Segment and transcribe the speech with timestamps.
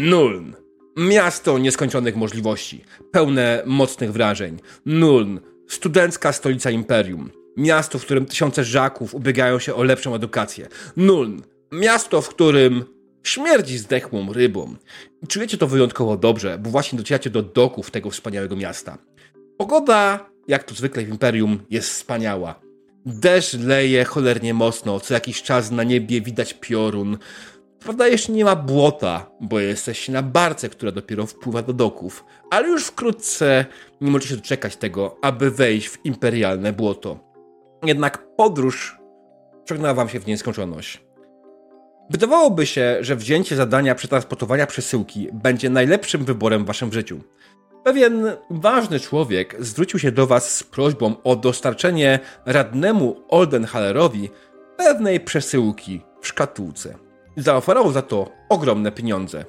[0.00, 0.56] Nuln.
[0.96, 4.60] Miasto nieskończonych możliwości, pełne mocnych wrażeń.
[4.86, 5.40] Nuln.
[5.68, 7.30] Studencka stolica imperium.
[7.56, 10.68] Miasto, w którym tysiące żaków ubiegają się o lepszą edukację.
[10.96, 11.42] Nuln.
[11.72, 12.84] Miasto, w którym
[13.22, 14.76] śmierdzi zdechłą rybą.
[15.22, 18.98] I czujecie to wyjątkowo dobrze, bo właśnie docieracie do doków tego wspaniałego miasta.
[19.58, 22.60] Pogoda, jak to zwykle w Imperium, jest wspaniała.
[23.06, 27.18] Deszcz leje cholernie mocno, co jakiś czas na niebie widać piorun.
[27.80, 32.68] Prawda, jeszcze nie ma błota, bo jesteście na barce, która dopiero wpływa do doków, ale
[32.68, 33.66] już wkrótce
[34.00, 37.18] nie możecie doczekać tego, aby wejść w imperialne błoto.
[37.84, 38.98] Jednak podróż
[39.64, 41.02] ciągnęła wam się w nieskończoność.
[42.10, 47.20] Wydawałoby się, że wzięcie zadania przetransportowania przesyłki będzie najlepszym wyborem w waszym życiu.
[47.84, 54.30] Pewien ważny człowiek zwrócił się do was z prośbą o dostarczenie radnemu Oldenhallerowi
[54.76, 57.09] pewnej przesyłki w szkatułce.
[57.36, 59.44] Zaoferował za to ogromne pieniądze.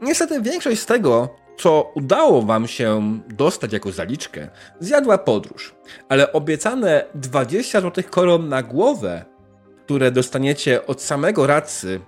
[0.00, 4.48] Niestety większość z tego, co udało wam się dostać jako zaliczkę,
[4.80, 5.74] zjadła podróż,
[6.08, 9.24] ale obiecane 20 złotych koron na głowę,
[9.84, 12.00] które dostaniecie od samego radcy,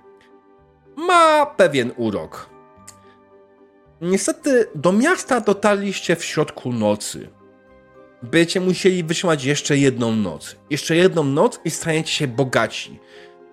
[0.95, 2.49] ma pewien urok.
[4.01, 7.29] Niestety do miasta dotarliście w środku nocy.
[8.23, 10.55] Będziecie musieli wytrzymać jeszcze jedną noc.
[10.69, 12.99] Jeszcze jedną noc i staniecie się bogaci.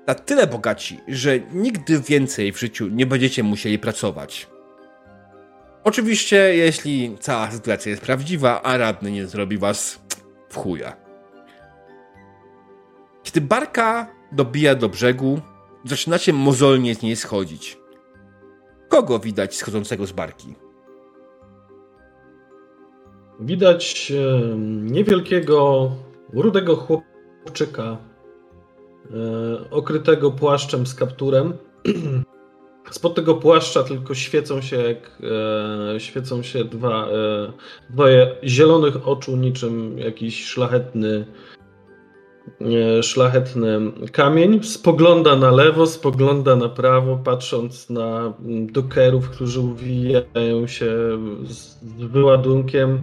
[0.09, 4.49] Na tyle bogaci, że nigdy więcej w życiu nie będziecie musieli pracować.
[5.85, 10.01] Oczywiście, jeśli cała sytuacja jest prawdziwa, a radny nie zrobi was
[10.49, 10.97] w chuja.
[13.23, 15.41] Kiedy barka dobija do brzegu,
[15.85, 17.79] zaczynacie mozolnie z niej schodzić.
[18.89, 20.55] Kogo widać schodzącego z barki?
[23.41, 24.13] Widać
[24.83, 25.91] niewielkiego,
[26.33, 28.08] rudego chłopczyka,
[29.71, 31.53] okrytego płaszczem z kapturem.
[32.91, 35.23] Spod tego płaszcza tylko świecą się, jak,
[35.95, 37.53] e, świecą się dwa, e,
[37.91, 41.25] dwoje zielonych oczu, niczym jakiś szlachetny
[42.61, 43.81] E, szlachetny
[44.13, 48.33] kamień, spogląda na lewo, spogląda na prawo, patrząc na
[48.73, 50.87] dokerów, którzy uwijają się
[51.45, 53.03] z wyładunkiem.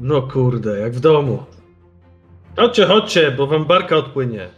[0.00, 1.42] No kurde, jak w domu.
[2.56, 4.48] Chodźcie, chodźcie, bo wam barka odpłynie.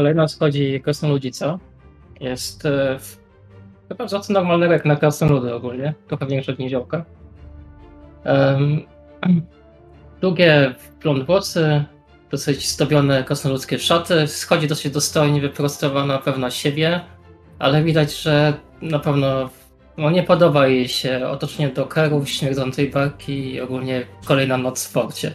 [0.00, 1.58] Kolejna schodzi krasnoludzica.
[2.20, 2.98] Jest e,
[3.88, 7.04] chyba wzorcy normalnego jak na krasnoludy ogólnie, trochę większe od niziołka.
[8.24, 8.82] Um,
[10.20, 11.84] Długie, blond włosy,
[12.30, 17.00] dosyć zdobione krasnoludzkie szaty, schodzi dosyć dostojnie, wyprostowana, pewna siebie,
[17.58, 19.50] ale widać, że na pewno
[19.96, 25.34] no, nie podoba jej się otoczenie dokerów, śmierdzącej barki i ogólnie kolejna noc w porcie.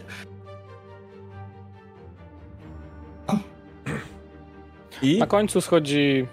[5.02, 5.18] I?
[5.18, 6.26] Na końcu schodzi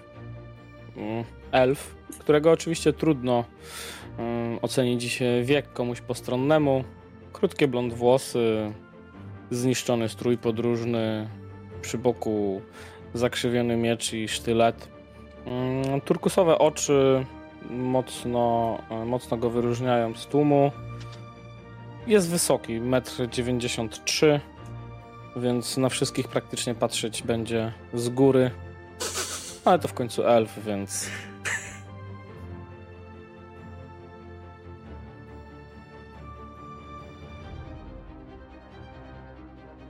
[0.96, 3.44] mm, elf, którego oczywiście trudno
[4.18, 6.84] um, ocenić wiek komuś postronnemu.
[7.32, 8.72] Krótkie blond włosy,
[9.50, 11.28] zniszczony strój podróżny,
[11.82, 12.62] przy boku
[13.14, 14.88] zakrzywiony miecz i sztylet.
[15.46, 17.24] Mm, turkusowe oczy
[17.70, 20.72] mocno, mocno go wyróżniają z tłumu.
[22.06, 24.40] Jest wysoki, 1,93 m,
[25.36, 28.50] więc na wszystkich praktycznie patrzeć będzie z góry.
[29.64, 31.06] Ale to w końcu elf, więc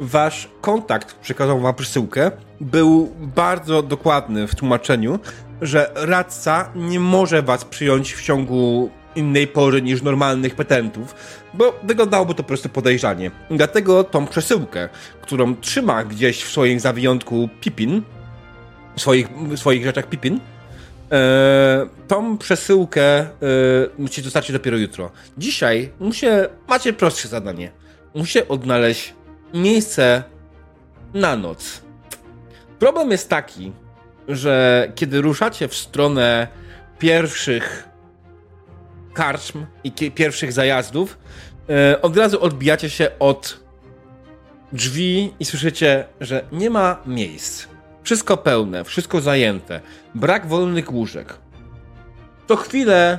[0.01, 5.19] wasz kontakt przekazał wam przesyłkę, był bardzo dokładny w tłumaczeniu,
[5.63, 11.15] że radca nie może was przyjąć w ciągu innej pory niż normalnych petentów,
[11.55, 13.31] bo wyglądałoby to po prostu podejrzanie.
[13.51, 14.89] Dlatego tą przesyłkę,
[15.23, 18.03] którą trzyma gdzieś w swoim zawiątku Pipin,
[18.97, 20.41] w swoich, w swoich rzeczach Pipin,
[21.13, 23.27] e, tą przesyłkę e,
[23.99, 25.11] musicie dostarczyć dopiero jutro.
[25.39, 27.71] Dzisiaj musie, macie prostsze zadanie.
[28.15, 29.15] Musicie odnaleźć
[29.55, 30.23] miejsce
[31.15, 31.81] na noc.
[32.79, 33.73] Problem jest taki,
[34.29, 36.49] że kiedy ruszacie w stronę
[36.99, 37.89] pierwszych
[39.15, 41.19] karczm i pierwszych zajazdów,
[41.71, 43.61] e, od razu odbijacie się od
[44.73, 47.67] drzwi i słyszycie, że nie ma miejsc.
[48.03, 49.81] Wszystko pełne, wszystko zajęte,
[50.15, 51.35] brak wolnych łóżek.
[52.47, 53.19] To chwilę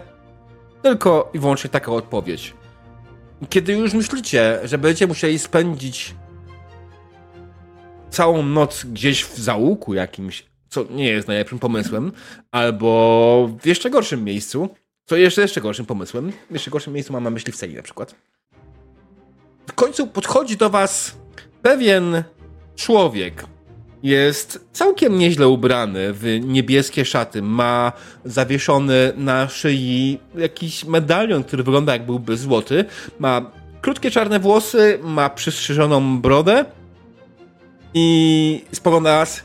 [0.82, 2.54] tylko i wyłącznie taka odpowiedź.
[3.50, 6.16] Kiedy już myślicie, że będziecie musieli spędzić
[8.10, 12.12] całą noc gdzieś w załuku jakimś, co nie jest najlepszym pomysłem,
[12.52, 14.70] albo w jeszcze gorszym miejscu,
[15.06, 16.32] co jeszcze jeszcze gorszym pomysłem.
[16.52, 18.16] Jeszcze gorszym miejscu mam na myśli w celi na przykład.
[19.68, 21.16] W końcu podchodzi do was
[21.62, 22.24] pewien
[22.76, 23.46] człowiek.
[24.04, 27.42] Jest całkiem nieźle ubrany w niebieskie szaty.
[27.42, 27.92] Ma
[28.26, 32.86] zawieszony na szyi jakiś medalion, który wygląda jak byłby złoty.
[33.20, 36.66] Ma krótkie czarne włosy, ma przystrzyżoną brodę
[37.94, 39.44] i spogląda na nas.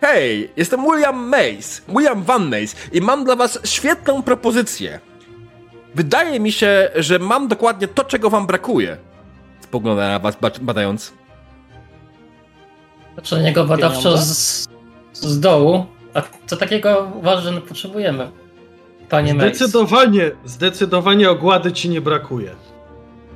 [0.00, 5.00] Hej, jestem William Mays, William Van Mays i mam dla was świetną propozycję.
[5.94, 8.96] Wydaje mi się, że mam dokładnie to, czego wam brakuje.
[9.60, 11.12] Spogląda na was, badając.
[13.16, 14.68] Patrzę na niego badawczo z,
[15.12, 15.86] z dołu.
[16.14, 18.30] A co takiego uważasz, że potrzebujemy?
[19.08, 19.56] Panie Mays.
[19.56, 22.50] Zdecydowanie, zdecydowanie ogłady ci nie brakuje.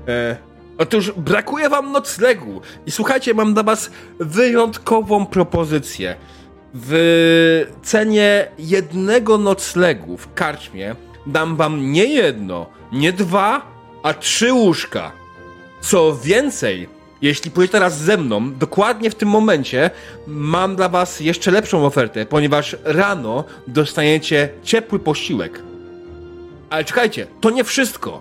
[0.09, 0.37] E,
[0.79, 2.61] otóż brakuje wam noclegu.
[2.87, 6.17] I słuchajcie, mam dla was wyjątkową propozycję.
[6.77, 10.95] W cenie jednego noclegu w karczmie
[11.27, 13.67] dam wam nie jedno, nie dwa,
[14.03, 15.13] a trzy łóżka.
[15.81, 16.89] Co więcej,
[17.23, 19.91] jeśli pójdziecie teraz ze mną, dokładnie w tym momencie
[20.27, 25.63] mam dla was jeszcze lepszą ofertę, ponieważ rano dostaniecie ciepły posiłek.
[26.71, 28.21] Ale czekajcie, to nie wszystko.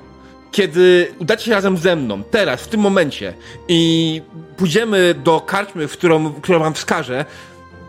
[0.51, 3.33] Kiedy udacie się razem ze mną, teraz, w tym momencie
[3.67, 4.21] i
[4.57, 7.25] pójdziemy do karczmy, w którą, którą wam wskażę,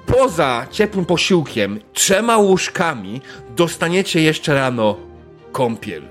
[0.06, 3.20] poza ciepłym posiłkiem, trzema łóżkami,
[3.56, 4.96] dostaniecie jeszcze rano
[5.52, 6.02] kąpiel.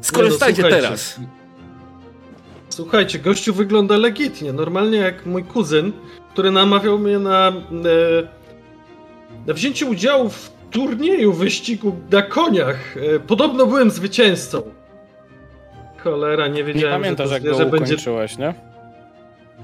[0.00, 1.20] Skorzystajcie no, teraz.
[2.68, 4.52] Słuchajcie, gościu wygląda legitnie.
[4.52, 5.92] Normalnie jak mój kuzyn,
[6.32, 7.52] który namawiał mnie na, e,
[9.46, 12.96] na wzięcie udziału w turnieju wyścigu na koniach.
[12.96, 14.62] E, podobno byłem zwycięzcą.
[15.98, 17.94] Cholera, nie wiedziałem, nie pamiętasz, że jak to go będzie...
[17.94, 18.54] ukończyłeś, nie?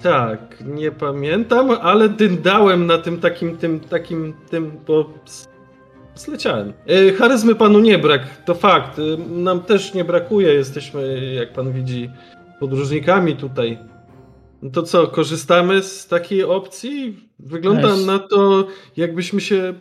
[0.03, 5.11] Tak, nie pamiętam, ale dyndałem na tym takim, tym, takim, tym, bo
[6.15, 6.73] zleciałem.
[6.87, 8.99] E, charyzmy panu nie brak, to fakt.
[8.99, 9.03] E,
[9.33, 12.11] nam też nie brakuje, jesteśmy, jak pan widzi,
[12.61, 13.79] podróżnikami tutaj.
[14.63, 17.29] No to co, korzystamy z takiej opcji?
[17.39, 18.07] Wygląda Weź.
[18.07, 18.67] na to,
[18.97, 19.75] jakbyśmy się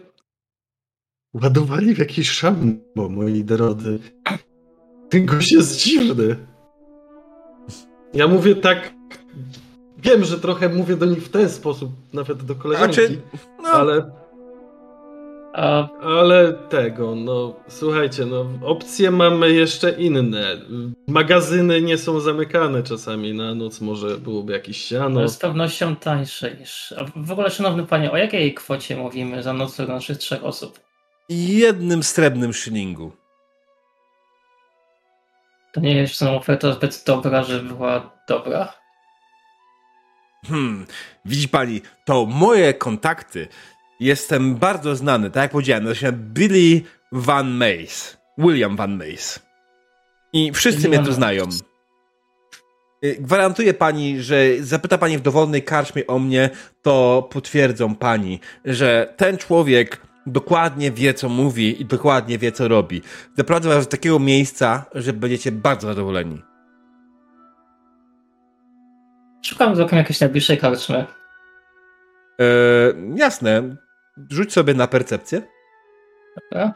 [1.34, 4.00] ładowali w jakiś szambo, moi drodzy.
[5.10, 6.36] Ten gość jest dziwny.
[8.14, 8.97] Ja mówię tak.
[10.08, 13.22] Wiem, że trochę mówię do nich w ten sposób, nawet do koleżanki, znaczy,
[13.64, 13.70] no.
[13.70, 14.12] ale
[15.58, 15.88] a...
[16.02, 20.58] Ale tego, no słuchajcie, no opcje mamy jeszcze inne.
[21.08, 25.22] Magazyny nie są zamykane czasami na noc, może byłoby jakiś siano.
[25.22, 26.94] To z pewnością tańsze niż...
[26.98, 30.80] A w ogóle, szanowny panie, o jakiej kwocie mówimy za noc dla naszych trzech osób?
[31.30, 33.12] Jednym srebrnym szylingu.
[35.74, 38.74] To nie jest oferta zbyt dobra, żeby była dobra?
[40.50, 40.86] Hmm,
[41.26, 43.48] widzi pani, to moje kontakty
[44.00, 48.18] jestem bardzo znany, tak jak powiedziałem, nazywa się Billy Van Mays.
[48.38, 49.40] William Van Mays.
[50.34, 51.44] I wszyscy mnie tu znają.
[53.06, 56.50] Y, gwarantuję pani, że zapyta pani w dowolnej karczmie o mnie,
[56.82, 63.02] to potwierdzą pani, że ten człowiek dokładnie wie, co mówi i dokładnie wie, co robi.
[63.38, 66.42] Zaprowadzę was do takiego miejsca, że będziecie bardzo zadowoleni.
[69.42, 71.06] Szukam z okiem jakiejś najbliższej karczmy.
[72.40, 72.48] Eee,
[73.16, 73.76] jasne.
[74.32, 75.42] Rzuć sobie na percepcję.
[76.36, 76.74] Dobra.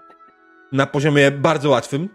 [0.72, 2.10] Na poziomie bardzo łatwym.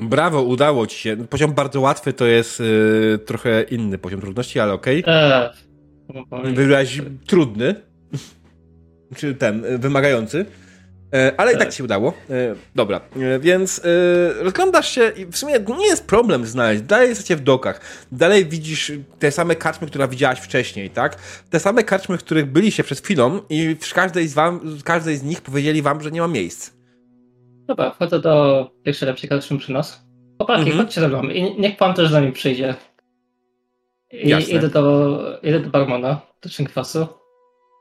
[0.00, 1.16] Brawo, udało ci się.
[1.16, 5.02] Poziom bardzo łatwy to jest yy, trochę inny poziom trudności, ale okej.
[5.02, 5.14] Okay.
[5.14, 7.74] Eee, Wybrałeś trudny.
[9.16, 10.46] Czy ten, wymagający.
[11.14, 12.12] E, ale i tak, tak ci się udało.
[12.30, 13.80] E, dobra, e, więc
[14.40, 16.82] rozglądasz się i w sumie nie jest problem znaleźć.
[16.82, 17.80] Dalej jesteście w dokach.
[18.12, 21.16] Dalej widzisz te same karczmy, które widziałaś wcześniej, tak?
[21.50, 25.22] Te same karczmy, w których byliście przed chwilą i w każdej z, wam, każdej z
[25.22, 26.70] nich powiedzieli wam, że nie ma miejsc.
[27.66, 30.06] Dobra, wchodzę do pierwszej lepszej karczmy przy nas.
[30.36, 30.78] Chłopaki, mhm.
[30.78, 32.74] chodźcie ze mną i niech pan też z nami przyjdzie.
[34.12, 37.06] I idę do, idę do barmana, do szynkwasu.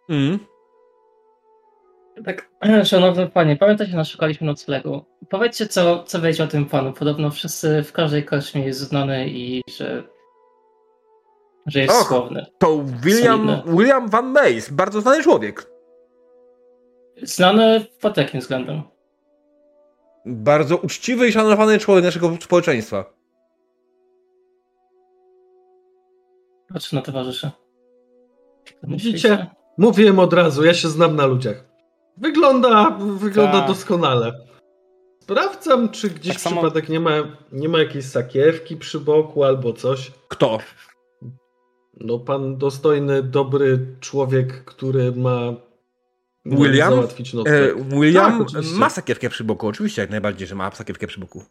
[0.10, 0.55] Mhm.
[2.24, 2.50] Tak,
[2.84, 5.06] szanowny panie, pamiętacie, naszukaliśmy noclegu.
[5.30, 6.94] Powiedzcie, co, co wiecie o tym panu.
[6.94, 10.04] Podobno wszyscy w każdej karczmie jest znany i że,
[11.66, 12.46] że jest Och, słowny.
[12.60, 15.66] To William, William Van Mays, bardzo znany człowiek.
[17.24, 18.82] Znany pod jakim względem?
[20.26, 23.14] Bardzo uczciwy i szanowany człowiek naszego społeczeństwa.
[26.74, 27.52] Patrz na towarzysze.
[28.84, 29.48] Widzicie?
[29.78, 31.75] Mówiłem od razu, ja się znam na ludziach.
[32.18, 33.68] Wygląda, wygląda tak.
[33.68, 34.46] doskonale.
[35.20, 37.12] Sprawdzam, czy gdzieś tak przypadek nie ma,
[37.52, 40.12] nie ma jakiejś sakiewki przy boku albo coś.
[40.28, 40.58] Kto?
[41.94, 45.54] No, pan dostojny, dobry człowiek, który ma
[46.46, 46.94] William?
[46.94, 47.84] załatwić E, nocleg.
[47.84, 51.44] William Tak, ma sakiewkę przy boku, oczywiście jak najbardziej, że ma sakiewkę przy boku.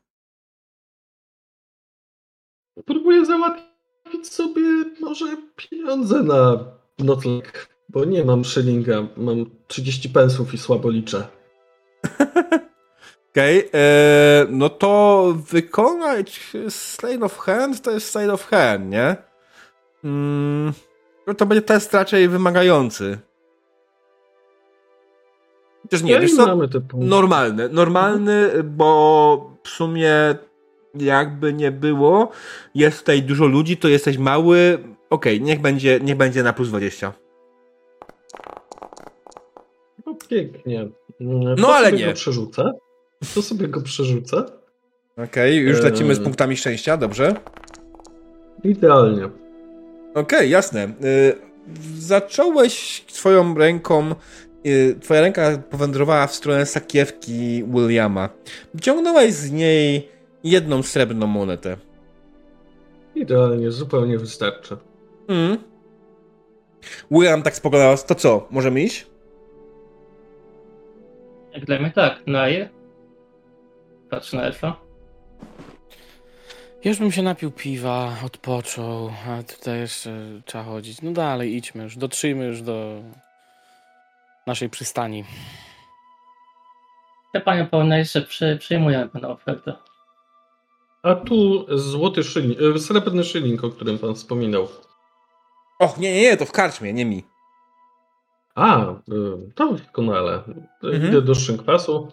[2.87, 6.65] Próbuję załatwić sobie może pieniądze na
[6.99, 11.27] nocleg, bo nie mam szylinga, mam 30 pensów i słabo liczę.
[13.31, 19.17] Okej, e, no to wykonać Slade of Hand to jest Slade of Hand, nie?
[20.05, 20.73] Mm,
[21.27, 23.19] no to będzie test raczej wymagający.
[25.83, 26.59] Chociaż nie, Ja wiesz co?
[26.95, 30.13] Normalny, normalny, bo w sumie
[30.95, 32.31] jakby nie było,
[32.75, 34.79] jest tutaj dużo ludzi, to jesteś mały,
[35.11, 37.24] okej, niech będzie, niech będzie na plus 20.
[40.15, 40.89] No pięknie.
[41.21, 42.07] No, to ale sobie nie.
[42.07, 42.73] go przerzucę.
[43.35, 44.45] To sobie go przerzucę.
[45.17, 47.35] Okej, już lecimy z punktami szczęścia, dobrze?
[48.65, 49.29] Idealnie.
[50.15, 50.85] Okej, jasne.
[51.05, 51.37] Y,
[51.99, 54.15] zacząłeś swoją ręką,
[54.67, 58.29] y, twoja ręka powędrowała w stronę sakiewki Williama.
[58.75, 60.09] Wyciągnąłeś z niej
[60.45, 61.77] jedną srebrną monetę.
[63.15, 64.77] Idealnie, zupełnie wystarczy.
[65.29, 65.59] Mm.
[67.11, 69.14] William tak spoglądał, to co, możemy iść?
[71.55, 72.69] Jak dla mnie tak, no i
[74.11, 74.77] patrz na elfa.
[76.85, 81.03] Już bym się napił piwa, odpoczął, a tutaj jeszcze trzeba chodzić.
[81.03, 83.03] No dalej, idźmy już, dotrzyjmy już do
[84.47, 85.25] naszej przystani.
[87.35, 89.73] Ja panie pełne jeszcze przy, przyjmujemy pana ofertę.
[91.03, 94.69] A tu złoty szyling, e, srebrny szyling, o którym pan wspominał.
[95.79, 97.25] Och, nie, nie, nie, to w karczmie, nie mi.
[98.55, 98.95] A, y,
[99.55, 100.43] to doskonale.
[100.81, 101.09] To Mhm.
[101.09, 102.09] Idę do szynkwasu.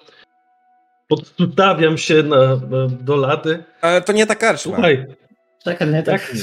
[1.08, 3.64] Podstawiam się na, na, do lady.
[3.82, 4.74] Ale to nie ta karczma.
[4.74, 5.06] Słuchaj,
[5.64, 6.34] Czekaj, nie tak.
[6.34, 6.40] Nie?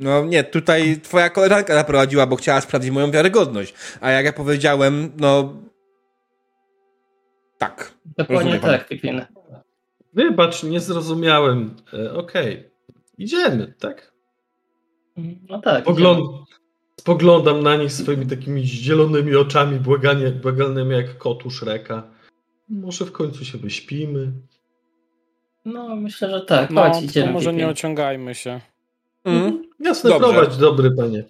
[0.00, 3.74] No nie, tutaj twoja koleżanka zaprowadziła, bo chciała sprawdzić moją wiarygodność.
[4.00, 5.54] A jak ja powiedziałem, no...
[7.58, 7.92] Tak.
[8.18, 9.24] Dokładnie tak, Pippin.
[10.12, 11.76] wybacz, nie zrozumiałem.
[11.92, 12.70] E, Okej,
[13.18, 14.12] idziemy, tak?
[15.48, 15.84] No tak.
[15.84, 16.20] Pogląd,
[17.00, 22.02] spoglądam na nich swoimi takimi zielonymi oczami, błaganie, błagalnymi jak kotu Szreka.
[22.68, 24.32] Może w końcu się wyśpimy.
[25.64, 26.70] No myślę, że tak.
[26.70, 27.32] No, Chodź, idziemy.
[27.32, 28.60] może nie ociągajmy się.
[29.24, 29.62] Mm.
[29.80, 30.28] Jasne, Dobrze.
[30.28, 31.24] prowadź, dobry panie.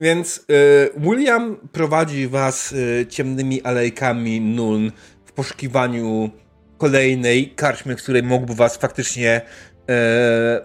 [0.00, 4.92] Więc y, William prowadzi was y, ciemnymi alejkami Nuln
[5.24, 6.30] w poszukiwaniu
[6.78, 9.40] kolejnej karczmy, w której mógłby was faktycznie
[9.88, 10.60] e,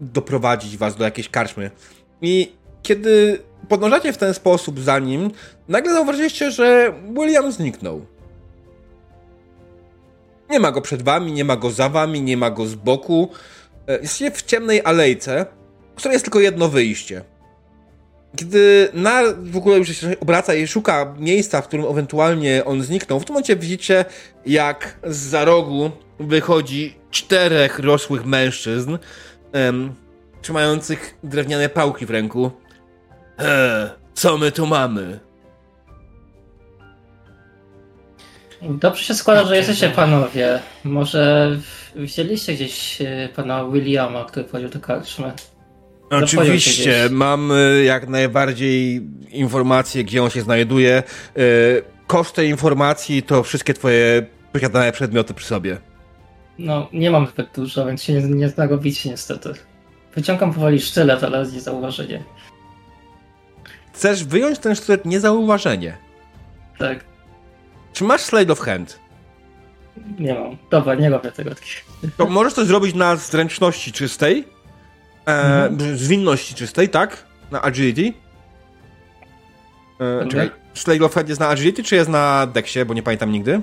[0.00, 1.70] doprowadzić was do jakiejś karczmy.
[2.22, 5.30] I kiedy podążacie w ten sposób za nim,
[5.68, 8.06] nagle zauważyliście, że William zniknął.
[10.50, 13.30] Nie ma go przed wami, nie ma go za wami, nie ma go z boku.
[13.88, 15.46] E, Jesteście w ciemnej alejce,
[15.94, 17.24] w której jest tylko jedno wyjście.
[18.36, 23.20] Kiedy na w ogóle już się obraca i szuka miejsca, w którym ewentualnie on zniknął,
[23.20, 24.04] w tym momencie widzicie,
[24.46, 28.98] jak z za rogu wychodzi czterech rosłych mężczyzn,
[29.52, 29.94] em,
[30.42, 32.50] trzymających drewniane pałki w ręku.
[33.38, 35.20] E, co my tu mamy?
[38.62, 40.60] Dobrze się składa, że jesteście panowie.
[40.84, 41.50] Może
[41.96, 45.32] wzięliście gdzieś e, pana Williama, który wchodził do karczmy.
[46.10, 47.10] Oczywiście, gdzieś.
[47.10, 51.02] mam y, jak najbardziej informacje, gdzie on się znajduje.
[51.38, 55.78] Y, Koszt tej informacji to wszystkie twoje posiadane przedmioty przy sobie.
[56.58, 59.52] No, nie mam zbyt dużo, więc się nie, nie narobicie niestety.
[60.14, 62.24] Wyciągam powoli sztylet, ale z zauważenie.
[63.96, 65.96] Chcesz wyjąć ten sztylet niezauważenie.
[66.78, 67.04] Tak,
[67.92, 68.98] Czy masz slide of hand?
[70.18, 70.56] nie mam.
[70.70, 71.50] Dobra, nie robię tego.
[72.16, 74.44] To możesz to zrobić na zręczności czystej,
[75.28, 77.26] e, zwinności czystej, tak?
[77.50, 78.12] Na agility.
[80.00, 83.32] E, czekaj, slide of hand jest na agility, czy jest na dexie, bo nie pamiętam
[83.32, 83.60] nigdy?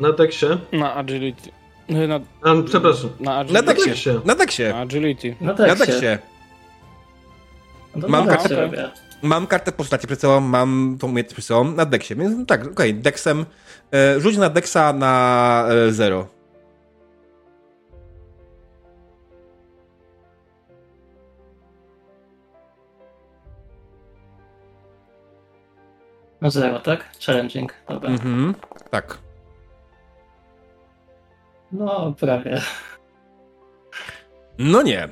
[0.00, 0.46] Na teksie.
[0.72, 1.50] Na agility.
[1.88, 3.10] Na, A, przepraszam.
[3.20, 3.64] na Na agility.
[3.66, 3.86] dexie.
[3.90, 4.20] dexie.
[4.24, 4.68] Na dexie.
[4.72, 5.36] Na agility.
[5.40, 5.76] No Na tak się.
[5.86, 6.18] dexie.
[7.96, 8.90] No, Mam tak kartę.
[9.22, 12.66] Mam kartę postaci przed sobą, mam tą umiejętność przed sobą na deksie, więc no tak,
[12.66, 13.46] okej, deksem.
[13.92, 16.26] E, rzuć na deksa na e, zero.
[26.40, 27.04] No zero, tak?
[27.26, 28.10] Challenging, dobra.
[28.10, 28.54] Mhm,
[28.90, 29.18] tak.
[31.72, 32.60] No, prawie.
[34.58, 35.08] No nie.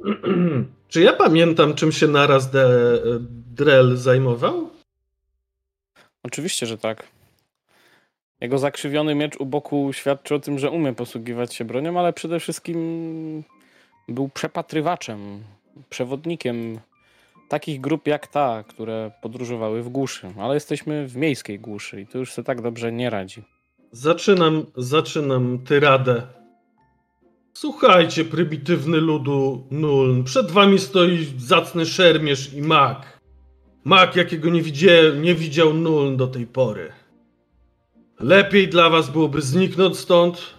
[0.88, 2.68] Czy ja pamiętam, czym się naraz de,
[3.50, 4.70] Drell zajmował?
[6.22, 7.08] Oczywiście, że tak.
[8.40, 12.40] Jego zakrzywiony miecz u boku świadczy o tym, że umie posługiwać się bronią, ale przede
[12.40, 13.44] wszystkim
[14.08, 15.42] był przepatrywaczem,
[15.90, 16.80] przewodnikiem
[17.48, 22.18] takich grup jak ta, które podróżowały w głuszy, ale jesteśmy w miejskiej głuszy i to
[22.18, 23.42] już sobie tak dobrze nie radzi.
[23.92, 26.22] Zaczynam, zaczynam tyradę.
[27.54, 30.24] Słuchajcie, prymitywny ludu Nuln.
[30.24, 33.19] Przed wami stoi zacny szermierz i mak.
[33.84, 36.92] Mak, jakiego nie, widzie, nie widział Nuln do tej pory.
[38.20, 40.54] Lepiej dla was byłoby zniknąć stąd,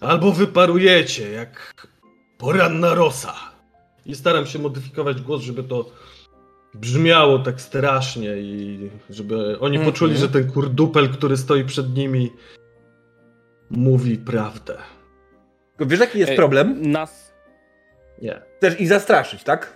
[0.00, 1.74] albo wyparujecie, jak
[2.38, 3.34] poranna rosa.
[4.06, 5.90] I staram się modyfikować głos, żeby to
[6.74, 9.92] brzmiało tak strasznie i żeby oni Mhm.
[9.92, 12.32] poczuli, że ten kurdupel, który stoi przed nimi,
[13.70, 14.78] mówi prawdę.
[15.80, 16.90] Wiesz, jaki jest Ej, problem?
[16.90, 17.32] Nas.
[18.22, 18.42] Nie.
[18.58, 19.75] Chcesz ich zastraszyć, tak?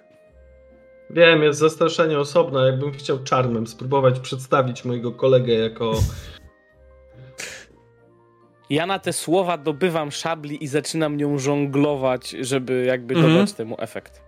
[1.11, 2.67] Wiem, jest zastraszenie osobne.
[2.67, 5.93] Jakbym chciał czarmem spróbować przedstawić mojego kolegę jako.
[8.71, 13.35] Ja na te słowa dobywam szabli i zaczynam nią żonglować, żeby jakby Mhm.
[13.35, 14.23] dodać temu efekt.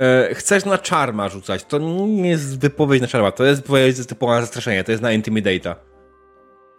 [0.00, 1.64] E, chcesz na czarma rzucać.
[1.64, 5.74] To nie jest wypowiedź na czarma, to jest wypowiedź typowa zastraszenie, to jest na intimidate'a.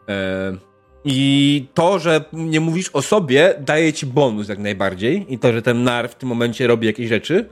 [0.09, 0.57] E,
[1.05, 5.33] I to, że nie mówisz o sobie, daje ci bonus jak najbardziej.
[5.33, 7.49] I to, że ten nar w tym momencie robi jakieś rzeczy.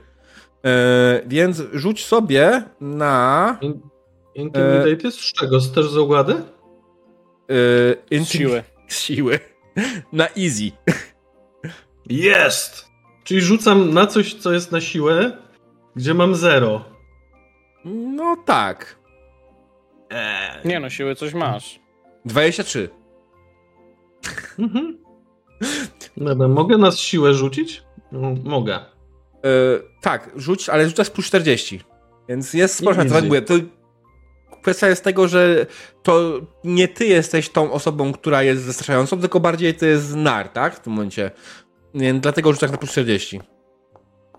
[0.64, 3.58] E, więc rzuć sobie na.
[3.60, 3.80] In-
[4.34, 5.60] Intimidate jest z czego?
[5.60, 6.34] Z też z ogłady?
[8.12, 8.62] E, Z siły.
[8.88, 9.38] Z siły.
[10.12, 10.70] Na easy.
[12.10, 12.88] Jest!
[13.24, 15.36] Czyli rzucam na coś, co jest na siłę,
[15.96, 16.84] gdzie mam zero.
[17.84, 18.98] No tak.
[20.10, 20.68] Eee.
[20.68, 21.80] Nie no, siły coś masz.
[22.24, 22.88] 23.
[24.58, 24.98] Mhm.
[26.16, 27.82] Dobra, mogę na siłę rzucić?
[28.12, 28.78] No, mogę.
[29.44, 29.48] E,
[30.00, 31.80] tak, rzuć, ale rzucasz plus 40.
[32.28, 33.12] Więc jest sporo szans.
[33.46, 33.54] To
[34.62, 35.66] kwestia jest tego, że
[36.02, 40.76] to nie ty jesteś tą osobą, która jest zastraszającą, tylko bardziej to jest nar, tak?
[40.76, 41.30] W tym momencie.
[41.94, 43.40] Więc dlatego rzucasz na plus 40.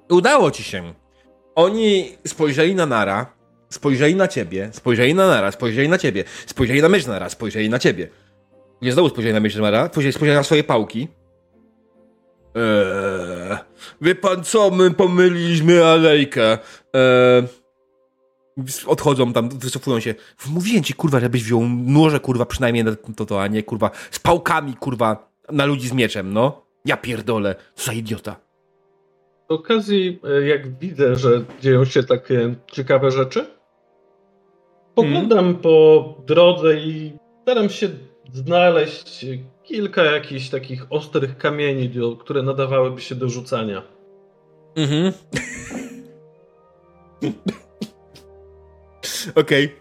[0.09, 0.93] Udało ci się.
[1.55, 3.33] Oni spojrzeli na Nara,
[3.69, 7.79] spojrzeli na ciebie, spojrzeli na Nara, spojrzeli na ciebie, spojrzeli na mysz Nara, spojrzeli na
[7.79, 8.07] ciebie.
[8.81, 11.07] Nie znowu spojrzeli na mysz Nara, później spojrzeli na swoje pałki.
[12.55, 13.57] Eee,
[14.01, 16.57] wie pan co, my pomyliliśmy alejkę.
[16.93, 17.43] Eee,
[18.85, 20.15] odchodzą tam, wycofują się.
[20.49, 24.19] Mówiłem ci, kurwa, żebyś wziął noże, kurwa, przynajmniej na to, to, a nie, kurwa, z
[24.19, 26.65] pałkami, kurwa, na ludzi z mieczem, no.
[26.85, 28.35] Ja pierdolę, co za idiota.
[29.49, 33.45] Z okazji, e, jak widzę, że dzieją się takie ciekawe rzeczy,
[34.95, 37.89] poglądam po drodze i staram się
[38.33, 39.25] znaleźć
[39.69, 43.81] kilka jakichś takich ostrych kamieni, które nadawałyby się do rzucania.
[44.75, 45.13] Mhm.
[49.35, 49.75] Okej.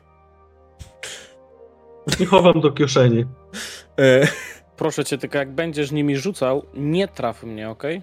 [2.21, 3.25] I chowam do kieszeni.
[3.99, 4.27] Eee,
[4.77, 8.03] Proszę cię, tylko jak będziesz nimi rzucał, nie traf mnie, okej?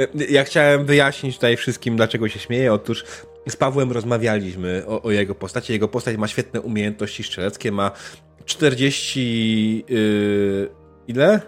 [0.00, 2.72] E, Ja chciałem wyjaśnić tutaj wszystkim, dlaczego się śmieję.
[2.72, 3.04] Otóż
[3.48, 5.72] z Pawłem rozmawialiśmy o, o jego postaci.
[5.72, 7.90] Jego postać ma świetne umiejętności strzeleckie, ma
[8.44, 9.84] 40.
[9.88, 10.70] Yy,
[11.08, 11.40] ile?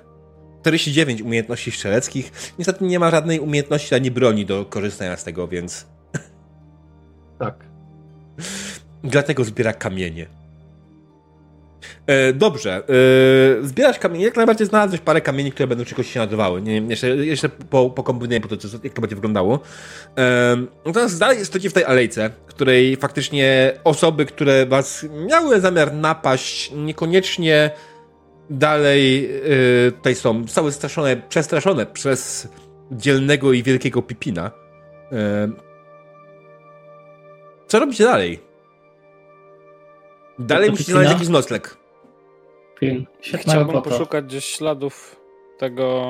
[0.63, 2.33] 49 umiejętności strzeleckich.
[2.59, 5.87] Niestety nie ma żadnej umiejętności ani broni do korzystania z tego, więc
[7.39, 7.55] Tak.
[9.03, 10.27] dlatego zbiera kamienie.
[12.07, 12.83] E, dobrze.
[13.63, 14.25] E, zbierasz kamienie.
[14.25, 16.63] Jak najbardziej znalazłeś parę kamieni, które będą czegoś się nadawały.
[16.63, 19.61] Nie, wiem, jeszcze jeszcze po, pokombinuję po to, jak to będzie wyglądało.
[20.19, 26.73] E, natomiast dalej stoicie w tej alejce, której faktycznie osoby, które was miały zamiar napaść,
[26.75, 27.71] niekoniecznie
[28.51, 29.31] dalej
[29.87, 30.43] e, tutaj są.
[30.43, 32.49] Zostały straszone, przestraszone przez
[32.93, 34.51] dzielnego i wielkiego Pipina.
[35.13, 35.51] E,
[37.67, 38.41] co robicie dalej?
[40.39, 41.77] Dalej musicie znaleźć jakiś nocleg.
[42.79, 43.07] Film.
[43.21, 43.91] Świetna Chciałbym robota.
[43.91, 45.21] poszukać gdzieś śladów
[45.59, 46.05] tego,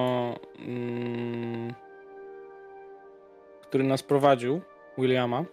[0.59, 1.75] mm,
[3.63, 4.61] który nas prowadził,
[4.99, 5.45] Williama.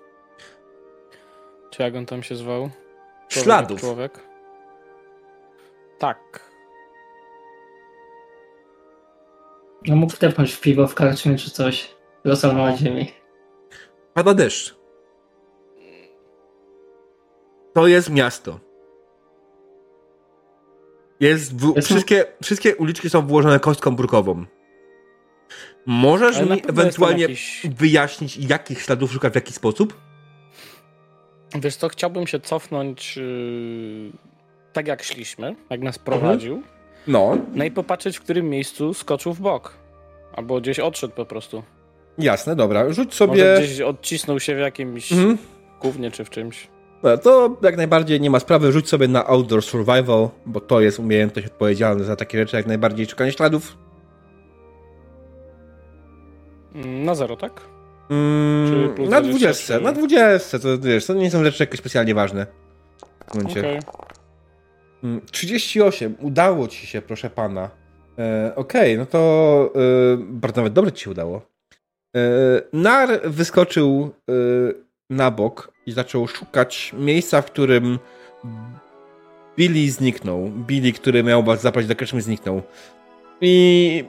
[1.70, 2.70] Czy jak on tam się zwał?
[3.28, 3.80] Człowiek Śladów.
[3.80, 4.20] Człowiek.
[6.00, 6.47] Tak.
[9.86, 11.96] No mógł wtepnąć w piwo w karczmie czy coś.
[12.24, 13.12] Rosał na ziemi.
[14.14, 14.76] Pada deszcz.
[17.74, 18.60] To jest miasto.
[21.20, 24.46] Jest, w, Jest- wszystkie, wszystkie uliczki są włożone kostką brukową.
[25.86, 29.98] Możesz mi ewentualnie jakiś- wyjaśnić, jakich śladów szukać w jaki sposób?
[31.56, 34.12] Wiesz co, chciałbym się cofnąć yy,
[34.74, 36.64] tak jak szliśmy, jak nas prowadził.
[37.08, 39.74] No, No i popatrzeć, w którym miejscu skoczył w bok.
[40.34, 41.64] Albo gdzieś odszedł po prostu.
[42.18, 42.94] jasne, dobra.
[42.94, 43.56] Rzuć Może sobie.
[43.60, 45.38] gdzieś odcisnął się w jakimś Mhm.
[45.82, 46.68] gównie czy w czymś.
[47.04, 48.72] Dobra, to jak najbardziej nie ma sprawy.
[48.72, 53.06] Rzuć sobie na Outdoor Survival, bo to jest umiejętność odpowiedzialna za takie rzeczy, jak najbardziej
[53.06, 53.78] szukanie śladów.
[56.76, 57.62] Mm, Na zero, tak?
[58.10, 62.16] Mm, na 20, 20, czy- na 20, to wiesz, to nie są rzeczy jakoś specjalnie
[62.16, 62.46] ważne.
[63.32, 63.60] W momencie.
[63.60, 63.80] Okej.
[65.04, 67.70] Mm, 38, udało ci się, proszę pana.
[68.20, 71.42] E, Okej, no to e, bardzo nawet dobrze ci się udało.
[72.16, 72.20] E,
[72.74, 74.34] Nar wyskoczył e,
[75.10, 78.00] na bok i zaczął szukać miejsca, w którym
[79.58, 80.50] Billy zniknął.
[80.50, 82.62] Billy, który miał was zabrać do zniknął.
[83.42, 84.04] I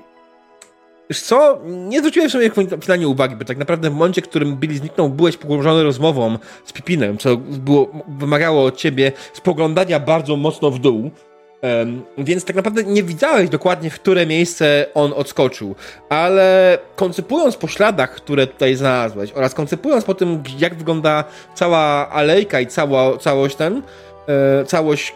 [1.11, 2.51] Wiesz co, nie zwróciłem sobie
[2.83, 6.73] finalnie uwagi, bo tak naprawdę w momencie, w którym Billy zniknął, byłeś pogrążony rozmową z
[6.73, 11.11] Pipinem, co było, wymagało od ciebie spoglądania bardzo mocno w dół.
[11.63, 15.75] Em, więc tak naprawdę nie widziałeś dokładnie, w które miejsce on odskoczył,
[16.09, 22.61] ale koncypując po śladach, które tutaj znalazłeś oraz koncypując po tym, jak wygląda cała alejka
[22.61, 23.83] i cała, całość ten,
[24.61, 25.15] e, całość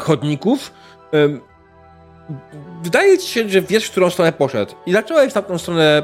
[0.00, 0.72] chodników,
[2.82, 4.74] wydaje ci się, że wiesz, w którą stronę poszedł.
[4.86, 6.02] I zacząłeś w tamtą stronę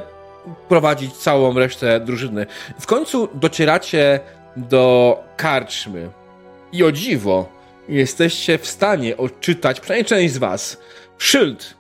[0.69, 2.47] prowadzić całą resztę drużyny.
[2.81, 4.21] W końcu docieracie
[4.57, 6.11] do karczmy.
[6.73, 7.49] I o dziwo,
[7.89, 10.81] jesteście w stanie odczytać, przynajmniej część z was,
[11.19, 11.75] szyld,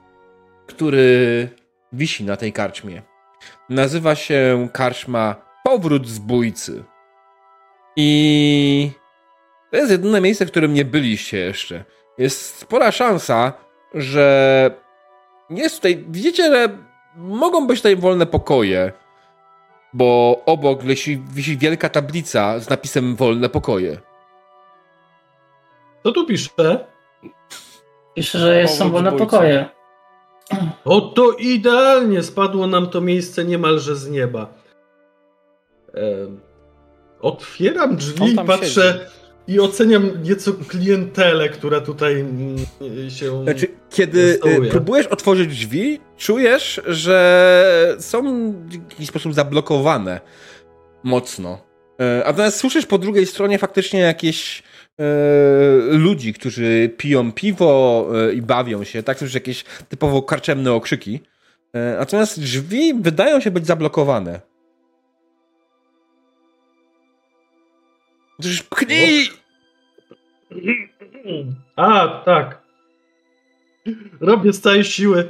[0.66, 1.48] który
[1.92, 3.02] wisi na tej karczmie.
[3.68, 6.84] Nazywa się karczma Powrót Zbójcy.
[7.96, 8.90] I
[9.70, 11.84] to jest jedyne miejsce, w którym nie byliście jeszcze.
[12.18, 13.52] Jest spora szansa,
[13.94, 14.70] że
[15.50, 16.78] jest tutaj, widzicie, że
[17.16, 18.92] mogą być tutaj wolne pokoje,
[19.92, 23.98] bo obok wisi, wisi wielka tablica z napisem wolne pokoje.
[26.02, 26.86] Co tu pisze?
[28.14, 29.68] Pisze, że jest, są wolne pokoje.
[30.84, 34.54] Oto idealnie spadło nam to miejsce niemalże z nieba.
[37.20, 39.10] Otwieram drzwi i patrzę
[39.48, 42.56] i oceniam nieco klientelę, która tutaj mm,
[43.08, 43.42] się.
[43.42, 50.20] Znaczy, kiedy y, próbujesz otworzyć drzwi, czujesz, że są w jakiś sposób zablokowane
[51.02, 51.58] mocno.
[52.00, 54.62] E, A natomiast słyszysz po drugiej stronie faktycznie jakieś
[54.98, 55.04] e,
[55.90, 59.18] ludzi, którzy piją piwo i bawią się, tak?
[59.18, 61.20] Słyszysz jakieś typowo karczemne okrzyki.
[61.72, 64.40] E, natomiast drzwi wydają się być zablokowane.
[68.40, 69.37] Słyszysz, pchnij!
[71.76, 72.62] A, tak.
[74.20, 75.28] Robię z całej siły.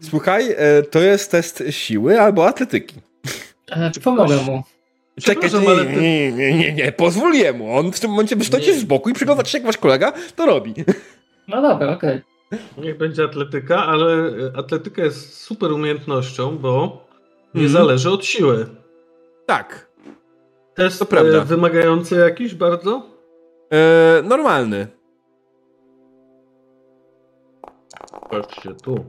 [0.00, 2.96] Słuchaj, e, to jest test siły albo atletyki.
[3.70, 4.62] E, pomogę mu.
[5.22, 7.76] Czekaj, ale ty- nie, nie, nie, nie, pozwól jemu.
[7.76, 8.36] On w tym momencie
[8.72, 8.78] Nie.
[8.80, 10.74] z boku i przygląda się, jak wasz kolega to robi.
[11.48, 12.20] No dobra, okej.
[12.78, 17.04] Niech będzie atletyka, ale e, atletyka jest super umiejętnością, bo
[17.54, 17.72] nie Mhm.
[17.72, 18.66] zależy od siły.
[19.46, 19.88] Tak.
[20.74, 21.38] Test To prawda.
[21.42, 23.02] e, wymagający jakiś bardzo?
[23.72, 24.86] E, normalny.
[28.30, 29.04] Patrzcie tu.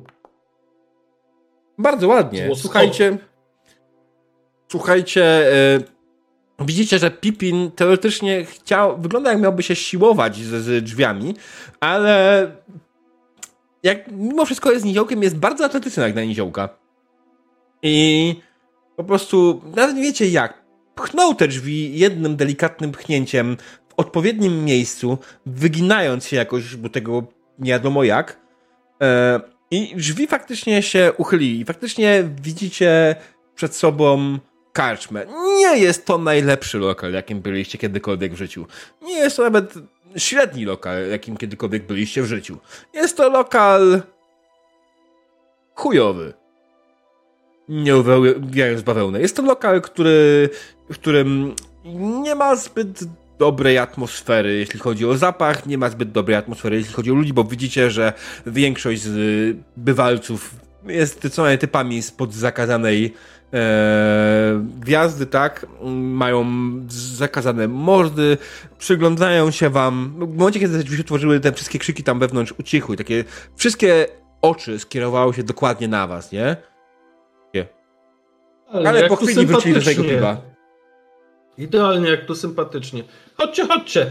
[1.78, 2.50] Bardzo ładnie.
[2.56, 3.18] Słuchajcie.
[4.72, 5.80] Słuchajcie, e,
[6.60, 11.36] widzicie, że Pippin teoretycznie chciał, wygląda jak miałby się siłować z, z drzwiami,
[11.80, 12.52] ale
[13.84, 16.70] jak mimo wszystko jest niziołkiem, jest bardzo atletyczny jak na niziołka.
[17.82, 18.36] I
[18.96, 20.65] po prostu, nawet nie wiecie jak,
[20.96, 23.58] pchnął te drzwi jednym delikatnym pchnięciem
[23.90, 27.24] w odpowiednim miejscu, wyginając się jakoś, bo tego
[27.60, 28.40] nie wiadomo jak.
[29.02, 31.60] E, I drzwi faktycznie się uchylili.
[31.60, 33.16] I faktycznie widzicie
[33.56, 34.40] przed sobą
[34.74, 35.26] karczmę.
[35.58, 38.66] Nie jest to najlepszy lokal, jakim byliście kiedykolwiek w życiu.
[39.02, 39.74] Nie jest to nawet
[40.18, 42.58] średni lokal, jakim kiedykolwiek byliście w życiu.
[42.94, 44.02] Jest to lokal
[45.76, 46.34] chujowy.
[47.70, 49.22] Nie uwijając bawełnę.
[49.22, 50.50] Jest to lokal, który,
[50.90, 51.56] w którym
[52.24, 53.04] nie ma zbyt
[53.40, 57.34] dobrej atmosfery, jeśli chodzi o zapach, nie ma zbyt dobrej atmosfery, jeśli chodzi o ludzi,
[57.34, 58.14] bo widzicie, że
[58.46, 60.56] większość z bywalców
[60.88, 63.14] jest co najmniej typami spod zakazanej
[63.54, 65.66] e, gwiazdy, tak?
[65.92, 66.46] Mają
[66.88, 68.38] zakazane mordy,
[68.78, 70.14] przyglądają się wam.
[70.20, 72.98] W momencie, kiedy się otworzyły, te wszystkie krzyki tam wewnątrz ucichły.
[72.98, 73.24] Takie
[73.56, 74.08] wszystkie
[74.42, 76.58] oczy skierowały się dokładnie na was, nie?
[78.72, 80.55] Ale jak po chwili wrócili do swojego piwa.
[81.58, 83.04] Idealnie, jak tu sympatycznie.
[83.38, 84.10] Chodźcie, chodźcie.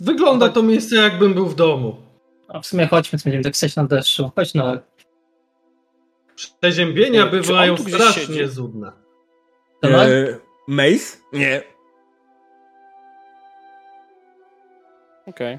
[0.00, 1.96] Wygląda to miejsce, jakbym był w domu.
[2.48, 4.30] A w sumie chodźmy, co będziemy tak stać na deszczu.
[4.36, 4.78] Chodź no.
[6.60, 8.46] Przeziębienia bywają strasznie siedzi?
[8.48, 8.92] zudne.
[9.80, 11.16] To no, E, Mace?
[11.32, 11.62] Nie.
[15.26, 15.58] Okej.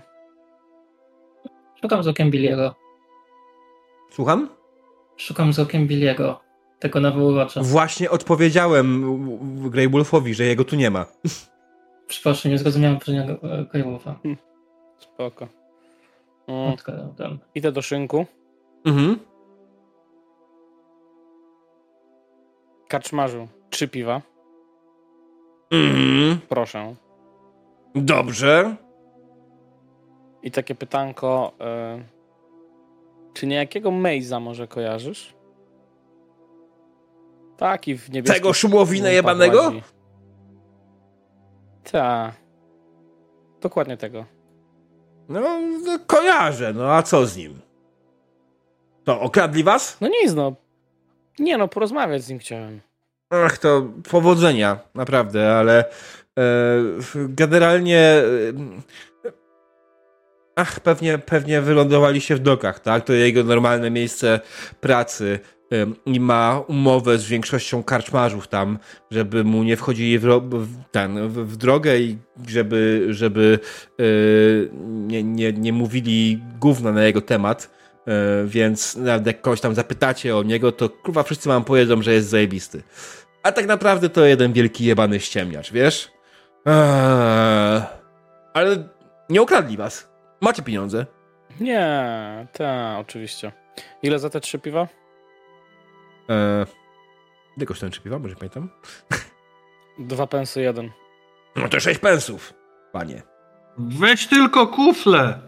[1.82, 2.76] Szukam z okiem Billiego.
[4.12, 4.50] Słucham?
[5.18, 6.42] Szukam z okiem Billiego.
[6.84, 7.62] Tego nawoływacza.
[7.64, 9.20] Właśnie odpowiedziałem
[9.70, 11.06] Grey Wolfowi, że jego tu nie ma.
[12.08, 14.20] Przepraszam, nie zrozumiałem poprzedniego e, Greywoolfa.
[15.00, 15.48] Spoko.
[16.48, 17.38] Mm, Odkładam ten.
[17.56, 18.26] Idę do szynku.
[18.86, 19.20] Mhm.
[22.88, 24.22] Kaczmarzu, trzy piwa.
[25.72, 26.96] Mm, Proszę.
[27.96, 28.76] dobrze.
[30.44, 31.52] I takie pytanko.
[31.62, 32.04] E,
[33.34, 35.34] czy niejakiego Mejza może kojarzysz?
[37.58, 38.42] Taki w niebieskim...
[38.42, 39.62] Tego szumowina jebanego?
[39.62, 39.84] prowadzi.
[41.92, 42.34] Ta.
[43.62, 44.26] Dokładnie tego.
[45.30, 47.60] No, no, kojarzę, no a co z nim?
[49.04, 49.98] To okradli was?
[50.02, 50.56] No nic, no.
[51.40, 52.82] Nie no, porozmawiać z nim chciałem.
[53.30, 55.86] Ach, to powodzenia, naprawdę, ale
[56.40, 56.44] e,
[57.14, 58.00] generalnie.
[58.00, 58.24] E,
[60.56, 63.04] ach, pewnie, pewnie wylądowaliście w dokach, tak?
[63.06, 64.40] To jego normalne miejsce
[64.82, 65.40] pracy
[66.06, 68.80] i ma umowę z większością karczmarzów tam,
[69.12, 70.42] żeby mu nie wchodzili w,
[70.92, 73.60] ten, w, drogę i żeby, żeby
[74.00, 74.04] e,
[74.84, 77.70] nie, nie, nie mówili gówna na jego temat.
[78.08, 82.14] E, więc nawet jak kogoś tam zapytacie o niego, to kurwa wszyscy wam powiedzą, że
[82.14, 82.84] jest zajebisty.
[83.44, 86.12] A tak naprawdę to jeden wielki jebany ściemniacz, wiesz?
[86.66, 87.82] Eee,
[88.54, 88.90] ale
[89.30, 90.10] nie okradli was.
[90.42, 91.06] Macie pieniądze.
[91.60, 93.52] Nie, ta, oczywiście.
[94.04, 94.88] Ile za te trzy piwa?
[96.30, 96.66] Eee,
[97.58, 98.20] ile kosztują trzy piwa?
[98.20, 98.70] Może pamiętam?
[100.00, 100.92] Dwa pensy jeden.
[101.56, 102.54] No to sześć pensów,
[102.92, 103.22] panie.
[103.78, 105.40] Weź tylko kufle!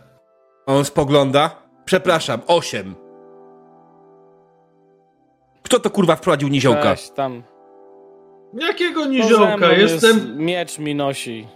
[0.65, 1.55] On spogląda.
[1.85, 2.95] Przepraszam, osiem.
[5.63, 6.81] Kto to kurwa wprowadził niziołka?
[6.89, 7.43] Weź tam.
[8.53, 9.71] Jakiego niziołka?
[9.71, 11.47] Jestem, jest- Miecz mi nosi.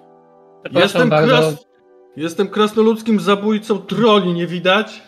[0.72, 1.28] Jestem, bardzo.
[1.38, 1.66] kras,
[2.16, 5.04] jestem krasnoludzkim zabójcą troli, nie widać?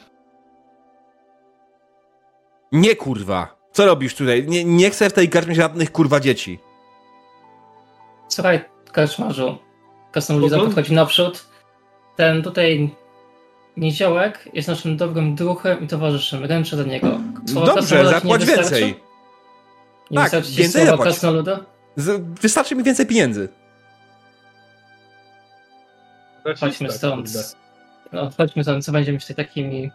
[2.72, 3.61] Nie kurwa.
[3.82, 4.46] Co robisz tutaj?
[4.48, 6.60] Nie, nie chcę w tej karmie żadnych kurwa dzieci.
[8.28, 9.58] Słuchaj, Kaczmarzu.
[10.12, 10.66] Krasnoludzica Spoko.
[10.68, 11.46] podchodzi naprzód.
[12.16, 12.96] Ten tutaj
[13.78, 16.46] niziołek jest naszym dobrym druhem i towarzyszem.
[16.46, 17.20] Ręczę do niego.
[17.46, 18.96] Słowa Dobrze, zapłać więcej.
[20.12, 21.08] Nie Tak, wystarczy więcej słowa zapłać.
[21.08, 21.60] krasnoluda?
[21.96, 23.50] Z, wystarczy mi więcej pieniędzy.
[26.60, 27.26] Chodźmy stąd.
[27.26, 27.44] kurde.
[28.12, 29.92] No, chodźmy stąd, co będziemy tutaj takimi...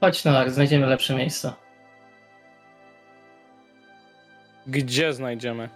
[0.00, 1.52] Chodź no, znajdziemy lepsze miejsce.
[4.66, 5.68] Gdzie znajdziemy?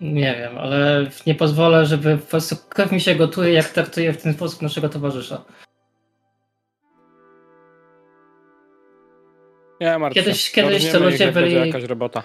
[0.00, 4.22] Nie wiem, ale nie pozwolę, żeby po prostu krew mi się gotuje, jak traktuje w
[4.22, 5.44] ten sposób naszego towarzysza.
[9.80, 10.22] Nie, martw się.
[10.22, 12.22] Kiedyś- kiedyś to ludzie byli- jakaś robota.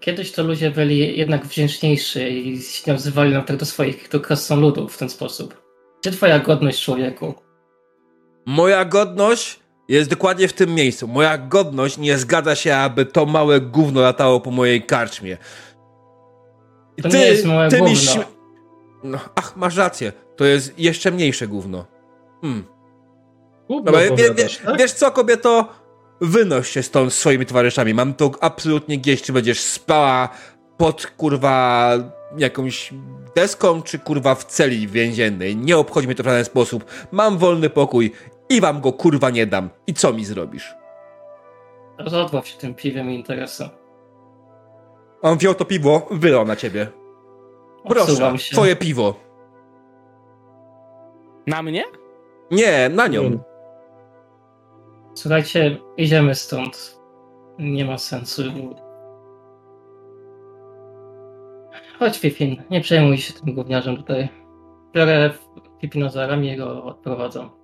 [0.00, 4.94] Kiedyś to ludzie byli jednak wdzięczniejsi i się nazywali nam tak do swoich, do krasnoludów
[4.94, 5.62] w ten sposób.
[6.00, 7.34] Gdzie twoja godność, człowieku?
[8.46, 9.60] Moja godność
[9.96, 11.08] jest dokładnie w tym miejscu.
[11.08, 15.36] Moja godność nie zgadza się, aby to małe gówno latało po mojej karczmie.
[16.96, 17.94] I To nie jest małe mi gówno.
[17.96, 18.24] śmie-
[19.04, 20.12] No, ach, masz rację.
[20.36, 21.86] To jest jeszcze mniejsze gówno.
[22.40, 22.64] Hmm.
[23.68, 24.78] Gówno Dobra, wie, wie, tak?
[24.78, 25.68] Wiesz co, kobieto?
[26.20, 27.94] Wynoś się stąd z swoimi towarzyszami.
[27.94, 30.28] Mam to absolutnie gdzieś, czy będziesz spała
[30.76, 31.92] pod kurwa
[32.38, 32.90] jakąś
[33.36, 35.56] deską, czy kurwa w celi więziennej.
[35.56, 36.84] Nie obchodzi mnie to w żaden sposób.
[37.12, 38.12] Mam wolny pokój
[38.52, 39.70] i wam go kurwa nie dam.
[39.86, 40.74] I co mi zrobisz?
[41.98, 43.68] Rozodław się tym piwem i interesem.
[45.22, 46.88] On wziął to piwo, wylał na ciebie.
[47.88, 49.14] Proszę, twoje piwo.
[51.46, 51.84] Na mnie?
[52.50, 53.38] Nie, na nią.
[55.14, 56.98] Słuchajcie, idziemy stąd.
[57.58, 58.42] Nie ma sensu.
[61.98, 64.28] Chodź, Pipin, nie przejmuj się tym gówniarzem tutaj.
[64.94, 65.30] Biorę
[65.80, 67.61] Pipina za ramię i go odprowadzam.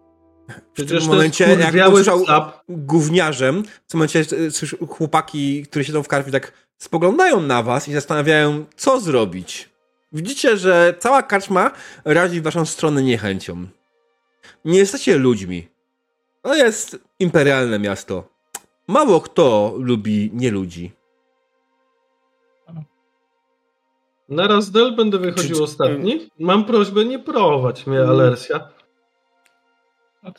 [0.75, 2.53] W tym momencie, jak usłyszał psap.
[2.69, 7.93] gówniarzem, w tym momencie e, chłopaki, które siedzą w karczmie, tak spoglądają na was i
[7.93, 9.69] zastanawiają, co zrobić.
[10.13, 11.71] Widzicie, że cała karczma
[12.05, 13.67] razi w waszą stronę niechęcią.
[14.65, 15.69] Nie jesteście ludźmi.
[16.43, 18.29] To jest imperialne miasto.
[18.89, 20.93] Mało kto lubi nieludzi.
[24.29, 26.29] Na Razdel będę wychodził Czy- ostatni.
[26.39, 28.69] Mam prośbę, nie prowadź mnie, Alersia.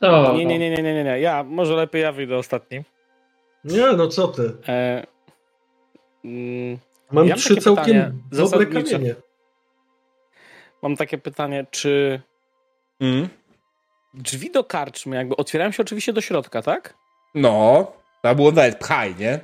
[0.02, 0.34] No to.
[0.38, 1.20] Nie, nie, nie, nie, nie, nie, nie.
[1.20, 2.84] Ja, może lepiej ja wyjdę ostatni.
[3.64, 4.52] Nie, no co ty.
[4.68, 5.06] E,
[6.26, 6.78] mm,
[7.12, 8.92] Mam Ja mam trzy takie całkiem pytanie dobre zasadnicze.
[8.92, 9.16] kamienie.
[10.82, 12.22] mam takie pytanie, czy
[13.02, 13.30] Mm?
[14.14, 16.94] drzwi do karczmy jakby otwierają się oczywiście do środka, tak?
[17.36, 19.40] No, to było nawet pchaj, nie?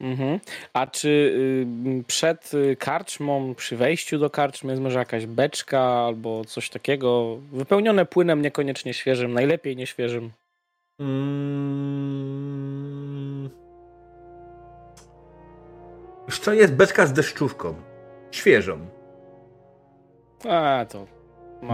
[0.00, 0.40] Mhm.
[0.72, 6.44] A czy y, przed y, karczmą, przy wejściu do karczmy jest może jakaś beczka albo
[6.44, 10.30] coś takiego wypełnione płynem niekoniecznie świeżym, najlepiej nieświeżym?
[11.00, 11.90] Mm.
[16.44, 17.74] To jest beczka z deszczówką.
[18.30, 18.86] Świeżą.
[20.48, 21.06] A, to...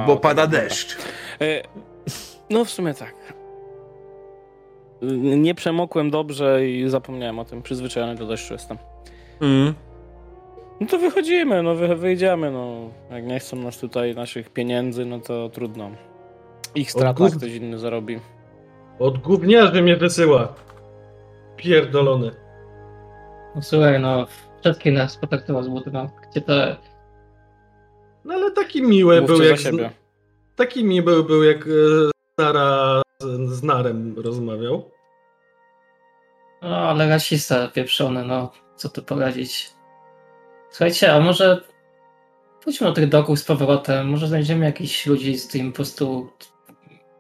[0.07, 0.97] bo pada deszcz.
[1.41, 1.63] E,
[2.51, 3.15] No w sumie tak.
[5.37, 7.63] Nie przemokłem dobrze i zapomniałem o tym.
[7.63, 8.79] Przyzwyczajony do deszczu jestem.
[9.41, 9.75] Mm.
[10.81, 12.91] No to wychodzimy, no wy, wyjdziemy, no.
[13.11, 15.91] Jak nie chcą nas tutaj, naszych pieniędzy, no to trudno.
[16.75, 17.37] Ich strata gub...
[17.37, 18.21] ktoś inny zarobi.
[18.99, 20.55] Od gówniarzy mnie wysyła.
[21.57, 22.31] Pierdolony.
[23.55, 24.27] No słuchaj, no,
[24.61, 26.11] wszystkie nas potraktował z buty, no.
[26.31, 26.53] Gdzie to...
[28.25, 29.59] No ale taki miły Mówcie był jak...
[29.59, 29.91] Siebie.
[30.57, 31.69] Taki miły był jak
[32.39, 34.91] Nara z, z Narem rozmawiał.
[36.63, 38.53] No, ale rasista pieprzony, no.
[38.77, 39.71] Co tu poradzić.
[40.71, 41.61] Słuchajcie, a może
[42.65, 46.31] pójdźmy do tych doków z powrotem, może znajdziemy jakichś ludzi z tym po prostu,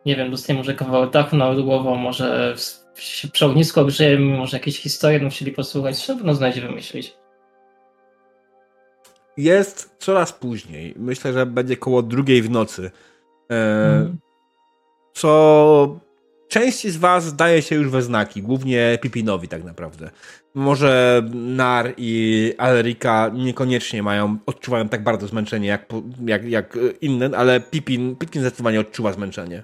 [0.07, 2.55] nie wiem, dostaniemy może kawałek dachu nad głową, może
[2.95, 7.17] się przy ognisku ogrzejemy, może jakieś historie będą chcieli posłuchać, trzeba no znajdzie wymyślić.
[9.37, 10.95] Jest coraz później.
[10.97, 12.91] Myślę, że będzie koło drugiej w nocy.
[13.51, 14.19] E, hmm.
[15.16, 15.98] Co
[16.48, 20.11] części z was zdaje się już we znaki, głównie Pipinowi tak naprawdę.
[20.55, 25.92] Może Nar i Alrika niekoniecznie mają, odczuwają tak bardzo zmęczenie jak,
[26.26, 29.62] jak, jak inne, ale Pipin, Pipin zdecydowanie odczuwa zmęczenie.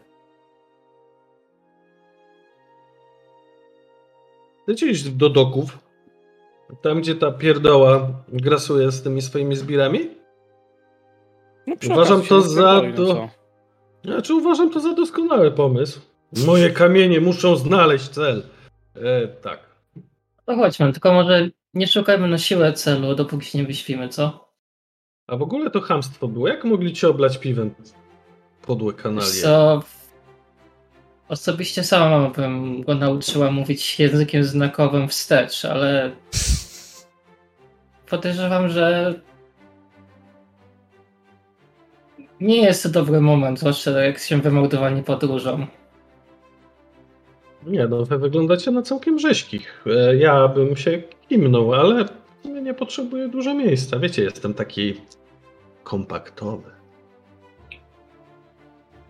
[4.63, 5.79] Chcecie iść do doków?
[6.83, 10.11] Tam, gdzie ta pierdoła grasuje z tymi swoimi zbirami?
[11.67, 12.83] No, uważam to za...
[12.97, 13.42] Do...
[14.05, 16.01] Znaczy uważam to za doskonały pomysł.
[16.47, 18.43] Moje kamienie muszą znaleźć cel.
[18.95, 19.61] E, tak.
[20.47, 24.49] To chodźmy, tylko może nie szukajmy na siłę celu, dopóki się nie wyśpimy, co?
[25.27, 26.49] A w ogóle to hamstwo było.
[26.49, 27.75] Jak mogli cię oblać piwem?
[28.67, 29.43] Podłe kanalie.
[29.43, 29.83] Co?
[31.29, 36.17] Osobiście sama bym go nauczyła mówić językiem znakowym wstecz, ale
[38.11, 39.15] podejrzewam, że
[42.43, 45.67] nie jest to dobry moment, zwłaszcza jak się wymordowani podróżą.
[47.67, 49.85] Nie no, wy wyglądacie na całkiem rzeźkich.
[49.87, 52.05] E, ja bym się kimnął, ale
[52.63, 53.99] nie potrzebuję dużo miejsca.
[53.99, 54.95] Wiecie, jestem taki
[55.85, 56.71] kompaktowy.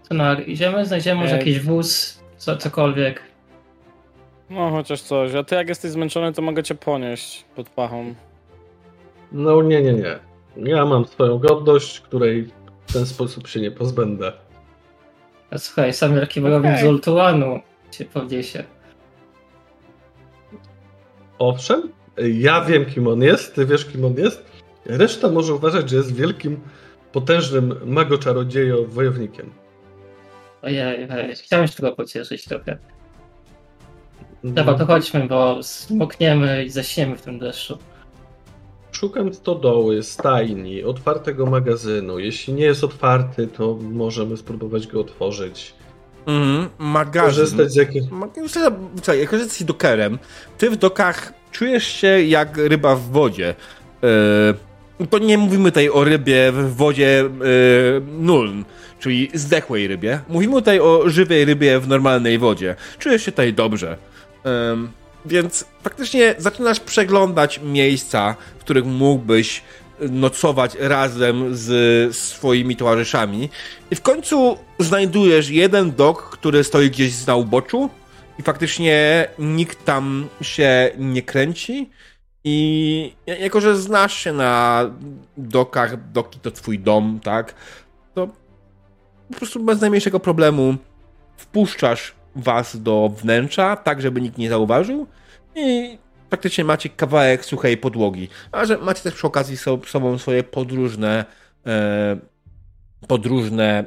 [0.03, 3.23] Co no, idziemy, znajdziemy może jakiś wóz, co, cokolwiek.
[4.51, 5.35] No, chociaż coś.
[5.35, 8.15] A ty jak jesteś zmęczony, to mogę cię ponieść pod pachą.
[9.33, 10.19] No nie, nie, nie.
[10.57, 14.33] Ja mam swoją godność, której w ten sposób się nie pozbędę.
[15.51, 16.83] A słuchaj, sam wojownik okay.
[16.83, 18.65] z Ultuanu cię podniesie.
[21.39, 24.45] Owszem, ja wiem kim on jest, ty wiesz kim on jest.
[24.87, 26.61] Reszta może uważać, że jest wielkim,
[27.13, 29.51] potężnym mago-czarodziejo-wojownikiem.
[30.63, 32.79] Ojej, ojej, chciałem się tylko pocieszyć trochę.
[34.45, 37.79] Dobra, to chodźmy, bo smokniemy i zaśniemy w tym deszczu.
[38.93, 42.19] Szukam stodoły, stajni, otwartego magazynu.
[42.19, 45.75] Jeśli nie jest otwarty, to możemy spróbować go otworzyć.
[46.27, 47.31] Mhm, magazyn.
[47.31, 48.03] Korzystać z jakich...
[48.97, 50.19] Słuchaj, jak jesteś dokerem,
[50.59, 53.55] ty w dokach czujesz się jak ryba w wodzie.
[54.99, 58.65] Yy, to nie mówimy tutaj o rybie w wodzie yy, nuln,
[59.01, 60.21] czyli zdechłej rybie.
[60.29, 62.77] Mówimy tutaj o żywej rybie w normalnej wodzie.
[62.99, 63.97] Czujesz się tutaj dobrze.
[64.45, 64.51] Yy,
[65.25, 69.63] więc faktycznie zaczynasz przeglądać miejsca, w których mógłbyś
[70.11, 73.49] nocować razem z swoimi towarzyszami.
[73.91, 77.91] I w końcu znajdujesz jeden dok, który stoi gdzieś na uboczu
[78.39, 81.91] i faktycznie nikt tam się nie kręci.
[82.45, 84.91] I jako, że znasz się na
[85.37, 87.55] dokach, doki to twój dom, tak,
[88.15, 88.29] to
[89.29, 90.77] po prostu bez najmniejszego problemu
[91.37, 95.07] wpuszczasz was do wnętrza, tak żeby nikt nie zauważył
[95.57, 95.99] i
[96.31, 98.29] faktycznie macie kawałek suchej podłogi.
[98.53, 101.25] A że macie też przy okazji sobą swoje podróżne
[101.67, 102.17] e,
[103.09, 103.85] podróżne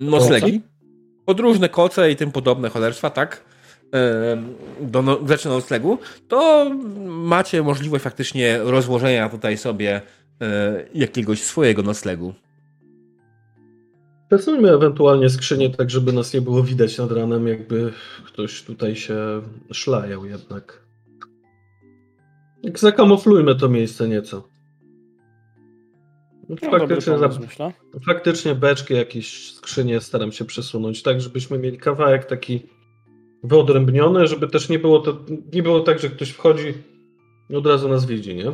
[0.00, 0.62] noclegi.
[1.24, 3.44] Podróżne koce i tym podobne cholerstwa, tak?
[3.94, 4.42] E,
[4.80, 5.98] do no, rzeczy noclegu,
[6.28, 6.70] to
[7.06, 10.00] macie możliwość faktycznie rozłożenia tutaj sobie
[10.40, 12.34] e, jakiegoś swojego noclegu.
[14.28, 17.92] Przesuńmy ewentualnie skrzynię tak, żeby nas nie było widać nad ranem, jakby
[18.26, 20.86] ktoś tutaj się szlajał jednak.
[22.74, 24.48] Zakamuflujmy to miejsce nieco.
[26.48, 27.28] No, faktycznie, za,
[28.06, 32.62] faktycznie beczki, jakieś skrzynie staram się przesunąć, tak żebyśmy mieli kawałek taki
[33.44, 36.74] wyodrębniony, żeby też nie było, to, nie było tak, że ktoś wchodzi
[37.50, 38.52] i od razu nas widzi, nie?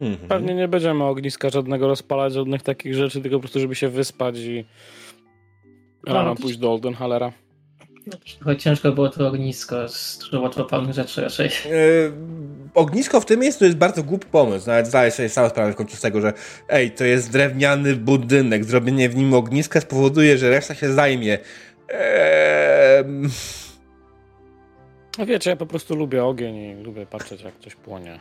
[0.00, 0.28] Mhm.
[0.28, 4.36] Pewnie nie będziemy ogniska żadnego rozpalać, żadnych takich rzeczy, tylko po prostu, żeby się wyspać
[4.38, 4.64] i
[6.06, 7.32] rano pójść do Oldenhalera.
[8.38, 9.76] Trochę ciężko było to ognisko,
[10.20, 11.50] dużo łatwopalnych rzeczy raczej.
[11.70, 12.12] Yy,
[12.74, 14.66] ognisko w tym miejscu jest bardzo głupi pomysł.
[14.66, 16.32] Nawet zdaję sobie sam sprawę w końcu z tego, że
[16.68, 21.38] ej, to jest drewniany budynek, zrobienie w nim ogniska spowoduje, że reszta się zajmie.
[21.88, 23.04] Eee...
[25.18, 28.20] No wiecie, ja po prostu lubię ogień i lubię patrzeć, jak coś płonie.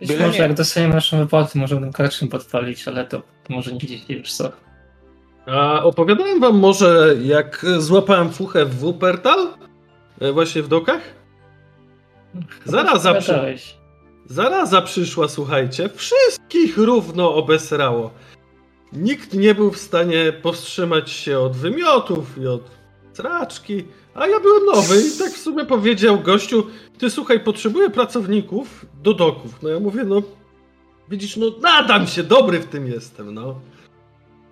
[0.00, 0.44] Być Byle może nie.
[0.44, 4.52] jak dostaniemy naszą wypłatę, możemy karczym podpalić, ale to może nie dziś już co.
[5.46, 9.38] A opowiadałem wam może, jak złapałem fuchę w Wuppertal?
[10.20, 11.00] E, Właśnie w dokach?
[12.64, 13.56] Zaraza, przy...
[14.26, 15.88] Zaraza przyszła, słuchajcie.
[15.94, 18.10] Wszystkich równo obesrało.
[18.92, 22.70] Nikt nie był w stanie powstrzymać się od wymiotów i od
[23.14, 23.84] traczki.
[24.16, 26.66] A ja byłem nowy i tak w sumie powiedział gościu,
[26.98, 29.62] ty słuchaj, potrzebuję pracowników do doków.
[29.62, 30.22] No ja mówię, no
[31.08, 33.60] widzisz, no nadam się, dobry w tym jestem, no.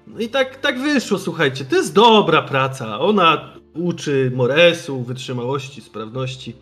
[0.06, 3.00] No i tak, tak wyszło, słuchajcie, to jest dobra praca.
[3.00, 6.54] Ona uczy Moresu, wytrzymałości, sprawności.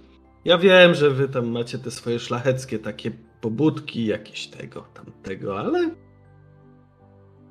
[0.45, 5.91] Ja wiem, że wy tam macie te swoje szlacheckie takie pobudki, jakieś tego, tamtego, ale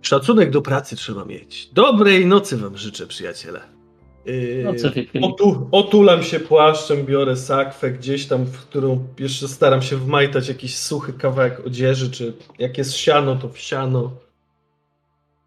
[0.01, 1.69] szacunek do pracy trzeba mieć.
[1.73, 3.80] Dobrej nocy wam życzę, przyjaciele.
[4.25, 4.89] Yy, No co
[5.21, 10.77] otu, otulam się płaszczem, biorę sakwę gdzieś tam, w którą jeszcze staram się wmajtać jakiś
[10.77, 14.11] suchy kawałek odzieży, czy jak jest siano, to w siano.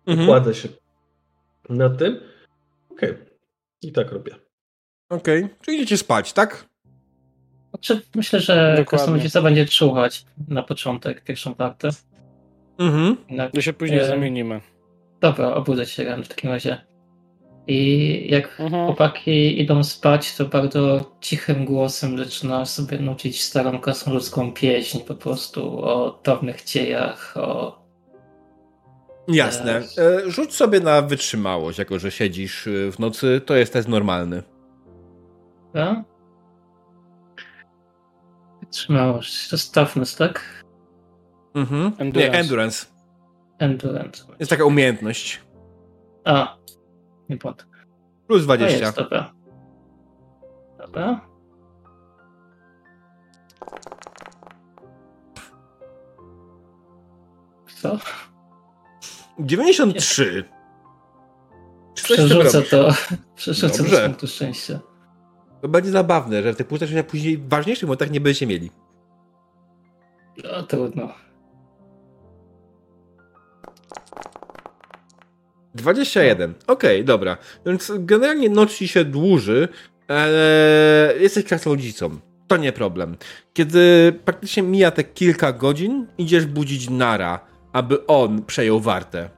[0.07, 0.29] Mhm.
[0.29, 0.69] Kładę się
[1.69, 2.21] na tym.
[2.91, 3.15] Okej.
[3.83, 4.35] I tak robię.
[5.09, 6.69] Okej, czyli idziecie spać, tak?
[7.71, 11.89] Znaczy, myślę, że kosmodzica będzie czuwać na początek pierwszą partę.
[12.79, 13.17] Mhm.
[13.31, 13.51] Na...
[13.55, 14.61] My się później E, zamienimy.
[15.21, 16.94] Dobra, obudzę się rano w takim razie.
[17.67, 18.87] I jak Mhm.
[18.87, 25.85] chłopaki idą spać, to bardzo cichym głosem zaczyna sobie nucić starą krasnoludzką pieśń po prostu
[25.85, 27.79] o dawnych dziejach, o...
[29.29, 29.77] Jasne.
[29.77, 30.27] Eee.
[30.27, 34.43] E, Rzuć sobie na wytrzymałość, jako że siedzisz y, w nocy, to jest test normalny.
[35.75, 36.05] Ja?
[38.61, 39.49] Wytrzymałość.
[39.49, 40.65] To jest toughness, tak?
[41.55, 41.93] Mhm.
[41.99, 42.31] Endurance.
[42.33, 42.87] Nie, endurance.
[43.59, 44.25] Endurance.
[44.41, 45.41] Jest taka umiejętność.
[46.25, 46.57] A,
[47.35, 47.67] nie błąd.
[48.27, 48.79] Plus To 20.
[48.79, 49.33] jest, dobra.
[50.79, 51.21] Dobra.
[57.81, 57.99] Co?
[59.39, 60.45] 93.
[61.95, 62.89] Czy coś Przerzucę to.
[63.37, 64.01] Przerzucę Dobrze.
[64.01, 64.81] do punktu szczęścia.
[65.63, 68.71] To będzie zabawne, że w tych punktach szczęścia później w ważniejszych momentach nie będziecie mieli.
[70.45, 71.09] No, trudno.
[75.75, 76.55] 21.
[76.67, 77.37] Okej, dobra.
[77.67, 79.69] Więc generalnie noc ci się dłuży,
[80.09, 82.19] ale jesteś krasnoludzicą.
[82.49, 83.17] To nie problem.
[83.55, 87.41] Kiedy praktycznie mija te kilka godzin, idziesz budzić Nara,
[87.73, 89.31] aby on przejął wartę.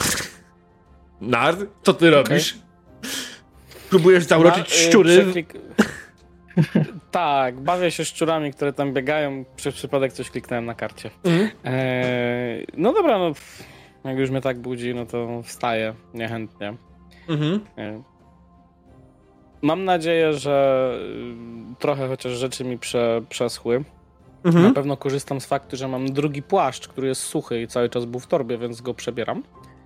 [1.20, 2.58] Nar, co ty robisz?
[3.90, 5.24] Próbujesz zauroczyć y, szczury?
[5.24, 5.58] przeklik-
[7.10, 9.44] tak, bawię się szczurami, które tam biegają.
[9.56, 11.10] Przez przypadek coś kliknąłem na karcie.
[11.24, 11.50] Mhm.
[11.64, 13.32] Eee, no dobra, no
[14.04, 16.74] jak już mnie tak budzi, no to wstaję niechętnie.
[17.28, 17.60] Mhm.
[17.76, 18.02] Eee,
[19.62, 20.92] Mam nadzieję, że
[21.72, 23.84] y, trochę chociaż rzeczy mi prze, przeschły.
[24.44, 24.74] Na Mhm.
[24.74, 28.20] pewno korzystam z faktu, że mam drugi płaszcz, który jest suchy i cały czas był
[28.20, 29.42] w torbie, więc go przebieram.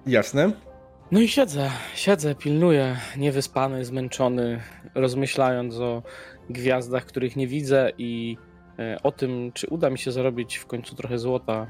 [0.07, 0.51] Jasne.
[1.11, 4.61] No i siedzę, siedzę, pilnuję, niewyspany, zmęczony,
[4.95, 6.03] rozmyślając o
[6.51, 8.37] gwiazdach, których nie widzę i
[8.79, 11.67] e, o tym, czy uda mi się zarobić w końcu trochę złota.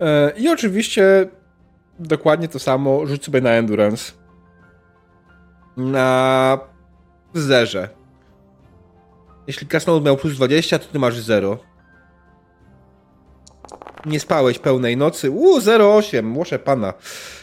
[0.00, 1.28] E, I oczywiście
[1.98, 4.12] dokładnie to samo rzuć sobie na endurance.
[5.76, 6.58] Na
[7.34, 7.88] zerze.
[9.46, 11.58] Jeśli Krasnolud miał plus 20, to ty masz 0.
[14.06, 15.30] Nie spałeś pełnej nocy.
[15.30, 16.94] Uuu, 0,8, młosze pana.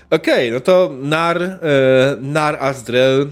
[0.09, 1.57] Okej, no to Nar, e,
[2.21, 3.31] Nar Azdrel,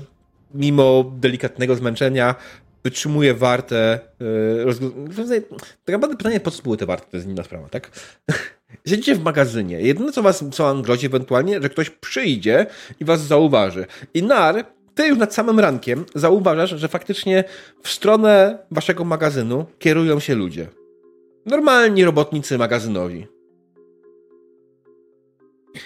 [0.54, 2.36] mimo delikatnego zmęczenia,
[2.84, 4.00] wytrzymuje wartę.
[4.66, 5.44] Rozgl-
[5.86, 7.92] tak naprawdę pytanie, po co były te warte, to jest inna sprawa, tak?
[8.88, 9.82] Siedzicie w magazynie.
[9.82, 12.66] Jedyne, co, was, co wam grozi ewentualnie, że ktoś przyjdzie
[13.00, 13.86] i was zauważy.
[14.14, 17.44] I Nar, ty już nad samym rankiem zauważasz, że faktycznie
[17.84, 20.68] w stronę waszego magazynu kierują się ludzie.
[21.46, 23.28] Normalni robotnicy magazynowi.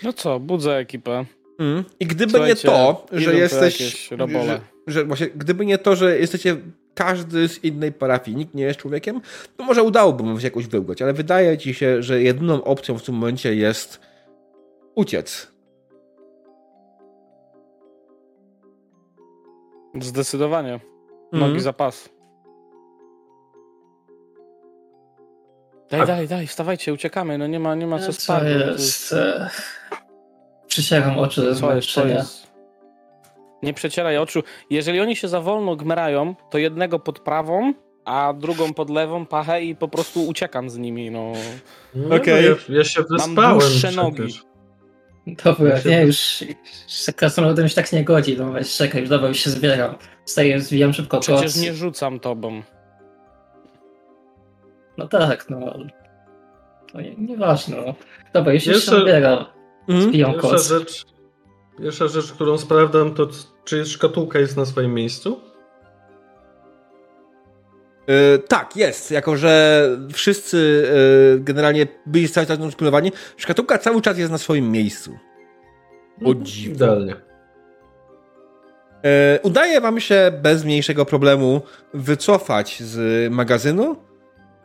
[0.03, 1.25] No co, budzę ekipę.
[1.59, 1.83] Mm.
[1.99, 4.09] I gdyby Słuchajcie, nie to, że jesteś.
[4.47, 6.57] Że, że właśnie, gdyby nie to, że jesteście
[6.93, 9.21] każdy z innej parafii, nikt nie jest człowiekiem,
[9.57, 13.03] to może udałoby wam się jakoś wyłgać, ale wydaje ci się, że jedyną opcją w
[13.03, 13.99] tym momencie jest
[14.95, 15.51] uciec.
[20.01, 20.73] Zdecydowanie.
[20.73, 20.89] Mhm.
[21.33, 22.09] Nogi za pas.
[25.89, 28.43] Daj, A- daj, daj, wstawajcie, uciekamy, no nie ma, nie ma co Co spać.
[28.43, 29.15] to jest?
[30.81, 32.15] Przysięgam oczy zmęczenia.
[32.15, 32.47] jest?
[33.63, 34.43] Nie przecieraj oczu.
[34.69, 37.73] Jeżeli oni się za wolno gmerają, to jednego pod prawą,
[38.05, 41.33] a drugą pod lewą pachę i po prostu uciekam z nimi, no.
[41.95, 42.43] No, Okej.
[42.49, 43.95] no, ja, ja się wyspałem dłuższe przecież.
[43.95, 44.39] nogi.
[45.43, 46.43] Dobra, nie, już
[46.87, 49.95] z krasnoludem już tak nie godzi, no weź czekaj, już dobra, już się zbieram.
[50.25, 51.61] Staję, zwijam szybko Przecież koc.
[51.61, 52.61] nie rzucam tobą.
[54.97, 55.59] No tak, no.
[56.93, 57.93] No nie, nieważne, no.
[58.33, 59.45] Dobra, już się Jeszcze- zbieram.
[59.87, 61.05] Zwijam Pierwsza rzecz,
[61.79, 63.27] pierwsza rzecz, którą sprawdzam, to
[63.63, 65.39] czy szkatułka jest na swoim miejscu?
[68.07, 69.11] E, tak, jest.
[69.11, 69.83] Jako, że
[70.13, 70.87] wszyscy
[71.35, 75.17] e, generalnie byli cały czas pilnowani, szkatułka cały czas jest na swoim miejscu.
[76.25, 76.75] O dziwo.
[76.75, 77.15] Idealnie.
[79.05, 81.61] E, udaje wam się bez mniejszego problemu
[81.93, 83.95] wycofać z magazynu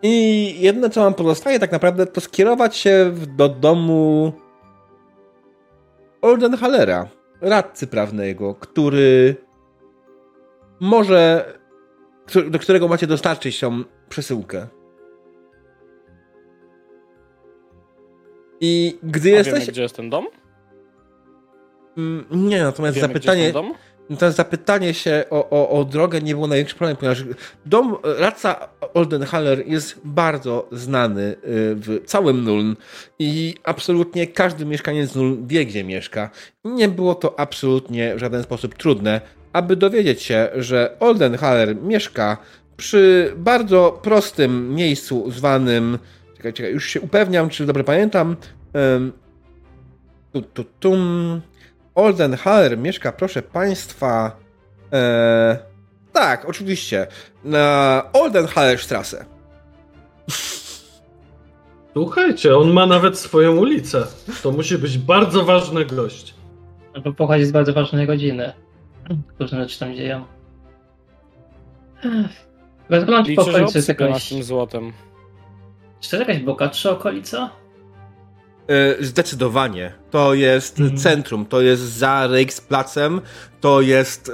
[0.03, 4.33] i jedyne, co wam pozostaje tak naprawdę, to skierować się w- do domu
[6.23, 7.09] Oldenhalera,
[7.41, 9.37] radcy prawnego, który
[10.81, 11.53] może,
[12.51, 14.66] do którego macie dostarczyć tą przesyłkę.
[18.61, 19.55] I gdy A jesteś...
[19.55, 20.27] wiemy, gdzie jest ten dom?
[21.97, 23.53] Mm, Nie, natomiast Wiemy, zapytanie...
[24.11, 24.18] Dom?
[24.18, 27.24] To zapytanie się o, o, o drogę nie było największym problemem, ponieważ
[27.66, 31.36] dom radca Oldenhaller jest bardzo znany y,
[31.74, 32.76] w całym Nuln
[33.18, 36.30] i absolutnie każdy mieszkaniec Nuln wie, gdzie mieszka.
[36.64, 39.20] Nie było to absolutnie w żaden sposób trudne,
[39.53, 42.36] aby dowiedzieć się, że Oldenhaller mieszka
[42.76, 45.98] przy bardzo prostym miejscu zwanym.
[46.36, 48.36] Czekaj, czekaj, już się upewniam, czy dobrze pamiętam.
[48.96, 49.12] Ym,
[50.32, 51.40] tu, tu, tum.
[51.95, 54.36] Oldenhaller mieszka, proszę Państwa.
[54.93, 55.59] E,
[56.12, 57.07] tak, oczywiście.
[57.45, 59.24] Na Oldenhallerstrasse.
[61.93, 64.07] Słuchajcie, on ma nawet swoją ulicę.
[64.43, 66.34] To musi być bardzo ważny gość.
[67.05, 68.53] Bo pochodzi z bardzo ważnej rodziny.
[69.38, 70.24] Różne rzeczy tam dzieją.
[72.88, 74.28] Rozglądź po Liczę, że okolicy jest obsypią nas jakaś...
[74.28, 74.93] tym złotem.
[76.01, 77.51] Czy to jest jakaś bogatsza okolica?
[78.69, 79.93] E, zdecydowanie.
[80.11, 80.99] To jest Mhm.
[80.99, 83.21] centrum, to jest za Reichsplacem,
[83.61, 84.33] to jest e,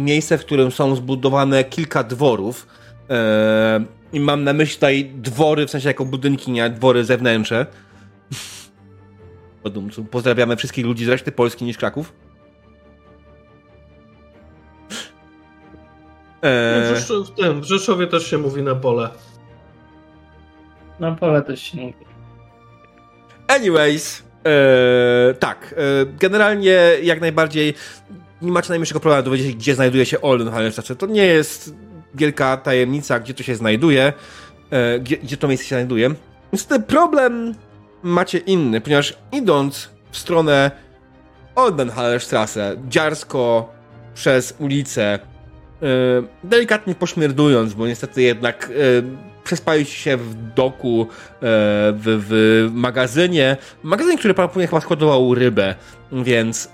[0.00, 2.66] miejsce, w którym są zbudowane kilka dworów.
[3.10, 7.66] E, I mam na myśli tutaj dwory, w sensie jako budynki, nie dwory zewnętrzne.
[10.10, 12.12] Pozdrawiamy wszystkich ludzi z reszty Polski niż Kraków.
[16.42, 19.08] No, E, w, Rzeszow, w, tym, w Rzeszowie też się mówi na pole.
[21.00, 22.06] Na pole też się mówi.
[23.48, 27.74] Anyways, e, tak, e, generalnie jak najbardziej
[28.42, 30.96] nie macie najmniejszego problemu dowiedzieć się, gdzie znajduje się Oldenhallerstrasse.
[30.96, 31.74] To nie jest
[32.14, 34.12] wielka tajemnica, gdzie to się znajduje,
[34.70, 36.10] e, gdzie, gdzie to miejsce się znajduje.
[36.52, 37.54] Niestety problem
[38.02, 40.70] macie inny, ponieważ idąc w stronę
[41.54, 43.72] Oldenhallerstrasse, dziarsko
[44.14, 45.18] przez ulicę,
[46.44, 48.70] delikatnie pośmierdując, bo niestety jednak
[49.46, 51.06] przespaliście się w doku, e,
[51.92, 53.56] w, w magazynie.
[53.82, 55.74] Magazyn, który prawdopodobnie chyba składował rybę,
[56.12, 56.68] więc e,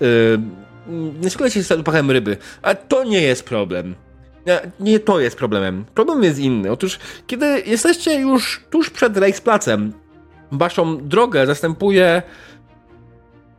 [1.21, 2.37] nie składajcie się z zapachem ryby.
[2.61, 3.95] Ale to nie jest problem.
[4.79, 5.85] Nie, to jest problemem.
[5.95, 6.71] Problem jest inny.
[6.71, 9.93] Otóż, kiedy jesteście już tuż przed Reichsplacem,
[10.51, 12.21] waszą drogę zastępuje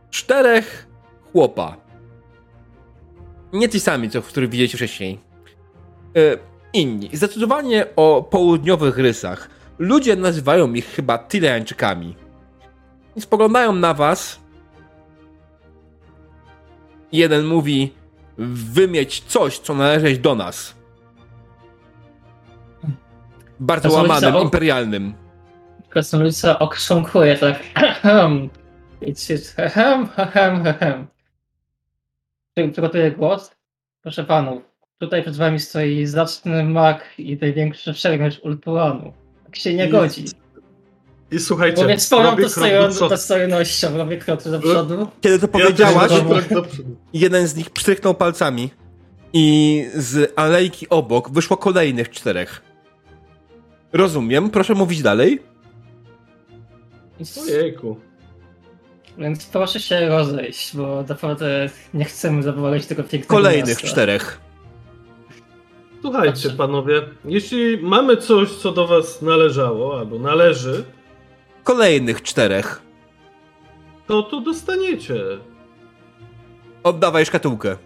[0.09, 0.87] czterech
[1.31, 1.77] chłopa.
[3.53, 5.19] Nie ci sami, co, których widzieliście wcześniej.
[6.15, 7.09] E, inni.
[7.13, 9.49] Zdecydowanie o południowych rysach.
[9.79, 12.15] Ludzie nazywają ich chyba Tyleańczykami.
[13.15, 14.39] I spoglądają na was.
[17.11, 17.93] Jeden mówi
[18.37, 20.75] wymieć coś, co należeć do nas.
[23.59, 25.13] Bardzo łamanym, lice- imperialnym.
[25.89, 27.59] Krasnoludzica okrząkuje tak.
[32.71, 33.55] Przygotuję głos?
[34.01, 34.63] Proszę panów,
[34.99, 39.13] tutaj przed wami stoi zacny mag i największy wszelmierz Ultuanu.
[39.45, 40.25] Tak się nie I- godzi.
[41.31, 43.09] I słuchajcie, Mówię swoją robię krok do dostojno- przodu.
[43.09, 45.07] dostojnością, robię krok do przodu.
[45.21, 46.73] Kiedy to Ja powiedziałaś, przodu.
[47.13, 48.69] jeden z nich pstryknął palcami
[49.33, 52.61] i z alejki obok wyszło kolejnych czterech.
[53.93, 55.39] Rozumiem, proszę mówić dalej.
[57.41, 57.97] Ojejku.
[59.17, 63.87] Więc proszę się rozejść, bo naprawdę nie chcemy zawołać tego pięknego Kolejnych miasta.
[63.87, 64.39] czterech.
[66.05, 66.57] Słuchajcie, Dobrze.
[66.57, 70.83] panowie, jeśli mamy coś, co do was należało, albo należy,
[71.63, 72.81] Kolejnych czterech.
[74.07, 75.15] to to dostaniecie.
[76.83, 77.77] Oddawaj szkatułkę.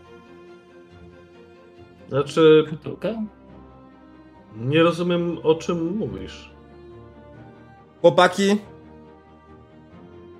[2.09, 3.25] Znaczy, Sztukę?
[4.57, 6.49] nie rozumiem, o czym mówisz.
[8.01, 8.57] Chłopaki,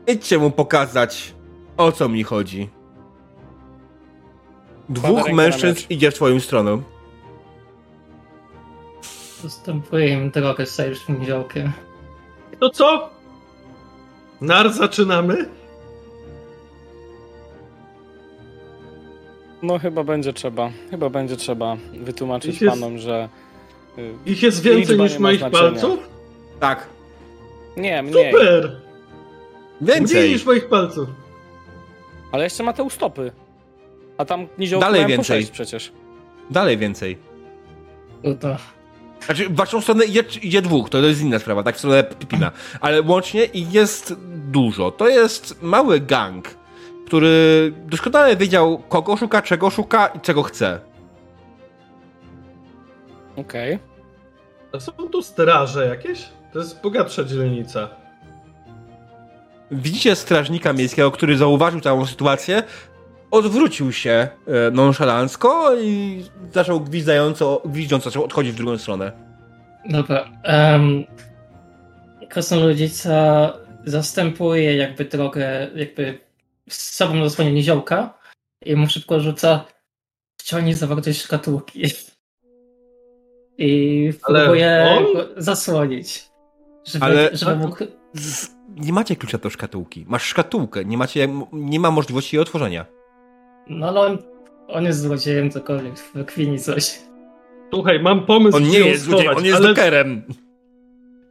[0.07, 1.33] idźcie mu pokazać,
[1.77, 2.69] o co mi chodzi.
[4.89, 6.81] Dwóch mężczyzn idzie w twoją stronę.
[9.43, 11.71] Zastępuję im drogę sejszym ziołkiem.
[12.59, 13.09] To co?
[14.41, 15.49] Nar zaczynamy?
[19.61, 20.69] No chyba będzie trzeba.
[20.91, 23.29] Chyba będzie trzeba wytłumaczyć jest, panom, że.
[23.97, 25.99] Y, ich jest więcej niż moich palców?
[26.59, 26.87] Tak.
[27.77, 28.31] Nie, mniej.
[28.31, 28.81] Super!
[29.81, 31.09] Więcej niż moich palców.
[32.31, 33.31] Ale jeszcze ma te ustopy.
[34.17, 35.47] A tam niziołki Dalej mają więcej.
[35.51, 35.91] przecież.
[36.49, 37.17] Dalej więcej.
[38.23, 38.55] No to.
[39.25, 42.51] Znaczy, w waszą stronę idzie, idzie dwóch, to jest inna sprawa, tak w stronę Pipina.
[42.81, 44.13] Ale łącznie ich jest
[44.51, 44.91] dużo.
[44.91, 46.47] To jest mały gang,
[47.05, 50.79] który doskonale wiedział, kogo szuka, czego szuka i czego chce.
[53.35, 53.79] Okej.
[54.73, 56.29] A są tu straże jakieś?
[56.53, 57.89] To jest bogatsza dzielnica.
[59.71, 62.63] Widzicie strażnika miejskiego, który zauważył całą sytuację,
[63.31, 66.23] odwrócił się e, nonszalancko i
[66.53, 69.11] zaczął gwizdająco, gwizdząc, zaczął odchodzić w drugą stronę.
[69.89, 70.29] Dobra.
[70.43, 71.03] Um,
[72.29, 73.53] Krasnoludzica
[73.85, 76.19] zastępuje jakby drogę, jakby
[76.69, 78.13] z sobą zasłania niziołka
[78.65, 79.65] i mu szybko rzuca
[80.41, 81.81] ściągnij zawartość szkatułki.
[83.57, 85.05] I Ale próbuje on?
[85.37, 86.29] zasłonić.
[86.85, 87.77] Żeby, Ale- żeby mógł...
[88.75, 90.05] Nie macie klucza do szkatułki.
[90.07, 92.85] Masz szkatułkę, nie macie, nie ma możliwości jej otworzenia.
[93.69, 94.17] No ale on,
[94.67, 96.99] on jest złodziejem, cokolwiek, wykwini coś.
[97.73, 99.67] Słuchaj, mam pomysł, On gdzie nie ją jest schować, złodziejem, on jest ale...
[99.67, 100.23] dokerem.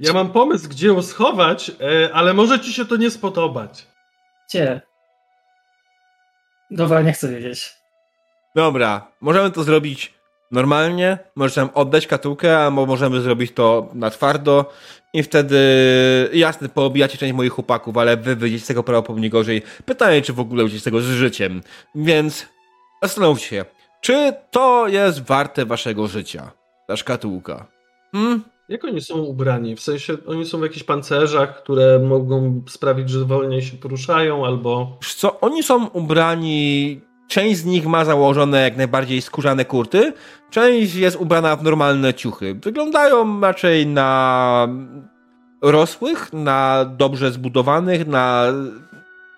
[0.00, 3.86] Ja mam pomysł, gdzie ją schować, e, ale może ci się to nie spodobać.
[4.48, 4.80] Gdzie?
[6.70, 7.72] Dobra, nie chcę wiedzieć.
[8.54, 10.14] Dobra, możemy to zrobić
[10.50, 14.72] normalnie, możesz nam oddać katułkę, albo możemy zrobić to na twardo
[15.14, 15.58] i wtedy,
[16.32, 19.62] jasne, poobijacie część moich chłopaków, ale wy wyjdziecie z tego prawdopodobnie gorzej.
[19.84, 21.62] Pytanie, czy w ogóle wyjdziecie z tego z życiem.
[21.94, 22.46] Więc
[23.02, 23.64] zastanówcie się,
[24.00, 26.50] czy to jest warte waszego życia,
[26.86, 27.66] ta szkatułka?
[28.12, 28.44] Hmm?
[28.68, 29.76] Jak oni są ubrani?
[29.76, 34.98] W sensie, oni są w jakichś pancerzach, które mogą sprawić, że wolniej się poruszają, albo...
[35.02, 37.00] Wiesz co, oni są ubrani.
[37.28, 40.12] Część z nich ma założone jak najbardziej skórzane kurty,
[40.50, 42.54] część jest ubrana w normalne ciuchy.
[42.54, 44.68] Wyglądają raczej na
[45.62, 48.44] rosłych, na dobrze zbudowanych, na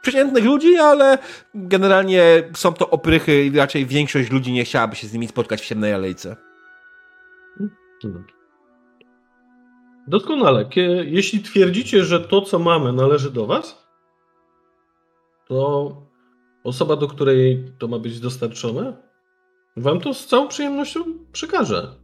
[0.02, 1.18] przeciętnych ludzi, ale
[1.54, 2.22] generalnie
[2.56, 5.94] są to oprychy i raczej większość ludzi nie chciałaby się z nimi spotkać w ciemnej
[5.94, 6.36] alejce.
[10.06, 10.68] Doskonale.
[11.04, 13.86] Jeśli twierdzicie, że to, co mamy, należy do was,
[15.48, 16.09] to
[16.64, 18.96] osoba, do której to ma być dostarczone,
[19.76, 21.00] wam to z całą przyjemnością
[21.32, 21.94] przekaże.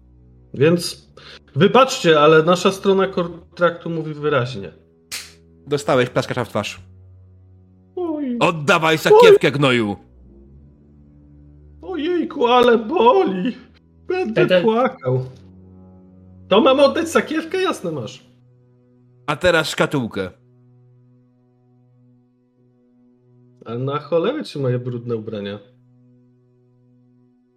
[0.54, 1.12] Więc
[1.56, 4.72] wybaczcie, ale nasza strona kontraktu mówi wyraźnie.
[5.66, 6.80] Dostałeś plaskacza w twarz.
[7.96, 9.96] Oj, Oddawaj sakiewkę, gnoju!
[11.82, 13.56] ojejku, ale boli.
[14.08, 15.24] Będę Będę- płakał.
[16.48, 17.62] To mam oddać sakiewkę?
[17.62, 18.24] Jasne masz.
[19.26, 20.30] A teraz szkatułkę.
[23.66, 25.58] Ale na cholerę ci moje brudne ubrania.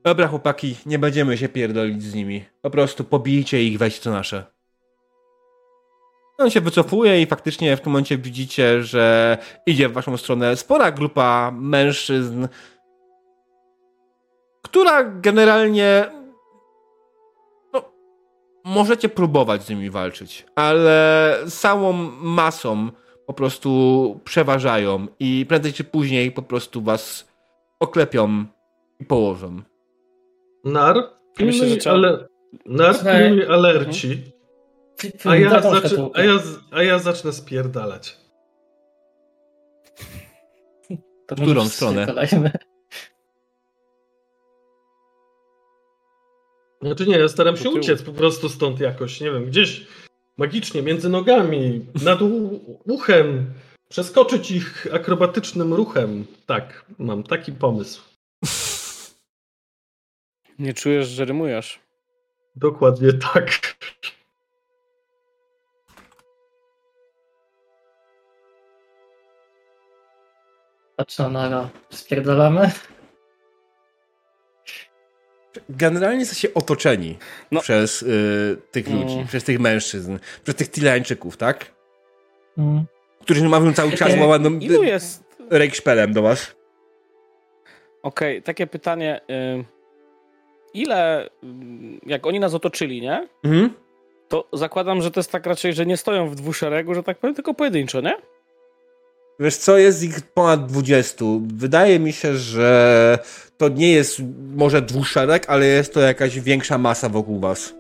[0.04, 2.46] Dobra, chłopaki, nie będziemy się pierdolić z nimi.
[2.62, 4.46] Po prostu pobijcie ich, weź co nasze.
[6.38, 10.92] On się wycofuje i faktycznie w tym momencie widzicie, że idzie w waszą stronę spora
[10.92, 12.48] grupa mężczyzn,
[14.62, 16.06] która generalnie
[17.74, 17.84] no,
[18.64, 22.92] możecie próbować z nimi walczyć, ale całą masą
[23.30, 27.28] po prostu przeważają i prędzej czy później po prostu was
[27.80, 28.46] oklepią
[29.00, 29.62] i położą.
[30.64, 30.96] Nar,
[31.40, 32.28] Myślę, że trzeba- ale...
[32.66, 34.24] Nar, pilnuj alerci.
[35.26, 36.20] A ja, szkatułkę.
[36.20, 38.18] a, ja, z- a ja zacznę spierdalać.
[41.28, 42.08] To którą stronę?
[46.82, 49.88] Znaczy nie, ja staram się uciec po prostu stąd jakoś, nie wiem, gdzieś
[50.40, 52.20] magicznie, między nogami, nad
[52.86, 53.54] uchem,
[53.90, 56.26] przeskoczyć ich akrobatycznym ruchem.
[56.46, 58.02] Tak, mam taki pomysł.
[60.60, 61.80] Nie czujesz, że rymujesz.
[62.56, 63.76] Dokładnie tak.
[70.96, 71.70] Patrzę na Nara.
[75.70, 77.18] Generalnie jesteście otoczeni
[77.52, 77.62] No.
[77.62, 79.02] przez y, tych Mm.
[79.02, 81.72] ludzi, przez tych mężczyzn, przez tych Tilańczyków, tak?
[82.58, 82.86] Mm.
[83.22, 85.24] Którzy mawią cały czas łałaną Ilu jest?
[85.50, 86.56] rejkszpelem do was.
[88.04, 89.22] Okej, takie pytanie.
[89.60, 89.64] y,
[90.74, 91.30] Ile, y,
[92.06, 93.28] jak oni nas otoczyli, nie?
[93.44, 93.74] Mhm.
[94.28, 97.36] To zakładam, że to jest tak raczej, że nie stoją w dwuszeregu, że tak powiem,
[97.36, 98.14] tylko pojedynczo, nie?
[99.40, 101.26] Wiesz co, jest ich ponad 20.
[101.48, 103.20] Wydaje mi się, że
[103.58, 104.22] to nie jest
[104.56, 107.74] może dwuszereg, ale jest to jakaś większa masa wokół was.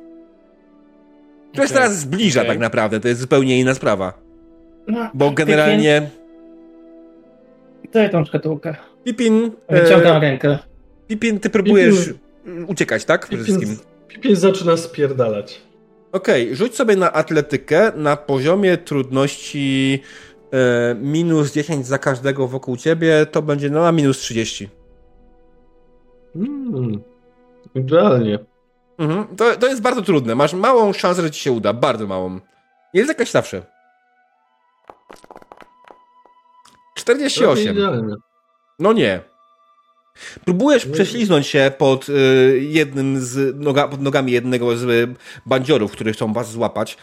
[1.53, 2.51] To jest Okej, teraz zbliża okej.
[2.51, 4.13] tak naprawdę, to jest zupełnie inna sprawa.
[4.87, 6.09] No, Bo generalnie
[7.93, 8.75] Daj tą szkatułkę.
[9.03, 10.57] Pipin Wyciągam e, rękę.
[11.07, 12.13] Pipin, ty próbujesz
[12.67, 13.27] uciekać, tak?
[13.27, 13.77] Przede wszystkim.
[14.07, 15.61] Pipin zaczyna spierdalać.
[16.11, 20.01] Okej, okay, rzuć sobie na atletykę na poziomie trudności
[20.95, 24.69] minus 10 za każdego wokół ciebie, to będzie no, na minus 30.
[26.35, 27.03] Mm,
[27.75, 28.39] idealnie.
[28.97, 30.35] Mhm, to, to jest bardzo trudne.
[30.35, 31.73] Masz małą szansę, że ci się uda.
[31.73, 32.39] Bardzo małą.
[32.93, 33.65] Jest jakaś zawsze.
[36.95, 37.77] 48.
[38.79, 39.21] No nie.
[40.45, 45.09] Próbujesz prześliznąć się pod y, jednym z noga, pod nogami jednego z
[45.45, 46.97] bandziorów, którzy chcą was złapać.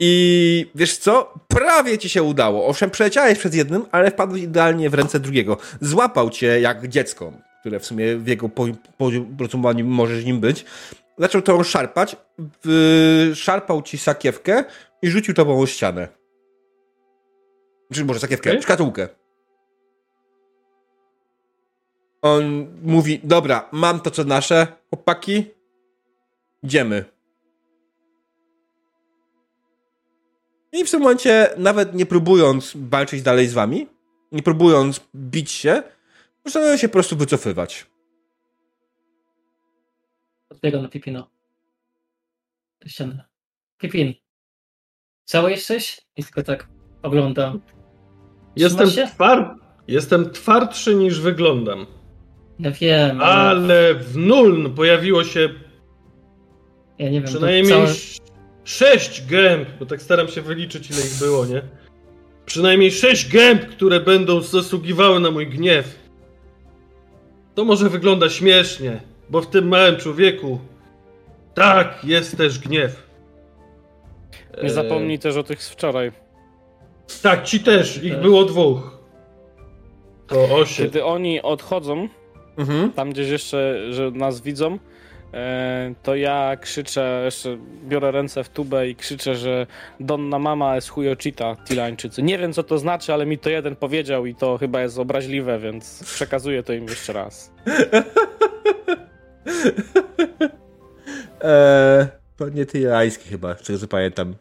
[0.00, 1.34] I wiesz co?
[1.48, 2.66] Prawie ci się udało.
[2.66, 5.56] Owszem, przeleciałeś przez jednym, ale wpadłeś idealnie w ręce drugiego.
[5.80, 8.50] Złapał cię jak dziecko, które w sumie w jego
[9.38, 10.64] porozumowaniu możesz nim być.
[11.18, 12.16] Zaczął to szarpać,
[13.34, 14.64] szarpał ci sakiewkę
[15.02, 16.08] i rzucił tobą o ścianę.
[17.92, 18.62] Czy może sakiewkę, okay.
[18.62, 19.08] szkatułkę.
[22.22, 25.44] On mówi, dobra, mam to co nasze, chłopaki,
[26.62, 27.15] idziemy.
[30.76, 33.86] I w tym momencie, nawet nie próbując walczyć dalej z wami,
[34.32, 35.82] nie próbując bić się,
[36.42, 37.86] postanowią się po prostu wycofywać.
[40.50, 41.30] Odbiegam na Pipino.
[42.80, 43.22] Do ściany.
[43.78, 44.14] Pipin,
[45.24, 46.00] cały jesteś?
[46.16, 46.68] I tylko tak
[47.02, 47.60] oglądam.
[48.56, 49.58] Jestem, tward...
[49.88, 51.86] Jestem twardszy niż wyglądam.
[52.58, 53.20] Ja wiem.
[53.20, 55.48] Ale w Nuln pojawiło się
[56.98, 57.86] ja nie wiem, przynajmniej całe...
[58.66, 61.62] sześć gęb, bo tak staram się wyliczyć ile ich było, nie?
[62.46, 65.98] Przynajmniej sześć gęb, które będą zasługiwały na mój gniew.
[67.54, 69.00] To może wygląda śmiesznie,
[69.30, 70.58] bo w tym małym człowieku
[71.54, 73.06] tak, jest też gniew.
[74.62, 75.18] Nie zapomnij e...
[75.18, 76.12] też o tych z wczoraj.
[77.22, 78.98] Tak, ci też, ich było dwóch.
[80.26, 80.86] To osiem.
[80.86, 82.08] Kiedy oni odchodzą,
[82.56, 82.92] mhm.
[82.92, 84.78] tam gdzieś jeszcze, że nas widzą,
[86.02, 89.66] to ja krzyczę, jeszcze biorę ręce w tubę i krzyczę, że
[90.00, 92.22] Donna Mama jest chujochita, Tilańczycy.
[92.22, 95.58] Nie wiem, co to znaczy, ale mi to jeden powiedział i to chyba jest obraźliwe,
[95.58, 97.52] więc przekazuję to im jeszcze raz.
[101.40, 102.06] eee,
[102.36, 104.34] to nie tylański chyba, z czego pamiętam.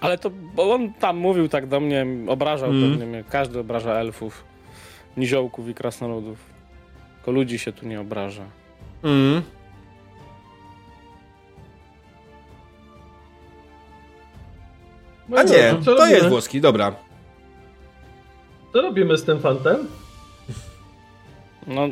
[0.00, 2.90] Ale to, bo on tam mówił tak do mnie, obrażał mm.
[2.90, 3.24] pewnie mnie.
[3.30, 4.44] Każdy obraża elfów,
[5.16, 6.57] niziołków i krasnoludów.
[7.28, 8.44] Tylko ludzi się tu nie obraża.
[9.02, 9.42] Mm.
[15.36, 16.94] A nie, to, to jest włoski, dobra.
[18.72, 19.88] Co robimy z tym fantem?
[21.66, 21.88] No...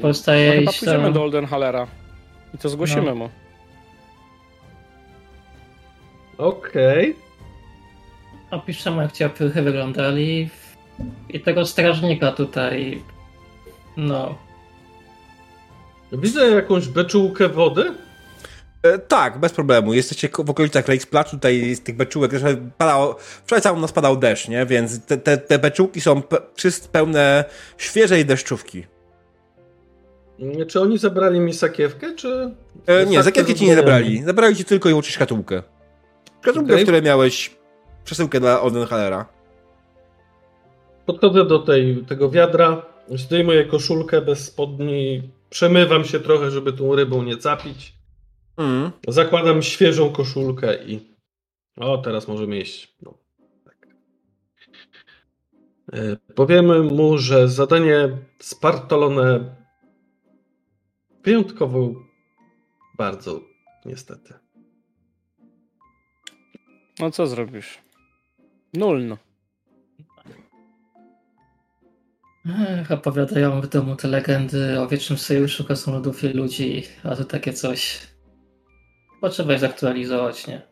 [0.00, 1.86] Pozostaje no, chyba pójdziemy do Oldenhalera
[2.54, 3.14] i to zgłosimy no.
[3.14, 3.28] mu.
[6.38, 7.10] Okej.
[7.10, 7.14] Okay.
[8.50, 10.48] Opiszemy, jak ci opychy wyglądali.
[11.28, 13.02] I tego strażnika tutaj.
[13.96, 14.38] No.
[16.12, 17.94] Widzę jakąś beczułkę wody?
[18.82, 19.94] E, tak, bez problemu.
[19.94, 22.30] Jesteście w okolicach Lake Splash, tutaj z tych beczułek,
[22.78, 24.66] padało, wczoraj cały nas padał deszcz, nie?
[24.66, 26.38] Więc te, te, te beczułki są pe
[26.92, 27.44] pełne
[27.78, 28.86] świeżej deszczówki.
[30.68, 32.54] Czy oni zabrali mi sakiewkę, czy...
[32.86, 34.22] E, nie, sakiewki ci nie zabrali.
[34.22, 35.62] Zabrali ci tylko i wyłącznie szkatułkę.
[36.40, 36.78] Szkatułkę, okay.
[36.78, 37.56] w której miałeś
[38.04, 39.26] przesyłkę dla Oldenhalera.
[41.06, 47.22] Podchodzę do tej, tego wiadra, zdejmuję koszulkę bez spodni, przemywam się trochę, żeby tą rybą
[47.22, 47.92] nie capić.
[48.56, 48.90] Mm.
[49.08, 51.12] Zakładam świeżą koszulkę i
[51.76, 52.96] o, teraz możemy iść.
[53.02, 53.18] No,
[53.64, 53.86] tak.
[55.92, 59.56] E, powiemy mu, że zadanie spartolone
[61.24, 61.94] wyjątkowo
[62.98, 63.40] bardzo,
[63.84, 64.34] niestety.
[66.98, 67.78] No co zrobisz?
[68.74, 69.18] Nulno.
[72.46, 77.52] Ech, opowiadają w domu te legendy o wiecznym sojuszu krasnoludów i ludzi, a to takie
[77.52, 78.00] coś.
[79.14, 80.62] Chyba trzeba je zaktualizować, nie?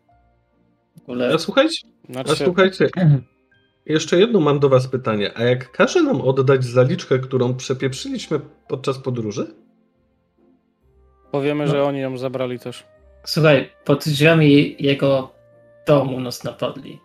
[0.99, 1.35] W ogóle...
[1.35, 2.33] A słuchajcie, znaczy...
[2.33, 2.89] a słuchajcie,
[3.87, 5.31] jeszcze jedno mam do was pytanie.
[5.35, 9.55] A jak każe nam oddać zaliczkę, którą przepieprzyliśmy podczas podróży?
[11.33, 11.71] Powiemy, no.
[11.71, 12.87] że oni ją zabrali też.
[13.25, 15.33] Słuchaj, pod drzwiami jego
[15.87, 17.01] domu nas napadli.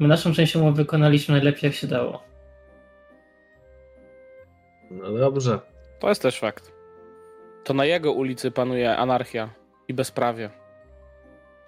[0.00, 2.31] My naszą część umowy wykonaliśmy najlepiej jak się dało.
[4.92, 5.58] No dobrze.
[6.00, 6.72] To jest też fakt.
[7.64, 9.50] To na jego ulicy panuje anarchia
[9.88, 10.50] i bezprawie.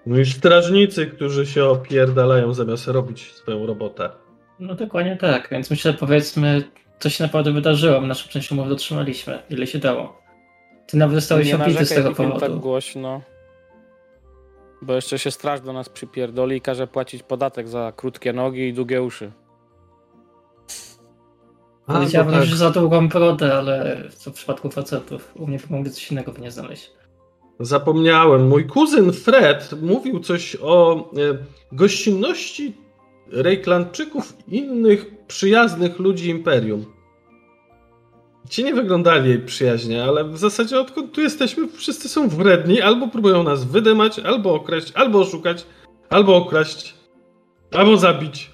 [0.07, 4.11] No i strażnicy, którzy się opierdalają zamiast robić swoją robotę.
[4.59, 6.64] No dokładnie tak, więc myślę, powiedzmy,
[6.99, 8.01] co się naprawdę wydarzyło.
[8.01, 10.20] My naszą część umowy dotrzymaliśmy, ile się dało.
[10.87, 12.41] Ty nawet zostałeś obity z tego powodu.
[12.41, 13.20] tak głośno.
[14.83, 18.72] Bo jeszcze się straż do nas przypierdoli i każe płacić podatek za krótkie nogi i
[18.72, 19.33] długie uszy.
[21.87, 22.45] Powiedziałbym, tak.
[22.45, 26.51] że za długą brodę, ale co w przypadku facetów, u mnie mogę coś innego nie
[26.51, 26.91] znaleźć.
[27.61, 28.49] Zapomniałem.
[28.49, 31.03] Mój kuzyn Fred mówił coś o e,
[31.72, 32.76] gościnności
[33.30, 36.85] Rejklandczyków i innych przyjaznych ludzi Imperium.
[38.51, 43.09] Ci nie wyglądali jej przyjaźnie, ale w zasadzie odkąd tu jesteśmy, wszyscy są wredni, albo
[43.09, 45.66] próbują nas wydymać, albo okraść, albo oszukać,
[46.11, 46.95] albo okraść,
[47.72, 48.51] albo zabić.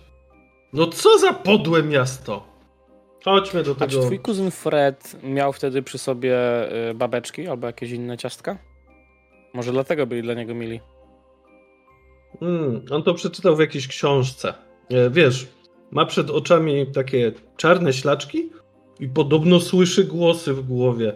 [0.73, 2.50] No co za podłe miasto!
[3.25, 3.85] Chodźmy do tego.
[3.85, 6.37] A czy twój kuzyn Fred miał wtedy przy sobie
[6.91, 8.59] y, babeczki albo jakieś inne ciastka?
[9.55, 10.81] Może dlatego byli dla niego mili.
[12.41, 14.55] Hmm, on to przeczytał w jakiejś książce.
[15.11, 15.49] Wiesz,
[15.91, 18.51] ma przed oczami takie czarne ślaczki
[19.01, 21.13] i podobno słyszy głosy w głowie.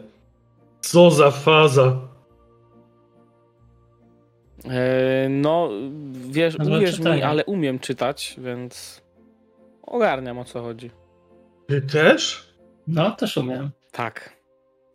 [0.81, 2.01] Co za faza!
[4.65, 5.71] E, no,
[6.29, 9.03] wiesz, uwierz mi, ale umiem czytać, więc
[9.83, 10.91] ogarniam o co chodzi.
[11.67, 12.49] Ty też?
[12.87, 13.71] No, też umiem.
[13.93, 14.37] Tak.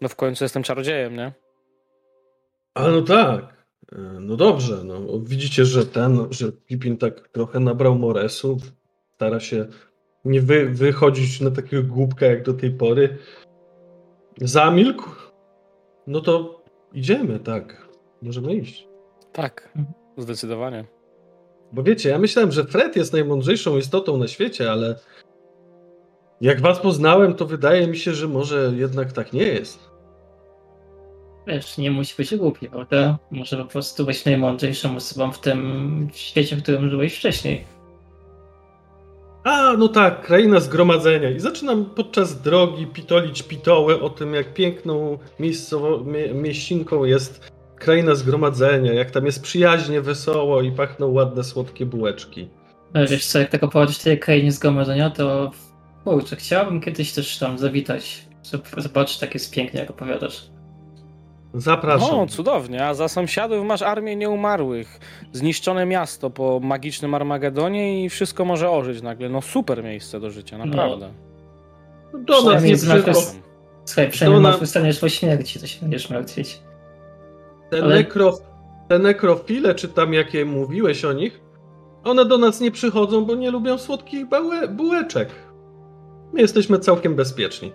[0.01, 1.33] No w końcu jestem czarodziejem, nie?
[2.73, 3.65] A no tak.
[3.91, 8.57] E, no dobrze, no widzicie, że ten, że Pipin tak trochę nabrał moresu,
[9.15, 9.65] stara się
[10.25, 13.17] nie wy, wychodzić na takiego głupka jak do tej pory.
[14.41, 15.09] Zamilkł?
[16.07, 16.63] No to
[16.93, 17.87] idziemy, tak.
[18.21, 18.87] Możemy iść.
[19.33, 19.73] Tak,
[20.17, 20.85] zdecydowanie.
[21.71, 24.95] Bo wiecie, ja myślałem, że Fred jest najmądrzejszą istotą na świecie, ale
[26.41, 29.89] jak was poznałem, to wydaje mi się, że może jednak tak nie jest.
[31.47, 33.17] Wiesz, nie musi być głupi, prawda?
[33.31, 37.65] Może po prostu być najmądrzejszą osobą w tym świecie, w którym żyłeś wcześniej.
[39.43, 41.29] A, no tak, kraina zgromadzenia.
[41.29, 48.15] I zaczynam podczas drogi pitolić pitoły o tym, jak piękną miejscowo, mie, mieścinką jest kraina
[48.15, 52.49] zgromadzenia, jak tam jest przyjaźnie, wesoło i pachną ładne, słodkie bułeczki.
[52.93, 55.51] No, wiesz co, jak tak opowiadasz tej krainie zgromadzenia, to
[56.03, 60.49] kurczę, chciałbym kiedyś też tam zawitać, żeby zobaczyć, tak jest pięknie, jak opowiadasz.
[61.53, 62.19] Zapraszam.
[62.19, 62.85] O, cudownie.
[62.85, 64.99] A za sąsiadów masz armię nieumarłych.
[65.33, 69.29] Zniszczone miasto po magicznym Armagedonie i wszystko może ożyć nagle.
[69.29, 70.65] No super miejsce do życia, no.
[70.65, 71.11] naprawdę.
[72.13, 72.19] No.
[72.19, 73.21] Do nas nie przychodzą.
[73.85, 76.59] Słuchaj, przynajmniej masz wystaniesz po śmierci, to się będziesz martwić.
[77.69, 77.95] Te, Ale...
[77.95, 78.35] nekrof...
[78.87, 81.41] te nekrofile, czy tam jakie mówiłeś o nich,
[82.03, 84.67] one do nas nie przychodzą, bo nie lubią słodkich bałe...
[84.67, 85.29] bułeczek.
[86.33, 87.73] My jesteśmy całkiem bezpieczni.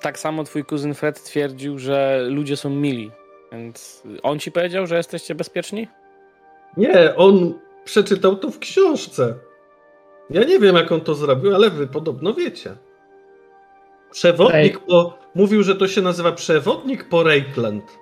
[0.00, 3.10] tak samo twój kuzyn Fred twierdził, że ludzie są mili.
[3.52, 5.88] Więc on ci powiedział, że jesteście bezpieczni?
[6.76, 7.54] Nie, on
[7.84, 9.34] przeczytał to w książce.
[10.30, 12.76] Ja nie wiem, jak on to zrobił, ale wy podobno wiecie.
[14.10, 14.82] Przewodnik Ej.
[14.86, 15.18] po.
[15.34, 17.98] Mówił, że to się nazywa przewodnik po Reikland.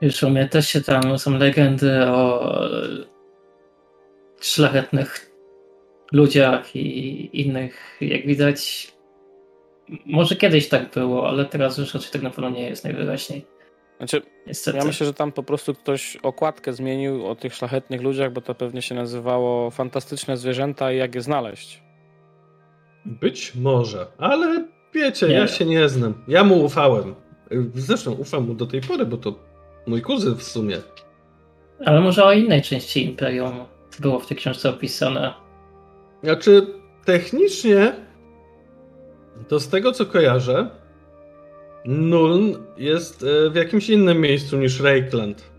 [0.00, 2.50] Już u mnie też się tam są legendy o
[4.40, 5.30] szlachetnych
[6.12, 8.92] ludziach i innych, jak widać,
[10.06, 13.46] może kiedyś tak było, ale teraz już raczej tak na pewno nie jest najwyraźniej.
[13.98, 14.78] Znaczy, Niestety.
[14.78, 18.54] ja myślę, że tam po prostu ktoś okładkę zmienił o tych szlachetnych ludziach, bo to
[18.54, 21.82] pewnie się nazywało Fantastyczne Zwierzęta i jak je znaleźć.
[23.04, 25.34] Być może, ale wiecie, nie.
[25.34, 26.24] ja się nie znam.
[26.28, 27.14] Ja mu ufałem.
[27.74, 29.49] Zresztą ufam mu do tej pory, bo to
[29.86, 30.78] mój kuzyn w sumie.
[31.84, 33.52] Ale może o innej części Imperium
[34.00, 35.34] było w tej książce opisane.
[36.22, 36.66] Znaczy,
[37.04, 37.92] technicznie
[39.48, 40.70] to z tego co kojarzę,
[41.84, 45.50] Nuln jest e, w jakimś innym miejscu niż Reikland.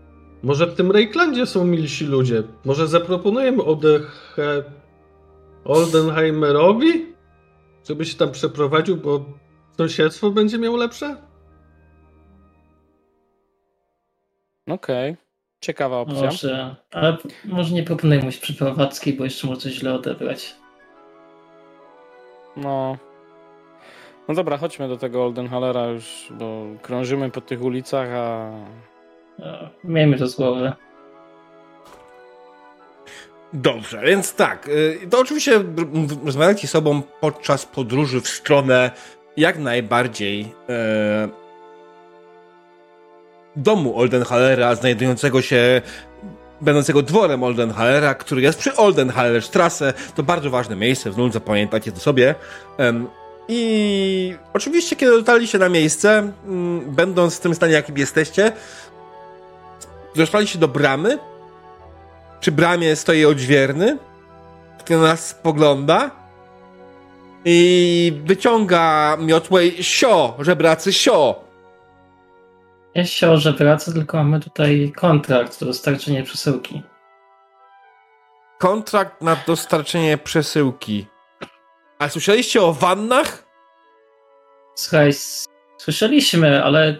[0.42, 2.42] Może w tym Reiklandzie są milsi ludzie.
[2.64, 4.62] Może zaproponujemy Odeche...
[5.64, 7.06] Oldenheimerowi,
[7.88, 9.24] żeby się tam przeprowadził, bo
[9.76, 11.16] sąsiedztwo będzie miał lepsze?
[14.68, 15.10] Okej.
[15.10, 15.22] Okay.
[15.60, 16.24] Ciekawa opcja.
[16.24, 20.54] Może, ale może nie proponuję mu przeprowadzki, bo jeszcze może coś źle odebrać.
[22.56, 22.98] No.
[24.28, 28.50] No dobra, chodźmy do tego Oldenhalera już, bo krążymy po tych ulicach, a...
[29.38, 29.46] No,
[29.84, 30.72] miejmy to z głowy.
[33.52, 34.68] Dobrze, więc tak.
[34.68, 35.64] Y, to oczywiście
[36.24, 38.90] rozmawiajcie sobą podczas podróży w stronę
[39.36, 41.28] jak najbardziej e,
[43.56, 45.82] domu Oldenhalera, znajdującego się
[46.60, 49.92] będącego dworem Oldenhalera, który jest przy Oldenhallerstrasse.
[50.14, 52.34] To bardzo ważne miejsce, w Nul zapamiętajcie to sobie.
[53.48, 56.32] I oczywiście, kiedy dotarliście na miejsce,
[56.86, 58.52] będąc w tym stanie, jakim jesteście,
[60.16, 61.18] doszliście do bramy.
[62.40, 63.98] Przy bramie stoi odźwierny,
[64.78, 66.10] który na nas spogląda
[67.44, 71.44] i wyciąga miotłę sio, żebracy sio
[72.94, 76.82] Ja się że wraca, tylko mamy tutaj kontrakt do dostarczenia przesyłki.
[78.58, 81.06] Kontrakt na dostarczenie przesyłki.
[81.98, 83.44] A słyszeliście o wannach?
[84.74, 85.12] Słuchaj,
[85.78, 86.96] słyszeliśmy, ale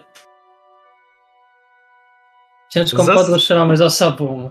[2.70, 3.16] ciężką Zas...
[3.16, 4.50] podróż mamy za sobą.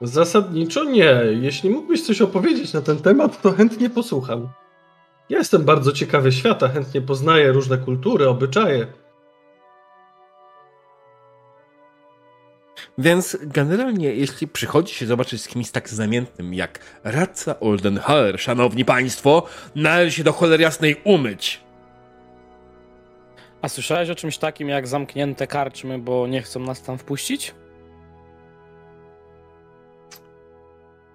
[0.00, 1.14] Zasadniczo nie.
[1.40, 4.48] Jeśli mógłbyś coś opowiedzieć na ten temat, to chętnie posłucham.
[5.28, 8.86] Ja jestem bardzo ciekawy świata, chętnie poznaję różne kultury, obyczaje.
[12.98, 19.46] Więc generalnie, jeśli przychodzi się zobaczyć z kimś tak znamiennym jak radca Oldenhaler, szanowni państwo,
[19.74, 21.60] należy się do cholery jasnej umyć.
[23.62, 27.54] A słyszałeś o czymś takim jak zamknięte karczmy, bo nie chcą nas tam wpuścić?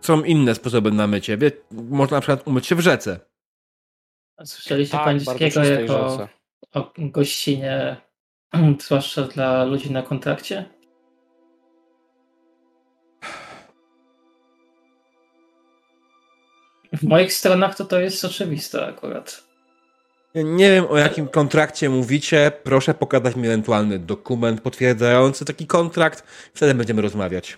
[0.02, 1.38] Są inne sposoby na mycie.
[1.38, 3.20] Wie, można na przykład umyć się w rzece.
[4.46, 6.28] Słyszeliście tak, pańskiego jako rzece.
[6.74, 7.98] o gościnie,
[8.86, 10.79] zwłaszcza dla ludzi na kontrakcie?
[16.94, 19.44] W moich stronach to to jest oczywiste akurat.
[20.36, 22.52] Nie wiem o jakim kontrakcie mówicie.
[22.64, 26.24] Proszę pokazać mi ewentualny dokument potwierdzający taki kontrakt.
[26.54, 27.58] Wtedy będziemy rozmawiać.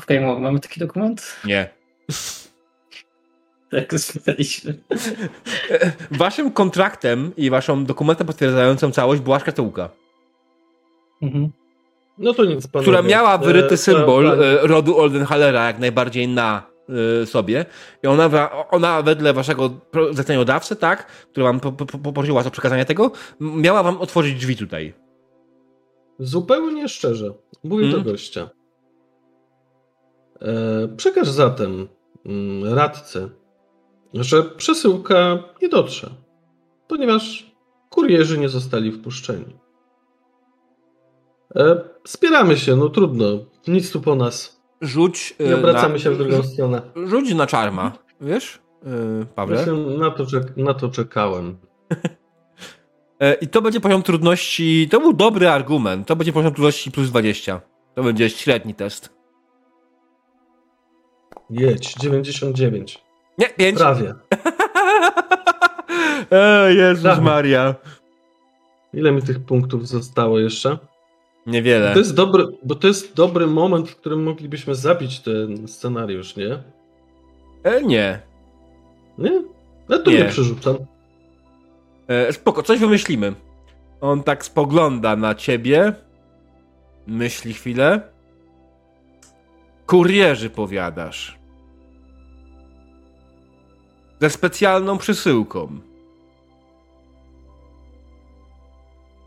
[0.00, 1.36] W Game mamy taki dokument?
[1.44, 1.68] Nie.
[3.70, 4.74] tak spytaliśmy.
[6.10, 9.88] Waszym kontraktem i waszą dokumentem potwierdzającą całość była szkatułka.
[11.22, 11.50] Mhm.
[12.18, 12.84] No to nic, panowie.
[12.84, 16.71] Która miała wyryty e, symbol e, rodu Oldenhalera jak najbardziej na
[17.24, 17.66] sobie
[18.02, 19.70] i ona, ona wedle waszego
[20.10, 21.60] zleceniodawcy, tak, który wam
[22.02, 24.94] poprosił was o przekazanie tego, miała wam otworzyć drzwi tutaj.
[26.18, 27.34] Zupełnie szczerze.
[27.64, 28.04] Mówię hmm?
[28.04, 28.50] do gościa.
[30.40, 31.88] E, przekaż zatem
[32.26, 33.28] mm, radce,
[34.14, 36.10] że przesyłka nie dotrze,
[36.88, 37.52] ponieważ
[37.90, 39.56] kurierzy nie zostali wpuszczeni.
[41.56, 43.26] E, spieramy się, no trudno,
[43.68, 45.34] nic tu po nas rzuć.
[45.40, 46.82] Nie obracamy na, się w drugą stronę.
[47.06, 49.66] Rzuć na czarma, wiesz, yy, Pawle?
[49.98, 51.56] na, to czek na to czekałem.
[53.22, 54.88] E, I to będzie poziom trudności.
[54.90, 56.06] To był dobry argument.
[56.06, 57.60] To będzie poziom trudności plus 20.
[57.94, 59.14] To będzie średni test.
[61.50, 63.04] Jedź, 99.
[63.38, 63.78] Nie, 5.
[63.78, 64.14] Prawie.
[66.30, 67.22] e, Jezus Prawie.
[67.22, 67.74] Maria.
[68.92, 70.78] Ile mi tych punktów zostało jeszcze?
[71.46, 71.92] Niewiele.
[71.92, 76.58] To jest dobry, bo to jest dobry moment, w którym moglibyśmy zabić ten scenariusz, nie?
[77.62, 78.20] E, nie.
[79.18, 79.42] Nie?
[79.88, 80.76] Ja to nie, nie przerzucam.
[82.08, 83.34] E, spoko, coś wymyślimy.
[84.00, 85.94] On tak spogląda na ciebie.
[87.06, 88.00] Myśli chwilę.
[89.86, 91.38] Kurierzy powiadasz.
[94.20, 95.80] Ze specjalną przysyłką.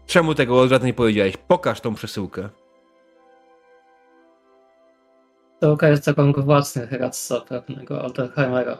[0.05, 1.37] Czemu tego od razu nie powiedziałeś?
[1.37, 2.49] Pokaż tą przesyłkę.
[5.59, 8.77] To jest zakon własny Hradca pewnego Altenheimera.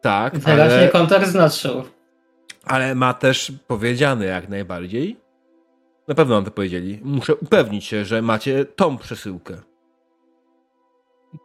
[0.00, 0.88] Tak, Wyraźnie ale...
[0.88, 1.82] kontakt znaczył.
[2.64, 5.16] Ale ma też powiedziane jak najbardziej.
[6.08, 7.00] Na pewno nam to powiedzieli.
[7.02, 9.56] Muszę upewnić się, że macie tą przesyłkę.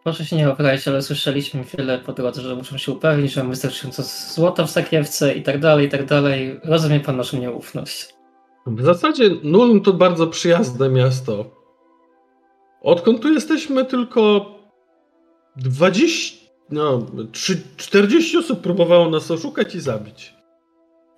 [0.03, 3.49] Proszę się nie obrazić, ale słyszeliśmy wiele po drodze, że muszą się upewnić, że mamy
[3.49, 6.59] wystarczająco złota w sakiewce i tak dalej, i tak dalej.
[6.63, 8.20] Rozumie pan naszą nieufność.
[8.67, 11.45] W zasadzie Nuln to bardzo przyjazne miasto.
[12.81, 14.45] Odkąd tu jesteśmy, tylko
[15.55, 17.05] 20, no,
[17.77, 20.35] 40 osób próbowało nas oszukać i zabić.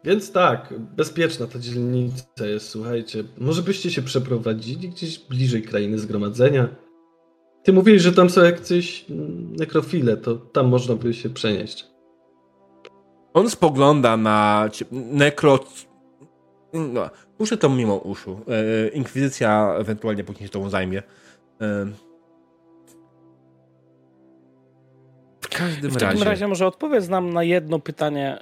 [0.03, 3.23] Więc tak, bezpieczna ta dzielnica jest, słuchajcie.
[3.37, 6.67] Może byście się przeprowadzili gdzieś bliżej krainy zgromadzenia?
[7.63, 9.05] Ty mówiłeś, że tam są jakieś
[9.59, 11.87] nekrofile, to tam można by się przenieść.
[13.33, 15.59] On spogląda na nekro...
[16.73, 18.39] No, Puszczę to mimo uszu.
[18.47, 21.03] E, inkwizycja ewentualnie później się tą zajmie.
[21.61, 21.85] E,
[25.41, 26.07] w każdym w razie.
[26.07, 28.39] W takim razie może odpowiedz nam na jedno pytanie.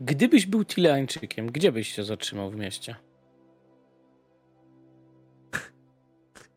[0.00, 2.96] Gdybyś był Tileańczykiem, gdzie byś się zatrzymał w mieście?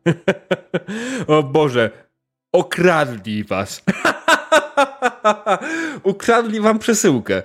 [1.26, 1.90] o Boże,
[2.52, 3.82] okradli was.
[6.02, 7.42] Ukradli wam przesyłkę.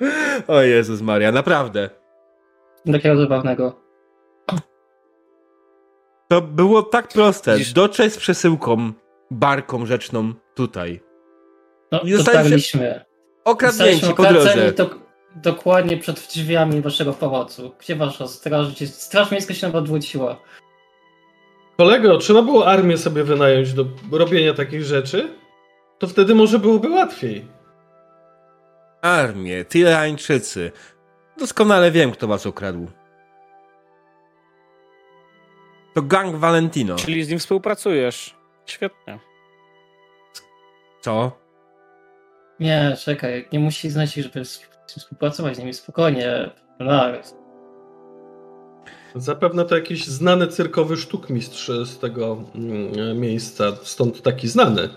[0.48, 1.90] o Jezus Maria, naprawdę.
[2.92, 3.86] Takiego zabawnego.
[6.28, 7.52] To było tak proste.
[7.52, 7.72] Widzisz?
[7.72, 8.92] Dotrzeć z przesyłką,
[9.30, 11.00] barką rzeczną tutaj.
[11.92, 13.04] No, I dotarliśmy.
[13.44, 14.72] Okradnięci po drodze.
[14.72, 14.90] Do,
[15.36, 17.72] dokładnie przed drzwiami waszego pałacu.
[17.80, 18.66] Gdzie wasza straż?
[18.86, 20.40] Straż miejska się nam odwróciła.
[21.76, 25.28] Kolego, trzeba było armię sobie wynająć do robienia takich rzeczy?
[25.98, 27.55] To wtedy może byłoby łatwiej
[29.06, 30.72] armię, Tyrańczycy.
[31.38, 32.86] Doskonale wiem, kto was ukradł.
[35.94, 36.96] To gang Valentino.
[36.96, 38.34] Czyli z nim współpracujesz.
[38.66, 39.18] Świetnie.
[41.00, 41.32] Co?
[42.60, 44.44] Nie, czekaj, nie musi znaczyć, żeby
[44.86, 46.50] współpracować z nimi spokojnie.
[46.80, 47.02] No,
[49.14, 54.88] Zapewne to jakiś znany cyrkowy sztukmistrz z tego mm, miejsca, stąd taki znany.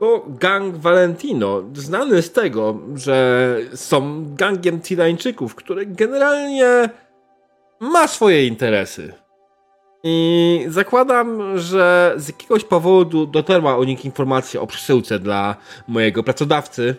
[0.00, 6.88] To gang Valentino, znany z tego, że są gangiem Tirańczyków, który generalnie
[7.80, 9.12] ma swoje interesy.
[10.02, 15.56] I zakładam, że z jakiegoś powodu dotarła o nich informacja o przesyłce dla
[15.88, 16.96] mojego pracodawcy.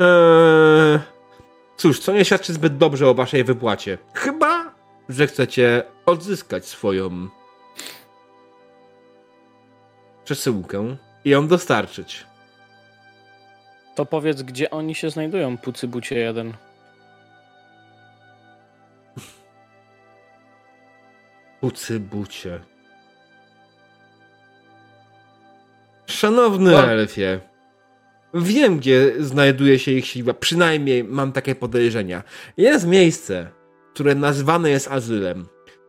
[0.00, 0.98] Eee,
[1.76, 3.98] cóż, co nie świadczy zbyt dobrze o waszej wypłacie.
[4.14, 4.74] Chyba,
[5.08, 7.28] że chcecie odzyskać swoją
[10.24, 12.26] przesyłkę i ją dostarczyć.
[13.96, 16.52] To powiedz, gdzie oni się znajdują, Pucybucie 1.
[21.60, 22.60] Pucybucie.
[26.06, 26.90] Szanowny No.
[26.90, 27.40] elfie,
[28.34, 32.22] wiem, gdzie znajduje się ich siła, przynajmniej mam takie podejrzenia.
[32.56, 33.50] Jest miejsce,
[33.94, 35.46] które nazwane jest azylem.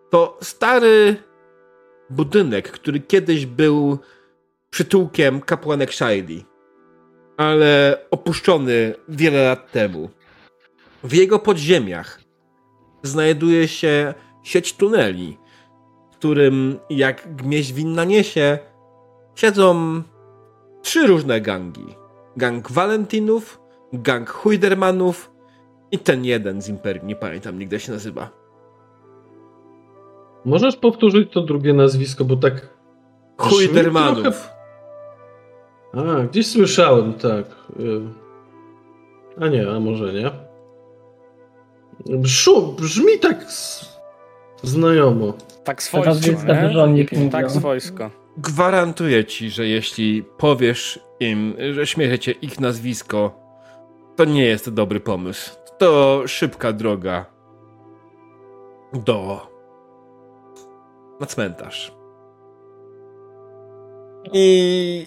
[0.09, 1.15] To stary
[2.09, 3.99] budynek, który kiedyś był
[4.69, 6.45] przytułkiem kapłanek Shiley,
[7.37, 10.09] ale opuszczony wiele lat temu.
[11.03, 12.21] W jego podziemiach
[13.03, 14.13] znajduje się
[14.43, 15.37] sieć tuneli,
[16.11, 18.59] w którym, jak gmieź winna niesie,
[19.35, 20.01] siedzą
[20.81, 21.85] trzy różne gangi.
[22.37, 23.59] Gang Valentinów,
[23.93, 25.31] gang Huidermanów
[25.91, 28.29] i ten jeden z Imperium, nie pamiętam nigdy się nazywa.
[30.45, 32.69] Możesz powtórzyć to drugie nazwisko, bo tak.
[33.37, 34.21] Huidermanów.
[34.23, 34.56] trochę-
[35.93, 37.45] A, gdzieś słyszałem, tak.
[37.79, 38.01] Y,
[39.41, 40.31] A nie, a może nie.
[42.17, 43.45] Brzmi, brzmi tak
[44.63, 45.33] znajomo.
[45.63, 47.29] Tak Teraz swojsko, mówią.
[47.29, 48.11] Tak swojsko.
[48.37, 53.39] Gwarantuję ci, że jeśli powiesz im, że śmiejecie ich nazwisko,
[54.15, 55.55] to nie jest to dobry pomysł.
[55.77, 57.25] To szybka droga
[58.93, 59.47] do
[61.19, 61.91] na cmentarz.
[64.33, 65.05] I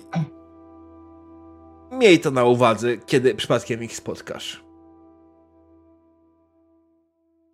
[1.91, 4.71] miej to na uwadze, kiedy przypadkiem ich spotkasz.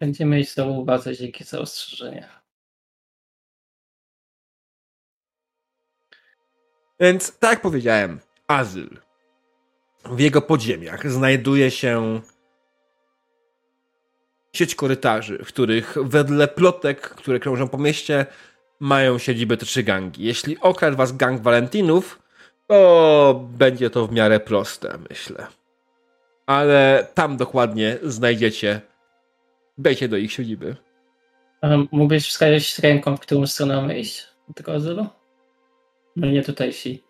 [0.00, 2.28] będziemy mieć to uwadze dzięki za ostrzeżenie.
[7.00, 8.98] Więc, tak jak powiedziałem, azyl.
[10.04, 12.20] W jego podziemiach znajduje się
[14.52, 18.26] sieć korytarzy, w których wedle plotek, które krążą po mieście,
[18.80, 20.24] mają siedzibę te trzy gangi.
[20.24, 22.22] Jeśli okradł was gang Walentinów,
[22.66, 25.46] to będzie to w miarę proste, myślę.
[26.46, 28.80] Ale tam dokładnie znajdziecie
[29.78, 30.76] wejście do ich siedziby.
[31.92, 35.06] Mógłbyś wskazać ręką, w którą stronę mamy iść do tego azylu?
[36.16, 37.02] No nie tutejsi.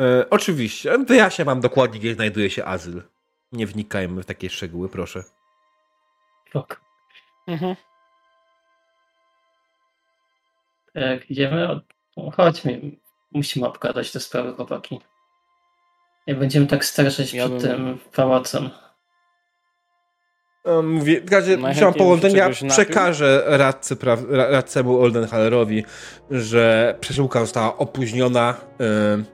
[0.00, 3.02] E, oczywiście, wyjaśnię wam dokładnie, gdzie znajduje się azyl.
[3.52, 5.24] Nie wnikajmy w takie szczegóły, proszę.
[6.48, 6.76] Spoko.
[7.46, 7.76] Mhm.
[10.94, 11.84] Jak idziemy, od...
[12.16, 12.80] no, chodźmy.
[13.32, 15.00] Musimy obgadać te sprawy, chłopaki.
[16.26, 18.70] Nie będziemy tak straszyć Ja przed bym- tym pałacem.
[20.64, 25.84] Um, Mówię, w razie się połączenia, przekażę radcy, pra- ra- radcemu Oldenhallerowi,
[26.30, 28.54] że przesyłka została opóźniona,
[29.14, 29.24] ym,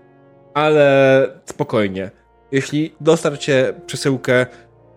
[0.55, 2.10] ale spokojnie.
[2.52, 4.47] Jeśli dostarcie przesyłkę,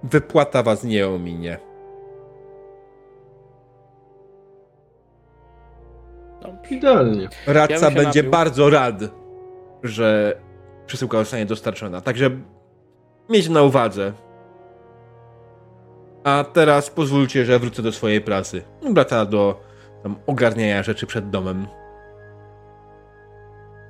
[0.03, 1.57] wypłata was nie ominie.
[6.41, 6.75] Dobrze.
[6.75, 7.29] Idealnie.
[7.47, 8.31] Radca Ja będzie napił.
[8.31, 8.95] bardzo rad,
[9.83, 10.37] że
[10.85, 12.01] przesyłka zostanie dostarczona.
[12.01, 12.29] Także
[13.29, 14.13] miejcie na uwadze.
[16.23, 18.61] A teraz pozwólcie, że wrócę do swojej pracy.
[18.93, 19.61] Wraca do
[20.03, 21.67] tam, ogarniania rzeczy przed domem.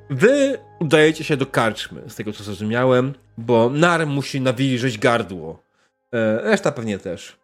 [0.10, 5.64] Wy udajecie się do karczmy, z tego co zrozumiałem, bo Nar musi nawilżyć gardło.
[6.14, 7.39] E, reszta pewnie też.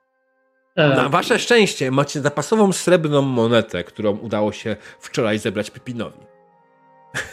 [0.76, 6.20] E, Na wasze szczęście macie zapasową srebrną monetę, którą udało się wczoraj zebrać Pipinowi.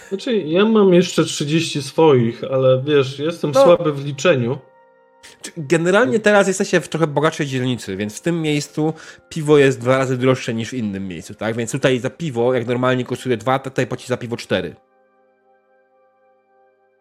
[0.09, 3.63] Znaczy, ja mam jeszcze 30 swoich, ale wiesz, jestem No.
[3.65, 4.59] słaby w liczeniu.
[5.57, 8.95] Generalnie teraz jesteście w trochę bogatszej dzielnicy, więc w tym miejscu
[9.29, 11.57] piwo jest dwa razy droższe niż w innym miejscu, tak?
[11.57, 14.77] Więc tutaj za piwo, jak normalnie kosztuje dwa, tutaj płaci za piwo cztery.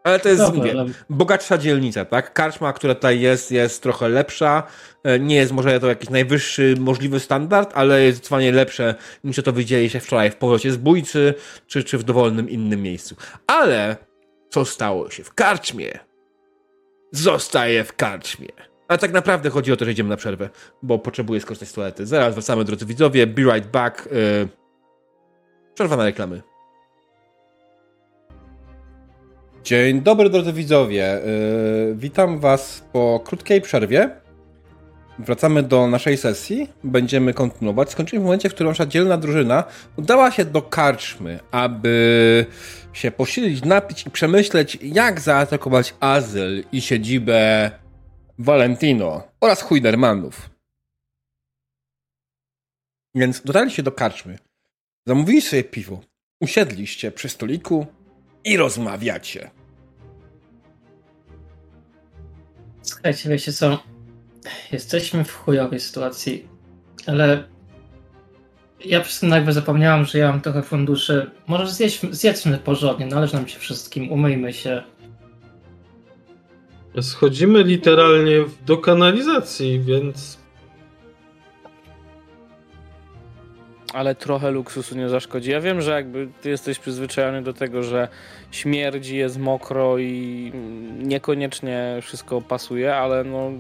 [0.04, 2.34] Ale to jest, dobra, mówię, bogatsza dzielnica, tak?
[2.34, 4.64] Karczma, która tutaj jest, jest trochę lepsza.
[5.04, 9.54] E, Nie jest może to jakiś najwyższy możliwy standard, ale jest zdecydowanie lepsze niż to
[9.54, 11.34] widzieliście wczoraj w powrocie zbójcy,
[11.68, 13.16] czy, czy w dowolnym innym miejscu.
[13.48, 13.96] Ale
[14.50, 16.00] co stało się w karczmie?
[17.12, 18.50] Zostaje w karczmie.
[18.88, 20.50] A tak naprawdę chodzi o to, że idziemy na przerwę,
[20.84, 22.06] bo potrzebuję skorzystać z toalety.
[22.06, 23.28] Zaraz wracamy, drodzy widzowie.
[23.28, 24.06] Be right back.
[24.12, 24.48] Yy...
[25.74, 26.42] Przerwa na reklamy.
[29.64, 31.20] Dzień dobry drodzy widzowie.
[31.26, 34.10] Yy, witam was po krótkiej przerwie.
[35.20, 36.70] Wracamy do naszej sesji.
[36.84, 37.92] Będziemy kontynuować.
[37.92, 39.64] Skończyliśmy w momencie, w którym nasza dzielna drużyna
[39.98, 42.46] udała się do karczmy, aby
[42.94, 47.72] się posilić, napić i przemyśleć, jak zaatakować Azyl i siedzibę
[48.40, 50.50] Valentino oraz Huidermanów.
[53.16, 54.38] Więc dotarliście do karczmy.
[55.08, 56.02] Zamówili sobie piwo.
[56.40, 57.86] Usiedliście przy stoliku
[58.44, 59.52] i rozmawiacie.
[62.82, 63.84] Słuchajcie, wiecie co?
[64.72, 66.48] Jesteśmy w chujowej sytuacji,
[67.08, 67.44] ale
[68.86, 71.32] ja przez ten jakby zapomniałam, że ja mam trochę funduszy.
[71.48, 74.84] Może zjedźmy, zjedzmy porządnie, należy nam się wszystkim, umyjmy się.
[77.02, 80.41] Schodzimy literalnie do kanalizacji, więc
[83.94, 85.52] ale trochę luksusu nie zaszkodzi.
[85.52, 88.08] Ja wiem, że jakby ty jesteś przyzwyczajony do tego, że
[88.52, 90.52] śmierdzi, jest mokro i
[90.98, 93.52] niekoniecznie wszystko pasuje, ale no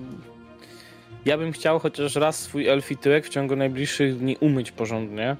[1.26, 5.36] ja bym chciał chociaż raz swój elfi tyłek w ciągu najbliższych dni umyć porządnie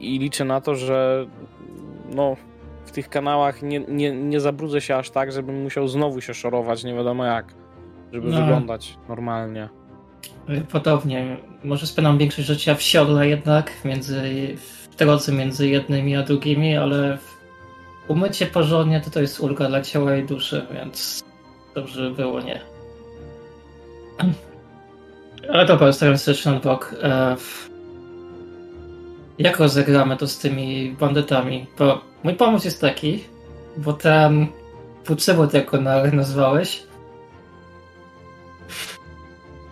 [0.00, 1.26] i liczę na to, że
[2.14, 2.36] no
[2.84, 6.84] w tych kanałach nie, nie, nie zabrudzę się aż tak, żebym musiał znowu się szorować
[6.84, 7.54] nie wiadomo jak,
[8.12, 8.40] żeby no.
[8.40, 9.77] wyglądać normalnie.
[10.72, 11.36] Podobnie.
[11.64, 14.22] Może spędzam większość życia w siodle jednak, między,
[14.56, 17.18] w drodze między jednymi a drugimi, ale
[18.08, 21.24] umycie porządnie to to jest ulga dla ciała i duszy, więc
[21.74, 22.60] dobrze było nie.
[25.52, 26.94] Ale dobra, stawiam się na bok.
[27.02, 27.36] E,
[29.38, 31.66] jak rozegramy to z tymi bandytami?
[31.78, 33.24] Bo mój pomysł jest taki,
[33.76, 34.46] bo ten
[35.04, 35.80] Pucybot, jak go
[36.12, 36.82] nazwałeś,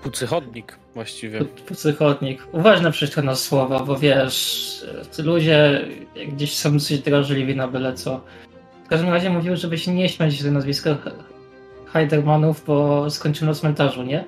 [0.07, 1.45] Pucychodnik właściwie.
[1.45, 2.47] Pucychodnik.
[2.53, 4.85] Uważaj na na słowa, bo wiesz,
[5.19, 5.85] ludzie
[6.29, 8.21] gdzieś są dosyć drażliwi na byle co.
[8.85, 10.97] W każdym razie mówił, żeby się nie śmiać z nazwiska
[11.93, 14.25] Heidermanów, bo skończymy na cmentarzu, nie?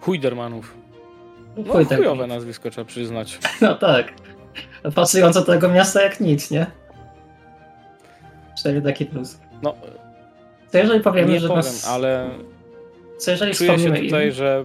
[0.00, 0.74] Huidermanów.
[1.56, 1.98] No, Huiderman.
[1.98, 3.38] chujowe nazwisko trzeba przyznać.
[3.60, 4.12] No tak.
[4.94, 6.66] Pasujące do tego miasta jak nic, nie?
[8.58, 9.40] Cztery taki plus.
[9.62, 9.74] No.
[10.72, 11.88] To jeżeli powiemy, nie że powiem, nas...
[11.88, 12.30] ale
[13.20, 14.32] co jeżeli Czuję się tutaj, im...
[14.32, 14.64] że...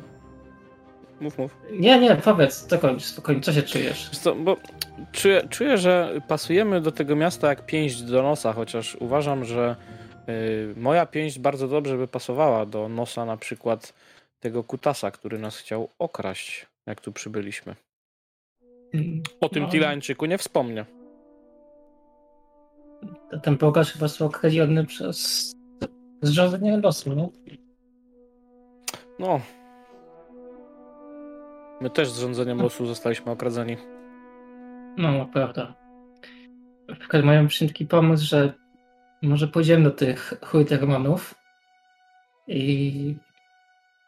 [1.21, 1.57] Mów, mów.
[1.71, 4.09] Nie, nie, powiedz, dokończ, spokojnie, co się czujesz?
[4.09, 4.57] Co, bo
[5.11, 9.75] czuję, czuję, że pasujemy do tego miasta jak pięść do nosa, chociaż uważam, że
[10.29, 13.93] y, moja pięść bardzo dobrze by pasowała do nosa na przykład
[14.39, 17.75] tego kutasa, który nas chciał okraść, jak tu przybyliśmy.
[19.41, 19.69] O tym no.
[19.69, 20.85] Tilańczyku nie wspomnę.
[23.43, 25.51] Ten bogacz chyba został okradziony przez
[26.21, 27.29] zrządzenie losu, nie?
[29.19, 29.41] No.
[31.81, 33.77] My też z rządzeniem losu zostaliśmy okradzeni.
[34.97, 35.73] No, prawda.
[36.89, 38.53] W każdym razie mam taki pomysł, że
[39.21, 41.35] może pójdziemy do tych Huitermanów
[42.47, 43.15] i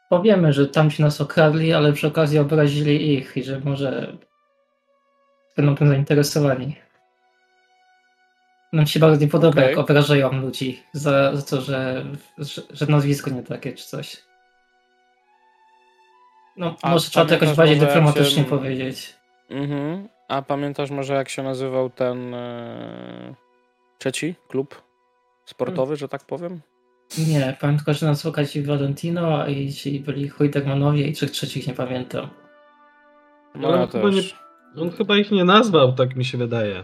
[0.10, 4.18] powiemy, że tam się nas okradli, ale przy okazji obrazili ich i że może
[5.58, 6.76] będą tym zainteresowani.
[8.74, 9.70] Nam się bardzo nie podoba, okay.
[9.70, 12.06] jak obrażają ludzi za, za to, że,
[12.38, 14.27] że, że nazwisko nie takie czy coś.
[16.58, 18.50] No, A może trzeba to jakoś bardziej dyplomatycznie się...
[18.50, 19.16] powiedzieć.
[19.50, 20.08] Mhm.
[20.28, 23.36] A pamiętasz może jak się nazywał ten e...
[23.98, 24.82] trzeci klub
[25.46, 25.98] sportowy, hmm.
[25.98, 26.62] że tak powiem?
[27.18, 31.68] Nie, pamiętam tylko, że nazywał się Valentino a i ci byli Huitegmanowie i trzech trzecich
[31.68, 32.30] nie pamiętam.
[33.56, 34.22] No, on, chyba nie,
[34.82, 36.84] on chyba ich nie nazwał, tak mi się wydaje.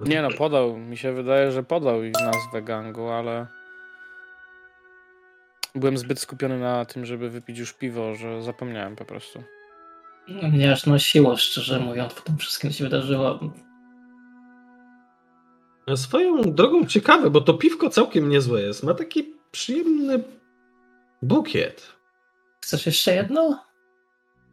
[0.00, 3.46] Nie no, podał, mi się wydaje, że podał ich nazwę gangu, ale
[5.76, 9.42] byłem zbyt skupiony na tym, żeby wypić już piwo, że zapomniałem po prostu.
[10.28, 13.40] No, mnie aż nosiło, szczerze mówiąc, po tym wszystkim się wydarzyło.
[15.96, 18.82] Swoją drogą ciekawe, bo to piwko całkiem niezłe jest.
[18.82, 20.24] Ma taki przyjemny
[21.22, 21.92] bukiet.
[22.60, 23.64] Chcesz jeszcze jedno?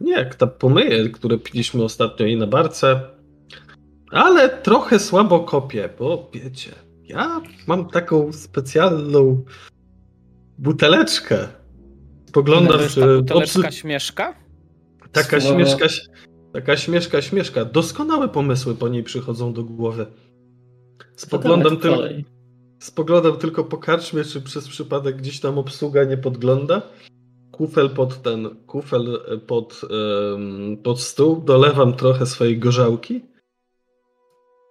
[0.01, 3.01] Nie, jak ta pomyje, które piliśmy ostatnio i na barce.
[4.11, 6.71] Ale trochę słabo kopię, bo wiecie,
[7.03, 9.43] ja mam taką specjalną
[10.57, 11.47] buteleczkę.
[12.30, 13.17] Spoglądam, czy...
[13.17, 13.77] Buteleczka obsy...
[13.77, 14.35] śmieszka?
[15.11, 15.55] Taka Słowo...
[15.55, 15.85] śmieszka,
[16.53, 17.65] taka śmieszka, śmieszka.
[17.65, 20.05] Doskonałe pomysły po niej przychodzą do głowy.
[21.15, 22.23] Spoglądam, tyl...
[22.80, 26.81] Spoglądam tylko po karczmie, czy przez przypadek gdzieś tam obsługa nie podgląda.
[27.51, 33.25] Kufel pod ten, kufel pod, um, pod stół, dolewam trochę swojej gorzałki.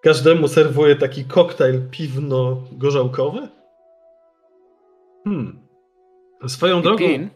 [0.03, 3.49] Każdemu serwuję taki koktajl piwno-gorzałkowy.
[5.25, 5.62] Hmm.
[6.47, 6.99] Swoją I drogą.
[6.99, 7.31] Pin?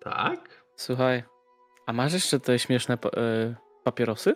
[0.00, 0.62] Tak.
[0.76, 1.22] Słuchaj,
[1.86, 3.54] a masz jeszcze te śmieszne pa y
[3.84, 4.34] papierosy?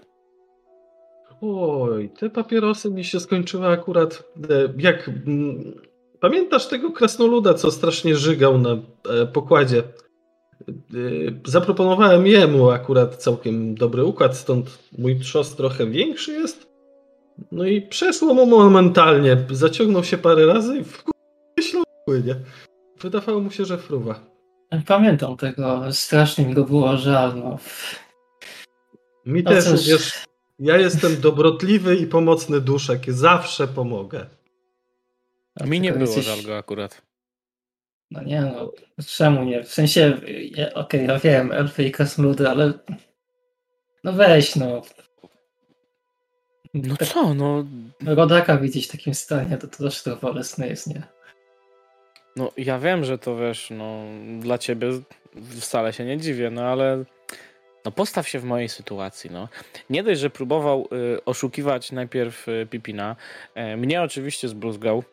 [1.43, 5.09] Oj, te papierosy mi się skończyły akurat e, jak...
[5.09, 5.81] mm,
[6.21, 9.79] Pamiętasz tego krasnoluda, co strasznie żygał na e, pokładzie?
[9.79, 9.83] E,
[11.45, 16.67] Zaproponowałem jemu akurat całkiem dobry układ, stąd mój trzos trochę większy jest.
[17.53, 19.37] No i przeszło mu momentalnie.
[19.51, 21.05] Zaciągnął się parę razy i w
[22.07, 22.35] płynie.
[23.03, 24.21] Wydawało mu się, że fruwa.
[24.87, 27.37] Pamiętam tego, strasznie mi go było żal.
[27.39, 27.59] No.
[29.27, 29.87] Mi No też, cóż.
[29.89, 30.25] wiesz,
[30.59, 33.13] ja jestem dobrotliwy i pomocny duszek.
[33.13, 34.27] Zawsze pomogę.
[35.67, 37.03] Mi nie było jesteś- żal go akurat.
[38.11, 38.73] No nie no,
[39.07, 39.65] czemu nie?
[39.65, 40.21] W sensie,
[40.57, 42.73] ja- okej, ja wiem, elfy i krasnoludy, ale
[44.05, 44.83] no weź no.
[46.75, 47.65] No co, no,
[48.07, 51.03] Rodaka widzieć w takim stanie, to to też trochę bolesne jest, nie?
[52.37, 54.05] No ja wiem, że to wiesz, no
[54.39, 54.89] dla ciebie
[55.61, 57.05] wcale się nie dziwię, no ale
[57.85, 59.49] no postaw się w mojej sytuacji, no.
[59.91, 63.17] Nie dość, że próbował y, oszukiwać najpierw y, Pipina,
[63.55, 65.05] e, mnie oczywiście zbruzgał,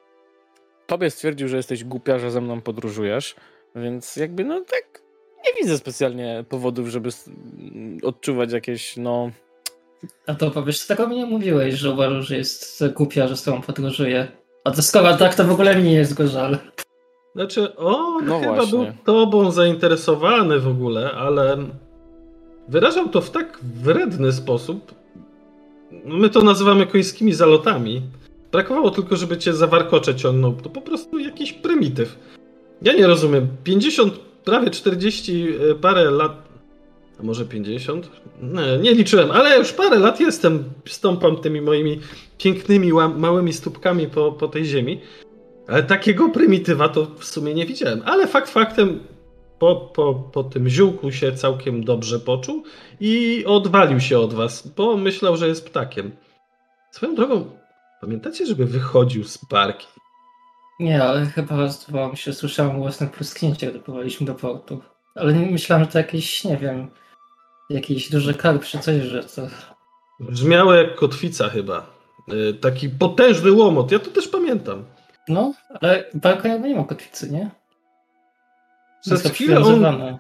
[0.88, 3.36] tobie stwierdził, że jesteś głupia, że ze mną podróżujesz,
[3.76, 5.02] więc jakby no tak
[5.46, 7.10] nie widzę specjalnie powodów, żeby
[8.04, 9.32] odczuwać jakieś, no...
[10.28, 13.62] A to powiesz, tego mi nie mówiłeś, że uważasz, że jest głupia, że z tobą
[13.62, 14.28] podróżuje.
[14.64, 16.58] A to skoro tak, to w ogóle mi nie jest go żal.
[17.38, 18.72] Znaczy, on No chyba właśnie.
[18.78, 21.58] był tobą zainteresowany w ogóle, ale
[22.68, 24.92] wyrażał to w tak wredny sposób.
[26.06, 28.02] My to nazywamy końskimi zalotami.
[28.52, 30.54] Brakowało tylko, żeby cię za warkocze ciągnął.
[30.54, 32.20] To po prostu jakiś prymityw.
[32.82, 33.48] Ja nie rozumiem.
[33.64, 36.48] 50, prawie 40 e, parę lat.
[37.20, 38.10] A może 50?
[38.42, 40.64] Nie, nie liczyłem, ale już parę lat jestem.
[40.86, 42.00] Stąpam tymi moimi
[42.38, 45.00] pięknymi, małymi stópkami po, po tej ziemi.
[45.68, 48.02] Ale takiego prymitywa to w sumie nie widziałem.
[48.06, 49.00] Ale fakt faktem,
[49.60, 52.64] po, po, po tym ziółku się całkiem dobrze poczuł
[53.00, 56.12] i odwalił się od was, bo myślał, że jest ptakiem.
[56.92, 57.50] Swoją drogą,
[58.02, 59.88] pamiętacie, żeby wychodził z barki?
[60.80, 64.82] Nie, ale chyba zdawało mi się, słyszałem własne plusknięcie, gdy pływaliśmy do portu.
[65.16, 66.88] Ale myślałem, że to jakiś, nie wiem,
[67.70, 69.42] jakiś duży karp czy coś, że to...
[70.20, 71.86] Brzmiało jak kotwica chyba.
[72.34, 74.86] Y, Taki potężny łomot, ja to też pamiętam.
[75.28, 77.50] No, ale barka jakby nie ma kotwicy, nie?
[79.02, 80.20] Przez chwilę, on,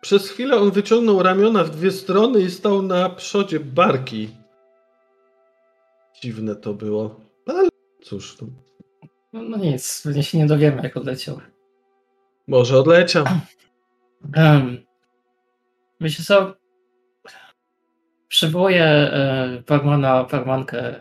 [0.00, 4.30] przez chwilę on wyciągnął ramiona w dwie strony i stał na przodzie barki.
[6.22, 7.20] Dziwne to było.
[7.46, 7.68] Ale
[8.02, 8.46] cóż, to
[9.32, 11.40] No, no nic, pewnie się nie dowiemy, jak odleciał.
[12.46, 13.24] może odleciał.
[14.36, 14.86] Um,
[16.00, 16.54] wiecie co?
[18.28, 21.00] Przywołuję e, barmana, barmankę.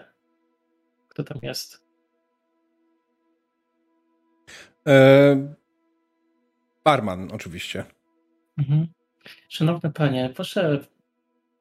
[1.10, 1.85] Kto tam jest?
[6.84, 7.84] Barman, oczywiście.
[8.57, 8.88] Mhm.
[9.49, 10.80] Szanowny panie, proszę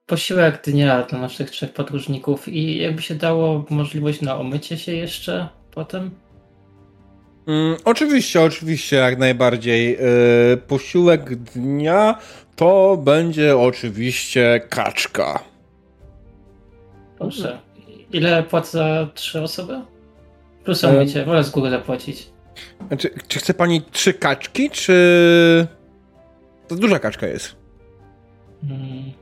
[0.06, 5.48] posiłek dnia dla naszych trzech podróżników i jakby się dało możliwość na omycie się jeszcze
[5.70, 6.10] potem?
[7.46, 9.94] Mm, oczywiście, oczywiście, jak najbardziej.
[9.94, 12.18] E, posiłek dnia
[12.56, 15.44] to będzie oczywiście kaczka.
[17.18, 17.58] Proszę.
[18.12, 19.80] Ile płacę za trzy osoby?
[20.64, 22.33] Plus omycie, wolę z góry zapłacić.
[22.88, 25.66] Znaczy, czy chce pani trzy kaczki, czy...
[26.68, 27.56] To duża kaczka jest.
[28.70, 29.12] Mm.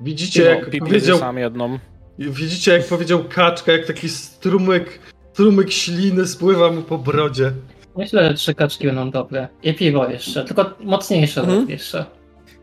[0.00, 1.78] Widzicie, No, jak powiedział, sam jedną.
[2.18, 4.98] widzicie, jak powiedział kaczka, jak taki strumyk,
[5.32, 7.52] strumyk śliny spływa mu po brodzie.
[7.96, 9.48] Myślę, że trzy kaczki będą dobre.
[9.62, 11.68] I piwo jeszcze, tylko mocniejsze Mhm.
[11.70, 12.04] jeszcze.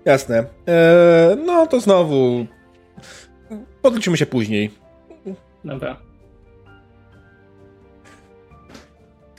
[0.06, 0.46] Jasne.
[0.68, 2.46] E, no to znowu...
[3.82, 4.72] Podliczymy się później.
[5.66, 5.98] Dobra.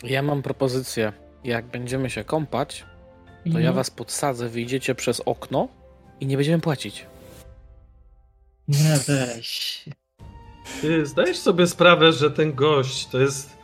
[0.03, 1.13] Ja mam propozycję.
[1.45, 2.85] Jak będziemy się kąpać,
[3.45, 3.75] to ja Mhm.
[3.75, 5.69] was podsadzę, wyjdziecie przez okno
[6.21, 7.07] i nie będziemy płacić.
[8.69, 9.85] Nie weź.
[10.81, 13.57] Ty zdajesz sobie sprawę, że ten gość to jest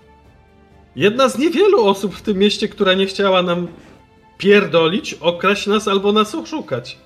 [0.96, 3.68] jedna z niewielu osób w tym mieście, która nie chciała nam
[4.38, 6.98] pierdolić, okraść nas albo nas oszukać.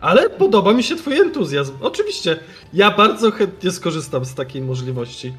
[0.00, 1.72] Ale podoba mi się twój entuzjazm.
[1.80, 2.36] Oczywiście,
[2.72, 5.32] ja bardzo chętnie skorzystam z takiej możliwości.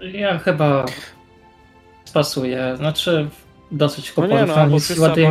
[0.00, 0.86] Ja chyba
[2.14, 2.74] spasuję.
[2.76, 3.28] Znaczy,
[3.72, 4.80] dosyć No kupuję nie no, bo i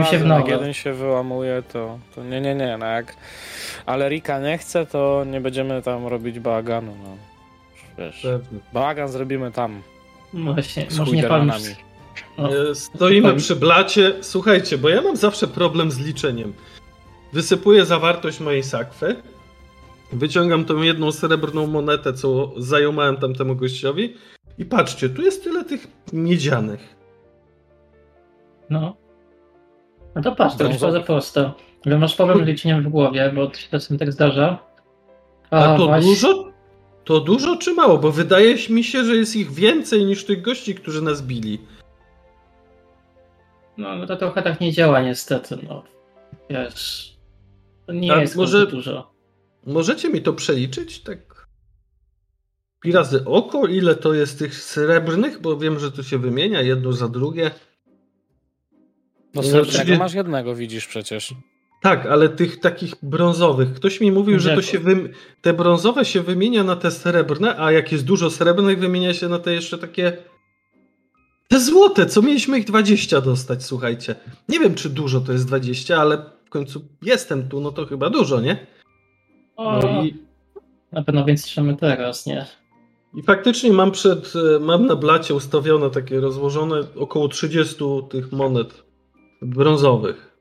[0.06, 0.52] się w jak nowe.
[0.52, 3.16] jeden się wyłamuje, to, to nie, nie, nie, no jak
[3.86, 7.10] ale Rika nie chce, to nie będziemy tam robić bałaganu, no.
[7.98, 8.60] Wiesz, Pewnie.
[8.74, 9.82] bałagan zrobimy tam,
[10.34, 11.54] No Właśnie, z może nie palmy.
[12.38, 14.14] No, E, Stoimy przy blacie.
[14.22, 16.54] Słuchajcie, bo ja mam zawsze problem z liczeniem.
[17.34, 19.16] Wysypuję zawartość mojej sakwy.
[20.12, 24.14] Wyciągam tą jedną srebrną monetę, co zajumałem tamtemu gościowi.
[24.58, 26.96] I patrzcie, tu jest tyle tych miedzianych.
[28.70, 28.96] no.
[30.16, 31.52] No to patrz, to jest za- bardzo proste.
[31.86, 34.60] Ale masz problem z liczeniem w głowie, bo to się czasem tak zdarza.
[35.50, 36.52] A to właśnie- dużo?
[37.04, 37.98] to dużo czy mało?
[37.98, 41.60] Bo wydaje mi się, że jest ich więcej niż tych gości, którzy nas bili.
[43.78, 45.84] No, no to trochę tak nie działa niestety, no.
[46.50, 47.14] Wiesz,
[47.88, 48.72] to nie A jest może- może...
[48.72, 49.14] dużo.
[49.66, 51.00] Możecie mi to przeliczyć?
[51.04, 51.33] Tak.
[52.84, 53.68] Pi razy oko?
[53.68, 55.42] Ile to jest tych srebrnych?
[55.42, 57.52] Bo wiem, że to się wymienia jedno za drugie.
[59.34, 61.34] No No, srebrnego czyli- masz jednego, widzisz przecież.
[61.82, 63.74] Tak, ale tych takich brązowych.
[63.74, 65.10] Ktoś mi mówił, że to się wym...
[65.42, 69.40] te brązowe się wymienia na te srebrne, a jak jest dużo srebrnych, wymienia się na
[69.40, 70.18] te jeszcze takie.
[71.48, 74.16] Te złote, co mieliśmy ich 20 dostać, słuchajcie.
[74.50, 78.10] Nie wiem, czy dużo to jest 20, ale w końcu jestem tu, no to chyba
[78.10, 78.68] dużo, nie?
[79.56, 80.18] O, No i,
[80.92, 82.46] Na pewno więcej trzemy teraz, nie?
[83.16, 87.76] I faktycznie mam przed, e, mam na blacie ustawione takie rozłożone około 30
[88.10, 88.84] tych monet
[89.42, 90.38] brązowych.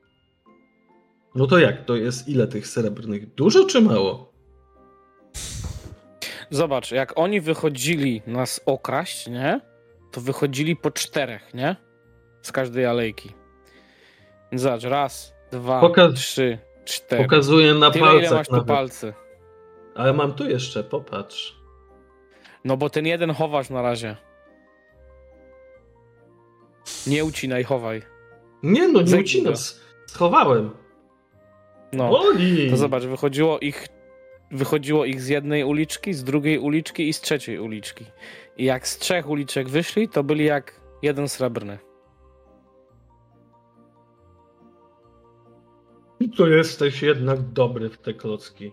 [1.35, 1.85] No to jak?
[1.85, 3.33] To jest ile tych srebrnych?
[3.33, 4.33] Dużo czy mało?
[6.49, 9.61] Zobacz, jak oni wychodzili nas okraść, nie?
[10.11, 11.75] To wychodzili po czterech, nie?
[12.41, 13.31] Z każdej alejki.
[14.51, 17.23] Zobacz, raz, dwa, Poka- trzy, cztery.
[17.23, 19.13] Pokazuję na Tyle, ile palcach masz tu palcy.
[19.95, 21.62] Ale mam tu jeszcze, popatrz.
[22.65, 24.17] No bo ten jeden chowasz na razie.
[27.07, 28.01] Nie ucinaj, chowaj.
[28.63, 29.53] Nie no, nie ucinam.
[30.07, 30.69] Schowałem.
[31.93, 32.69] No, Boli!
[32.69, 33.87] to zobacz, wychodziło ich,
[34.51, 38.05] wychodziło ich z jednej uliczki, z drugiej uliczki i z trzeciej uliczki.
[38.57, 41.79] I jak z trzech uliczek wyszli, to byli jak jeden srebrny.
[46.37, 48.71] To jesteś jednak dobry w te klocki.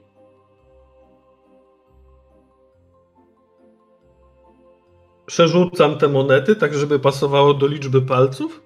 [5.31, 8.63] Przerzucam te monety, tak żeby pasowało do liczby palców.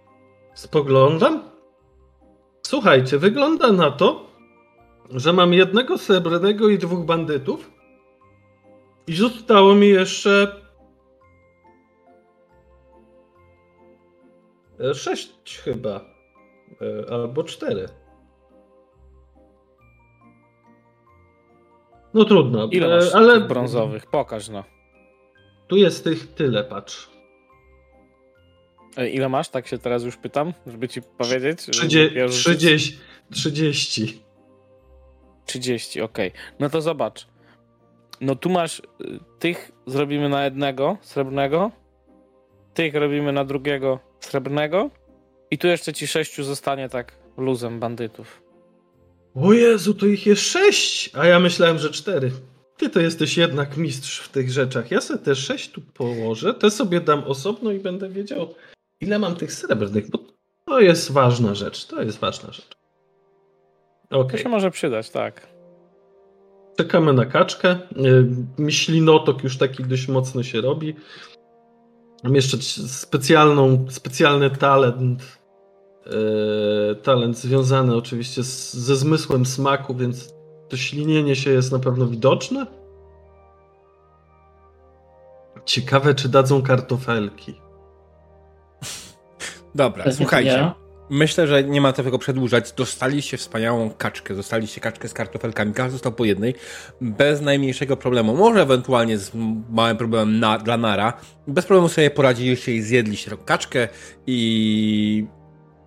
[0.55, 1.43] Spoglądam.
[2.63, 4.27] Słuchajcie, wygląda na to,
[5.11, 7.71] że mam jednego srebrnego i dwóch bandytów.
[9.07, 10.63] I zostało mi jeszcze.
[14.81, 16.01] e, Sześć chyba.
[16.81, 17.89] E, Albo cztery.
[22.15, 22.69] No trudno.
[22.71, 24.07] Ile e, masz ale brązowych?
[24.07, 24.74] Pokaż no.
[25.69, 27.11] Tu jest tych tyle, patrz.
[29.13, 29.49] Ile masz?
[29.49, 31.59] Tak się teraz już pytam, żeby ci powiedzieć.
[31.59, 32.99] Trzydzie, Ja już- 30.
[33.33, 34.23] 30.
[35.47, 36.33] 30, okej.
[36.61, 37.27] No to zobacz.
[38.21, 38.83] No tu masz, y,
[39.39, 41.71] tych zrobimy na jednego srebrnego,
[42.75, 44.91] tych robimy na drugiego srebrnego
[45.51, 48.43] i tu jeszcze ci sześciu zostanie tak luzem bandytów.
[49.35, 52.31] O Jezu, to ich jest sześć, a ja myślałem, że cztery.
[52.77, 54.91] Ty to jesteś jednak mistrz w tych rzeczach.
[54.91, 58.55] Ja sobie te sześć tu położę, te sobie dam osobno i będę wiedział,
[59.01, 60.19] ile mam tych srebrnych, bo
[60.65, 61.87] to jest ważna rzecz.
[61.87, 62.69] To jest ważna rzecz.
[64.09, 65.47] To Okej, się może przydać, tak.
[66.77, 67.71] czekamy na kaczkę.
[67.71, 68.27] Y,
[68.59, 70.95] Myślinotok już taki dość mocno się robi.
[72.25, 72.57] Mam jeszcze
[72.89, 75.39] specjalną, specjalny talent.
[76.07, 80.35] e, talent związany oczywiście z, ze zmysłem smaku, więc
[80.75, 82.67] to ślinienie się jest na pewno widoczne.
[85.65, 87.55] Ciekawe, czy dadzą kartofelki.
[89.75, 90.73] Dobra, słuchajcie.
[91.11, 92.73] Myślę, że nie ma co tego przedłużać.
[92.73, 94.35] Dostaliście wspaniałą kaczkę.
[94.35, 95.73] Dostaliście kaczkę z kartofelkami.
[95.73, 96.55] Każdy został po jednej.
[97.01, 98.37] Bez najmniejszego problemu.
[98.37, 99.33] Może ewentualnie z
[99.71, 101.13] małym problemem na, dla Nara.
[101.47, 103.89] Bez problemu sobie poradziliście i zjedliście tą kaczkę
[104.27, 105.27] i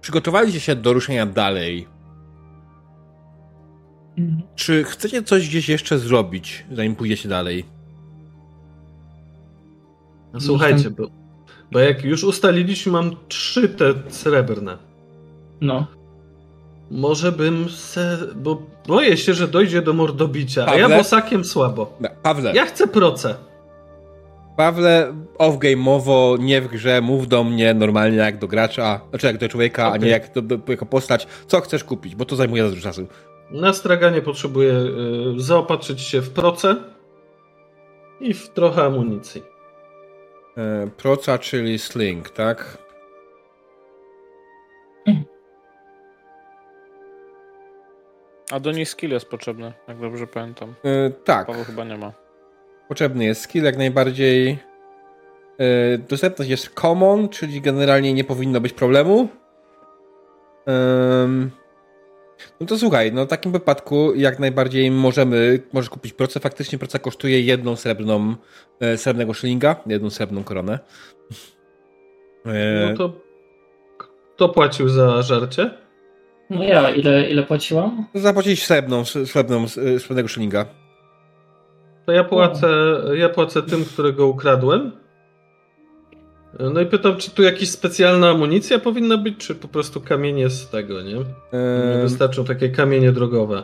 [0.01, 1.96] przygotowaliście się do ruszenia dalej.
[4.17, 4.41] Mhm.
[4.55, 7.65] Czy chcecie coś gdzieś jeszcze zrobić, zanim pójdziecie dalej?
[10.33, 11.07] No, słuchajcie, bo,
[11.71, 14.77] bo jak już ustaliliśmy, mam trzy te srebrne.
[15.61, 15.87] No.
[16.91, 18.17] Może bym se.
[18.35, 20.97] Bo boję się, że dojdzie do mordobicia, a ja Pawle?
[20.97, 21.97] bosakiem słabo.
[22.23, 23.35] Pawle, Ja chcę proce.
[24.57, 29.49] Pawle, off-game'owo, nie w grze, mów do mnie normalnie jak do gracza, znaczy jak do
[29.49, 30.01] człowieka, a Okej.
[30.01, 31.27] nie jak do, do, jako postać.
[31.47, 33.07] Co chcesz kupić, bo to zajmuje za dużo czasu.
[33.51, 36.75] Na straganie potrzebuję y, zaopatrzyć się w proce
[38.19, 39.43] i w trochę amunicji.
[40.57, 42.77] E, proca, czyli sling, tak?
[48.51, 50.73] A do nich skill jest potrzebny, jak dobrze pamiętam.
[50.83, 52.11] E, tak, Paweł chyba nie ma.
[52.87, 54.59] potrzebny jest skill jak najbardziej.
[55.59, 59.27] E, dostępność jest common, czyli generalnie nie powinno być problemu.
[60.65, 61.51] Em,
[62.59, 66.39] no to słuchaj, no w takim wypadku jak najbardziej możemy, możesz kupić procę.
[66.39, 68.35] Faktycznie proca kosztuje jedną srebrną,
[68.79, 70.79] e, srebrnego szylinga, jedną srebrną koronę.
[72.45, 73.13] E, No to
[74.35, 75.69] kto płacił za żarcie?
[76.49, 78.07] No ja, ile, ile płaciłam?
[78.13, 80.65] Zapłacić srebrną, srebrną, srebrnego szylinga.
[82.05, 82.67] To ja płacę,
[83.13, 84.91] ja płacę tym, którego ukradłem.
[86.59, 90.69] No i pytam, czy tu jakaś specjalna amunicja powinna być, czy po prostu kamienie z
[90.69, 91.15] tego, nie?
[91.15, 93.63] Eee, Wystarczą takie kamienie drogowe.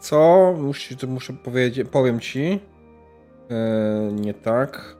[0.00, 0.54] co?
[0.58, 2.60] Muszę, to muszę powiedzieć, powiem ci.
[3.50, 4.96] Eee, nie tak.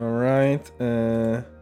[0.00, 0.72] Alright.
[0.80, 1.53] Eee.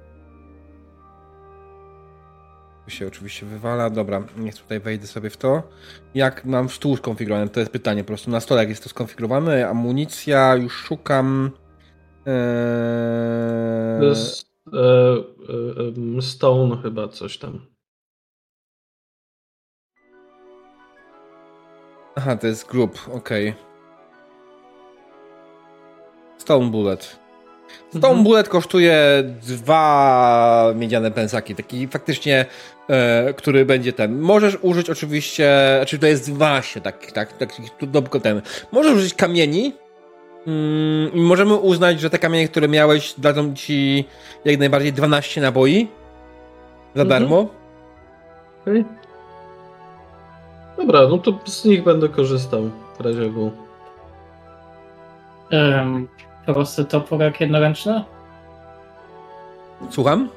[2.93, 3.91] Się oczywiście wywala.
[3.91, 5.63] Dobra, niech tutaj wejdę sobie w to.
[6.15, 7.51] Jak mam stół skonfigurowany?
[7.51, 8.31] To jest pytanie po prostu.
[8.31, 9.69] Na stole jak jest to skonfigurowane.
[9.69, 11.51] Amunicja, już szukam.
[12.27, 14.01] Eee...
[14.01, 14.79] To jest e,
[16.19, 17.67] e, Stone chyba coś tam.
[22.17, 23.55] Aha, to jest grup, okej.
[26.39, 27.22] Stone Bullet.
[27.89, 28.25] Stone Mhm.
[28.25, 28.97] Bullet kosztuje
[29.43, 32.47] dwa miedziane pensaki, taki faktycznie,
[32.89, 34.21] e, który będzie ten.
[34.21, 37.53] Możesz użyć oczywiście, znaczy to jest właśnie tak, tak, tak,
[37.91, 38.43] tylko ten.
[38.73, 39.75] Możesz użyć kamieni
[40.47, 44.05] mm, możemy uznać, że te kamienie, które miałeś, dadzą ci
[44.45, 45.89] jak najbardziej 12 naboi
[46.95, 47.09] za Mhm.
[47.09, 47.49] darmo.
[48.63, 48.85] Okej.
[50.77, 53.51] Dobra, no to z nich będę korzystał w razie W.
[55.53, 56.09] Um,
[56.47, 58.05] prosty toporek jednoręczny?
[59.91, 60.29] Słucham?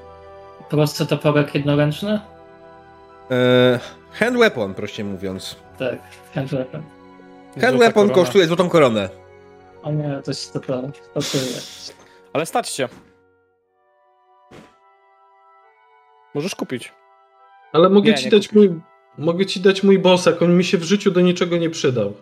[0.69, 2.19] Prosty toporek jednoręczny?
[3.31, 3.79] E,
[4.11, 5.55] hand weapon, prościej mówiąc.
[5.79, 5.95] Tak,
[6.35, 6.81] hand weapon.
[6.81, 8.13] Hand Złota weapon korona.
[8.13, 9.09] kosztuje złotą koronę.
[9.83, 11.59] O nie, to się to to tyle.
[12.33, 12.87] Ale stać się.
[16.33, 16.93] Możesz kupić.
[17.73, 18.69] Ale mogę Nie, ci nie dać kupisz.
[18.69, 18.81] mój.
[19.17, 22.13] Mogę ci dać mój bosak, on mi się w życiu do niczego nie przydał.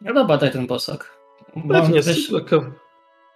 [0.00, 1.15] No dobra, daj ten bosak.
[1.56, 2.72] Mam, Pewnie, też, super, ka-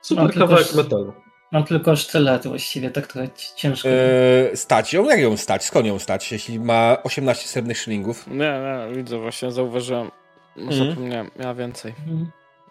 [0.02, 1.12] super mam tylko kawałek sz- metalu.
[1.52, 3.88] mam tylko sztylet właściwie, tak trochę ci- ciężko.
[3.88, 5.04] Eee, stać ją?
[5.04, 5.64] Jak ją stać?
[5.64, 8.26] Skąd ją stać, jeśli ma 18 srebrnych szylingów?
[8.26, 10.10] Nie, nie, widzę właśnie, zauważyłem.
[10.70, 11.94] Zapomniałem, miała więcej.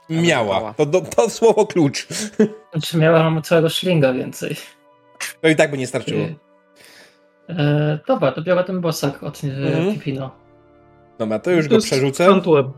[0.10, 0.74] Ale Miała.
[0.74, 2.08] To, to, to słowo klucz.
[2.72, 4.56] Znaczy miałam całego szlinga więcej.
[5.42, 6.26] To i tak by nie starczyło.
[7.50, 9.94] E, dobra, to biorę ten bosak od mhm.
[9.94, 10.32] Pipino.
[11.20, 12.26] Dobra, to już To go przerzucę.
[12.26, 12.74] Hand to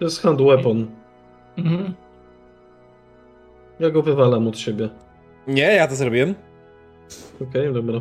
[0.00, 0.86] jest hand weapon.
[1.58, 1.94] Mhm.
[3.80, 4.88] Ja go wywalam od siebie.
[5.46, 6.34] Nie, ja to zrobiłem.
[7.40, 8.00] Okej, dobra.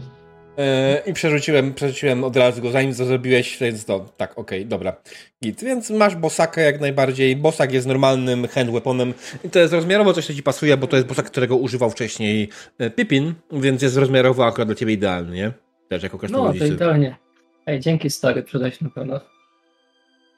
[0.57, 4.95] Eee, I przerzuciłem, przerzuciłem od razu go, zanim to zrobiłeś, więc to, tak, okej, dobra.
[5.43, 5.63] Git.
[5.63, 7.35] Więc masz bosaka jak najbardziej.
[7.35, 9.13] Bosak jest normalnym hand weaponem
[9.43, 12.49] i to jest rozmiarowo coś, co ci pasuje, bo to jest bosak, którego używał wcześniej
[12.79, 15.51] e, Pippin, więc jest rozmiarowo akurat dla ciebie idealny, nie?
[15.89, 17.15] Też jako No, to idealnie.
[17.65, 19.19] Ej, dzięki stary, przyda się na pewno.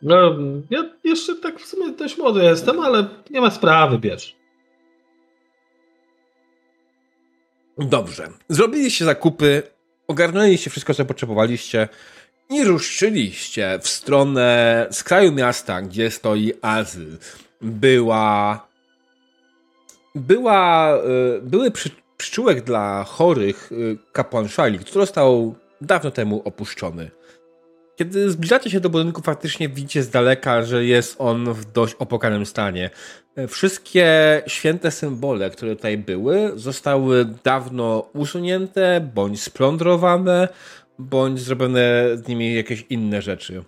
[0.01, 0.35] No,
[0.69, 4.38] ja jeszcze tak w sumie dość młody jestem, ale nie ma sprawy, bierz.
[7.79, 8.29] Dobrze.
[8.49, 9.63] Zrobiliście zakupy,
[10.07, 11.87] ogarnęliście wszystko, co potrzebowaliście
[12.49, 17.17] i ruszyliście w stronę skraju miasta, gdzie stoi azyl.
[17.61, 18.67] Była.
[20.15, 20.97] Była.
[21.37, 21.89] y, Były przy,
[22.61, 27.11] dla chorych y, kapłan Szalik, który został dawno temu opuszczony.
[27.99, 32.45] Kiedy zbliżacie się do budynku, faktycznie widzicie z daleka, że jest on w dość opłakanym
[32.45, 32.89] stanie.
[33.47, 40.47] Wszystkie święte symbole, które tutaj były, zostały dawno usunięte, bądź splądrowane,
[40.99, 43.63] bądź zrobione z nimi jakieś inne rzeczy.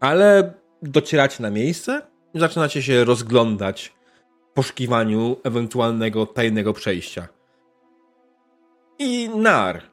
[0.00, 2.02] Ale docieracie na miejsce
[2.34, 3.94] i zaczynacie się rozglądać
[4.50, 7.28] w poszukiwaniu ewentualnego tajnego przejścia.
[8.98, 9.91] I Nar,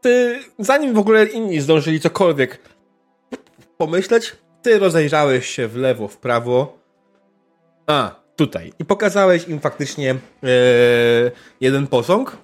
[0.00, 2.58] ty, zanim w ogóle inni zdążyli cokolwiek
[3.78, 6.78] pomyśleć, ty rozejrzałeś się w lewo, w prawo.
[7.86, 8.72] A, tutaj.
[8.78, 10.16] I pokazałeś im faktycznie e,
[11.60, 12.36] jeden posąg,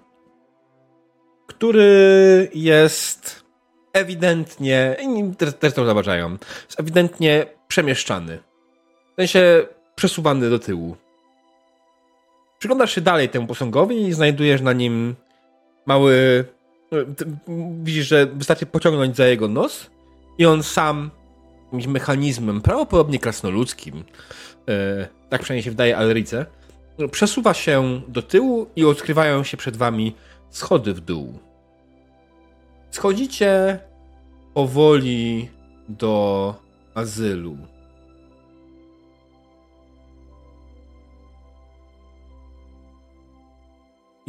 [1.47, 3.45] który jest
[3.93, 6.31] ewidentnie, inni też, też to zauważają,
[6.67, 8.39] jest ewidentnie przemieszczany.
[9.13, 10.97] W sensie przesuwany do tyłu.
[12.59, 15.15] Przyglądasz się dalej temu posągowi i znajdujesz na nim
[15.87, 16.45] mały.
[17.83, 19.91] Widzisz, że wystarczy pociągnąć za jego nos
[20.39, 21.11] i on sam
[21.65, 24.05] jakimś mechanizmem, prawdopodobnie krasnoludzkim,
[24.69, 26.47] e, tak przynajmniej się wydaje Alrice,
[27.11, 30.15] przesuwa się do tyłu i odkrywają się przed wami
[30.51, 31.39] schody w dół.
[32.91, 33.79] Schodzicie
[34.55, 35.49] powoli
[35.89, 36.55] do
[36.95, 37.57] azylu.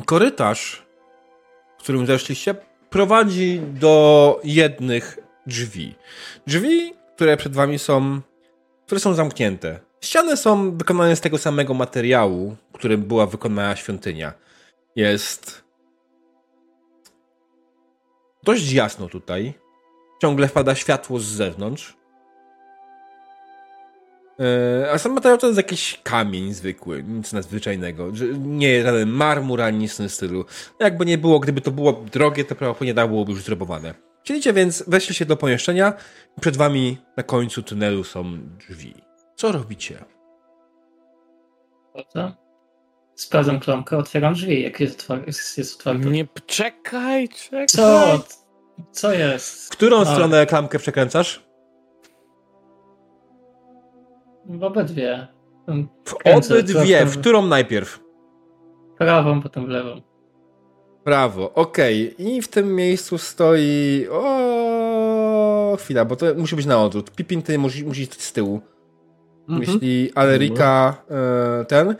[0.06, 0.87] Korytarz,
[1.88, 2.56] którym zeszliście,
[2.90, 5.96] prowadzi do jednych drzwi.
[6.48, 8.22] Drzwi, które przed wami są,
[8.86, 9.80] które są zamknięte.
[10.02, 14.34] Ściany są wykonane z tego samego materiału, którym była wykonana świątynia.
[14.96, 15.64] Jest
[18.44, 19.54] dość jasno tutaj.
[20.22, 21.98] Ciągle wpada światło z zewnątrz.
[24.40, 28.12] E, a sam materiał to jest jakiś kamień zwykły, nic nadzwyczajnego.
[28.38, 30.46] Nie żaden marmur ani nic w tym stylu.
[30.80, 33.94] Jakby nie było, gdyby to było drogie, to prawdopodobnie dało byłoby już zrobowane.
[34.24, 35.94] Siedzicie więc, weszli się do pomieszczenia
[36.38, 38.94] i przed wami na końcu tunelu są drzwi.
[39.36, 40.06] Co robicie?
[42.10, 42.32] Co?
[43.16, 46.10] Sprawdzam klamkę, otwieram drzwi, jak jest, otwar jest, jest otwarte.
[46.10, 47.68] Nie, czekaj, czekaj.
[47.68, 48.20] Co?
[48.92, 49.66] Co jest?
[49.66, 50.06] W którą A.
[50.06, 51.47] stronę klamkę przekręcasz?
[54.50, 55.28] W obydwie.
[56.06, 57.06] W obydwie.
[57.06, 58.00] W którą najpierw?
[58.98, 60.02] Prawą, potem w lewą.
[61.04, 62.16] Prawo, okej.
[62.18, 64.08] I w tym miejscu stoi.
[64.12, 67.12] O, chwila, bo to musi być na odwrót.
[67.12, 68.62] Pipin ty musi, musi iść z tyłu.
[69.50, 69.62] Mhm.
[69.62, 71.96] Jeśli Alerika e, ten.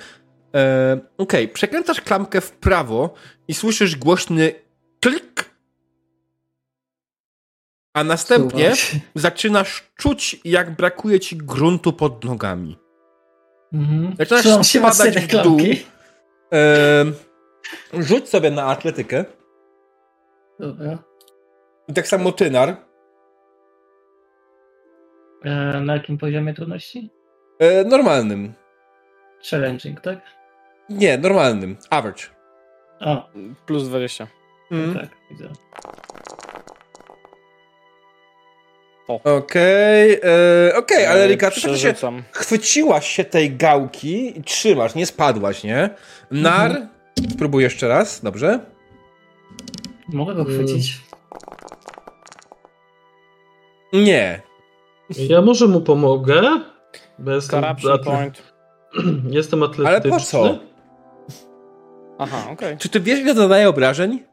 [0.56, 3.14] E, okej, przekręcasz klamkę w prawo
[3.48, 4.52] i słyszysz głośny
[5.00, 5.37] klik.
[7.98, 9.02] A następnie Słuchaj.
[9.16, 12.78] zaczynasz czuć, jak brakuje ci gruntu pod nogami.
[13.74, 14.16] Mhm.
[14.20, 15.60] Zaczynasz spadać w dół.
[16.54, 17.06] E,
[17.94, 19.26] rzuć sobie na atletykę.
[20.60, 20.98] Dobra.
[21.88, 22.78] I tak samo Tynar.
[25.44, 27.10] E, na jakim poziomie trudności?
[27.60, 28.54] E, normalnym.
[29.50, 30.20] Challenging, tak?
[30.90, 31.78] Nie, normalnym.
[31.90, 32.24] Average.
[33.00, 33.30] O,
[33.66, 34.28] Plus 20.
[34.72, 34.94] Mm.
[34.94, 35.50] tak, widzę.
[39.08, 40.20] Okej,
[40.70, 41.94] e, okej, ale Rika, ty tak się
[42.32, 45.90] chwyciłaś się tej gałki i trzymasz, nie spadłaś, nie?
[46.32, 46.88] Nar, Mhm.
[47.32, 48.60] spróbuj jeszcze raz, dobrze?
[50.14, 50.54] Mogę go Mm.
[50.54, 51.02] chwycić.
[53.94, 54.42] Nie.
[55.18, 56.42] Ja może mu pomogę,
[57.20, 58.44] bo jestem, atle- point.
[59.30, 59.90] jestem atletyczny.
[59.90, 60.60] Ale po co?
[62.20, 62.78] Aha, okej.
[62.78, 64.24] Czy ty wiesz, ile to daje obrażeń?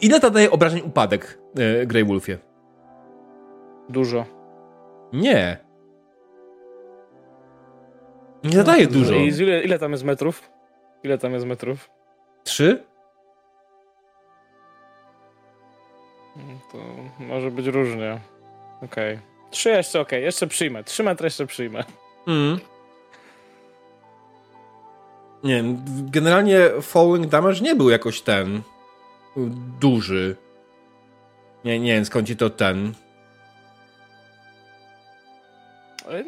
[0.00, 1.38] I Ile to daje obrażeń upadek,
[1.82, 2.38] e, Grey Wolfie?
[3.90, 4.24] Dużo.
[5.12, 5.56] Nie.
[8.44, 9.14] Nie zadaje dużo.
[9.14, 10.50] I ile, ile tam jest metrów?
[11.02, 11.90] Ile tam jest metrów?
[12.44, 12.84] Trzy?
[16.36, 16.78] Mm, To
[17.24, 18.20] może być różnie.
[18.82, 19.18] Okej.
[19.50, 20.84] Trzy jeszcze okej, jeszcze przyjmę.
[20.84, 21.84] Trzy metry jeszcze przyjmę.
[22.28, 22.58] Mm.
[25.44, 28.62] Nie wiem, generalnie falling damage nie był jakoś ten
[29.80, 30.36] duży.
[31.64, 32.92] Nie, nie wiem skąd ci to ten.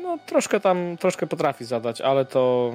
[0.02, 2.72] No troszkę tam, troszkę potrafi zadać, ale to...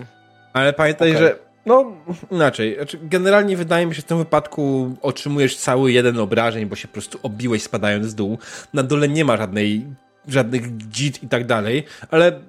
[0.53, 1.21] Ale pamiętaj, Okej.
[1.21, 1.35] że
[1.65, 1.93] no
[2.31, 2.75] inaczej.
[2.75, 6.87] Znaczy, generalnie wydaje mi się, że w tym wypadku otrzymujesz cały jeden obrażeń, bo się
[6.87, 8.37] po prostu obiłeś spadając z dół.
[8.73, 9.85] Na dole nie ma żadnej,
[10.27, 12.39] żadnych dzit i tak dalej, ale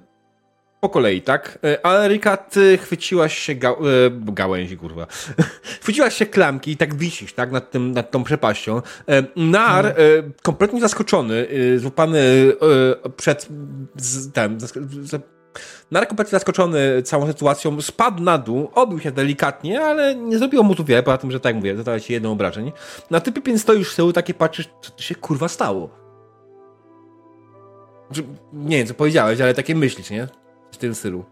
[0.79, 1.59] po kolei, tak?
[1.63, 3.77] E, Ale Rika, ty chwyciłaś się gał e,
[4.11, 5.07] gałęzi, kurwa.
[5.81, 7.51] chwyciłaś się klamki i tak wisisz, tak?
[7.51, 8.81] Nad, tym, nad tą przepaścią.
[9.09, 9.93] E, Nar, e,
[10.43, 11.47] kompletnie zaskoczony,
[11.77, 12.53] złapany
[13.17, 13.47] przed
[13.95, 14.57] z, ten,
[15.91, 20.75] Nar kompletnie zaskoczony całą sytuacją, spadł na dół, obił się delikatnie, ale nie zrobiło mu
[20.75, 22.71] tu wiele, poza tym, że tak mówię, zadaje ci jedno obrażeń.
[23.09, 25.89] Na ty Pippin stoisz z tyłu, takie patrzysz, co tu się kurwa stało?
[28.53, 30.27] Nie wiem, co powiedziałeś, ale takie myślisz, nie?
[30.71, 31.25] W tym stylu.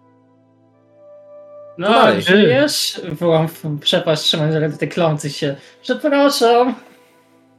[1.78, 2.22] No, dalej.
[2.22, 3.02] żyjesz?
[3.12, 5.56] Wołam w przepaść, trzymając ręce klący się.
[5.82, 6.76] Przepraszam!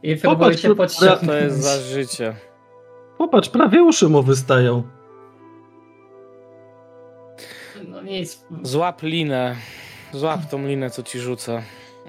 [0.03, 1.27] I próbuję Popatrz, się podciągnąć.
[1.27, 2.35] to jest za życie?
[3.19, 4.83] Popatrz, prawie uszy mu wystają.
[7.89, 8.45] No nic.
[8.63, 9.57] Złap linę.
[10.13, 11.63] Złap tą linę, co ci rzucę.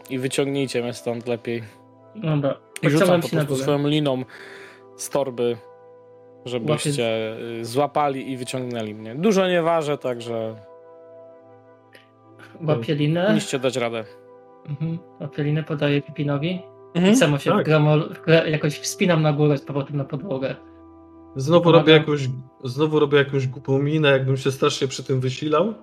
[0.10, 1.64] I wyciągnijcie mnie stąd lepiej.
[2.16, 2.58] Dobra.
[2.82, 4.24] I rzucam po prostu swoją liną
[4.98, 5.58] z torby,
[6.45, 9.16] żebyście y, złapali i wyciągnęli mnie.
[9.16, 10.56] Dużo nie ważę, także
[12.68, 13.22] Łapię linę.
[13.24, 14.03] powinniście dać radę.
[14.66, 14.99] Mhm.
[15.20, 16.61] Łapię linę, podaję Pipinowi.
[16.95, 17.14] Mhm.
[17.14, 17.66] I samo się Tak.
[17.66, 18.16] gramol,
[18.48, 20.56] jakoś wspinam na górę z powrotem na podłogę.
[21.36, 21.80] Znowu Pomaga.
[21.80, 22.22] robię, jakąś,
[22.64, 25.74] znowu robię jakąś głupą minę, jakbym się strasznie przy tym wysilał.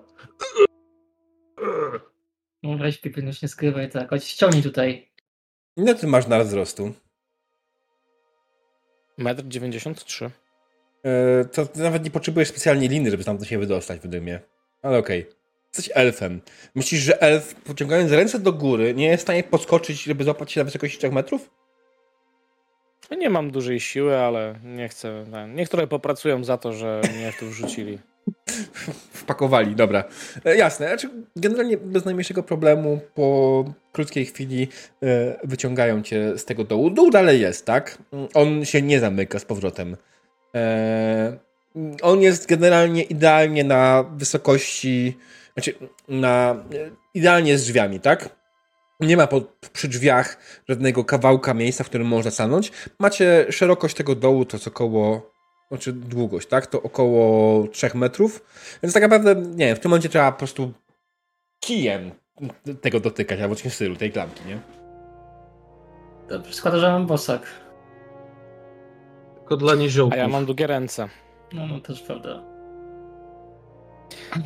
[2.63, 4.11] No weź Pipin, już nie skrywaj tak.
[4.11, 5.09] Chodź ściągnij tutaj.
[5.77, 6.93] Ile ty masz na wzrostu?
[9.19, 10.25] Metr 93.
[10.25, 10.31] E,
[11.53, 14.41] to ty nawet nie potrzebujesz specjalnie liny, żeby tam się wydostać w dymie.
[14.83, 15.27] Ale okej.
[15.77, 16.41] Jesteś elfem.
[16.75, 20.61] Myślisz, że elf, pociągając ręce do góry, nie jest w stanie podskoczyć, żeby złapać się
[20.61, 21.51] na wysokości 3 metrów?
[23.19, 25.25] Nie mam dużej siły, ale nie chcę.
[25.55, 27.99] Niech trochę popracują za to, że mnie tu wrzucili.
[29.13, 30.05] Wpakowali, dobra.
[30.45, 30.89] E, jasne.
[30.89, 34.69] Znaczy, generalnie bez najmniejszego problemu po krótkiej chwili
[35.03, 36.91] e, wyciągają cię z tego dołu.
[36.91, 37.99] Dół dalej jest, tak?
[38.35, 39.97] On się nie zamyka z powrotem.
[40.57, 41.39] E,
[42.03, 45.19] on jest generalnie idealnie na wysokości,
[45.55, 45.75] znaczy
[46.09, 46.65] na,
[47.15, 48.29] idealnie z drzwiami, tak?
[49.01, 50.39] Nie ma pod, przy drzwiach
[50.69, 52.73] żadnego kawałka miejsca, w którym można stanąć.
[52.99, 55.31] Macie szerokość tego dołu, to jest około
[55.69, 56.67] znaczy długość, tak?
[56.67, 58.45] To około 3 metrów.
[58.83, 60.73] Więc tak naprawdę, nie wiem, w tym momencie trzeba po prostu
[61.61, 62.11] kijem
[62.81, 64.61] tego dotykać, albo czymś w stylu, tej klamki, nie?
[66.29, 67.66] Dobrze, składa, że mam bosak.
[69.47, 70.15] Tylko dla niziołków.
[70.15, 71.09] A ja mam długie ręce.
[71.53, 72.43] No, no też prawda.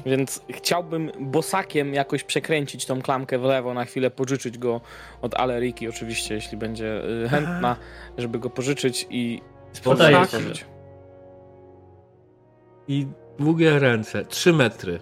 [0.06, 4.81] Więc chciałbym bosakiem jakoś przekręcić tą klamkę w lewo, na chwilę pożyczyć go
[5.22, 7.77] od Aleriki, oczywiście, jeśli będzie y, chętna,
[8.18, 9.40] żeby go pożyczyć i
[9.85, 10.27] Podaję.
[12.89, 13.06] I
[13.39, 15.01] długie ręce, 3 metry.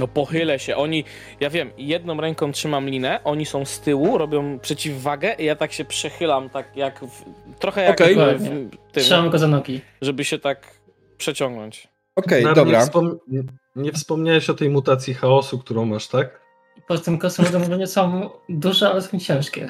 [0.00, 0.76] No pochylę się.
[0.76, 1.04] Oni,
[1.40, 5.72] ja wiem, jedną ręką trzymam linę, oni są z tyłu, robią przeciwwagę i ja tak
[5.72, 7.24] się przechylam, tak jak w,
[7.58, 8.14] trochę jak Okej.
[8.14, 8.48] w, w
[8.92, 9.80] tym, Trzymam go za nogi.
[10.02, 10.66] żeby się tak
[11.18, 11.88] przeciągnąć.
[12.16, 12.78] Okej, Nar, dobra.
[12.78, 13.18] Nie, wspom...
[13.76, 16.40] nie wspomniałeś o tej mutacji chaosu, którą masz, tak?
[16.88, 17.18] Poza tym
[17.78, 19.68] nie są duże, ale są ciężkie.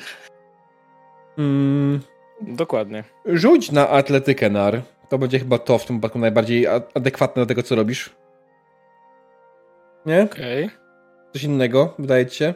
[1.38, 2.00] Mm,
[2.40, 3.04] Dokładnie.
[3.26, 4.82] rzuć na atletykę, Nar.
[5.08, 8.10] To będzie chyba to w tym wypadku najbardziej adekwatne do tego, co robisz.
[10.06, 10.22] Nie?
[10.22, 10.70] Okej.
[11.32, 12.54] Coś innego, wydaje ci się?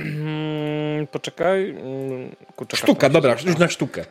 [0.00, 1.70] Mm, Poczekaj.
[1.70, 4.04] mm, Kurczę, Sztuka, dobra, rzuć na sztukę.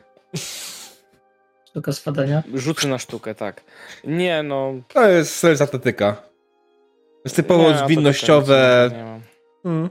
[1.66, 2.44] Sztuka spadania.
[2.54, 3.62] Rzucę na sztukę, tak.
[4.04, 4.74] Nie, no.
[4.94, 6.14] To jest, to jest atletyka.
[6.14, 8.90] To jest typowo nie, zwinnościowe.
[8.90, 9.22] nic nie mam.
[9.66, 9.90] Mm,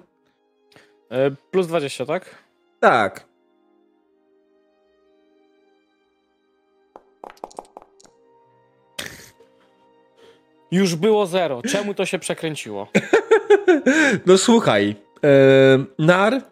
[1.10, 2.24] E, Plus 20, tak?
[2.80, 3.24] tak.
[10.72, 11.62] Już było zero.
[11.62, 12.88] Czemu to się przekręciło?
[14.26, 15.28] No słuchaj, e,
[15.98, 16.42] Nar,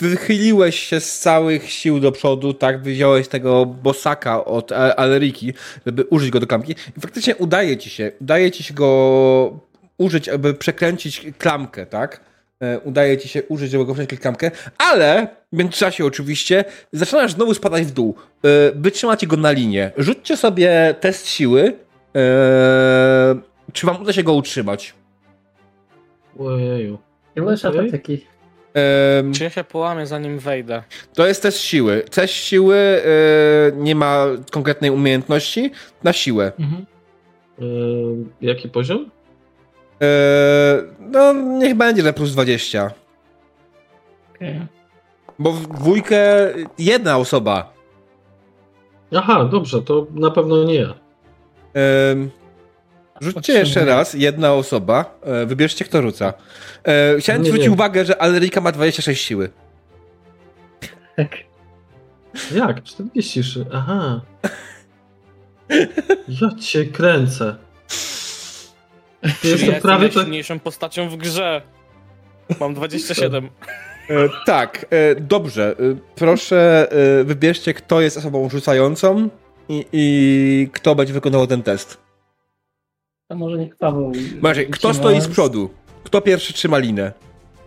[0.00, 5.52] wychyliłeś się z całych sił do przodu, tak, wyjąłeś tego bosaka od Aleriki,
[5.86, 9.60] żeby użyć go do klamki i faktycznie udaje ci się, udaje ci się go
[9.98, 12.20] użyć, aby przekręcić klamkę, tak?
[12.62, 17.54] E, Udaje ci się użyć, żeby go przekręcić klamkę, ale w międzyczasie oczywiście zaczynasz znowu
[17.54, 18.14] spadać w dół.
[18.44, 19.90] E, Wytrzymacie go na linię.
[19.96, 21.85] Rzućcie sobie test siły.
[22.16, 23.34] E,
[23.72, 24.94] Czy wam uda się go utrzymać?
[26.38, 26.98] Ojeju.
[27.36, 27.78] Ile jest Okej.
[27.80, 28.26] atletyki?
[28.74, 30.82] Em, Czy ja się połamię zanim wejdę?
[31.14, 32.02] To jest test siły.
[32.10, 33.02] Test siły e,
[33.76, 35.70] nie ma konkretnej umiejętności
[36.04, 36.52] na siłę.
[36.58, 36.86] Mhm.
[37.58, 39.10] Yy, jaki poziom?
[40.02, 40.06] E,
[41.00, 42.90] no, niech będzie, że plus 20.
[44.34, 44.60] Okej.
[45.38, 46.48] Bo w dwójkę
[46.78, 47.72] jedna osoba.
[49.14, 50.94] Aha, dobrze, to na pewno nie ja.
[53.20, 55.18] Rzućcie jeszcze raz, jedna osoba.
[55.22, 56.34] E, wybierzcie, kto rzuca.
[56.84, 59.50] E, chciałem Nie, zwrócić uwagę, że Alerika ma 26 siły.
[61.16, 61.36] Tak.
[62.54, 62.82] Jak?
[62.82, 63.66] 43.
[63.72, 64.20] Aha.
[66.28, 67.56] Ja cię kręcę.
[69.22, 70.16] Jestem ja jestem prawie tak.
[70.16, 71.62] najsilniejszą postacią w grze.
[72.60, 73.48] Mam 27.
[74.10, 75.74] E, tak, e, dobrze.
[75.80, 76.88] E, proszę,
[77.24, 79.28] wybierzcie, kto jest osobą rzucającą
[79.68, 81.98] i, i kto będzie wykonywał ten test.
[83.28, 84.12] To może niech Paweł...
[84.40, 85.70] Macie, kto trzyma- stoi z przodu?
[86.04, 87.12] Kto pierwszy trzyma linę?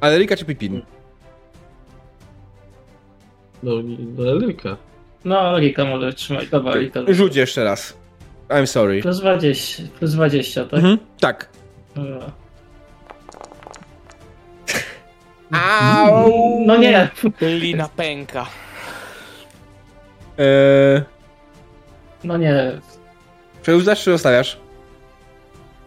[0.01, 0.81] Alerika czy Pipin?
[3.63, 3.71] No,
[4.17, 4.77] no Elryka.
[5.25, 6.49] No, może trzymać.
[6.49, 6.99] Dobra, Lika.
[7.07, 7.97] Rzuć jeszcze raz.
[8.49, 9.01] I'm sorry.
[9.01, 10.73] Plus 20, plus 20, tak?
[10.73, 11.49] Mhm, tak.
[11.95, 12.31] Dobra.
[15.51, 16.31] Au!
[16.65, 17.09] No nie!
[17.41, 18.45] Lina pęka.
[20.37, 21.01] Eee,
[22.23, 22.71] No nie.
[23.61, 24.57] Przełzasz czy zostawiasz?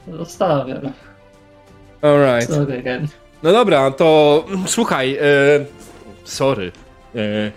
[0.09, 0.93] Zostawiam.
[2.03, 2.55] Alright.
[2.55, 3.09] Sorry again.
[3.43, 5.17] No dobra, to mm, słuchaj.
[5.17, 5.21] E,
[6.25, 6.73] sorry.
[7.15, 7.53] E,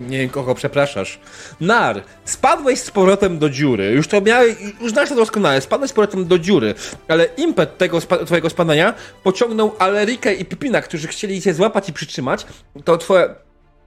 [0.00, 1.18] nie wiem, kogo przepraszasz.
[1.60, 3.90] Nar, spadłeś z powrotem do dziury.
[3.90, 5.60] Już to miałeś, już znasz to doskonale.
[5.60, 6.74] Spadłeś z powrotem do dziury,
[7.08, 11.92] ale impet tego spa twojego spadania pociągnął Alerikę i Pipina, którzy chcieli cię złapać i
[11.92, 12.46] przytrzymać.
[12.84, 13.34] To twoje,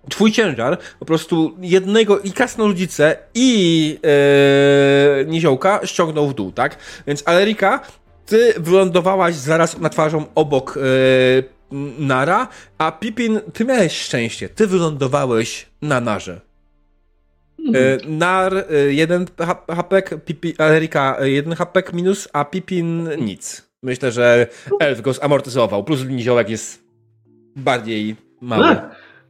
[0.10, 6.78] twój ciężar po prostu jednego i krasnoludzice i e, niziołka ściągnął w dół, tak?
[7.08, 7.80] Więc Alerika,
[8.26, 10.82] ty wylądowałaś zaraz na twarzą obok e,
[12.00, 12.48] Nara,
[12.78, 16.42] a Pipin, ty miałeś szczęście, ty wylądowałeś na Narze.
[17.74, 19.26] E, Nar jeden
[20.26, 23.68] Pipi, Alerika jeden hapek minus, a Pipin nic.
[23.84, 24.48] Myślę, że
[24.80, 26.84] Elf go zamortyzował, plus niziołek jest
[27.56, 28.76] bardziej mały.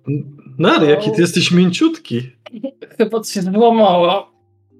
[0.07, 2.21] Nar, Nar, jaki ty jesteś mięciutki.
[2.97, 4.31] Chyba to się złamało.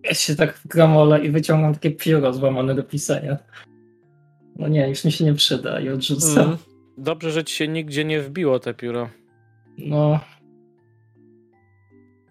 [0.03, 3.37] Ja się tak gramolę i wyciągam takie pióro złamane do pisania.
[4.55, 6.45] No nie, już mi się nie przyda i odrzucam.
[6.45, 6.57] Mm.
[6.97, 9.09] Dobrze, że ci się nigdzie nie wbiło te pióro.
[9.77, 10.19] No,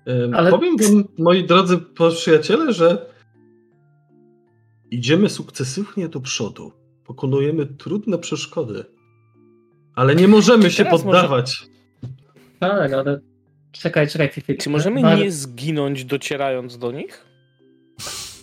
[0.08, 1.78] Ym, Ale- Powiem wam, moi drodzy
[2.16, 3.06] przyjaciele, że
[4.90, 6.72] idziemy sukcesywnie do przodu.
[7.04, 8.84] Pokonujemy trudne przeszkody.
[9.94, 11.66] Ale nie możemy się Teraz może- poddawać.
[12.60, 13.20] Tak, ale
[13.80, 14.58] Czekaj, czekaj, chwilę.
[14.58, 15.18] Czy możemy Bar...
[15.18, 17.26] nie zginąć docierając do nich?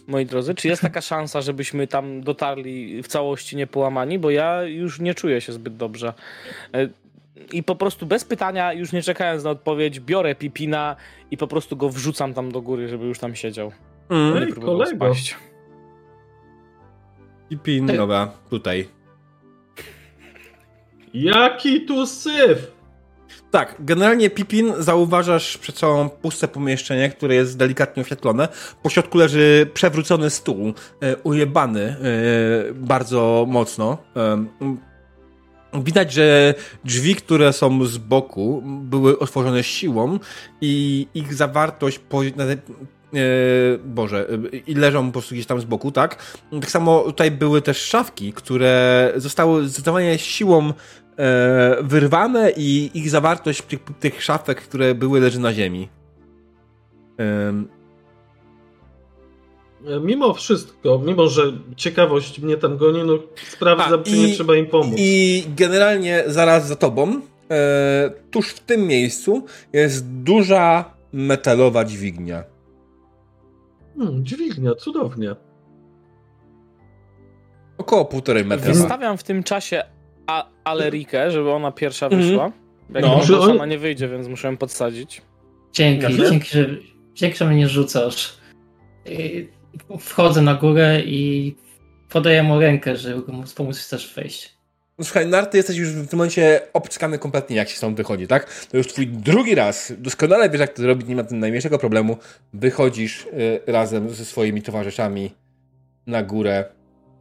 [0.08, 4.20] Moi drodzy, czy jest taka szansa, żebyśmy tam dotarli w całości niepołamani?
[4.20, 6.14] Bo ja już nie czuję się zbyt dobrze.
[6.74, 6.90] E,
[7.52, 10.96] I po prostu bez pytania, już nie czekając na odpowiedź, biorę Pipina
[11.32, 13.72] i po prostu go wrzucam tam do góry, żeby już tam siedział.
[14.10, 14.44] Mm.
[14.44, 14.86] Ej, kolego.
[14.86, 15.38] Spaść.
[17.50, 18.88] Pipin, dobra, tutaj.
[21.14, 22.83] Jaki tu syf!
[23.54, 28.48] Tak, generalnie Pipin zauważasz przed sobą puste pomieszczenie, które jest delikatnie oświetlone.
[28.84, 31.96] Po środku leży przewrócony stół, e, ujebany e,
[32.74, 33.98] bardzo mocno.
[34.16, 34.46] E,
[35.74, 36.54] widać, że
[36.86, 40.20] drzwi, które są z boku, były otworzone siłą
[40.62, 42.22] i ich zawartość po,
[43.86, 44.28] Boże,
[44.68, 46.38] i leżą po prostu gdzieś tam z boku, tak?
[46.62, 50.74] Tak samo tutaj były też szafki, które zostały zdecydowanie siłą
[51.82, 55.90] wyrwane i ich zawartość tych, tych szafek, które były, leży na ziemi.
[60.02, 61.44] Mimo wszystko, mimo że
[61.76, 63.20] ciekawość mnie tam goni, no
[63.52, 64.96] sprawdzam, A, czy i, nie trzeba im pomóc.
[64.98, 67.22] I generalnie zaraz za tobą,
[67.52, 72.44] e, tuż w tym miejscu, jest duża metalowa dźwignia.
[73.98, 75.36] Hmm, dźwignia, cudownie.
[77.78, 78.74] Około półtorej metra.
[78.74, 79.84] Wystawiam w tym czasie
[80.28, 82.22] a Alerikę, żeby ona pierwsza mhm.
[82.22, 82.46] wyszła.
[82.46, 82.54] Mm.
[82.94, 83.14] Jak no.
[83.14, 85.22] ona sama nie wyjdzie, więc muszę ją podsadzić.
[85.74, 86.70] Dzięki, dzięki, że,
[87.14, 88.38] dzięki, że mnie rzucasz.
[90.00, 91.56] Wchodzę na górę i
[92.10, 94.54] podaję mu rękę, żeby mu pomóc też wejść.
[94.98, 98.66] No słuchaj, Narty jesteś już w tym momencie obckany kompletnie, jak się stąd wychodzi, tak?
[98.72, 102.18] To już twój drugi raz, doskonale wiesz, jak to zrobić, nie ma tym najmniejszego problemu.
[102.54, 105.32] Wychodzisz y, razem ze swoimi towarzyszami
[106.08, 106.66] na górę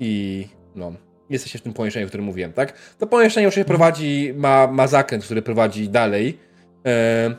[0.01, 0.93] i no,
[1.33, 2.97] jesteście w tym pomieszczeniu, o którym mówiłem, tak?
[2.99, 6.39] To pomieszczenie już się prowadzi, ma, ma zakręt, który prowadzi dalej.
[6.87, 7.35] E,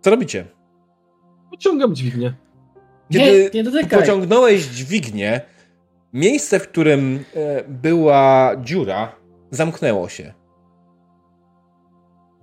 [0.00, 0.44] co robicie?
[1.50, 2.34] Pociągam dźwignię.
[3.12, 5.40] Kiedy nie, nie pociągnąłeś dźwignię,
[6.12, 9.12] miejsce, w którym e, była dziura,
[9.50, 10.34] zamknęło się.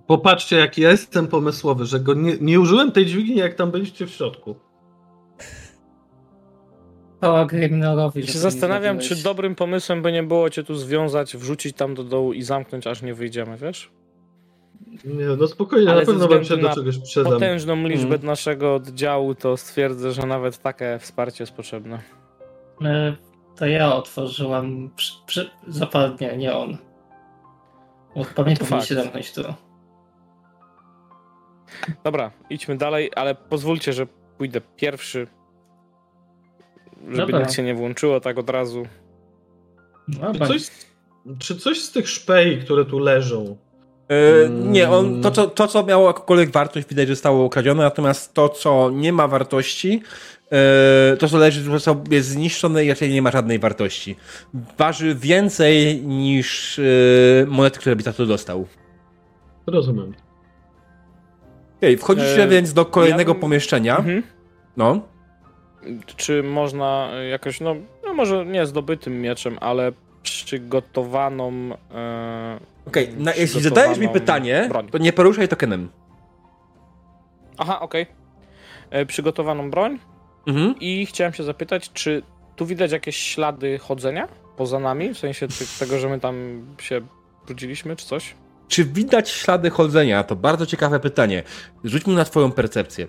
[0.06, 4.06] Popatrzcie, jak ja jestem pomysłowy, że go nie, nie użyłem tej dźwigni, jak tam byliście
[4.06, 4.54] w środku.
[7.46, 8.20] Grimnorowi.
[8.20, 12.04] Ja się zastanawiam, czy dobrym pomysłem by nie było cię tu związać, wrzucić tam do
[12.04, 13.90] dołu i zamknąć, aż nie wyjdziemy, wiesz?
[15.04, 17.32] Nie, no spokojnie, Ale na pewno wam się do czegoś przydam.
[17.32, 18.26] potężną liczbę hmm.
[18.26, 21.98] naszego oddziału, to stwierdzę, że nawet takie wsparcie jest potrzebne.
[22.84, 23.16] E,
[23.56, 26.78] to ja otworzyłam przy, przy, zapadnie, nie on.
[28.16, 29.42] Bo chyba się zamknąć tu.
[32.04, 34.06] Dobra, idźmy dalej, ale pozwólcie, że
[34.38, 35.26] pójdę pierwszy.
[37.08, 37.40] Żeby Dobra.
[37.40, 38.86] nic się nie włączyło tak od razu.
[40.08, 40.70] No, czy, coś,
[41.38, 43.56] czy coś z tych szpei, które tu leżą,
[44.08, 48.34] Yy, nie, on, to, co, to, co miało jakąkolwiek wartość, widać, że zostało ukradzione, natomiast
[48.34, 50.02] to, co nie ma wartości,
[50.50, 51.70] yy, to, co leży,
[52.10, 54.16] jest zniszczone i raczej nie ma żadnej wartości.
[54.78, 58.66] Waży więcej niż yy, monety, które by za to dostał.
[59.66, 60.14] Rozumiem.
[61.76, 63.96] Okay, wchodzicie więc do kolejnego ja pomieszczenia.
[63.96, 64.22] Mhm.
[64.76, 65.11] No.
[66.16, 69.92] Czy można jakoś, no, no może nie zdobytym mieczem, ale
[70.22, 71.52] przygotowaną.
[71.94, 74.88] E, okej, okay, jeśli zadajesz mi pytanie, broń.
[74.88, 75.88] to nie poruszaj tokenem.
[77.58, 78.02] Aha, okej.
[78.02, 78.14] Okay.
[78.90, 79.98] E, przygotowaną broń.
[80.46, 80.74] Mhm.
[80.80, 82.22] I chciałem się zapytać, czy
[82.56, 85.14] tu widać jakieś ślady chodzenia poza nami?
[85.14, 85.46] W sensie
[85.78, 87.00] tego, że my tam się
[87.46, 88.34] brudziliśmy, czy coś?
[88.68, 90.24] Czy widać ślady chodzenia?
[90.24, 91.42] To bardzo ciekawe pytanie.
[91.84, 93.06] Rzuć mi na twoją percepcję.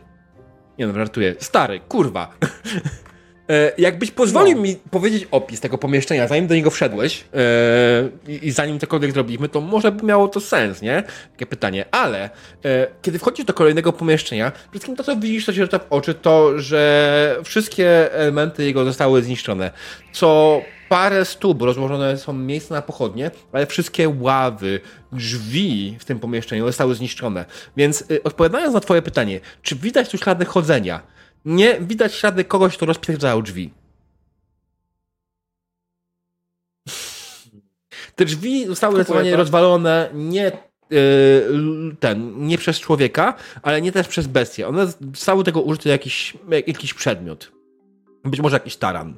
[0.80, 1.36] Nie no, żartuję.
[1.40, 2.28] Stary, kurwa.
[3.50, 4.64] E, jakbyś pozwolił no.
[4.64, 9.62] mi powiedzieć opis tego pomieszczenia, zanim do niego wszedłeś e, i zanim cokolwiek zrobiliśmy, to
[9.62, 11.04] może by miało to sens, nie?
[11.32, 11.86] Takie pytanie.
[11.92, 12.30] Ale
[12.66, 16.14] e, kiedy wchodzisz do kolejnego pomieszczenia, wszystkim to, co widzisz, co się rzuca w oczy,
[16.14, 19.72] to, że wszystkie elementy jego zostały zniszczone.
[20.12, 20.62] Co
[20.94, 24.80] parę stóp rozłożone są miejsca na pochodnie, ale wszystkie ławy,
[25.12, 27.46] drzwi w tym pomieszczeniu zostały zniszczone.
[27.78, 31.02] Więc odpowiadając na twoje pytanie, czy widać tu ślady chodzenia?
[31.46, 33.74] Nie widać ślady kogoś, kto rozpierdzał drzwi.
[38.16, 40.52] Te drzwi zostały zdecydowanie rozwalone nie
[40.90, 44.68] yy, ten, nie przez człowieka, ale nie też przez bestię.
[44.68, 46.38] One zostały tego użyte jakiś,
[46.68, 47.52] jakiś przedmiot.
[48.24, 49.18] Być może jakiś taran.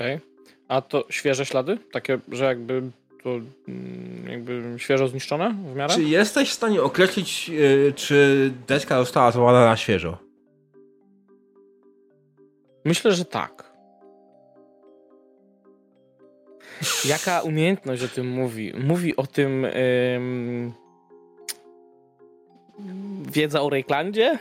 [0.00, 0.14] Okej.
[0.16, 0.30] Okay.
[0.68, 1.78] A to świeże ślady?
[1.92, 2.82] Takie, że jakby
[3.22, 3.30] to
[3.68, 5.94] mm, jakby świeżo zniszczone w miarę?
[5.94, 10.18] Czy jesteś w stanie określić, yy, czy deska została złamana na świeżo?
[12.84, 13.72] Myślę, że tak.
[17.04, 18.72] Jaka umiejętność o tym mówi?
[18.84, 20.72] Mówi o tym ym...
[23.32, 24.38] wiedza o Rejklandzie?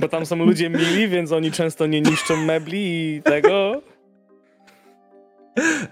[0.00, 3.82] Bo tam są ludzie mili, więc oni często nie niszczą mebli i tego.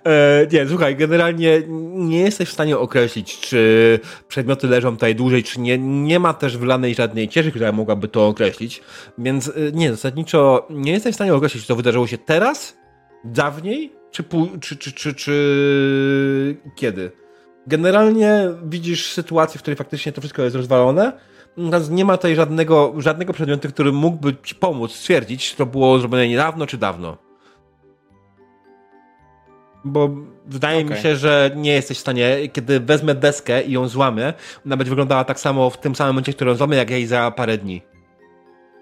[0.06, 1.62] E, nie, słuchaj, generalnie
[1.94, 5.78] nie jesteś w stanie określić, czy przedmioty leżą tutaj dłużej, czy nie.
[5.78, 8.82] Nie ma też wlanej żadnej cieszy, która mogłaby to określić,
[9.18, 12.76] więc e, nie, zasadniczo nie jesteś w stanie określić, czy to wydarzyło się teraz,
[13.24, 14.24] dawniej, czy,
[14.60, 17.10] czy, czy, czy, czy kiedy.
[17.66, 21.12] Generalnie widzisz sytuację, w której faktycznie to wszystko jest rozwalone,
[21.90, 26.28] nie ma tutaj żadnego, żadnego przedmiotu, który mógłby ci pomóc stwierdzić, czy to było zrobione
[26.28, 27.16] niedawno, czy dawno.
[29.84, 30.10] Bo
[30.46, 30.96] wydaje okay.
[30.96, 34.34] mi się, że nie jesteś w stanie, kiedy wezmę deskę i ją złamię,
[34.66, 37.30] ona będzie wyglądała tak samo w tym samym momencie, w którym złamię, jak jej za
[37.30, 37.82] parę dni.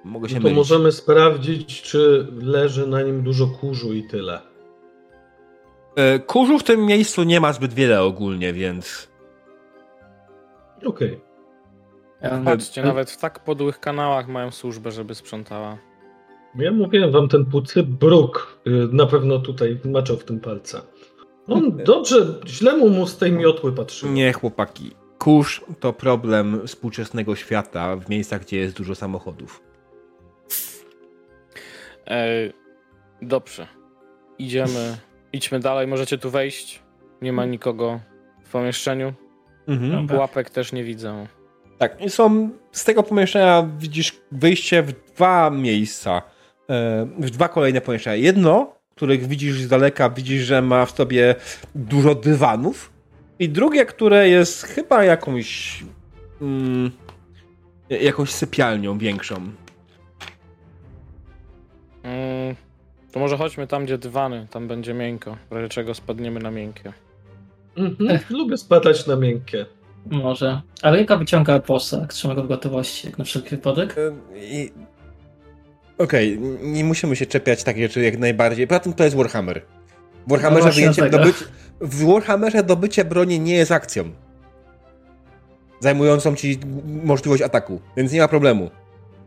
[0.05, 0.59] Mogę się no to mylić.
[0.59, 4.41] możemy sprawdzić, czy leży na nim dużo kurzu i tyle.
[5.97, 9.09] E, kurzu w tym miejscu nie ma zbyt wiele ogólnie, więc.
[10.77, 10.89] Okej.
[10.89, 11.24] Okay.
[12.45, 15.79] Patrzcie, nawet w tak podłych kanałach mają służbę, żeby sprzątała.
[16.55, 20.83] Ja mówiłem wam, ten pucy bruk y, na pewno tutaj maczał w tym palca.
[21.47, 24.09] On dobrze, źle mu, mu z tej miotły patrzy.
[24.09, 24.91] Nie, chłopaki.
[25.19, 29.63] Kurz to problem współczesnego świata w miejscach, gdzie jest dużo samochodów.
[32.07, 32.27] E,
[33.23, 33.67] dobrze.
[34.39, 34.97] Idziemy.
[35.33, 35.87] Idźmy dalej.
[35.87, 36.83] Możecie tu wejść.
[37.23, 38.01] Nie ma nikogo
[38.45, 39.13] w pomieszczeniu.
[39.67, 40.07] Mhm.
[40.07, 41.27] Pułapek też nie widzę.
[41.79, 46.23] Tak, i są z tego pomieszczenia widzisz wyjście w dwa miejsca.
[46.71, 48.17] E, w dwa kolejne pomieszczenia.
[48.17, 51.35] Jedno, których widzisz z daleka, widzisz, że ma w sobie
[51.75, 52.93] dużo dywanów.
[53.39, 55.83] I drugie, które jest chyba jakąś.
[56.41, 56.91] Mm,
[57.91, 59.35] jakąś sypialnią większą.
[62.03, 62.55] Mm,
[63.13, 65.37] to może chodźmy tam, gdzie dywany, tam będzie miękko.
[65.51, 66.93] W razie czego spadniemy na miękkie.
[67.77, 69.67] Mhm, lubię spadać na miękkie.
[70.07, 70.63] Może.
[70.83, 72.13] Ale jaka wyciąga posag?
[72.13, 73.97] Trzyma go w gotowości, jak na wszelki wypadek?
[74.35, 74.73] I...
[75.99, 78.67] Okej, okay, nie musimy się czepiać takich rzeczy jak najbardziej.
[78.67, 79.63] Poza tym to jest Warhammer.
[80.27, 81.37] W Warhammerze, no wyjęcie, dobyć...
[81.81, 84.11] w Warhammerze dobycie broni nie jest akcją.
[85.81, 86.59] Zajmującą ci
[87.05, 88.71] możliwość ataku, więc nie ma problemu.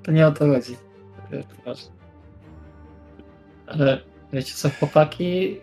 [0.03, 0.75] To nie o to chodzi.
[3.67, 4.01] Ale
[4.33, 5.57] wiecie co, chłopaki...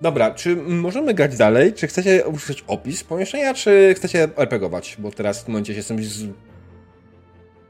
[0.00, 1.72] Dobra, czy możemy grać dalej?
[1.72, 4.96] Czy chcecie usłyszeć opis pomieszczenia, czy chcecie RPGować?
[4.98, 6.24] Bo teraz w tym momencie się jestem z...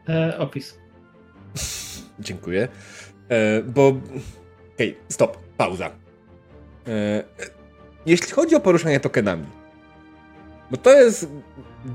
[0.09, 0.79] E, opis.
[2.21, 2.69] Dziękuję.
[3.29, 3.89] E, bo...
[4.75, 5.91] Okay, stop, pauza.
[6.89, 7.25] E,
[8.07, 9.47] jeśli chodzi o poruszanie tokenami,
[10.71, 11.29] bo to jest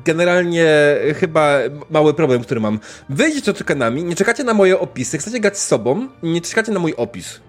[0.05, 1.57] generalnie chyba
[1.89, 2.79] mały problem, który mam.
[3.09, 6.93] Wyjdziecie tokenami, nie czekacie na moje opisy, chcecie grać z sobą, nie czekacie na mój
[6.97, 7.39] opis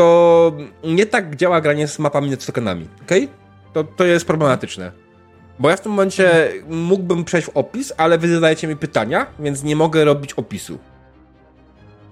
[0.00, 0.52] to
[0.84, 3.12] nie tak działa granie z mapami z tokenami, ok?
[3.72, 4.92] To, to jest problematyczne.
[5.58, 9.62] Bo ja w tym momencie mógłbym przejść w opis, ale wy zadajecie mi pytania, więc
[9.62, 10.78] nie mogę robić opisu.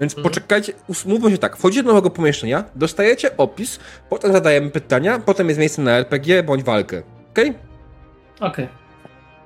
[0.00, 0.22] Więc mhm.
[0.22, 0.72] poczekajcie,
[1.06, 3.78] mówmy się tak, wchodzicie do nowego pomieszczenia, dostajecie opis,
[4.08, 7.02] potem zadajemy pytania, potem jest miejsce na RPG bądź walkę.
[7.30, 7.50] Okej?
[7.50, 8.48] Okay?
[8.48, 8.64] Okej.
[8.64, 8.68] Okay.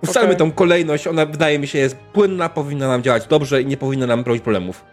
[0.03, 0.39] Ustalmy okay.
[0.39, 4.07] tą kolejność, ona wydaje mi się jest płynna, powinna nam działać dobrze i nie powinna
[4.07, 4.85] nam robić problemów.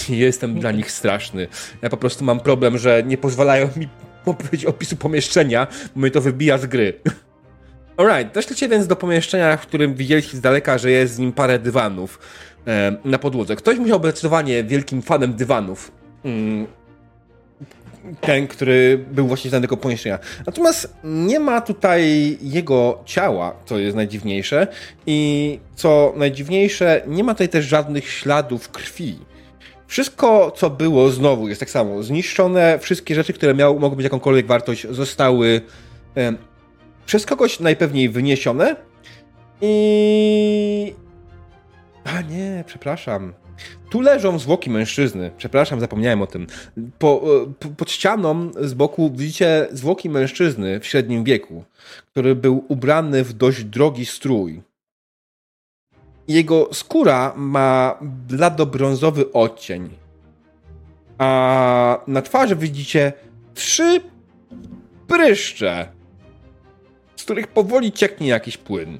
[0.08, 1.48] Jestem dla nich straszny.
[1.82, 3.88] Ja po prostu mam problem, że nie pozwalają mi
[4.24, 6.92] powiedzieć opisu pomieszczenia, bo mnie to wybija z gry.
[7.96, 11.58] Alright, doszliście więc do pomieszczenia, w którym widzieliście z daleka, że jest z nim parę
[11.58, 12.18] dywanów
[12.66, 13.56] e, na podłodze.
[13.56, 15.92] Ktoś musiał być zdecydowanie wielkim fanem dywanów.
[16.24, 16.66] Mm,
[18.20, 20.18] ten, który był właśnie z danego pomieszczenia.
[20.46, 22.02] Natomiast nie ma tutaj
[22.42, 24.66] jego ciała, co jest najdziwniejsze.
[25.06, 29.18] I co najdziwniejsze, nie ma tutaj też żadnych śladów krwi.
[29.92, 32.78] Wszystko, co było, znowu jest tak samo zniszczone.
[32.78, 35.60] Wszystkie rzeczy, które miały, mogły mieć jakąkolwiek wartość, zostały
[36.16, 36.32] e,
[37.06, 38.76] przez kogoś najpewniej wyniesione.
[39.60, 40.94] I.
[42.04, 43.32] A nie, przepraszam.
[43.90, 45.30] Tu leżą zwłoki mężczyzny.
[45.36, 46.46] Przepraszam, zapomniałem o tym.
[46.98, 51.64] Po, e, po, pod ścianą z boku widzicie zwłoki mężczyzny w średnim wieku,
[52.10, 54.62] który był ubrany w dość drogi strój.
[56.28, 59.90] Jego skóra ma blado-brązowy odcień.
[61.18, 63.12] A na twarzy widzicie
[63.54, 64.00] trzy
[65.08, 65.88] pryszcze,
[67.16, 68.98] z których powoli cieknie jakiś płyn.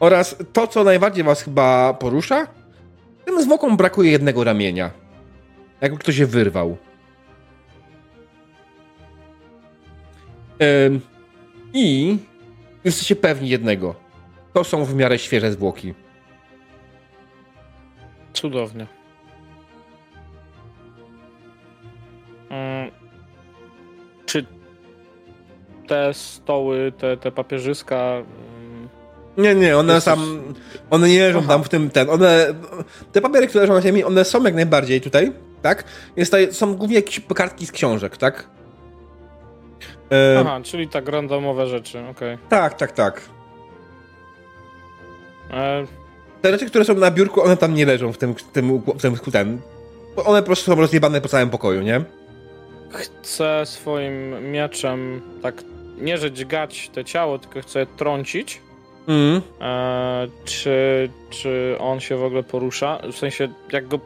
[0.00, 2.46] Oraz to, co najbardziej was chyba porusza,
[3.24, 4.90] tym zwłokom brakuje jednego ramienia.
[5.80, 6.76] Jakby ktoś je wyrwał.
[10.86, 11.00] Ym,
[11.72, 12.18] I
[12.84, 14.03] jesteście pewni jednego.
[14.54, 15.94] To są w miarę świeże zwłoki.
[18.32, 18.86] Cudownie.
[22.50, 22.90] Mm.
[24.26, 24.46] Czy
[25.88, 27.96] te stoły, te, te papierzyska.
[27.96, 28.88] Mm,
[29.36, 30.14] nie, nie, one jesteś...
[30.14, 30.42] tam.
[30.90, 31.48] One nie leżą Aha.
[31.48, 32.10] tam w tym ten.
[32.10, 32.46] One.
[33.12, 35.32] Te papiery, które leżą na ziemi, one są jak najbardziej tutaj,
[35.62, 35.84] tak?
[36.16, 38.48] Jest tutaj, są głównie jakieś kartki z książek, tak?
[40.12, 40.40] E...
[40.40, 42.34] Aha, czyli tak randomowe rzeczy, okej.
[42.34, 42.48] Okay.
[42.48, 43.20] Tak, tak, tak.
[46.42, 49.02] Te rzeczy, które są na biurku, one tam nie leżą w tym, w tym, w
[49.02, 49.60] tym, w tym
[50.16, 52.04] one po prostu są rozjebane po całym pokoju, nie?
[52.90, 55.62] Chcę swoim mieczem tak
[55.98, 58.60] nie że dźgać te ciało, tylko chcę je trącić.
[59.08, 59.42] Mhm.
[59.60, 62.98] E, czy, czy on się w ogóle porusza?
[63.12, 64.00] W sensie, jak go,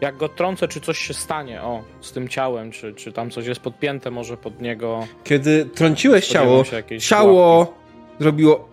[0.00, 3.46] jak go trącę, czy coś się stanie o, z tym ciałem, czy, czy tam coś
[3.46, 5.06] jest podpięte może pod niego.
[5.24, 6.64] Kiedy trąciłeś ciało,
[7.00, 7.74] ciało
[8.20, 8.68] zrobiło.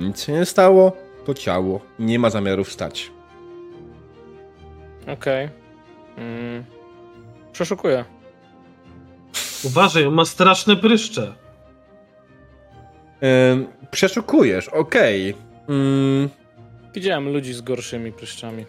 [0.00, 0.92] Nic się nie stało,
[1.26, 1.80] to ciało.
[1.98, 3.10] Nie ma zamiaru wstać.
[5.12, 5.48] Okej.
[6.16, 6.64] Mm.
[7.52, 8.04] Przeszukuję.
[9.64, 11.34] Uważaj, on ma straszne pryszcze.
[13.52, 15.34] Ym, przeszukujesz, okej.
[15.70, 16.28] Ym,
[16.94, 18.64] Widziałem ludzi z gorszymi pryszczami.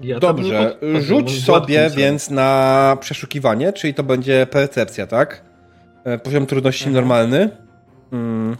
[0.00, 5.53] Ja dobrze, on rzuć sobie więc na przeszukiwanie, czyli to będzie percepcja, tak?
[6.04, 6.94] E, Poziom trudności Mhm.
[6.94, 7.50] normalny.
[8.12, 8.56] Ym.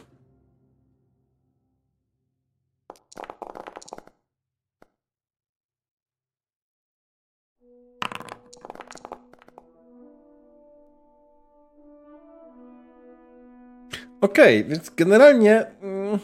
[14.20, 16.18] Okej, więc generalnie mm,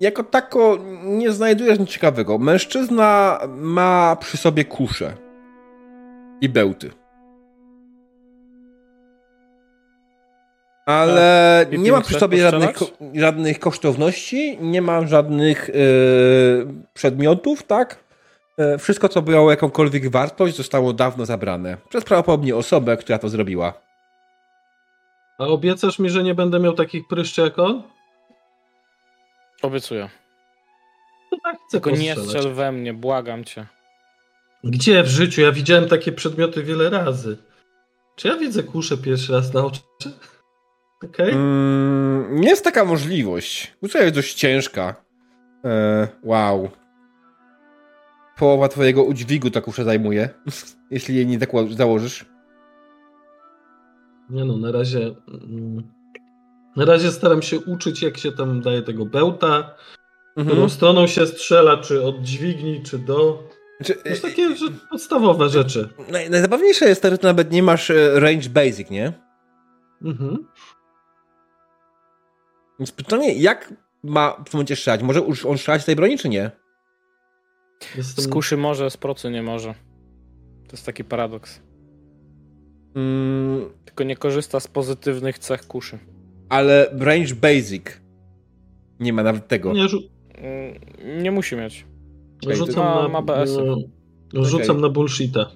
[0.00, 2.38] jako tako nie znajdujesz nic ciekawego.
[2.38, 5.12] Mężczyzna ma przy sobie kusze
[6.40, 6.48] i
[10.86, 12.76] Ale I nie ma tym przy sobie żadnych,
[13.14, 18.04] żadnych kosztowności, nie ma żadnych yy, przedmiotów, tak?
[18.58, 21.76] E, Wszystko, co miało jakąkolwiek wartość, zostało dawno zabrane.
[21.88, 23.72] Przez prawdopodobnie osobę, która to zrobiła.
[25.38, 27.82] A obiecasz mi, że nie będę miał takich pryszczy jak on?
[29.62, 30.10] Obiecuję.
[31.30, 33.66] To tak chcę Tylko nie strzel we mnie, błagam cię.
[34.64, 35.40] Gdzie w życiu?
[35.40, 37.38] Ja widziałem takie przedmioty wiele razy.
[38.16, 39.80] Czy ja widzę kuszę pierwszy raz na oczy?
[41.04, 41.32] Okej.
[41.32, 43.76] Mm, jest taka możliwość.
[43.80, 44.94] Kusza jest dość ciężka.
[45.64, 46.68] E, wow.
[48.38, 50.28] Połowa twojego udźwigu ta kusza zajmuje,
[50.90, 51.38] jeśli jej nie
[51.70, 52.26] założysz.
[54.30, 55.14] Nie no, na razie.
[55.28, 55.82] mm,
[56.76, 59.74] Na razie staram się uczyć, jak się tam daje tego bełta,
[60.36, 60.46] Mhm.
[60.56, 63.42] którą stroną się strzela, czy od dźwigni, czy do.
[63.80, 65.88] Znaczy, To jest takie że podstawowe rzeczy.
[66.12, 69.12] naj, najzabawniejsze jest to, że nawet nie masz e, range basic, nie?
[70.02, 70.46] Mhm.
[72.78, 75.02] Więc pytanie, jak ma w tym momencie strzelać?
[75.02, 76.50] Może już on strzelać z tej broni, czy nie?
[77.96, 78.24] Jestem...
[78.24, 79.74] Z kuszy może, z procy nie może.
[80.66, 81.60] To jest taki paradoks.
[82.94, 85.98] Mm, Tylko nie korzysta z pozytywnych cech kuszy.
[86.48, 87.84] ale range basic
[89.00, 89.72] nie ma nawet tego.
[89.72, 90.08] Nie, rzu-
[90.38, 91.86] Mm, Nie musi mieć.
[92.50, 93.08] Rzucam ma- na.
[93.08, 93.62] ma BS-y.
[94.32, 94.82] no, Rzucam Okej.
[94.82, 95.50] na bullshita.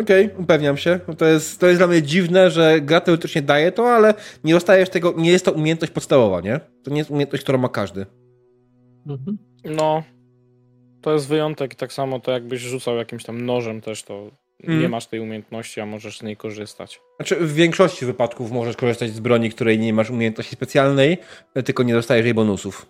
[0.00, 1.00] Okej, upewniam się.
[1.08, 4.14] No to, jest, to jest dla mnie dziwne, że gra teoretycznie daje to, ale
[4.44, 6.60] nie dostajesz tego, nie jest to umiejętność podstawowa, nie?
[6.84, 8.06] To nie jest umiejętność, którą ma każdy.
[9.06, 9.38] Mhm.
[9.64, 10.02] No,
[11.00, 14.30] to jest wyjątek i tak samo to jakbyś rzucał jakimś tam nożem też, to
[14.62, 14.80] Mm.
[14.80, 17.00] nie masz tej umiejętności, a możesz z niej korzystać.
[17.16, 21.18] Znaczy, w większości wypadków możesz korzystać z broni, której nie masz umiejętności specjalnej,
[21.64, 22.86] tylko nie dostajesz jej bonusów.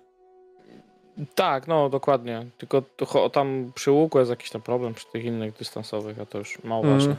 [1.35, 2.47] Tak, no dokładnie.
[2.59, 6.39] Tylko to, tam przy łuku jest jakiś tam problem przy tych innych dystansowych, a to
[6.39, 6.95] już mało Mm.
[6.99, 7.17] ważne.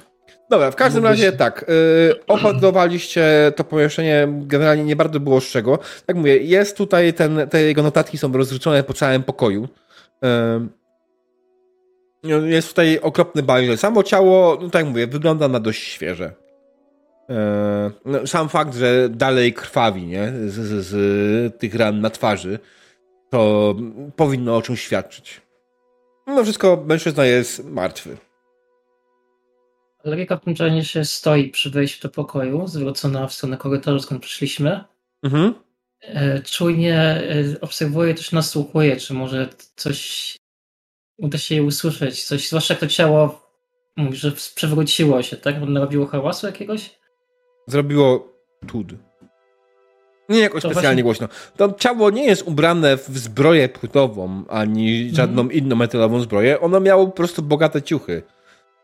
[0.50, 1.66] Dobra, w każdym razie tak.
[2.28, 5.80] Yy, to pomieszczenie, generalnie nie bardzo było z czego.
[6.06, 9.68] Tak mówię, jest tutaj, ten, te jego notatki są rozrzucone po całym pokoju.
[12.24, 13.78] Yy, jest tutaj okropny bajzel.
[13.78, 16.32] Samo ciało, no tak mówię, wygląda na dość świeże.
[17.30, 17.36] Yy,
[18.06, 20.34] no, sam fakt, że dalej krwawi, nie?
[20.48, 22.60] Z, z, z tych ran na twarzy,
[23.32, 23.76] to
[24.16, 25.42] powinno o czymś świadczyć.
[26.28, 28.18] Mimo wszystko mężczyzna jest martwy.
[30.04, 34.84] Logika w tym czasie stoi przy wejściu do pokoju, zwrócona w stronę korytarza, skąd przyszliśmy.
[35.24, 35.54] Mhm.
[36.02, 40.36] E, Czujnie e, obserwuje, też nasłuchuje, czy może coś
[41.18, 42.24] uda się jej usłyszeć.
[42.24, 43.50] Coś, zwłaszcza jak to ciało
[43.98, 45.60] mówi, że przewróciło się, tak?
[45.60, 47.00] Bo narobiło hałasu jakiegoś.
[47.68, 48.34] zrobiło
[48.68, 48.88] tud.
[50.30, 51.38] Nie jakoś To specjalnie właśnie- głośno.
[51.58, 56.60] To ciało nie jest ubrane w zbroję płótową, ani żadną inną metalową zbroję.
[56.60, 58.24] Ono miało po prostu bogate ciuchy,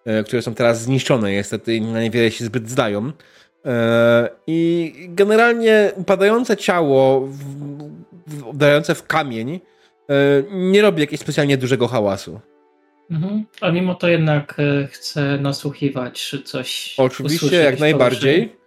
[0.06, 3.12] e, które są teraz zniszczone niestety i na niewiele się zbyt zdają.
[3.66, 7.34] E, I generalnie upadające ciało, w-
[8.28, 8.54] w-
[9.08, 9.60] kamień,
[10.10, 10.14] e,
[10.52, 12.40] nie robi jakiegoś specjalnie dużego hałasu.
[13.12, 13.46] Mhm.
[13.62, 16.96] A mimo to jednak e, chcę nasłuchiwać, czy coś.
[16.98, 18.61] Oczywiście, usłyszeć, jak najbardziej.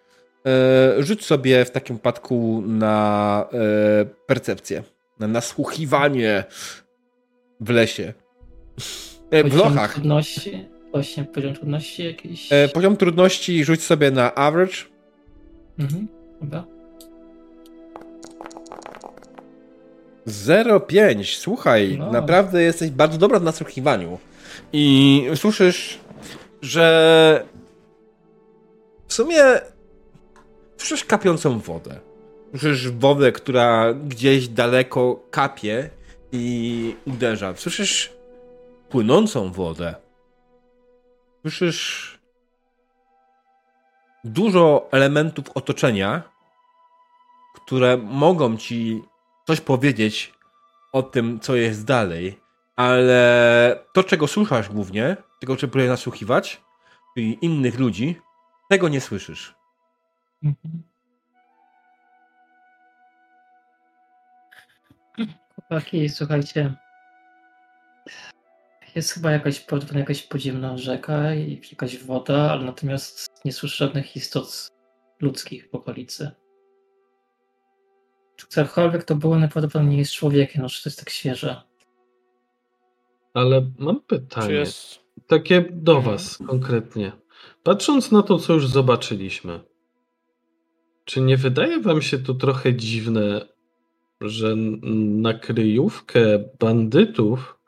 [0.47, 4.83] E, rzuć sobie w takim przypadku na e, percepcję,
[5.21, 6.45] na nasłuchiwanie
[7.61, 8.13] w lesie.
[9.31, 9.93] E, w lochach.
[9.93, 12.49] Trudności, właśnie poziom trudności jakiś.
[12.75, 14.75] Poziom trudności rzuć sobie na average.
[15.79, 16.09] Mhm.
[16.41, 16.65] Dobra.
[20.27, 21.39] 0,5.
[21.39, 22.13] Słuchaj, No.
[22.13, 24.19] naprawdę jesteś bardzo dobra w nasłuchiwaniu.
[24.73, 25.99] I słyszysz,
[26.63, 27.45] że
[29.09, 29.43] w sumie
[30.85, 32.01] słyszysz kapiącą wodę.
[32.51, 35.91] Słyszysz wodę, która gdzieś daleko kapie
[36.33, 37.57] i uderza.
[37.57, 38.13] Słyszysz
[38.89, 39.95] płynącą wodę.
[41.43, 42.19] Słyszysz
[44.25, 46.23] dużo elementów otoczenia,
[47.55, 49.03] które mogą ci
[49.47, 50.33] coś powiedzieć
[50.93, 52.41] o tym, co jest dalej,
[52.77, 56.61] ale to, czego słuchasz głównie, tego, czego próbujesz nasłuchiwać,
[57.15, 58.17] czyli innych ludzi,
[58.69, 59.64] tego nie słyszysz.
[60.45, 60.83] Mhm.
[65.55, 66.75] Chłopaki, słuchajcie.
[68.95, 74.69] Jest chyba jakaś jakaś podziemna rzeka i jakaś woda, ale natomiast nie słyszę żadnych istot
[75.21, 76.31] ludzkich w okolicy.
[78.37, 81.63] Czy cokolwiek to było najprawdopodobniej jest człowiekiem, no czy to jest tak świeże?
[83.35, 85.01] Ale mam Czy pytanie, jest...
[85.27, 86.13] takie do Mhm.
[86.17, 87.13] was konkretnie.
[87.63, 89.61] Patrząc na to, co już zobaczyliśmy,
[91.05, 93.49] czy nie wydaje wam się to trochę dziwne,
[94.21, 96.21] że na kryjówkę
[96.61, 97.59] bandytów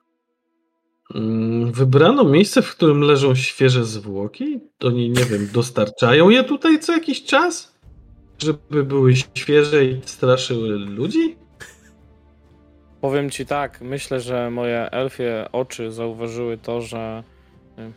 [1.15, 4.61] mm, wybrano miejsce, w którym leżą świeże zwłoki?
[4.85, 7.77] Oni, nie wiem, dostarczają je tutaj co jakiś czas?
[8.39, 11.37] Żeby były świeże i straszyły ludzi?
[13.01, 17.25] Powiem ci tak, myślę, że moje elfie oczy zauważyły to, że
[17.79, 17.93] y,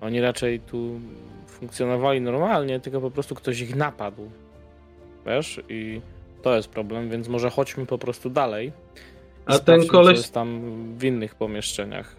[0.00, 1.00] oni raczej tu
[1.46, 4.30] funkcjonowali normalnie, tylko po prostu ktoś ich napadł.
[5.26, 5.60] Wiesz?
[5.68, 6.00] I
[6.42, 8.72] to jest problem, więc może chodźmy po prostu dalej.
[9.46, 10.60] A ten koleś- Co jest tam
[10.98, 12.16] w innych pomieszczeniach.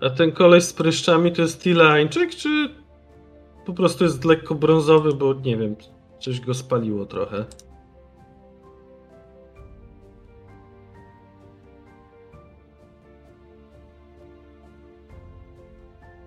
[0.00, 2.68] A ten koleś z pryszczami to jest Tilańczyk, czy
[3.66, 5.76] po prostu jest lekko brązowy, bo nie wiem,
[6.20, 7.44] coś go spaliło trochę?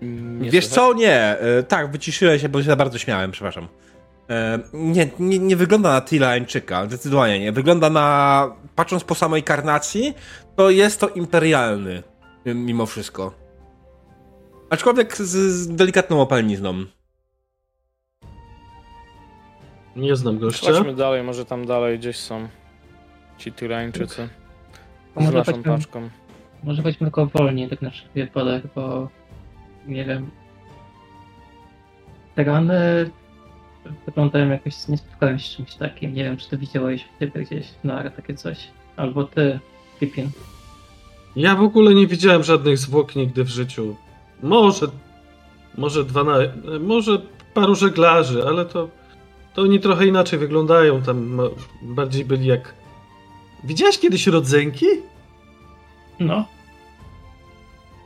[0.02, 0.88] Nie Wiesz słychać?
[0.88, 0.94] co?
[0.94, 1.14] Nie.
[1.38, 3.68] E, tak, wyciszyłem się, bo się za bardzo śmiałem, przepraszam.
[4.30, 7.52] E, nie, nie, nie wygląda na Tilańczyka, zdecydowanie nie.
[7.52, 10.14] Wygląda na, patrząc po samej karnacji,
[10.56, 12.02] to jest to imperialny,
[12.46, 13.34] y, mimo wszystko.
[14.70, 16.84] Aczkolwiek z, z delikatną opalnizną.
[19.96, 20.72] Nie znam gościa.
[20.72, 22.48] Chodźmy dalej, może tam dalej gdzieś są
[23.38, 24.28] ci Tyrańczycy.
[25.16, 26.10] Z może naszą chodźmy- paczką.
[26.62, 29.08] Może chodźmy tylko wolniej, tak na wszelki wypadek, bo
[29.86, 30.30] nie wiem.
[32.34, 33.10] Te rany
[34.06, 36.14] wyglądają jakoś, nie spotkałem się z czymś takim.
[36.14, 38.68] Nie wiem, czy ty widziałeś w typie gdzieś na takie coś.
[38.96, 39.60] Albo ty,
[40.00, 40.30] Pipin.
[41.36, 43.96] Ja w ogóle nie widziałem żadnych zwłok nigdy w życiu.
[44.42, 44.86] Może,
[45.78, 46.38] może dwa na,
[46.80, 47.22] może
[47.54, 48.88] paru żeglarzy, ale to,
[49.54, 51.02] to oni trochę inaczej wyglądają.
[51.02, 51.40] Tam
[51.82, 52.74] bardziej byli jak.
[53.64, 54.86] Widziałeś kiedyś rodzenki?
[56.20, 56.44] No,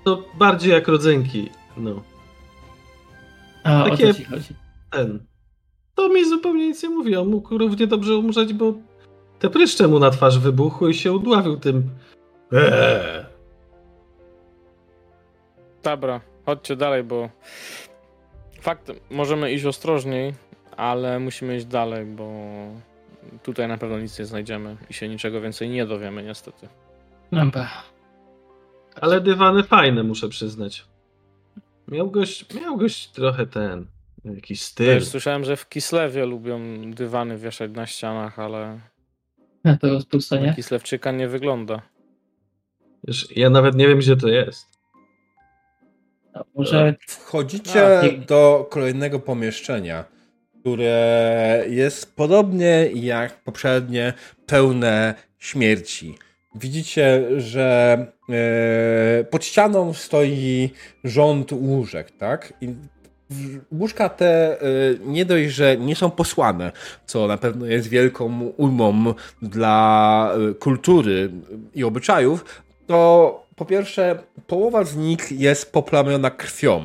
[0.05, 1.51] To bardziej jak rodzenki.
[1.77, 2.03] No,
[3.65, 4.55] a Takie- o co ci chodzi?
[4.91, 5.25] ten.
[5.95, 7.17] To mi zupełnie nic nie mówi.
[7.17, 8.75] On mógł równie dobrze umrzeć, bo
[9.39, 11.91] te pryszcze mu na twarz wybuchły i się udławił tym.
[12.53, 13.25] Eee.
[15.83, 17.29] Dobra, chodźcie dalej, bo
[18.61, 20.35] fakt, możemy iść ostrożniej,
[20.77, 22.31] ale musimy iść dalej, bo
[23.43, 26.69] tutaj na pewno nic nie znajdziemy i się niczego więcej nie dowiemy niestety.
[27.33, 27.69] Dobra.
[29.01, 30.87] Ale dywany fajne, muszę przyznać.
[31.89, 33.87] Miał gość, miał gość trochę ten,
[34.25, 34.87] jakiś styl.
[34.87, 36.61] Też słyszałem, że w Kislewie lubią
[36.91, 38.81] dywany wieszać na ścianach, ale
[39.65, 40.47] Na to rozpuszczenie.
[40.47, 41.83] na Kislewczyka nie wygląda.
[43.09, 44.67] Wiesz, ja nawet nie wiem, gdzie to jest.
[46.35, 50.05] A może Wchodzicie A, do kolejnego pomieszczenia,
[50.61, 54.13] które jest podobnie jak poprzednie,
[54.47, 56.15] pełne śmierci.
[56.55, 57.97] Widzicie, że
[58.31, 60.71] e, pod ścianą stoi
[61.05, 62.53] rząd łóżek, tak?
[62.61, 62.75] I
[63.73, 64.65] łóżka te e,
[65.07, 66.73] nie dość, że nie są posłane,
[67.07, 71.31] co na pewno jest wielką ujmą dla e, kultury
[71.75, 72.45] i obyczajów,
[72.87, 76.83] to po pierwsze połowa z nich jest poplamiona krwią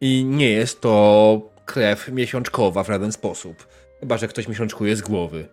[0.00, 3.66] i nie jest to krew miesiączkowa w żaden sposób.
[4.00, 5.48] Chyba, że ktoś miesiączkuje z głowy.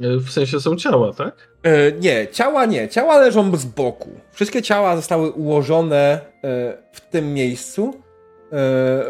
[0.00, 1.48] E, w sensie są ciała, tak?
[1.62, 2.88] E, nie, ciała nie.
[2.88, 4.10] Ciała leżą z boku.
[4.32, 8.05] Wszystkie ciała zostały ułożone e, w tym miejscu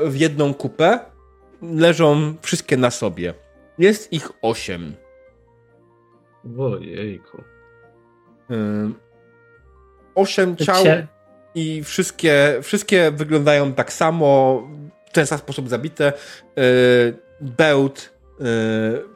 [0.05, 1.01] w jedną kupę.
[1.63, 3.35] Leżą wszystkie na sobie.
[3.79, 4.95] Jest ich osiem.
[6.59, 7.43] Ojejku.
[8.51, 8.55] E,
[10.15, 10.85] osiem ciał
[11.55, 14.63] i wszystkie, wszystkie wyglądają tak samo,
[15.07, 16.07] w ten sam sposób zabite.
[16.07, 16.13] E,
[17.41, 18.45] bełt e,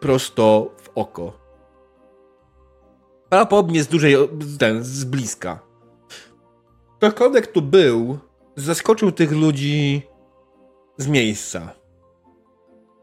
[0.01, 1.41] prosto w oko.
[3.29, 4.17] Prawdopodobnie z dużej,
[4.59, 5.61] ten, z bliska.
[6.97, 8.19] Ktokolwiek tu był,
[8.57, 10.03] zaskoczył tych ludzi
[11.03, 11.73] z miejsca.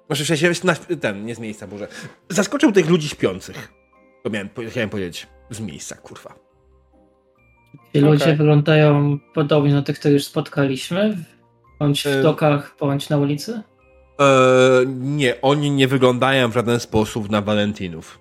[0.09, 0.51] Może w sensie,
[1.01, 1.87] ten, nie z miejsca, Boże.
[2.29, 3.73] Zaskoczył tych ludzi śpiących.
[4.23, 5.27] To miałem, chciałem powiedzieć.
[5.49, 6.33] Z miejsca, kurwa.
[7.93, 8.35] Ci ludzie okay.
[8.35, 11.17] wyglądają podobnie do tych, których już spotkaliśmy?
[11.79, 13.61] Bądź w dokach, bądź na ulicy?
[14.19, 18.19] Eee, nie, oni nie wyglądają w żaden sposób na Walentinów.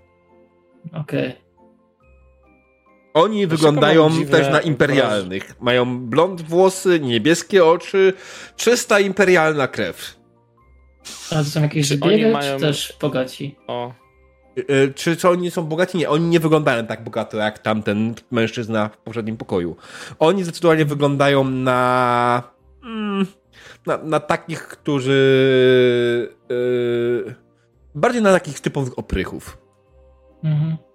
[0.93, 1.29] Okej.
[1.29, 1.46] Okay.
[3.17, 5.57] Oni wyglądają też na imperialnych.
[5.61, 8.13] Mają blond włosy, niebieskie oczy,
[8.57, 10.17] czysta imperialna krew.
[11.31, 12.55] A to są jakieś zbiegi, mają...
[12.55, 13.57] czy też bogaci?
[13.67, 13.93] O.
[14.57, 15.99] E, czy co oni są bogaci?
[15.99, 19.77] Nie, oni nie wyglądają tak bogato jak tamten mężczyzna w poprzednim pokoju.
[20.19, 22.43] Oni zdecydowanie wyglądają na.
[22.85, 23.27] Mm,
[23.87, 25.19] na, na, takich, którzy.
[26.49, 27.35] Yy,
[27.95, 29.59] bardziej na takich typowych oprychów.
[30.45, 30.86] Mhm.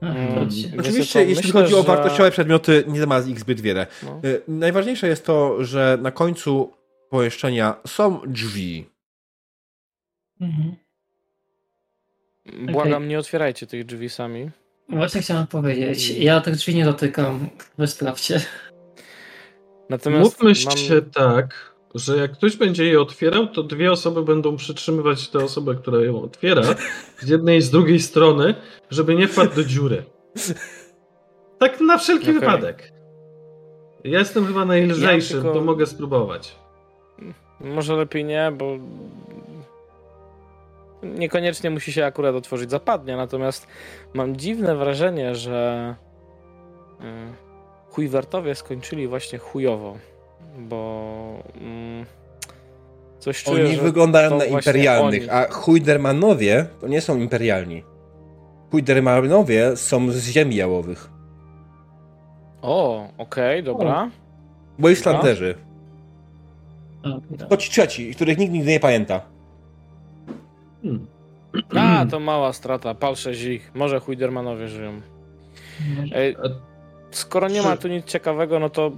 [0.00, 0.48] Hmm.
[0.78, 3.86] Oczywiście, jeśli myślę, chodzi o wartościowe przedmioty, nie ma ich zbyt wiele.
[4.02, 4.20] No.
[4.24, 6.72] Y, najważniejsze jest to, że na końcu
[7.10, 8.86] pomieszczenia są drzwi.
[10.40, 10.76] Mhm.
[12.72, 13.06] Błagam, okay.
[13.06, 14.50] nie otwierajcie tych drzwi sami.
[14.88, 16.10] Właśnie chciałem powiedzieć.
[16.10, 17.48] Ja tych drzwi nie dotykam.
[17.78, 18.40] Wy sprawdźcie.
[19.90, 20.76] Natomiast Mówmy mam...
[20.76, 25.74] się tak, że jak ktoś będzie je otwierał, to dwie osoby będą przytrzymywać tę osobę,
[25.74, 26.62] która ją otwiera,
[27.18, 28.54] z jednej i z drugiej strony,
[28.90, 30.04] żeby nie wpadł do dziury.
[31.58, 32.40] Tak na wszelki okay.
[32.40, 32.92] wypadek.
[34.04, 35.58] Ja jestem chyba najlżejszy, ja tylko...
[35.58, 36.56] bo mogę spróbować.
[37.60, 38.78] Może lepiej nie, bo
[41.02, 43.66] niekoniecznie musi się akurat otworzyć zapadnia, natomiast
[44.14, 45.94] mam dziwne wrażenie, że
[47.00, 47.04] y,
[47.90, 49.98] chujwertowie skończyli właśnie chujowo
[50.58, 52.06] bo mm,
[53.18, 55.30] coś czuję, Oni wyglądają na imperialnych, oni.
[55.30, 57.82] a Hujdermanowie to nie są imperialni.
[58.70, 61.10] Hujdermanowie są z ziemi jałowych.
[62.62, 64.10] O, okej, okay, dobra.
[64.78, 65.54] Wastelanderzy.
[67.48, 69.20] To ci trzeci, których nikt nigdy nie pamięta.
[70.82, 71.06] Hmm.
[71.76, 73.14] A, to mała strata, pal
[73.48, 73.70] ich.
[73.74, 75.00] Może Hujdermanowie żyją.
[77.10, 78.92] Skoro nie ma tu nic ciekawego, no to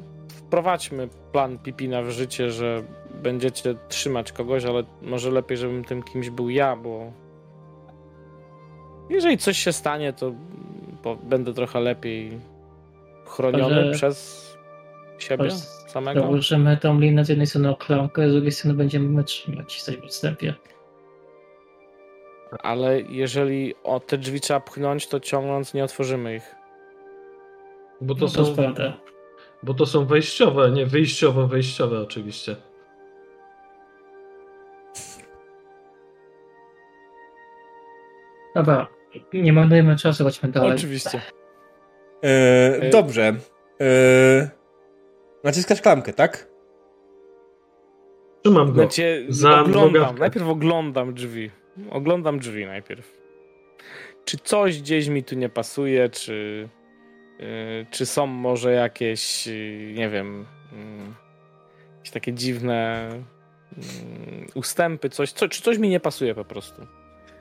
[0.51, 2.83] wprowadźmy plan Pipina w życie, że
[3.23, 7.13] będziecie trzymać kogoś, ale może lepiej, żebym tym kimś był ja, bo
[9.11, 10.33] jeżeli coś się stanie, to
[11.23, 12.41] będę trochę lepiej
[13.27, 14.47] chroniony przez
[15.19, 15.51] siebie
[15.89, 16.21] samego.
[16.21, 20.05] Założymy tą linę z jednej strony o klamkę, z drugiej strony będziemy trzymać coś w
[20.05, 20.55] odstępie.
[22.63, 26.55] Ale jeżeli o te drzwi trzeba pchnąć, to ciągnąc nie otworzymy ich.
[28.01, 28.55] Bo to, no to są...
[28.55, 29.10] Prawda.
[29.63, 32.57] Bo to są wejściowe, nie wyjściowo-wejściowe oczywiście.
[38.55, 38.89] Dobra,
[39.33, 40.73] nie marnujmy czasu, chodźmy dalej.
[40.73, 41.21] Oczywiście.
[42.25, 43.35] E, e, dobrze.
[43.81, 44.51] E,
[45.45, 46.49] naciskasz klamkę, tak?
[48.43, 48.75] Trzymam go.
[48.75, 51.51] Znaczy, za oglądam, najpierw oglądam drzwi.
[51.91, 53.21] Oglądam drzwi najpierw.
[54.25, 56.69] Czy coś gdzieś mi tu nie pasuje, czy
[57.91, 60.77] czy są może jakieś, y, nie wiem, y,
[61.97, 63.09] jakieś takie dziwne
[64.55, 66.87] ustępy, coś, co, czy coś mi nie pasuje po prostu?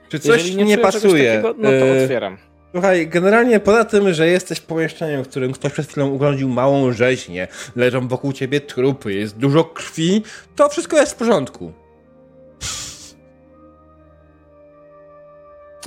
[0.10, 1.42] Czy coś nie, nie pasuje?
[1.42, 2.38] Takiego, no to otwieram.
[2.72, 6.92] Słuchaj, generalnie poza tym, że jesteś w pomieszczeniu, w którym ktoś przed chwilą urządził małą
[6.92, 10.24] rzeźnię, leżą wokół ciebie trupy, jest dużo krwi,
[10.56, 11.74] to wszystko jest w porządku.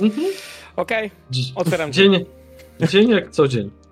[0.01, 0.27] Mhm.
[0.75, 1.41] Okej, okay.
[1.55, 1.93] otwieram.
[1.93, 2.25] Dzień,
[2.79, 3.82] dzień jak co dzień.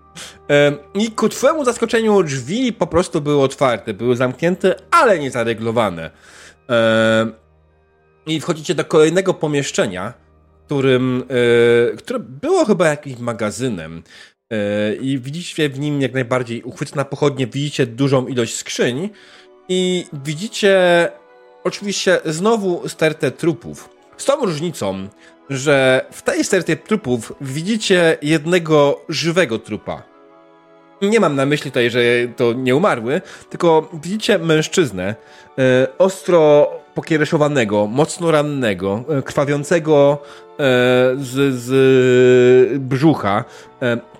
[0.94, 6.11] I ku twojemu zaskoczeniu drzwi po prostu były otwarte, były zamknięte, ale nie zareglowane.
[8.26, 10.14] I wchodzicie do kolejnego pomieszczenia,
[10.65, 11.23] którym,
[11.94, 14.03] e, które było chyba jakimś magazynem.
[14.52, 19.10] E, I widzicie w nim jak najbardziej uchwyt pochodnie, widzicie dużą ilość skrzyń
[19.69, 21.10] i widzicie
[21.64, 23.90] oczywiście znowu stertę trupów.
[24.18, 25.07] Z tą różnicą,
[25.49, 30.11] że w tej stercie trupów widzicie jednego żywego trupa.
[31.02, 31.99] Nie mam na myśli tutaj, że
[32.36, 35.15] to nie umarły, tylko widzicie mężczyznę,
[35.57, 40.57] e, ostro pokiereszowanego, mocno rannego, e, krwawiącego e,
[41.18, 43.44] z, z brzucha,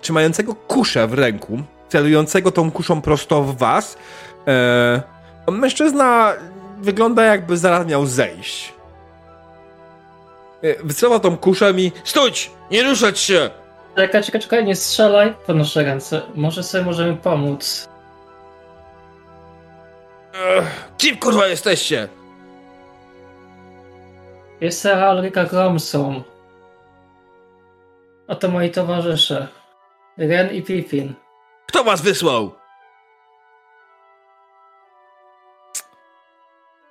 [0.00, 3.98] trzymającego kuszę w ręku, celującego tą kuszą prosto w was.
[5.50, 6.32] Mężczyzna
[6.78, 8.74] wygląda jakby zaraz miał zejść.
[10.84, 12.50] Wycelował tą kuszę i stóć!
[12.70, 13.61] Nie ruszać się!
[13.96, 15.34] Czekaj, czekaj, czekaj, nie strzelaj.
[15.46, 16.22] Podnoszę ręce.
[16.34, 17.88] Może sobie możemy pomóc.
[20.34, 22.08] Ech, Kim kurwa jesteście?
[24.60, 26.22] Jest Alryka Gromson.
[28.28, 29.48] Oto moi towarzysze.
[30.18, 31.14] Ren i Pippin.
[31.66, 32.54] Kto was wysłał?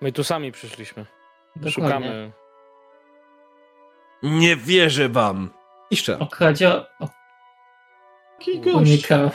[0.01, 1.05] My tu sami przyszliśmy.
[1.55, 1.71] Dokładnie.
[1.71, 2.31] Szukamy.
[4.23, 5.49] Nie wierzę wam.
[5.91, 6.19] I szczerze.
[6.19, 6.85] Okradzio...
[6.99, 7.07] O,
[8.63, 8.75] gość.
[8.75, 9.29] unikam.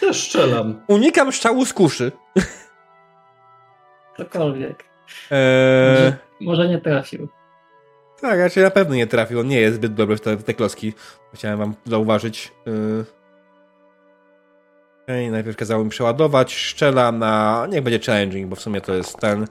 [0.00, 0.80] Też strzelam.
[0.88, 2.12] Unikam strzału z kuszy.
[4.16, 4.84] Cokolwiek.
[5.30, 7.28] Eee, Może, może nie trafił.
[8.20, 9.40] tak, raczej na pewno nie trafił.
[9.40, 10.92] On nie jest zbyt dobry w te, w te kloski.
[11.34, 12.52] Chciałem wam zauważyć.
[12.66, 13.04] Yy.
[15.02, 16.54] Okej, najpierw kazałem mi przeładować.
[16.54, 17.66] Szczela na...
[17.70, 19.46] Niech będzie challenging, bo w sumie to jest ten...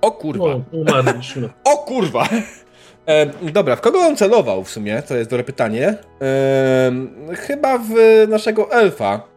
[0.00, 0.44] O kurwa.
[0.48, 1.48] No, umarliśmy.
[1.64, 2.28] O kurwa!
[3.06, 5.02] E, dobra, w kogo on celował w sumie?
[5.02, 5.94] To jest dobre pytanie.
[6.22, 6.92] E,
[7.36, 7.90] chyba w
[8.28, 9.28] naszego elfa.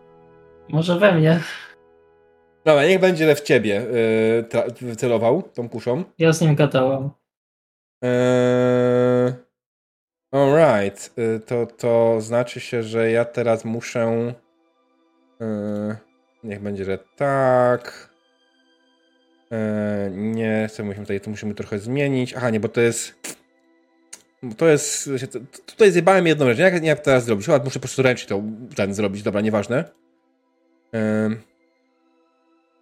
[0.70, 1.40] Może we mnie.
[2.66, 3.82] Dobra, niech będzie w ciebie
[4.92, 6.04] e, celował tą kuszą.
[6.18, 7.10] Ja z nim gadałam.
[8.02, 9.34] Eee,
[10.32, 11.14] alright.
[11.18, 14.34] E, To, to znaczy się, że ja teraz muszę.
[15.42, 15.96] E,
[16.44, 18.10] niech będzie, że tak.
[19.52, 22.34] E, nie, co musimy tutaj, to musimy trochę zmienić.
[22.34, 23.36] Aha, nie, bo to jest.
[24.44, 25.10] Bo To jest.
[25.66, 26.57] Tutaj zjebałem jedną rzecz.
[26.60, 27.45] Jak, jak teraz zrobić?
[27.45, 28.41] Chyba muszę po prostu ręcznie to
[28.76, 29.24] ten zrobić.
[29.24, 29.84] Dobra, nieważne.
[30.91, 31.41] Em,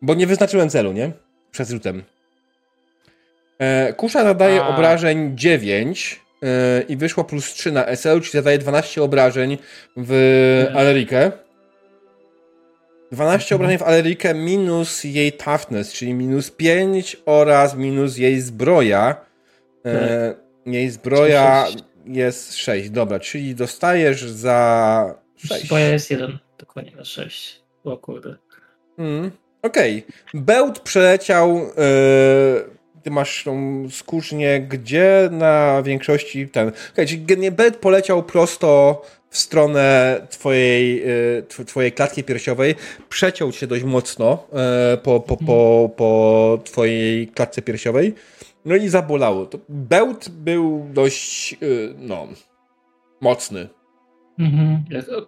[0.02, 1.12] bo nie wyznaczyłem celu, nie?
[1.52, 2.04] Przed rzutem.
[3.60, 4.68] E, kusza zadaje A.
[4.68, 9.58] obrażeń 9 e, i wyszło plus 3 na SL, czyli zadaje 12 obrażeń
[9.98, 10.12] w
[10.62, 10.78] Mhm.
[10.78, 11.32] Alerikę.
[13.12, 13.62] 12 Mhm.
[13.62, 19.16] obrażeń w Alerikę minus jej toughness, czyli minus 5 oraz minus jej zbroja.
[19.86, 20.36] E,
[20.66, 21.78] jej zbroja sześć.
[22.06, 25.68] jest 6, dobra, czyli dostajesz za 6.
[25.68, 26.38] Bo ja jest jeden.
[26.60, 27.62] Dokładnie na sześć.
[27.84, 28.36] O kurde.
[28.98, 29.32] Mm,
[29.62, 30.06] Okej.
[30.34, 31.58] Bełt przeleciał.
[31.58, 31.64] e,
[33.04, 36.72] ty masz tą skórznię, gdzie na większości ten.
[36.94, 41.04] Okej, czyli generalnie Bełt poleciał prosto w stronę twojej,
[41.50, 42.76] tw- twojej klatki piersiowej.
[43.10, 48.16] Przeciął się dość mocno e, po, po, po, po twojej klatce piersiowej.
[48.66, 49.46] No i zabolało.
[49.46, 51.58] To bełt był dość, e,
[51.98, 52.28] no,
[53.22, 53.70] mocny.
[54.40, 54.84] Mhm.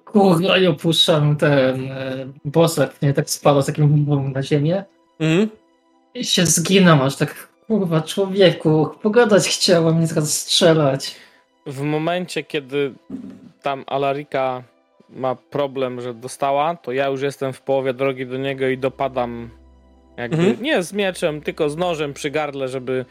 [0.06, 4.84] Kurwa, i opuszczam ten e, bosek, nie tak spada z takim bum na ziemię.
[5.20, 5.49] Mhm.
[6.14, 11.16] I się zginam, aż tak, kurwa, człowieku, pogadać chciałem, nie teraz strzelać.
[11.66, 12.94] W momencie, kiedy
[13.62, 14.64] tam Alarika
[15.10, 19.49] ma problem, że dostała, to ja już jestem w połowie drogi do niego i dopadam
[20.18, 20.62] jakby, Mhm.
[20.64, 23.06] nie z mieczem, tylko z nożem przy gardle, żeby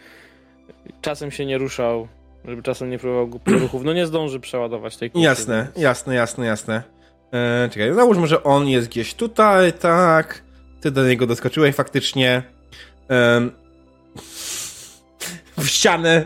[1.03, 2.09] czasem się nie ruszał,
[2.45, 3.85] żeby czasem nie próbował głupich ruchów.
[3.85, 5.25] No nie zdąży przeładować tej kuszy.
[5.25, 6.83] Jasne, jasne, jasne, jasne.
[7.33, 10.43] E, czekaj, załóżmy, że on jest gdzieś tutaj, tak.
[10.81, 12.43] Ty do niego doskoczyłeś faktycznie.
[13.09, 13.51] Em,
[15.59, 16.25] w ścianę.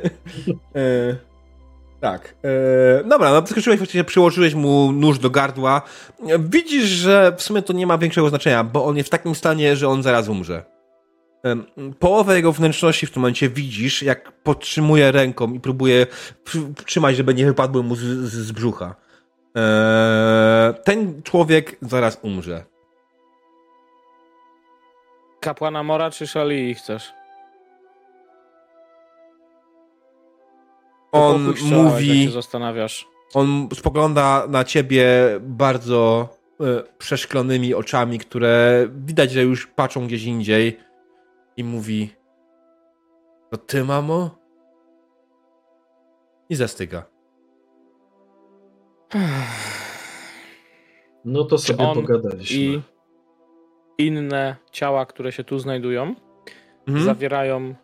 [0.76, 1.27] E,
[2.00, 2.34] tak.
[3.00, 5.82] E, dobra, no doskoczyłeś, faktycznie przyłożyłeś mu nóż do gardła.
[6.28, 9.34] E, Widzisz, że w sumie to nie ma większego znaczenia, bo on jest w takim
[9.34, 10.64] stanie, że on zaraz umrze.
[11.98, 16.06] Połowę jego wnętrzności w tym momencie widzisz, jak podtrzymuje ręką i próbuje
[16.86, 18.94] trzymać, żeby nie wypadły mu z, z, z brzucha.
[19.54, 22.64] Eee, ten człowiek zaraz umrze.
[25.40, 27.12] Kapłana Mora czy Szali chcesz?
[31.12, 33.08] On Jak mówi, się zastanawiasz.
[33.34, 35.06] on spogląda na ciebie
[35.40, 36.28] bardzo
[36.60, 36.64] e,
[36.98, 40.78] przeszklonymi oczami, które widać, że już patrzą gdzieś indziej
[41.56, 42.10] i mówi
[43.50, 44.38] to ty, mamo?
[46.50, 47.02] I zastyga.
[51.24, 52.56] No to sobie on pogadaliśmy.
[52.58, 52.80] I
[53.98, 56.14] inne ciała, które się tu znajdują,
[56.88, 57.04] Mhm.
[57.06, 57.74] zawierają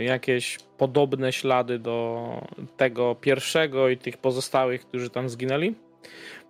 [0.00, 2.28] jakieś podobne ślady do
[2.76, 5.74] tego pierwszego i tych pozostałych, którzy tam zginęli.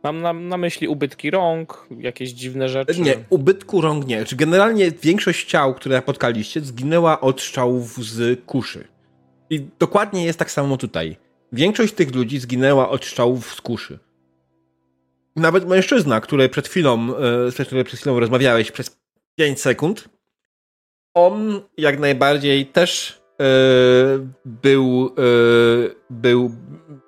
[0.03, 3.01] Mam na, na myśli ubytki rąk, jakieś dziwne rzeczy.
[3.01, 4.25] Nie, ubytku rąk nie.
[4.25, 8.89] Czy generalnie większość ciał, które napotkaliście, zginęła od strzałów z kuszy.
[9.51, 11.17] I dokładnie jest tak samo tutaj.
[11.53, 13.99] Większość tych ludzi zginęła od strzałów z kuszy.
[15.37, 18.99] Nawet mężczyzna, który przed chwilą, e, z którym przed chwilą rozmawiałeś przez
[19.37, 20.09] 5 sekund,
[21.27, 23.45] on jak najbardziej też e,
[24.45, 26.51] był, e, był,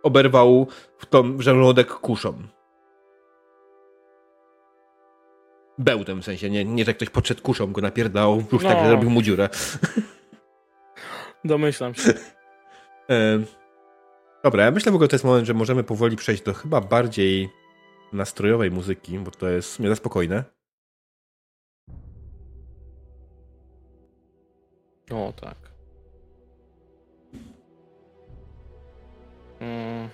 [0.02, 0.66] oberwał
[0.98, 2.34] w tą żołądek kuszą.
[5.78, 8.88] Bełtem w sensie, nie, nie że ktoś podszedł kuszą, go napierdał, brzuch tak No.
[8.88, 9.48] zrobił mu dziurę.
[11.44, 12.12] Domyślam się.
[13.10, 13.38] E,
[14.44, 17.48] Dobra, ja myślę w ogóle, to jest moment, że możemy powoli przejść do chyba bardziej
[18.12, 20.44] nastrojowej muzyki, bo to jest za spokojne.
[25.10, 25.56] O, tak.
[29.60, 30.08] Mm.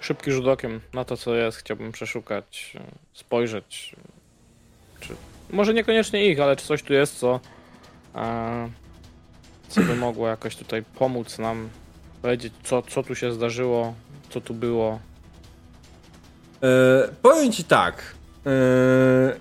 [0.00, 1.58] Szybki rzut okiem na to, co jest.
[1.58, 2.76] Chciałbym przeszukać,
[3.14, 3.96] spojrzeć.
[5.00, 5.14] Czy...
[5.50, 7.40] Może niekoniecznie ich, ale czy coś tu jest, co,
[8.14, 8.70] e,
[9.68, 11.68] co by mogło jakoś tutaj pomóc nam
[12.22, 13.94] powiedzieć, co, co tu się zdarzyło,
[14.30, 14.98] co tu było.
[16.62, 18.14] E, powiem ci tak.
[18.46, 18.50] E,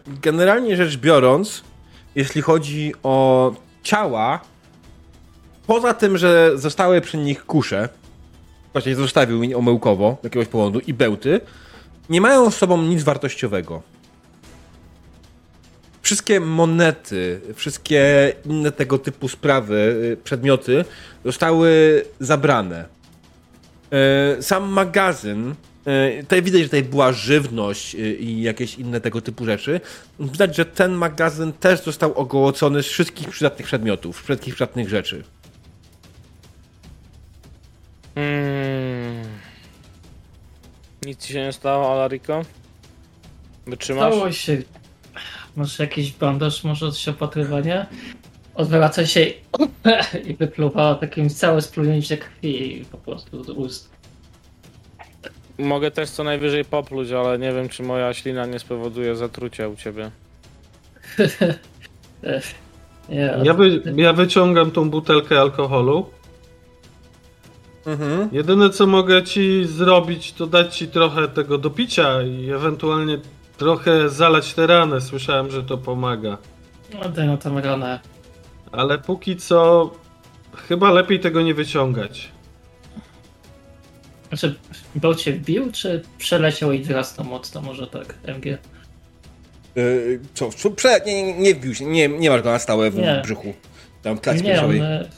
[0.07, 1.63] generalnie rzecz biorąc,
[2.15, 3.51] jeśli chodzi o
[3.85, 4.39] ciała,
[5.67, 7.89] poza tym, że zostały przy nich kusze,
[8.73, 11.41] właśnie zostawił mi omyłkowo z jakiegoś powodu i bełty,
[12.09, 13.81] nie mają z sobą nic wartościowego.
[16.01, 19.75] Wszystkie monety, wszystkie inne tego typu sprawy,
[20.13, 20.85] y, przedmioty
[21.25, 22.85] zostały zabrane.
[23.91, 25.55] E, Sam magazyn,
[26.21, 29.81] tutaj widać, że tutaj była żywność e, i jakieś inne tego typu rzeczy.
[30.19, 35.23] Widać, że ten magazyn też został ogołocony z wszystkich przydatnych przedmiotów, wszystkich przydatnych rzeczy.
[38.15, 39.23] Mm.
[41.05, 42.41] Nic ci się nie stało, Alariko?
[43.67, 44.13] Wytrzymasz?
[44.13, 44.57] Stało się.
[45.55, 47.85] Może jakiś bandaż, może coś opatrywania?
[48.55, 49.35] Odwraca się i-
[50.29, 53.94] i wypluwa takim całe splunięcie krwi po prostu z ust.
[55.57, 59.75] Mogę też co najwyżej popluć, ale nie wiem, czy moja ślina nie spowoduje zatrucia u
[59.75, 60.11] ciebie.
[63.09, 66.05] Nie, Ja, wy, ja wyciągam tą butelkę alkoholu.
[67.85, 68.29] Mhm.
[68.31, 73.19] Jedyne co mogę ci zrobić, to dać ci trochę tego do picia i ewentualnie
[73.57, 75.01] trochę zalać te rany.
[75.01, 76.37] Słyszałem, że to pomaga.
[77.01, 77.99] Oddaj na tą ranę.
[78.71, 79.91] Ale póki co
[80.55, 82.31] chyba lepiej tego nie wyciągać.
[84.35, 84.55] Znaczy,
[84.95, 87.61] Beł cię wbił, czy przeleciał i wyrastał mocno?
[87.61, 88.47] Może tak, MG?
[88.47, 88.57] E,
[90.33, 92.95] co, co prze, nie, nie, nie wbił się, nie, nie masz go na stałe w
[92.95, 93.19] Nie.
[93.23, 93.53] brzuchu.
[94.01, 94.81] Tam klatki Nie, on...
[94.81, 95.09] e,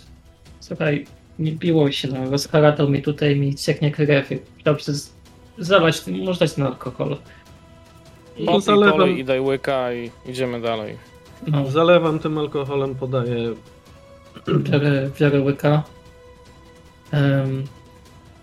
[0.60, 1.06] Słuchaj,
[1.39, 4.30] nie biło się, no, rozharatał mi tutaj, mi cieknie krew.
[4.88, 5.10] Z-
[5.57, 7.18] zalać, może dać na alkohol.
[8.39, 9.10] No, zalewam.
[9.18, 10.98] i daj łyka i idziemy dalej.
[11.48, 13.53] no, Zalewam tym alkoholem, podaję.
[14.60, 15.84] biorę, biorę łyka.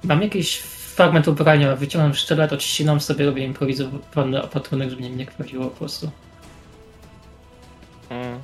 [0.04, 0.58] Mam jakiś
[0.94, 6.10] fragment ubrania, wyciągam sztylet, odcinam sobie, robię improwizowany opatrunek, żeby mnie nie krwawiło po prostu.
[8.10, 8.38] Mm.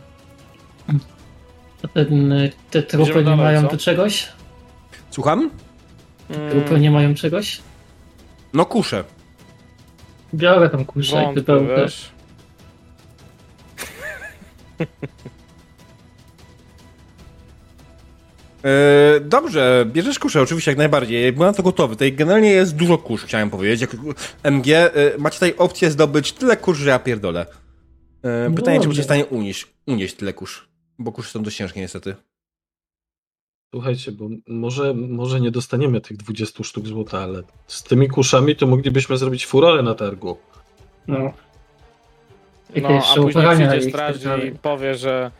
[1.82, 2.34] A ten,
[2.70, 3.68] te trupy Idziemy nie dalej, mają co?
[3.68, 4.28] tu czegoś?
[5.10, 5.50] Słucham?
[6.50, 7.60] Trupy nie mają czegoś?
[8.52, 9.04] No kuszę.
[10.34, 12.10] Biorę tam kuszę, jakby wątpię, był wiesz.
[18.64, 21.32] E, dobrze, bierzesz kuszę, oczywiście jak najbardziej.
[21.32, 21.94] Byłem na to gotowy.
[21.94, 23.80] Tutaj generalnie jest dużo kurz, chciałem powiedzieć.
[23.80, 23.96] Jak
[24.42, 27.46] MG, e, macie tutaj opcję zdobyć tyle kurz, że ja pierdolę.
[28.22, 30.68] E, pytanie, czy będziecie w stanie unieść, unieść tyle kurz.
[30.98, 32.14] Bo kusze są dość ciężkie niestety.
[33.74, 38.66] Słuchajcie, bo może, może nie dostaniemy tych 20 sztuk złota, ale z tymi kuszami to
[38.66, 40.36] moglibyśmy zrobić furorę na targu.
[41.06, 41.18] No.
[41.18, 41.32] No,
[42.74, 45.30] Jakieś a później przyjdzie i straż i powie, że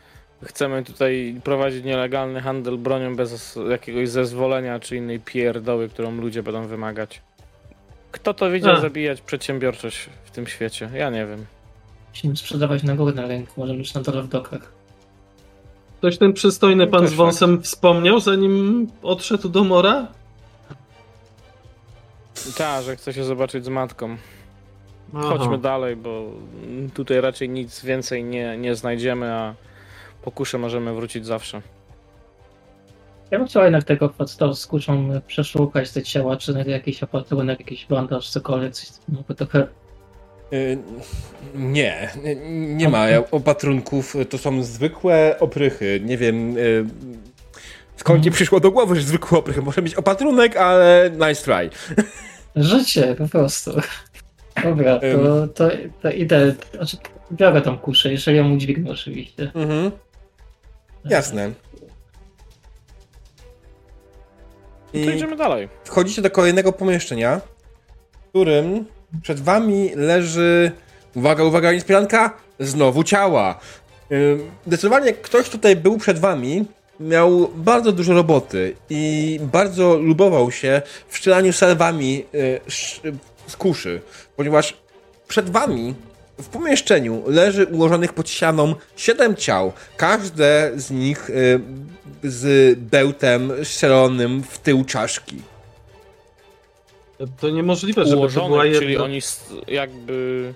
[0.45, 6.67] chcemy tutaj prowadzić nielegalny handel bronią bez jakiegoś zezwolenia czy innej pierdoły, którą ludzie będą
[6.67, 7.23] wymagać.
[8.12, 8.81] Kto to widział A.
[8.81, 10.91] zabijać przedsiębiorczość w tym świecie?
[10.95, 11.47] Ja nie wiem.
[12.11, 14.73] Musimy sprzedawać na górę na rynku, może być na dole w dokach.
[15.99, 20.07] Ktoś ten przystojny No pan też z wąsem wspomniał, zanim odszedł do mora?
[22.57, 24.17] Tak, że chce się zobaczyć z matką.
[25.15, 25.29] Aha.
[25.29, 26.25] Chodźmy dalej, bo
[26.95, 29.55] tutaj raczej nic więcej nie, nie znajdziemy, a
[30.23, 31.63] po kusze możemy wrócić zawsze.
[33.31, 37.61] Ja bym chciał jednak tego podstaw z kuszą przeszukać te ciała, czy znajdę jakiś opatrunek,
[37.61, 39.67] jakiś bandaż, cokolwiek, coś mogę trochę...
[40.53, 40.77] E,
[41.55, 42.11] nie,
[42.51, 44.17] nie, ma opatrunków.
[44.31, 46.01] To są zwykłe oprychy.
[46.05, 46.61] Nie wiem, e,
[47.97, 49.63] skąd ci przyszło do głowy, że zwykłe oprychy.
[49.63, 51.71] Może być opatrunek, ale nice try.
[52.57, 53.71] Życie, po prostu.
[54.63, 55.71] Dobra, to, to,
[56.03, 56.97] to idę, znaczy
[57.33, 59.51] biorę tą kuszę, jeżeli ją udźwignę oczywiście.
[59.55, 59.91] Mhm.
[61.05, 61.51] Jasne.
[64.94, 65.68] No to idziemy dalej.
[65.85, 67.40] wchodzicie do kolejnego pomieszczenia,
[68.12, 68.85] w którym
[69.22, 70.72] przed wami leży,
[71.14, 73.60] uwaga, uwaga, niespodzianka, znowu ciała.
[74.66, 76.64] Zdecydowanie ktoś tutaj był przed wami,
[77.01, 82.24] miał bardzo dużo roboty i bardzo lubował się w strzelaniu salwami
[83.47, 84.01] z kuszy,
[84.36, 84.77] ponieważ
[85.28, 85.94] przed wami
[86.43, 91.31] w pomieszczeniu leży ułożonych pod ścianą siedem ciał, każde z nich
[92.23, 95.43] z bełtem strzelonym w tył czaszki.
[97.41, 98.81] To niemożliwe, żeby Ułożone, to była jedna...
[98.81, 99.21] czyli oni
[99.69, 100.55] jakby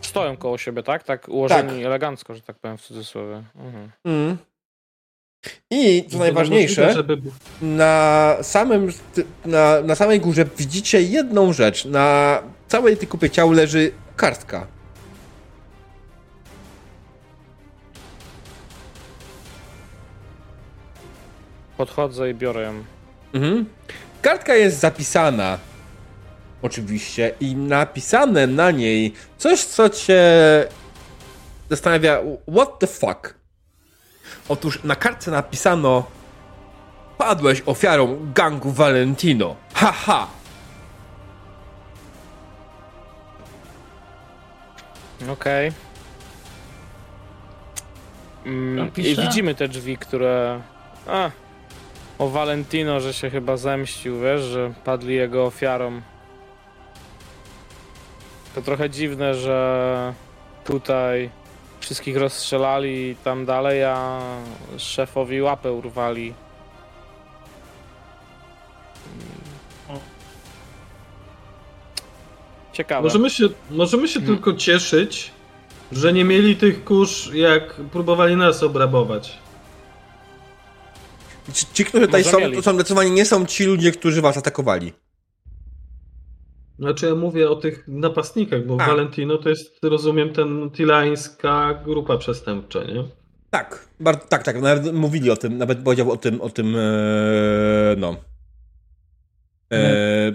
[0.00, 1.04] stoją koło siebie, tak?
[1.04, 1.86] Tak ułożeni tak.
[1.86, 3.42] elegancko, że tak powiem w cudzysłowie.
[3.56, 3.90] Mhm.
[4.04, 4.36] Mm.
[5.70, 7.18] I co najważniejsze, żeby...
[7.62, 8.92] na, samym,
[9.44, 11.84] na, na samej górze widzicie jedną rzecz.
[11.84, 14.66] Na całej tej kupie ciał leży kartka.
[21.76, 22.84] Podchodzę i biorę ją.
[23.32, 23.66] Mhm.
[24.22, 25.58] Kartka jest zapisana.
[26.62, 27.34] Oczywiście.
[27.40, 30.22] I napisane na niej coś, co cię
[31.70, 32.20] zastanawia.
[32.56, 33.34] What the fuck?
[34.48, 36.04] Otóż na kartce napisano
[37.18, 39.56] Padłeś ofiarą gangu Valentino.
[39.74, 39.92] Haha!
[39.92, 40.26] Ha.
[45.32, 45.68] Okej.
[45.68, 45.72] Okay.
[48.52, 50.60] Mm, I widzimy te drzwi, które...
[51.06, 51.30] A,
[52.18, 56.00] o Valentino, że się chyba zemścił, wiesz, że padli jego ofiarą.
[58.54, 60.14] To trochę dziwne, że
[60.64, 61.30] tutaj
[61.80, 64.20] wszystkich rozstrzelali i tam dalej, a
[64.76, 66.34] szefowi łapę urwali.
[72.72, 73.02] Ciekawe.
[73.02, 74.36] Możemy się, możemy się hmm.
[74.36, 75.30] tylko cieszyć,
[75.92, 79.38] że nie mieli tych kurz, jak próbowali nas obrabować.
[81.52, 84.92] Ci, ci którzy tutaj są, to są zdecydowanie nie są ci ludzie, którzy was atakowali.
[86.78, 88.86] Znaczy ja mówię o tych napastnikach, bo A.
[88.86, 93.04] Valentino to jest, rozumiem, ten tilańska grupa przestępcza, nie?
[93.50, 97.96] Tak, bardzo, tak, tak, nawet mówili o tym, nawet powiedział o tym, o tym, e,
[97.98, 98.16] no.
[99.72, 100.32] E,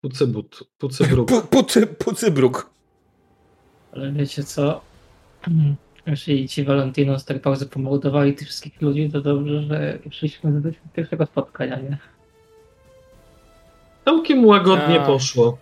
[0.00, 1.48] Pucybut, Pucybruk.
[1.50, 2.70] Pucy, Pucybruk.
[3.92, 4.80] Ale wiecie co?
[6.06, 10.70] Jeśli ci Valentino z tak pauzy pomordowali tych wszystkich ludzi, to dobrze, że przyszliśmy do
[10.94, 11.98] pierwszego spotkania, nie?
[14.04, 15.06] Całkiem łagodnie A.
[15.06, 15.58] poszło.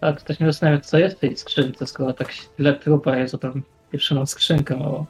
[0.00, 3.38] Tak, ktoś mnie zastanawia, co jest w tej skrzynce, skoro tak tyle trupa jest, to
[3.38, 5.06] tam pierwszą skrzynkę mało.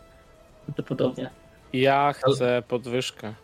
[0.65, 1.31] Prawdopodobnie.
[1.73, 3.35] Ja chcę podwyżkę.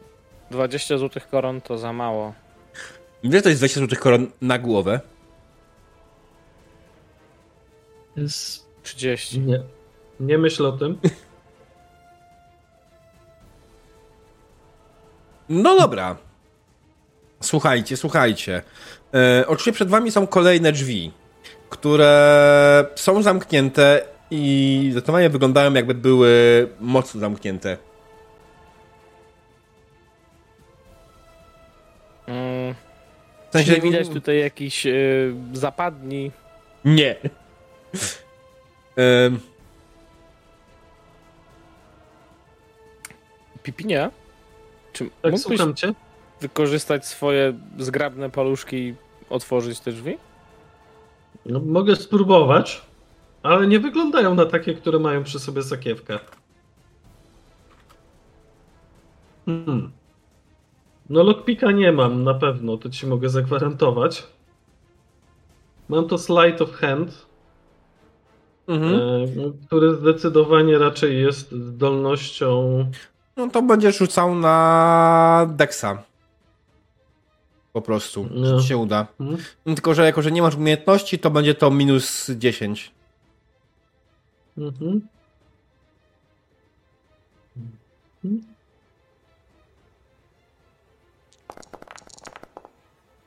[0.51, 2.35] 20 złotych koron to za mało.
[3.23, 5.01] Ile to jest 20 złotych koron na głowę?
[8.17, 9.41] Jest 30.
[9.41, 9.76] Nie.
[10.21, 10.99] Nie myśl o tym.
[15.49, 16.17] No dobra.
[17.41, 18.63] Słuchajcie, słuchajcie.
[19.15, 21.13] E, oczywiście przed wami są kolejne drzwi,
[21.71, 27.77] które są zamknięte i zdecydowanie wyglądają jakby były mocno zamknięte.
[32.27, 32.75] Mm,
[33.51, 33.75] w sensie...
[33.75, 36.31] Czy widać tutaj jakiś y, zapadni?
[36.85, 37.17] Nie.
[43.67, 44.11] Pipinie?
[44.93, 45.61] Czy tak, mógłbyś
[46.41, 48.95] wykorzystać swoje zgrabne paluszki i
[49.31, 50.19] otworzyć te drzwi?
[51.47, 52.83] No, mogę spróbować,
[53.43, 56.19] ale nie wyglądają na takie, które mają przy sobie sakiewkę.
[59.47, 59.91] Hmm.
[61.11, 64.27] No lockpicka nie mam na pewno, to ci mogę zagwarantować.
[65.89, 67.27] Mam to slide of hand,
[68.69, 68.95] mhm.
[68.95, 72.85] E, który zdecydowanie raczej jest zdolnością
[73.37, 76.03] no to będziesz rzucał na Dexa.
[77.73, 78.61] Po prostu, no.
[78.61, 79.07] ci się uda.
[79.19, 79.39] Hmm?
[79.65, 82.91] Tylko, że jako, że nie masz umiejętności, to będzie to minus 10.
[84.59, 85.09] Mhm.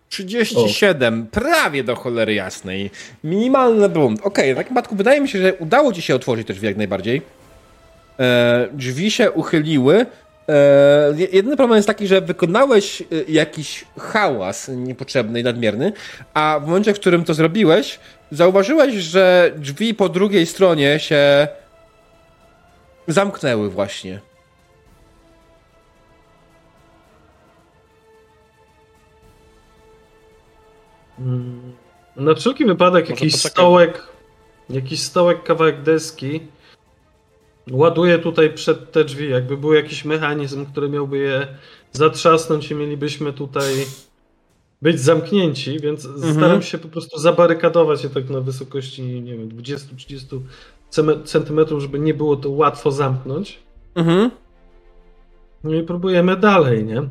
[0.10, 1.32] 37, o.
[1.32, 2.92] prawie do cholery jasnej.
[3.24, 4.20] Minimalny błąd.
[4.20, 6.68] Okej, okay, w takim przypadku wydaje mi się, że udało ci się otworzyć te drzwi
[6.68, 7.22] jak najbardziej.
[8.20, 10.06] E, drzwi się uchyliły.
[10.50, 15.94] E, jedyny problem jest taki, że wykonałeś e, jakiś hałas niepotrzebny i nadmierny,
[16.34, 18.00] a w momencie, w którym to zrobiłeś,
[18.32, 21.48] zauważyłeś, że drzwi po drugiej stronie się
[23.08, 24.20] zamknęły właśnie.
[31.20, 31.74] Mm,
[32.16, 34.08] na wszelki wypadek jakiś stołek,
[34.70, 36.42] jakiś stołek, kawałek deski
[37.72, 39.30] Ładuję tutaj przed te drzwi.
[39.30, 41.48] Jakby był jakiś mechanizm, który miałby je
[41.92, 43.74] zatrzasnąć i mielibyśmy tutaj
[44.82, 46.34] być zamknięci, więc mhm.
[46.34, 50.40] staram się po prostu zabarykadować je tak na wysokości, nie wiem, 20-30
[51.24, 53.60] centymetrów, żeby nie było to łatwo zamknąć.
[53.96, 54.32] Mhm.
[55.64, 57.04] No i próbujemy dalej, nie?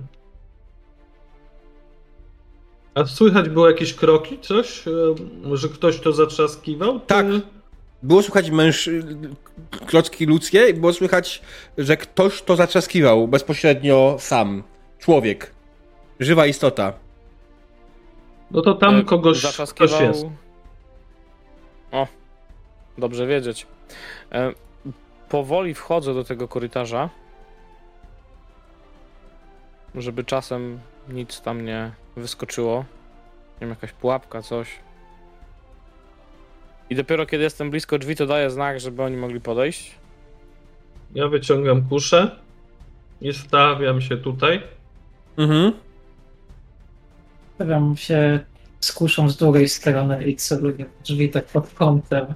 [2.95, 4.89] A słychać było jakieś kroki, coś?
[4.89, 7.01] E, że ktoś to zatrzaskiwał?
[7.01, 7.27] Tak.
[8.03, 8.91] Było słychać męż...
[9.87, 11.43] klocki ludzkie i było słychać,
[11.79, 14.63] że ktoś to zatrzaskiwał bezpośrednio sam.
[14.99, 15.53] Człowiek.
[16.21, 16.93] Żywa istota.
[18.51, 20.27] No to tam kogoś ktoś jest.
[21.93, 22.07] O,
[22.99, 23.67] dobrze wiedzieć.
[24.33, 24.53] E,
[25.29, 27.11] powoli wchodzę do tego korytarza,
[29.95, 32.79] żeby czasem nic tam nie wyskoczyło.
[32.79, 34.69] Nie wiem, jakaś pułapka, coś.
[36.91, 39.95] I dopiero kiedy jestem blisko drzwi, to daję znak, żeby oni mogli podejść.
[41.15, 42.31] Ja wyciągam kuszę
[43.21, 44.63] i stawiam się tutaj.
[45.37, 45.73] Mhm.
[47.55, 48.41] Stawiam się
[48.81, 52.27] z kuszą z drugiej strony i celuję w drzwi tak pod kątem.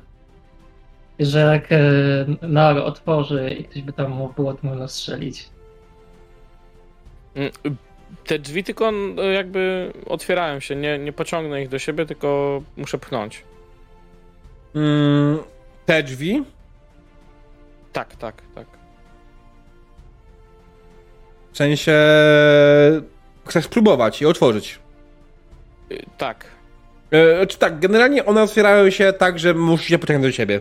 [1.19, 5.49] Że jak e, Nar otworzy i ktoś by tam mógł było, to można strzelić.
[7.35, 7.53] Mm,
[8.27, 8.93] te drzwi tylko
[9.35, 13.45] jakby otwierają się, nie, nie pociągnę ich do siebie, tylko muszę pchnąć.
[14.75, 15.39] Mm,
[15.87, 16.45] te drzwi?
[17.93, 18.67] Tak, tak, tak.
[21.53, 21.93] W sensie
[23.49, 24.79] chcesz spróbować i otworzyć.
[25.93, 26.45] Y, tak.
[27.11, 30.61] E, czy tak, generalnie one otwierają się tak, że musisz się pociągnąć do siebie.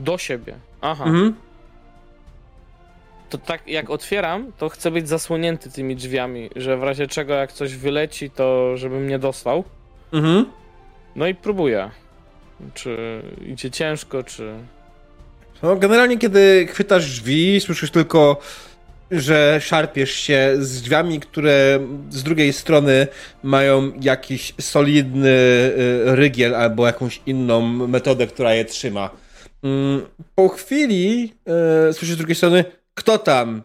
[0.00, 0.54] Do siebie.
[0.80, 1.04] Aha.
[1.04, 1.34] Mhm.
[3.30, 7.52] To tak jak otwieram, to chcę być zasłonięty tymi drzwiami, że w razie czego jak
[7.52, 9.64] coś wyleci, to żebym nie dostał.
[10.12, 10.46] Mhm.
[11.16, 11.90] No i próbuję.
[12.74, 14.54] Czy idzie ciężko, czy.
[15.62, 18.40] No, generalnie, kiedy chwytasz drzwi, słyszysz tylko,
[19.10, 23.06] że szarpiesz się z drzwiami, które z drugiej strony
[23.42, 29.10] mają jakiś solidny y, rygiel albo jakąś inną metodę, która je trzyma.
[29.62, 31.22] Mm, po chwili
[31.86, 33.62] yy, słyszysz z drugiej strony, kto tam?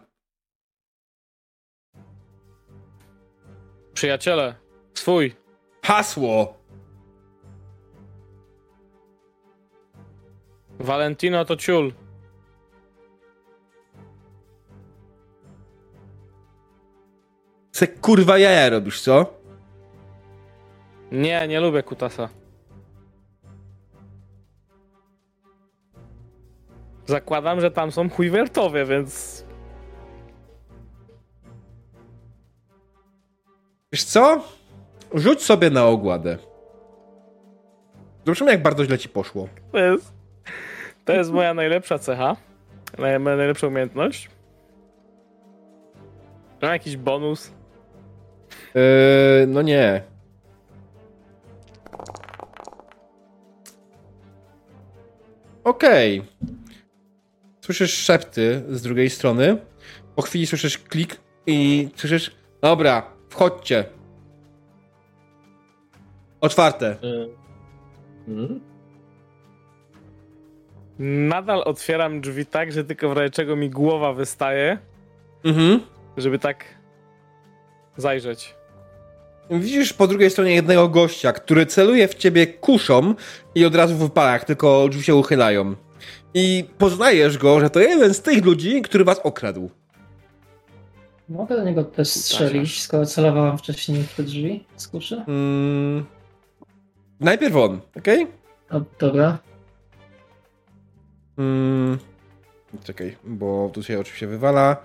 [3.94, 4.54] Przyjaciele,
[4.94, 5.34] swój.
[5.82, 6.59] Hasło.
[10.80, 11.92] Valentino to ciul.
[17.72, 19.26] Se kurwa jaja robisz, co?
[21.12, 22.28] Nie, nie lubię kutasa.
[27.06, 29.44] Zakładam, że tam są chujwertowie, więc...
[33.92, 34.44] Wiesz co?
[35.14, 36.38] Rzuć sobie na ogładę.
[38.26, 39.48] Zobaczymy, jak bardzo źle ci poszło.
[39.72, 40.19] To jest,
[41.04, 42.36] to jest moja najlepsza cecha.
[42.98, 44.30] Moja najlepsza umiejętność.
[46.62, 47.52] Mam jakiś bonus?
[48.74, 50.02] Yy, no nie.
[55.64, 56.18] Okej.
[56.18, 56.30] Okay.
[57.60, 59.56] Słyszysz szepty z drugiej strony.
[60.16, 62.30] Po chwili słyszysz klik i słyszysz.
[62.62, 63.84] Dobra, wchodźcie.
[66.40, 66.96] Otwarte.
[68.26, 68.69] Hmm?
[71.02, 74.78] Nadal otwieram drzwi tak, że tylko w razie czego mi głowa wystaje.
[75.44, 75.80] Mhm.
[76.16, 76.64] Żeby tak
[77.96, 78.54] zajrzeć.
[79.50, 83.14] Widzisz po drugiej stronie jednego gościa, który celuje w ciebie kuszą
[83.54, 85.74] i od razu wypala, jak tylko drzwi się uchylają.
[86.34, 89.70] I poznajesz go, że to jeden z tych ludzi, który was okradł.
[91.28, 95.24] Mogę do niego też strzelić, skoro celowałam wcześniej w te drzwi z kuszy?
[95.28, 96.06] Mm.
[97.20, 98.26] Najpierw on, okej?
[98.70, 98.84] Okay?
[98.98, 99.38] Dobra.
[101.40, 101.98] Mm.
[102.84, 104.76] Czekaj, bo tu się oczywiście wywala.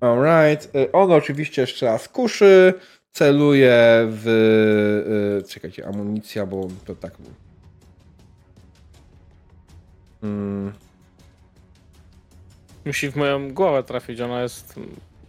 [0.00, 0.76] Alright.
[0.76, 2.74] Y, on oczywiście jeszcze raz kuszy,
[3.12, 4.26] celuje w...
[5.44, 7.14] Y, czekajcie, amunicja, bo to tak...
[10.22, 10.72] Mm.
[12.84, 14.74] Musi w moją głowę trafić, ona jest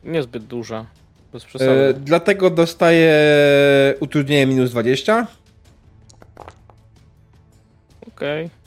[0.03, 0.85] niezbyt duża.
[1.33, 1.71] Bez przesady.
[1.71, 3.13] E, dlatego dostaje
[3.99, 5.27] utrudnienie minus 20.
[8.07, 8.45] Okej.
[8.45, 8.66] Okay.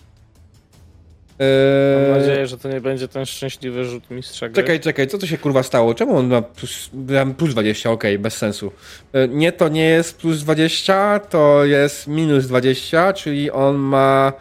[1.41, 4.63] Mam eee, nadzieję, że to nie będzie ten szczęśliwy rzut mistrza gry.
[4.63, 5.95] Czekaj, czekaj, co tu się kurwa stało?
[5.95, 6.91] Czemu on ma plus,
[7.37, 7.91] plus 20?
[7.91, 8.73] Okej, okay, bez sensu.
[9.13, 14.33] Eee, nie, to nie jest plus 20, to jest minus 20, czyli on ma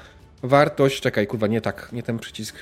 [0.43, 1.01] wartość...
[1.01, 2.55] Czekaj, kurwa, nie tak, nie ten przycisk.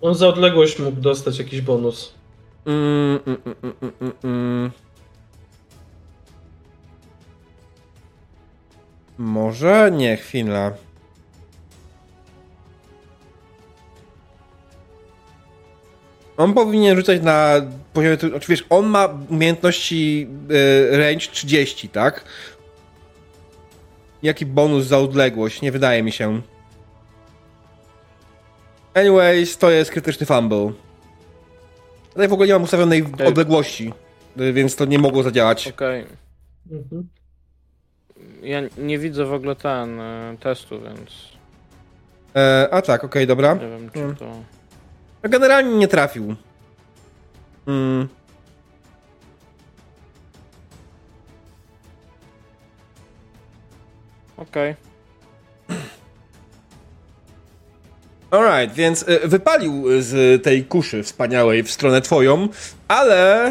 [0.00, 2.14] On za odległość mógł dostać jakiś bonus.
[2.66, 4.70] Mm, mm, mm, mm, mm, mm.
[9.18, 9.90] Może?
[9.92, 10.72] Nie, chwila.
[16.38, 17.54] On powinien rzucać na
[17.92, 18.16] poziomie.
[18.16, 20.28] Znaczy wiesz, on ma umiejętności
[20.92, 22.24] y, range 30, tak?
[24.22, 25.62] Jaki bonus za odległość?
[25.62, 26.42] Nie wydaje mi się.
[28.94, 30.72] Anyways, to jest krytyczny fumble.
[32.12, 33.26] Tutaj w ogóle nie mam ustawionej Okej.
[33.26, 33.92] odległości,
[34.40, 35.68] y, więc to nie mogło zadziałać.
[35.68, 36.06] Okej.
[36.70, 37.08] Mhm.
[38.42, 41.10] Ja nie widzę w ogóle ten e, testu, więc
[42.36, 43.54] E, a tak, okej, dobra.
[43.54, 44.16] nie wiem czy Mm.
[44.16, 44.57] to...
[45.22, 46.34] No, Generalnie nie trafił.
[47.66, 48.08] Mm.
[54.36, 54.74] Okej.
[58.30, 62.48] Alright, więc y, wypalił z tej kuszy wspaniałej w stronę twoją,
[62.88, 63.46] ale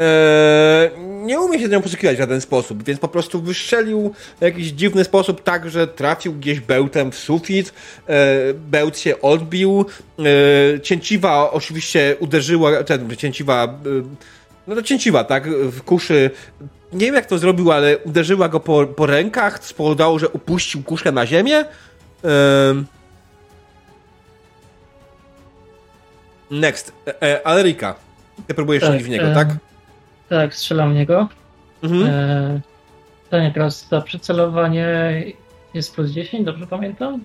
[0.00, 0.90] e,
[1.24, 4.66] nie umie się z nią poszukiwać w żaden sposób, więc po prostu wystrzelił w jakiś
[4.66, 7.74] dziwny sposób tak, że trafił gdzieś bełtem w sufit,
[8.06, 9.86] e, bełt się odbił,
[10.18, 13.68] e, cięciwa oczywiście uderzyła, ten, cięciwa, e,
[14.66, 16.30] no to cięciwa, tak, w kuszy,
[16.92, 21.12] nie wiem jak to zrobił, ale uderzyła go po, po rękach, spowodowało, że upuścił kuszę
[21.12, 21.64] na ziemię.
[22.24, 22.86] Em,
[26.50, 26.92] Next.
[27.06, 27.94] E, e, Alrika.
[28.46, 29.48] Ty próbujesz Tak, w niego, e, tak?
[30.28, 31.28] Tak, strzelam w niego.
[31.82, 32.06] Mhm.
[32.06, 32.60] E,
[33.24, 34.88] pytanie teraz, za przycelowanie
[35.74, 37.24] jest plus 10, dobrze pamiętam?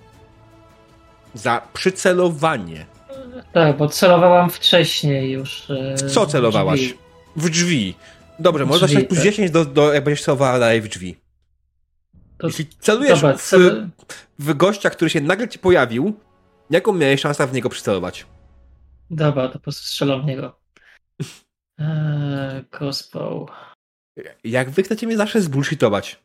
[1.34, 2.86] Za przycelowanie.
[3.52, 5.70] Tak, bo celowałam wcześniej już.
[5.70, 6.80] e, W co celowałaś?
[6.80, 6.98] drzwi.
[7.36, 7.94] W drzwi.
[8.38, 9.24] Dobrze, W można drzwi, strzelać plus tak.
[9.24, 11.16] 10 do, do, jak będziesz celowała dalej w drzwi.
[12.38, 13.88] To, Jeśli celujesz dobra, w, cel,
[14.38, 16.12] w gościa, który się nagle ci pojawił,
[16.70, 18.26] jaką miałeś szansę w niego przycelować?
[19.10, 20.56] dobra, to po prostu strzelam w niego.
[21.80, 23.46] Eee, gospel.
[24.44, 26.20] Jak wy chcecie mnie zawsze zbullshitować?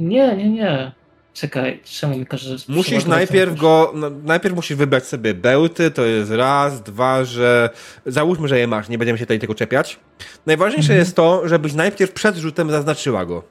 [0.00, 0.92] Nie, nie, nie.
[1.32, 2.56] Czekaj, czemu mi każe...
[2.68, 7.70] Musisz najpierw go, no, najpierw musisz wybrać sobie bełty, to jest raz, dwa, że
[8.06, 9.98] załóżmy, że je masz, nie będziemy się tutaj tego czepiać.
[10.46, 10.98] Najważniejsze Mhm.
[10.98, 13.42] jest to, żebyś najpierw przed rzutem zaznaczyła go.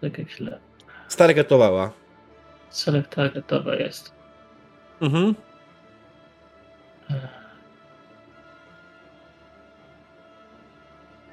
[0.00, 0.58] Czekaj chwilę.
[1.08, 1.92] Stargetowała.
[2.70, 4.12] Select targetowa jest.
[5.00, 5.34] Mhm.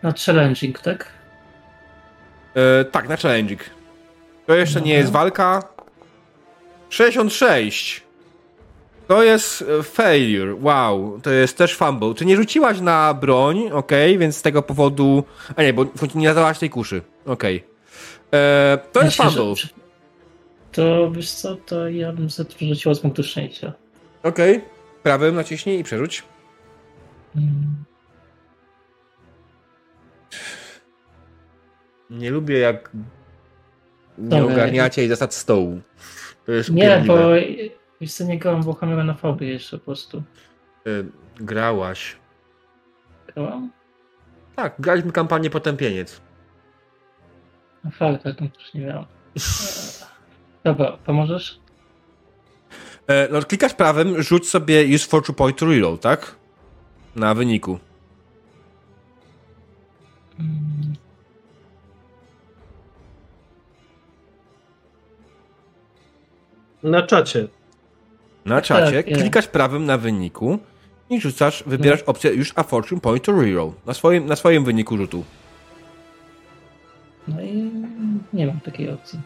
[0.06, 1.06] Na challenging, tak?
[2.56, 3.60] E, tak, na challenging.
[4.48, 4.98] To jeszcze nie Dobra.
[5.00, 5.64] jest walka.
[6.90, 8.04] 66.
[9.08, 10.56] To jest e, failure.
[10.62, 12.14] Wow, to jest też fumble.
[12.14, 15.24] Ty nie rzuciłaś na broń, okej, więc z tego powodu...
[15.56, 15.86] A nie, bo
[16.16, 17.02] nie nadałaś tej kuszy.
[17.26, 17.64] Okej.
[18.34, 19.56] E, To jest Myślę, że- fumble.
[20.72, 23.74] To wiesz co, to ja bym sobie przerzuciła z punktu szczęścia.
[24.24, 24.62] Okej.
[25.04, 26.24] Prawym naciśnij i przerzuć.
[27.36, 27.76] Mm.
[32.10, 32.90] Nie lubię jak
[34.18, 34.54] nie Dobra.
[34.54, 35.82] ogarniacie jej zasad stołu.
[36.46, 37.18] To jest Nie, upierdliwe.
[37.18, 37.30] bo
[38.02, 40.24] wiesz co, nie grałam w Warhammera na fobii jeszcze po prostu.
[40.88, 42.16] Y, Grałaś.
[43.36, 43.72] Grałam?
[44.56, 46.22] Tak, graliśmy kampanię Potępieniec.
[47.84, 49.06] No fakt, tak, to też nie miałam.
[49.36, 50.06] Eee,
[50.64, 51.60] Dobra, pomożesz?
[53.08, 56.36] E, no, klikasz prawym, rzuć sobie use fortune point to reroll, tak?
[57.16, 57.80] Na wyniku.
[60.40, 60.65] Mm.
[66.86, 67.48] Na czacie.
[68.46, 70.60] Na czacie Tak, klikasz prawym na wyniku
[71.10, 73.72] i rzucasz, wybierasz opcję już a fortune point to reroll.
[73.86, 75.24] Na swoim, na swoim wyniku rzutu.
[77.28, 77.72] No i
[78.34, 79.20] nie mam takiej opcji.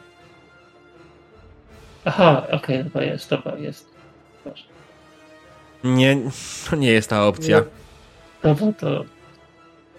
[2.05, 3.89] Aha, okej, dobra, jest, dobra, jest.
[4.43, 4.63] Proszę.
[5.83, 6.17] Nie,
[6.69, 7.63] to nie jest ta opcja.
[8.43, 9.05] Dobra, to...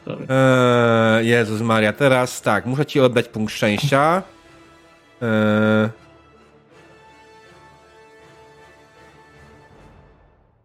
[0.05, 0.27] Sorry.
[0.29, 4.23] Eee, Jezus Maria, teraz tak, muszę ci oddać punkt szczęścia.
[5.23, 5.89] Eee...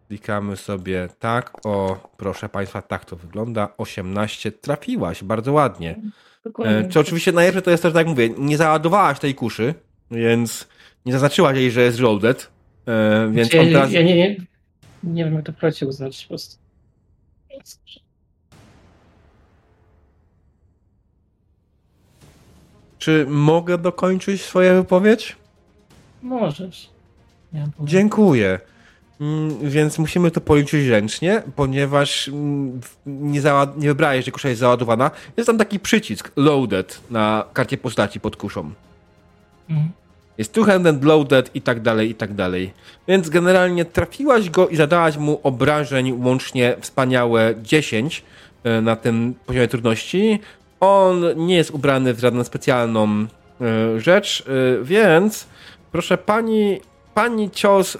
[0.08, 3.68] Klikamy sobie tak, o, proszę Państwa, tak to wygląda.
[3.78, 5.96] 18, trafiłaś, bardzo ładnie.
[6.44, 6.76] Dokładnie.
[6.76, 9.74] E, czy oczywiście najlepsze to jest też, tak jak mówię, nie załadowałaś tej kuszy,
[10.10, 10.68] więc
[11.06, 12.50] nie zaznaczyłaś jej, że jest loaded,
[12.86, 13.92] e, więc ja, on teraz...
[13.92, 14.36] ja nie, nie,
[15.04, 16.56] nie wiem, jak to w procie uznać po prostu.
[22.98, 25.36] Czy mogę dokończyć swoją wypowiedź?
[26.22, 26.90] Możesz.
[27.80, 28.60] Dziękuję.
[29.20, 34.60] Mm, Więc musimy to policzyć ręcznie, ponieważ mm, nie, zała- nie wybrałeś, że kusza jest
[34.60, 35.10] załadowana.
[35.36, 38.70] Jest tam taki przycisk loaded na karcie postaci pod kuszą.
[39.70, 39.90] Mhm.
[40.38, 42.72] Jest two-handed loaded i tak dalej, i tak dalej.
[43.08, 48.22] Więc generalnie trafiłaś go i zadałaś mu obrażeń łącznie wspaniałe 10
[48.64, 50.40] e, na tym poziomie trudności.
[50.80, 53.08] On nie jest ubrany w żadną specjalną
[53.60, 54.44] e, rzecz,
[54.80, 55.46] e, więc
[55.92, 56.80] proszę pani,
[57.16, 57.98] pani cios e,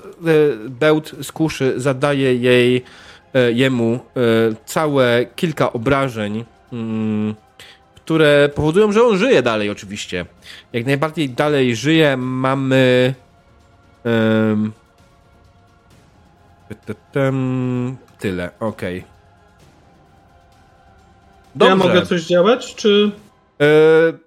[0.69, 2.85] bełt z kuszy zadaje jej,
[3.35, 3.99] e, jemu e,
[4.67, 7.35] całe kilka obrażeń, mm,
[7.95, 10.27] które powodują, że on żyje dalej oczywiście
[10.73, 12.17] jak najbardziej dalej żyje.
[12.17, 13.15] Mamy
[18.19, 18.99] tyle, okej.
[18.99, 19.11] Okay.
[21.55, 21.71] Dobrze.
[21.71, 23.11] Ja mogę coś działać, czy...
[23.61, 24.19] Yy,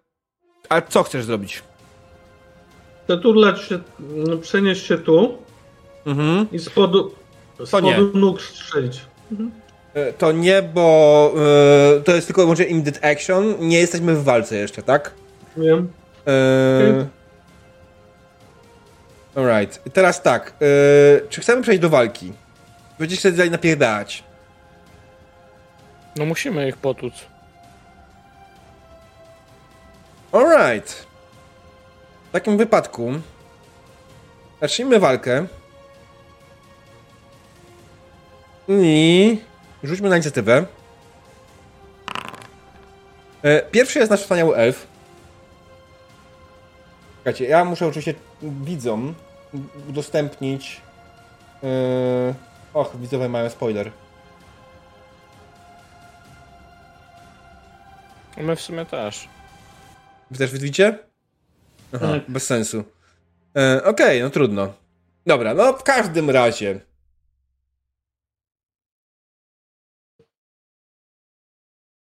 [0.70, 1.64] a co chcesz zrobić?
[3.10, 5.38] Chcę turlać się, no, przenieść się tu
[6.06, 6.48] mhm.
[6.52, 7.16] i z spodu,
[7.66, 9.02] spodu nóg strzelić.
[9.32, 9.52] Mhm.
[9.96, 11.32] Yy, to nie, bo
[11.96, 13.56] yy, to jest tylko może immediate action.
[13.60, 15.14] Nie jesteśmy w walce jeszcze, tak?
[15.58, 15.92] Wiem.
[16.26, 16.34] Yy,
[16.90, 17.08] okay.
[19.36, 19.94] Alright.
[19.94, 20.54] Teraz tak.
[20.60, 22.34] Yy, czy chcemy przejść do walki?
[23.00, 24.24] Będziecie się dalej napierdać.
[26.16, 27.14] No musimy ich potłuc.
[30.32, 31.09] Alright.
[32.30, 33.12] W takim wypadku
[34.62, 35.48] zacznijmy walkę.
[38.68, 39.42] I
[39.84, 40.66] rzućmy na inicjatywę.
[43.44, 44.88] E, pierwszy jest nasz wspaniały elf.
[47.18, 49.16] Czekajcie, ja muszę oczywiście widzom
[49.90, 50.82] udostępnić.
[51.64, 51.70] Yy...
[52.74, 53.92] Och, widzowie mają spoiler.
[58.38, 59.28] My w sumie też.
[60.32, 61.09] Wy też widzicie?
[61.94, 62.30] Aha, tak.
[62.30, 62.84] bez sensu.
[63.58, 64.74] E, Okej, okay, no trudno.
[65.26, 66.80] Dobra, no w każdym razie.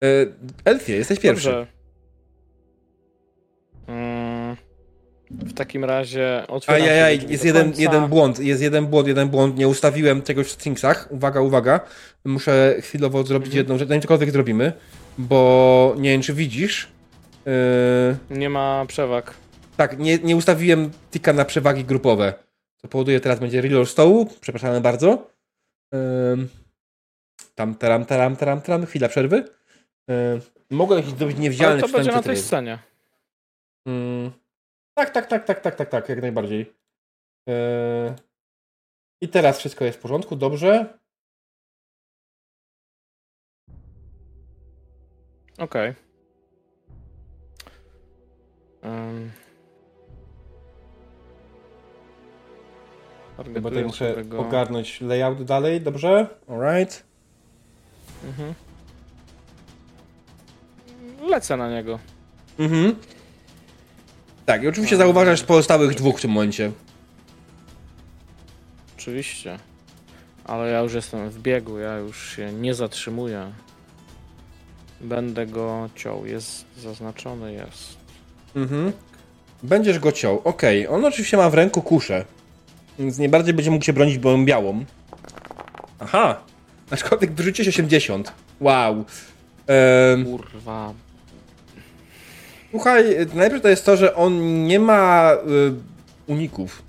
[0.03, 0.07] E,
[0.65, 1.49] Elfie, jesteś pierwszy.
[1.49, 1.67] Dobrze.
[3.87, 4.57] Mm,
[5.29, 9.57] w takim razie otwieram Ajajaj, jest jeden, jeden błąd, jest jeden błąd, jeden błąd.
[9.57, 11.07] Nie ustawiłem czegoś w Stringsach.
[11.11, 11.79] Uwaga, uwaga.
[12.25, 13.57] Muszę chwilowo zrobić mhm.
[13.57, 14.73] jedną rzecz, zanim cokolwiek zrobimy
[15.17, 16.87] bo nie wiem, czy widzisz.
[17.45, 18.37] Yy...
[18.37, 19.33] Nie ma przewag.
[19.77, 22.33] Tak, nie, nie ustawiłem tika na przewagi grupowe.
[22.81, 24.29] To powoduje, teraz będzie reload stołu.
[24.41, 25.31] Przepraszamy bardzo.
[25.93, 26.47] Yy...
[27.55, 28.85] Tam, taram, taram, taram, taram.
[28.85, 29.45] Chwila przerwy.
[30.07, 30.41] Yy...
[30.69, 32.79] Mogę zrobić niewzialny Ale to będzie na tej scenie.
[33.85, 34.31] Yy...
[34.93, 36.73] Tak, tak, tak, tak, tak, tak, tak, jak najbardziej.
[37.47, 38.15] Yy...
[39.21, 40.97] I teraz wszystko jest w porządku, dobrze.
[45.57, 45.89] Okej.
[45.89, 46.11] Okay.
[48.91, 49.31] Um.
[53.37, 56.27] Bo tutaj muszę ogarnąć layout dalej, dobrze?
[56.47, 57.03] Alright.
[58.25, 58.53] Mhm.
[61.29, 61.99] Lecę na niego.
[62.59, 62.95] Mhm.
[64.45, 66.71] Tak, i oczywiście zauważasz pozostałych dwóch w tym momencie.
[68.97, 69.59] Oczywiście.
[70.45, 73.51] Ale ja już jestem w biegu, ja już się nie zatrzymuję.
[75.01, 76.25] Będę go ciął.
[76.25, 77.97] Jest zaznaczony, jest.
[78.55, 78.91] Mhm.
[79.63, 80.41] Będziesz go ciął.
[80.43, 82.25] Okej, on oczywiście ma w ręku kuszę.
[82.99, 84.85] Więc nie bardziej będzie mógł się bronić broją białą.
[85.99, 86.43] Aha!
[86.91, 88.33] Aczkolwiek wyrzuciłeś 80.
[88.59, 89.05] Wow.
[89.67, 90.25] Ehm...
[90.25, 90.93] Kurwa.
[92.71, 93.03] Słuchaj,
[93.33, 95.37] najpierw to jest to, że on nie ma y,
[96.27, 96.81] uników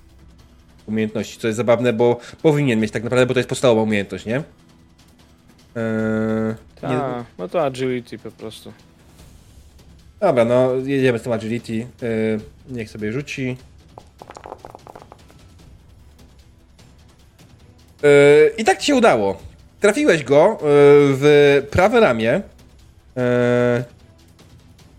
[0.87, 4.37] umiejętności, co jest zabawne, bo powinien mieć tak naprawdę, bo to jest podstawowa umiejętność, nie?
[4.37, 4.45] Eee,
[6.81, 8.73] tak, no to agility po prostu.
[10.21, 11.73] Dobra, no jedziemy z tym agility.
[11.73, 11.87] Eee,
[12.69, 13.57] niech sobie rzuci.
[18.59, 19.39] I tak ci się udało.
[19.81, 20.59] Trafiłeś go eee,
[21.19, 22.43] w prawe ramię.
[23.17, 23.83] Eee,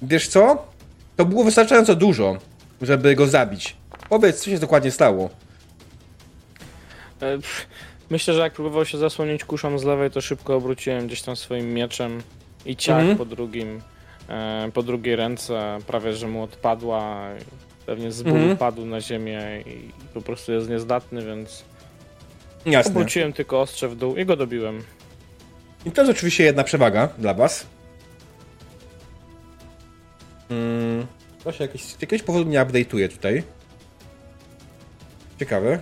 [0.02, 0.68] wiesz co?
[1.16, 2.38] To było wystarczająco dużo,
[2.82, 3.76] żeby go zabić.
[4.10, 5.30] Powiedz, co się dokładnie stało.
[8.10, 11.74] Myślę, że jak próbował się zasłonić kuszą z lewej, to szybko obróciłem gdzieś tam swoim
[11.74, 12.22] mieczem
[12.66, 13.18] i ciach mhm.
[13.18, 13.82] po drugim,
[14.30, 17.30] e, po drugiej ręce, prawie że mu odpadła.
[17.86, 18.58] Pewnie z bólu mhm.
[18.58, 21.64] padł na ziemię i po prostu jest niezdatny, więc
[22.66, 22.92] Jasne.
[22.92, 24.84] obróciłem tylko ostrze w dół i go dobiłem.
[25.86, 27.66] I to jest oczywiście jedna przewaga dla was.
[30.50, 31.08] Hmm,
[31.44, 33.44] to się jakiś, z jakiegoś powodu nie update'uje tutaj.
[35.40, 35.80] Ciekawe.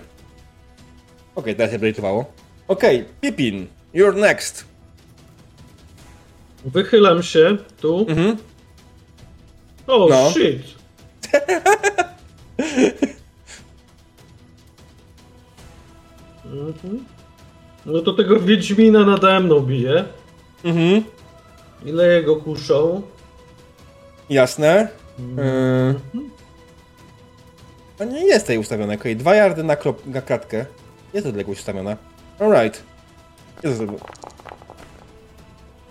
[1.36, 2.26] Okej, okay, teraz się update'owało.
[2.68, 4.66] Okej, okay, Pipin, you're next.
[6.66, 8.06] Wychylam się tu.
[8.10, 8.38] Mhm.
[9.88, 10.32] Oh no.
[10.32, 10.62] shit.
[16.84, 17.06] mhm.
[17.86, 20.06] No to tego Wiedźmina nade mną bije.
[20.64, 21.04] Mhm.
[21.86, 23.02] Ile jego kuszą?
[24.30, 24.88] Jasne.
[25.20, 25.96] Mhm.
[26.14, 26.22] Yy...
[27.98, 28.94] To nie jest tej ustawione.
[28.96, 29.16] Okay.
[29.16, 30.66] Dwa jardy na, krop, na kratkę.
[31.14, 31.98] Jest odległość ustawiona.
[32.40, 32.84] Alright.
[33.64, 33.82] Jest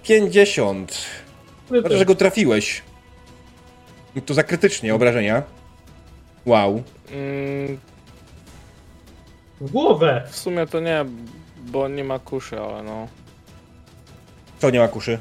[0.02, 1.06] 50.
[1.68, 2.82] Znaczy, że go trafiłeś.
[4.26, 5.42] To za krytycznie obrażenia.
[6.46, 6.82] Wow.
[7.12, 7.78] Mm,
[9.60, 10.22] w głowę!
[10.30, 11.04] W sumie to nie,
[11.56, 13.08] bo nie ma kuszy, ale no.
[14.58, 15.18] Co nie ma kuszy?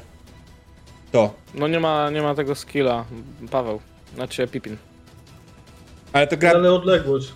[1.12, 1.34] To.
[1.54, 3.04] No nie ma, nie ma tego skilla.
[3.50, 3.80] Paweł.
[4.14, 4.76] Znaczy Pipin.
[6.12, 6.50] Ale to gra...
[6.50, 7.32] Ale odległość.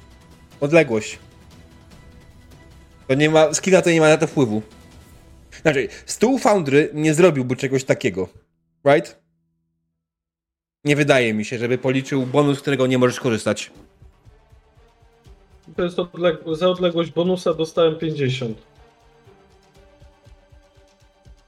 [0.60, 1.18] Odległość.
[3.08, 4.62] To nie ma, skilla to nie ma na to wpływu.
[5.62, 8.28] Znaczy, stół Foundry nie zrobiłby czegoś takiego.
[8.84, 9.18] Right?
[10.84, 13.70] Nie wydaje mi się, żeby policzył bonus, którego nie możesz korzystać.
[15.76, 18.58] To jest odleg- za odległość bonusa dostałem 50.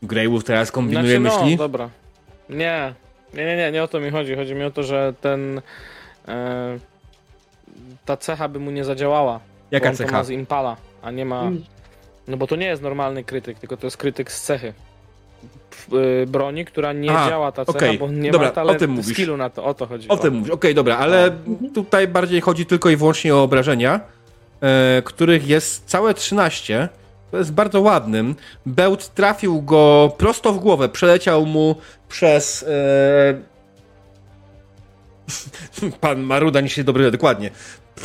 [0.03, 1.57] Greywolf teraz kombinuje Znaczy, no, myśli.
[1.57, 1.91] dobra.
[2.49, 2.95] Nie.
[3.35, 4.35] nie, nie, nie, nie o to mi chodzi.
[4.37, 5.61] Chodzi mi o to, że ten.
[6.29, 6.79] E,
[8.05, 9.41] ta cecha by mu nie zadziałała.
[9.71, 10.13] Jaka To cecha?
[10.13, 11.41] ma z Impala, a nie ma.
[11.43, 11.65] Mm.
[12.29, 14.73] No bo to nie jest normalny krytyk, tylko to jest krytyk z cechy.
[15.93, 17.99] Y, broni, która nie Aha, działa ta cecha, okej.
[17.99, 19.13] bo nie Dobra, ma talent, o tym mówisz.
[19.13, 20.09] skillu na to, o to chodzi.
[20.09, 20.51] O tym mówisz.
[20.53, 21.31] Okej, dobra, ale
[21.75, 24.01] tutaj bardziej chodzi tylko i wyłącznie o obrażenia,
[24.61, 26.89] e, których jest całe 13.
[27.31, 28.35] To jest bardzo ładnym.
[28.67, 31.77] Bełt trafił go prosto w głowę, przeleciał mu
[32.09, 32.65] przez.
[32.69, 33.35] E...
[36.01, 37.51] Pan Maruda nie się dobry, dokładnie.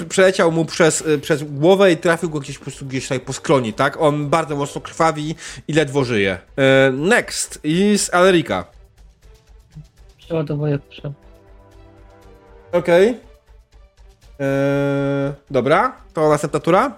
[0.09, 3.33] Przeleciał mu przez, e, przez głowę i trafił go gdzieś po prostu gdzieś tutaj po
[3.33, 4.01] skroni, tak?
[4.01, 5.35] On bardzo mocno krwawi
[5.67, 6.37] i ledwo żyje.
[6.57, 8.65] E, next is Alerika.
[10.17, 11.13] Przeładowuję kuszę.
[12.71, 13.17] Okej.
[14.39, 16.95] Eee, dobra, to następna tura?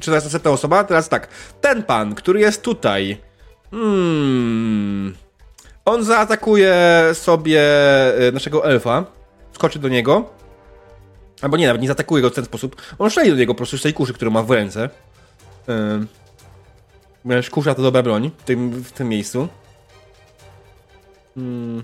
[0.00, 0.84] Czy to jest następna osoba?
[0.84, 1.28] Teraz tak.
[1.60, 3.20] Ten pan, który jest tutaj.
[3.70, 5.16] Hmm.
[5.84, 6.74] On zaatakuje
[7.12, 7.62] sobie
[8.28, 9.04] e, naszego elfa.
[9.52, 10.30] Skoczy do niego.
[11.42, 12.82] Albo nie, nawet nie zaatakuje go w ten sposób.
[12.98, 14.90] On szli do niego po prostu z tej kuszy, którą ma w ręce.
[17.22, 19.48] Ponieważ kusza to dobra broń w tym, w tym miejscu.
[21.34, 21.82] Hmm.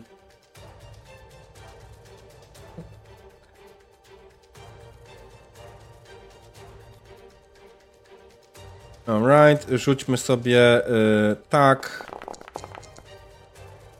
[9.06, 12.12] Alright, rzućmy sobie y, tak.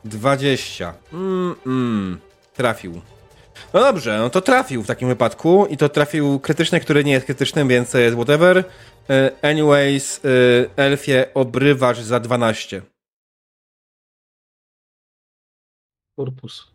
[0.05, 0.95] 20.
[1.13, 2.21] Mm, mm,
[2.55, 3.01] trafił.
[3.75, 7.27] No dobrze, no to trafił w takim wypadku i to trafił krytyczny, który nie jest
[7.27, 8.59] krytycznym, więc to jest whatever.
[8.59, 8.65] Y,
[9.43, 12.83] anyways, y, Elfie obrywasz za 12.
[16.17, 16.67] Korpus.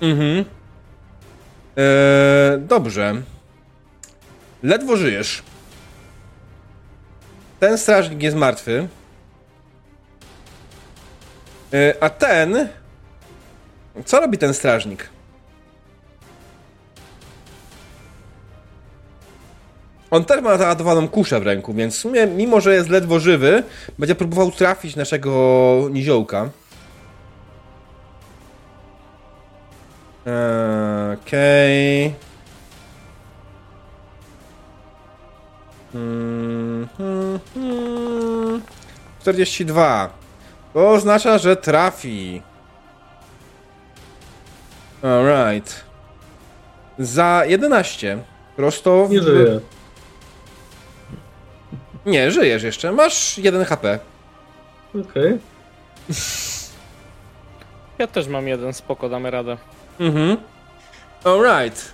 [0.00, 0.44] Mhm.
[1.76, 3.22] E, dobrze.
[4.62, 5.42] Ledwo żyjesz.
[7.60, 8.88] Ten strażnik jest martwy.
[11.72, 12.68] E, a ten.
[14.04, 15.11] Co robi ten strażnik?
[20.12, 23.62] On też ma załadowaną kuszę w ręku, więc w sumie, mimo że jest ledwo żywy,
[23.98, 26.50] będzie próbował trafić naszego niziołka.
[31.14, 32.14] Okej.
[35.92, 38.62] Hmm, hmm, hmm.
[39.20, 40.10] 42.
[40.74, 42.42] To oznacza, że trafi.
[45.02, 45.84] Alright.
[46.98, 48.18] Za 11.
[48.56, 49.08] Prosto.
[49.10, 49.60] Nie żyje.
[52.06, 52.92] Nie, żyjesz jeszcze.
[52.92, 53.98] Masz 1 HP.
[55.00, 55.38] Okej.
[57.98, 59.56] Ja też mam jeden, spoko, damy radę.
[60.00, 60.36] Mhm.
[61.24, 61.92] Alright.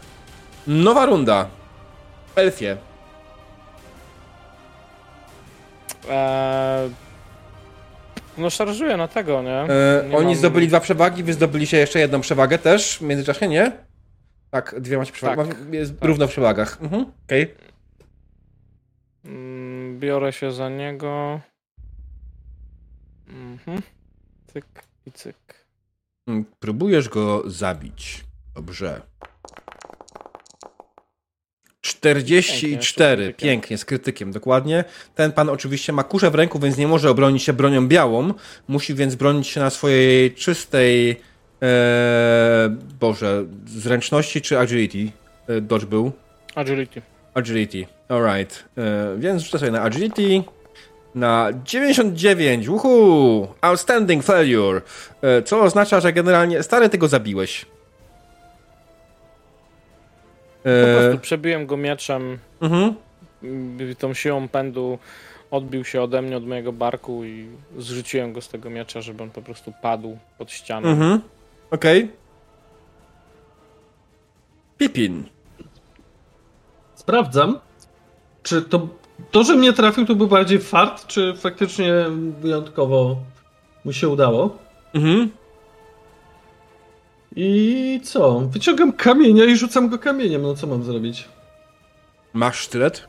[0.66, 1.46] Nowa runda.
[2.36, 2.76] Elfie.
[6.10, 6.90] Eee,
[8.38, 9.60] no szarżuję na tego, nie?
[9.60, 13.48] E, nie oni mam- zdobyli dwa przewagi, wy zdobyliście jeszcze jedną przewagę też w międzyczasie,
[13.48, 13.72] nie?
[14.50, 15.48] Tak, dwie macie przewagi.
[15.50, 15.58] Tak.
[15.72, 16.08] Jest Tak.
[16.08, 16.78] równo w przewagach.
[16.82, 17.06] Mhm.
[17.26, 17.54] Okej.
[19.24, 19.57] Mm,
[19.98, 21.40] Biorę się za niego.
[23.28, 23.82] Mhm.
[24.52, 24.64] Cyk
[25.06, 25.66] i cyk.
[26.26, 28.24] Mm, Próbujesz go zabić.
[28.54, 29.02] Dobrze.
[31.80, 33.26] 44.
[33.26, 33.78] Pięknie, z Pięknie, krytykiem.
[33.78, 34.84] z krytykiem, dokładnie.
[35.14, 38.34] Ten pan oczywiście ma kuszę w ręku, więc nie może obronić się bronią białą.
[38.68, 41.20] Musi więc bronić się na swojej czystej.
[41.62, 45.12] E, Boże, zręczności czy agility?
[45.48, 46.12] E, dodge był.
[46.54, 47.02] Agility.
[47.38, 47.86] Agility.
[48.08, 48.64] Alright.
[48.78, 50.42] E, więc rzucę sobie na agility.
[51.14, 52.68] Na 99.
[52.68, 53.48] Uhu!
[53.60, 54.80] Outstanding failure.
[55.22, 57.66] E, co oznacza, że generalnie stary ty go zabiłeś.
[60.62, 62.94] Po E, prostu przebiłem go mieczem, mhm.
[63.98, 64.98] tą siłą pędu
[65.50, 69.30] odbił się ode mnie, od mojego barku i zrzuciłem go z tego miecza, żeby on
[69.30, 70.88] po prostu padł pod ścianą.
[70.88, 71.20] Mhm.
[71.70, 72.10] Okej.
[74.78, 75.24] Pipin.
[77.08, 77.58] Sprawdzam,
[78.42, 78.88] czy to,
[79.30, 81.94] to, że mnie trafił, to był bardziej fart, czy faktycznie
[82.40, 83.16] wyjątkowo
[83.84, 84.56] mu się udało.
[84.94, 85.30] Mhm.
[87.36, 88.40] I co?
[88.40, 90.42] Wyciągam kamienia i rzucam go kamieniem.
[90.42, 91.28] No co mam zrobić?
[92.32, 93.08] Masz sztylet?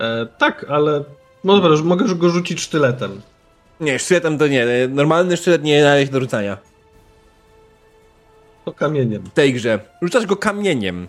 [0.00, 1.04] E, tak, ale
[1.44, 3.20] no dobra, że mogę go rzucić sztyletem.
[3.80, 4.66] Nie, sztyletem to nie.
[4.88, 6.58] Normalny sztylet nie należy do rzucania.
[8.64, 9.22] To kamieniem.
[9.22, 9.80] w tej grze.
[10.02, 11.08] Rzucasz go kamieniem.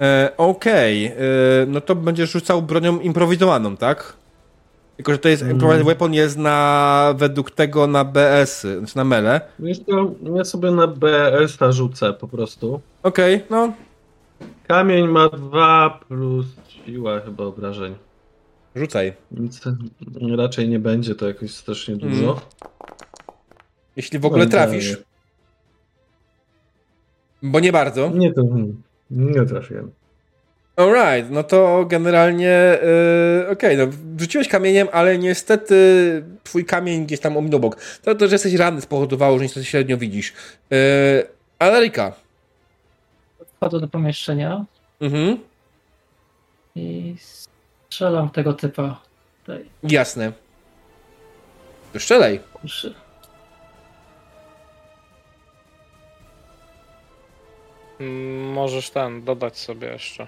[0.00, 1.66] E, Okej, okay.
[1.66, 4.16] no to będziesz rzucał bronią improwizowaną, tak?
[4.96, 5.84] Tylko, że to jest, mm.
[5.84, 9.40] weapon jest na, według tego na BS, znaczy na mele.
[10.36, 12.80] Ja sobie na BS-a rzucę po prostu.
[13.02, 13.72] Okej, okay, no.
[14.68, 16.46] Kamień ma 2 plus
[16.86, 17.94] siła chyba obrażeń.
[18.76, 19.12] Rzucaj.
[19.30, 19.60] Nic
[20.36, 22.30] raczej nie będzie to jakoś strasznie dużo.
[22.30, 22.36] Mm.
[23.96, 24.96] Jeśli w ogóle trafisz.
[27.42, 28.10] Bo nie bardzo.
[28.10, 28.42] Nie to.
[29.10, 29.92] Nie trafiłem.
[30.76, 32.78] Alright, no to generalnie
[33.38, 35.76] yy, okej, okay, no wrzuciłeś kamieniem, ale niestety
[36.44, 37.76] twój kamień gdzieś tam ominął bok.
[38.02, 40.32] To, to, że jesteś ranny spowodowało, że niestety średnio widzisz.
[40.70, 40.78] Yy,
[41.58, 42.12] Alerika.
[43.56, 44.64] Wchodzę do pomieszczenia
[45.00, 45.38] mhm.
[46.74, 49.00] i strzelam tego typa.
[49.40, 49.64] Tutaj.
[49.82, 50.32] Jasne.
[51.92, 52.40] To strzelaj.
[58.54, 60.26] Możesz ten dodać sobie jeszcze.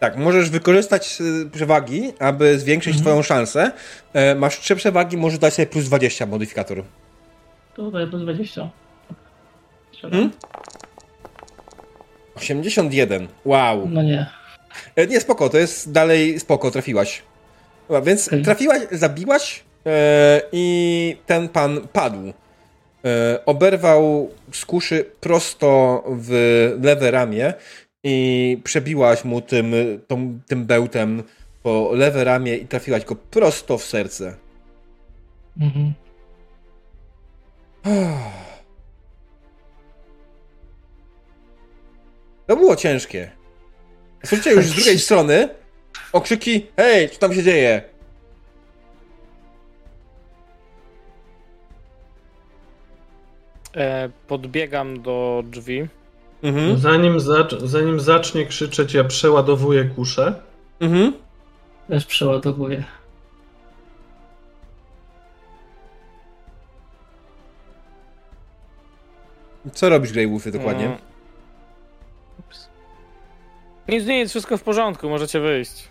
[0.00, 3.04] Tak, możesz wykorzystać y, przewagi, aby zwiększyć mhm.
[3.04, 3.72] twoją szansę.
[4.12, 6.82] E, masz trzy przewagi, możesz dać sobie plus 20 modyfikator.
[7.74, 8.70] To daję plus 20.
[10.02, 10.30] Hmm?
[12.34, 13.28] 81.
[13.44, 13.88] Wow.
[13.88, 14.26] No nie.
[14.96, 17.22] E, nie, spoko, to jest dalej spoko, trafiłaś.
[17.88, 18.42] Dobra, więc okay.
[18.42, 22.32] trafiłaś, zabiłaś e, i ten pan padł.
[23.04, 26.30] E, oberwał z kuszy prosto w
[26.82, 27.54] lewe ramię
[28.04, 29.74] i przebiłaś mu tym,
[30.06, 31.22] tą, tym bełtem
[31.62, 34.36] po lewe ramię i trafiłaś go prosto w serce.
[35.60, 35.92] Mhm.
[42.46, 43.30] To było ciężkie.
[44.24, 45.48] Słyszycie już z drugiej strony
[46.12, 47.82] okrzyki hej, co tam się dzieje?
[54.28, 55.88] Podbiegam do drzwi.
[56.42, 56.78] Mhm.
[56.78, 60.34] Zanim, zacz zanim zacznie krzyczeć, ja przeładowuję kuszę.
[60.80, 61.12] Mhm.
[61.88, 62.84] Też przeładowuję.
[69.72, 70.86] Co robisz, Grey Wolfy, dokładnie?
[70.86, 70.98] Mm.
[73.88, 75.88] Nic, nic, wszystko w porządku, możecie wyjść.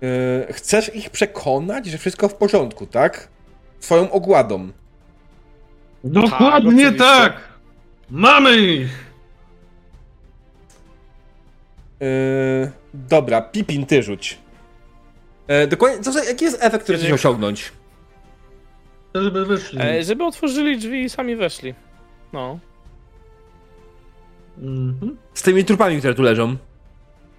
[0.00, 3.28] Yy, chcesz ich przekonać, że wszystko w porządku, tak?
[3.80, 4.68] Swoją ogładą.
[6.04, 7.32] Dokładnie tak!
[7.32, 7.42] tak.
[8.10, 9.06] Mamy ich!
[12.00, 14.38] Yy, dobra, Pipin, ty rzuć.
[15.48, 17.72] Yy, dokładnie, co, jaki jest efekt, który chcesz osiągnąć?
[19.14, 19.78] Żeby wyszli.
[19.82, 21.74] E, żeby otworzyli drzwi i sami weszli.
[22.32, 22.58] No.
[24.58, 25.16] Mhm.
[25.34, 26.56] Z tymi trupami, które tu leżą.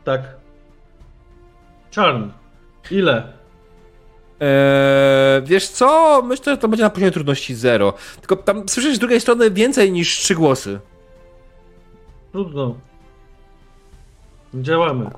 [0.04, 0.22] Tak.
[1.92, 2.30] Czarn.
[2.92, 3.34] Ile?
[4.40, 6.22] Eee, wiesz co?
[6.26, 7.94] Myślę, że to będzie na poziomie trudności 0.
[8.20, 10.80] Tylko tam słyszysz z drugiej strony więcej niż trzy głosy.
[12.32, 12.76] Trudno.
[14.54, 15.10] Działamy.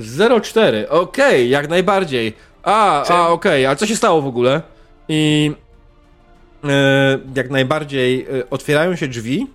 [0.00, 0.86] 0,4.
[0.88, 2.32] Okej, okay, jak najbardziej.
[2.62, 3.68] A, a okej, okay.
[3.68, 4.62] a co się stało w ogóle?
[5.08, 5.52] I
[6.64, 9.46] e, jak najbardziej e, otwierają się drzwi.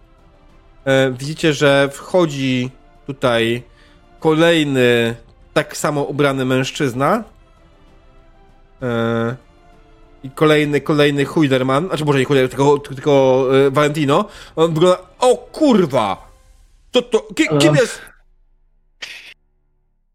[0.86, 2.70] E, widzicie, że wchodzi
[3.08, 3.64] tutaj
[4.20, 5.16] kolejny
[5.64, 7.24] tak samo ubrany mężczyzna.
[8.82, 9.36] E,
[10.24, 14.26] I kolejny, kolejny Huiderman, znaczy może nie Huiderman, tylko, tylko e, Valentino.
[14.56, 16.32] On wygląda, o kurwa!
[16.94, 18.02] Co to, ki, kim jest?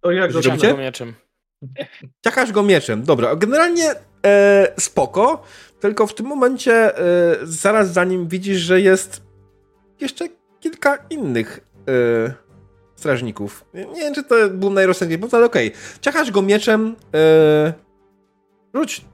[0.03, 1.15] O jak go go mieczem.
[2.25, 3.37] Ciachasz go mieczem, dobra.
[3.37, 3.95] Generalnie
[4.27, 5.43] e, spoko,
[5.81, 9.23] tylko w tym momencie e, zaraz za nim widzisz, że jest
[10.01, 10.29] jeszcze
[10.61, 12.44] kilka innych e,
[12.97, 13.65] strażników.
[13.75, 15.69] Nie wiem, czy to był najrozsądniejszy pomysł, ale okej.
[15.69, 15.81] Okay.
[16.01, 16.97] Ciachasz go mieczem.
[17.13, 17.73] Yy...
[18.75, 19.05] Rzuć.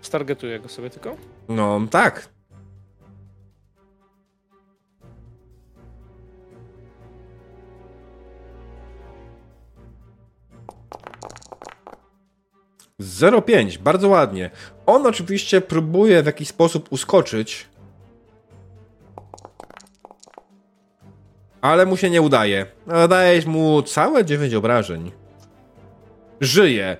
[0.00, 1.16] Stargetuję go sobie tylko?
[1.48, 2.28] No, tak.
[12.98, 14.50] Zero pięć, bardzo ładnie.
[14.86, 17.66] On oczywiście próbuje w jakiś sposób uskoczyć,
[21.66, 22.66] Ale mu się nie udaje.
[23.08, 25.12] Dajesz mu całe 9 obrażeń.
[26.40, 26.96] Żyje.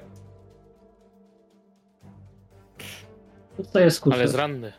[3.73, 4.15] To jest kuszy.
[4.15, 4.73] Ale jest ranny.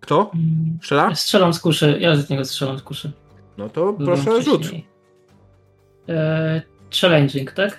[0.00, 0.30] Kto?
[0.80, 1.14] Strzela?
[1.14, 1.96] Strzelam z kuszy.
[2.00, 3.12] Ja z niego strzelam z kuszy.
[3.58, 4.70] No to proszę rzut.
[6.08, 6.62] Eee,
[7.00, 7.78] challenging, tak?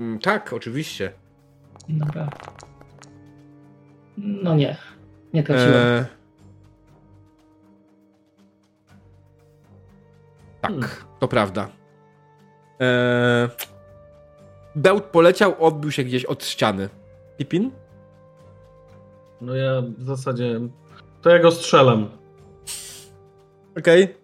[0.00, 1.12] Mm, tak, oczywiście.
[1.88, 2.30] Dobra.
[4.18, 4.76] No nie.
[5.32, 5.74] Nie trafiłem.
[5.74, 6.04] Eee,
[10.64, 10.90] Tak, hmm.
[11.20, 11.68] to prawda.
[12.80, 13.48] Eee,
[14.74, 16.88] bełt poleciał, odbił się gdzieś od ściany.
[17.36, 17.70] Pipin?
[19.40, 20.60] No ja w zasadzie...
[21.22, 22.08] To ja go strzelam.
[23.78, 24.04] Okej.
[24.04, 24.23] Okay.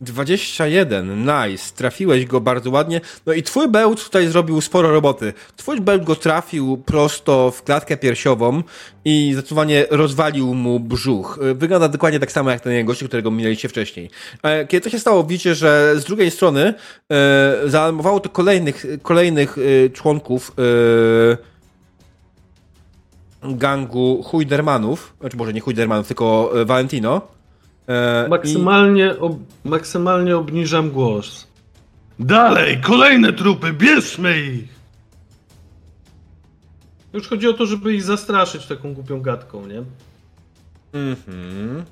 [0.00, 1.74] 21, nice.
[1.76, 3.00] Trafiłeś go bardzo ładnie.
[3.26, 5.32] No i twój bełt tutaj zrobił sporo roboty.
[5.56, 8.62] Twój bełt go trafił prosto w klatkę piersiową
[9.04, 11.38] i zdecydowanie rozwalił mu brzuch.
[11.54, 14.10] Wygląda dokładnie tak samo jak ten gościu, którego minęliście wcześniej.
[14.42, 16.74] E, kiedy to się stało, widzicie, że z drugiej strony
[17.12, 21.36] e, zaalarmowało to kolejnych, kolejnych e, członków e,
[23.42, 27.35] gangu Hujdermanów, znaczy może nie Hujdermanów, tylko Valentino.
[27.88, 29.18] E, maksymalnie, i...
[29.18, 31.46] ob, maksymalnie obniżam głos.
[32.18, 34.76] Dalej, kolejne trupy, bierzmy ich!
[37.12, 39.82] Już chodzi o to, żeby ich zastraszyć taką głupią gadką, nie?
[40.92, 41.84] Mhm.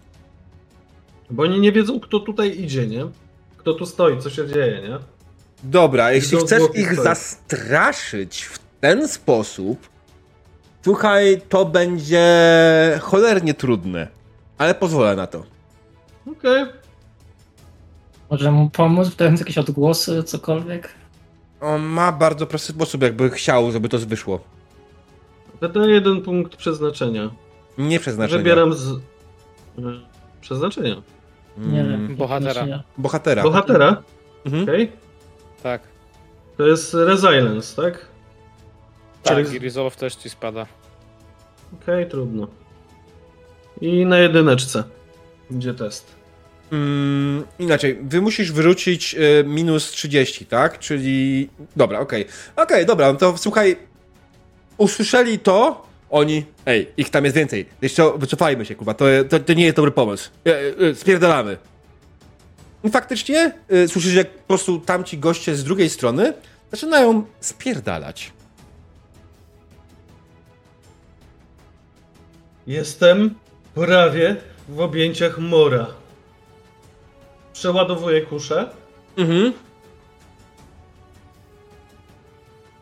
[1.31, 3.07] Bo oni nie wiedzą, kto tutaj idzie, nie?
[3.57, 4.99] Kto tu stoi, co się dzieje, nie?
[5.63, 7.05] Dobra, jeśli chcesz ich stoi.
[7.05, 9.89] zastraszyć w ten sposób,
[10.85, 12.29] słuchaj, to będzie
[13.03, 14.09] cholernie trudne.
[14.59, 15.54] Ale pozwolę na to.
[16.27, 16.63] Okej.
[16.63, 16.75] Okay.
[18.31, 20.89] Może mu pomóc, wdając jakieś odgłosy, cokolwiek?
[21.61, 24.41] On ma bardzo prosty sposób, jakby chciał, żeby to wyszło.
[25.73, 27.31] To jeden punkt przeznaczenia.
[27.79, 28.39] Nie przeznaczenia.
[28.39, 29.01] Wybieram z...
[30.41, 31.03] Przeznaczenia.
[31.59, 32.17] Nie, mm.
[32.17, 32.83] bohatera.
[32.99, 33.43] Bohatera.
[33.43, 34.03] Bohatera?
[34.45, 34.63] Mhm.
[34.63, 34.85] Okej.
[34.85, 34.97] Okay.
[35.63, 35.83] Tak.
[36.57, 38.07] To jest Resilience, tak?
[39.23, 39.57] Tak, Czyli...
[39.57, 40.67] i Resolve też ci spada.
[41.83, 42.47] Okej, okay, trudno.
[43.81, 44.85] I na jedyneczce.
[45.55, 46.07] Gdzie test?
[46.73, 50.79] Mm, inaczej, wy musisz wyrzucić y, minus 30, tak?
[50.79, 51.49] Czyli.
[51.77, 52.23] Dobra, okej.
[52.23, 52.35] Okay.
[52.53, 53.77] Okej, okay, dobra, no to słuchaj.
[54.77, 56.45] Usłyszeli to, oni.
[56.67, 57.67] Ej, ich tam jest więcej.
[57.83, 58.95] Jeszcze wycofajmy się, kurwa.
[58.95, 60.31] To, to, to nie jest dobry pomysł.
[60.47, 61.57] Y, y, spierdalamy.
[62.85, 66.33] I faktycznie y, słyszysz, jak po prostu tamci goście z drugiej strony
[66.71, 68.33] zaczynają spierdalać.
[72.67, 73.35] Jestem
[73.75, 74.37] prawie
[74.69, 75.87] w objęciach mora.
[77.53, 78.71] Przeładowuję kuszę.
[79.17, 79.53] Mhm.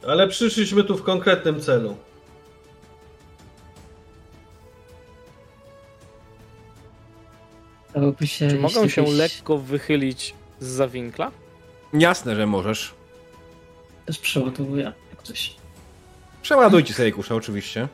[0.07, 1.97] Ale przyszliśmy tu w konkretnym celu.
[8.25, 11.31] Się, Czy mogą się lekko wychylić z zawinkla?
[11.93, 12.95] Jasne, że możesz.
[14.07, 15.57] Też przeładowuję jak coś.
[16.43, 17.89] Przeładujcie sobie kuszę, oczywiście.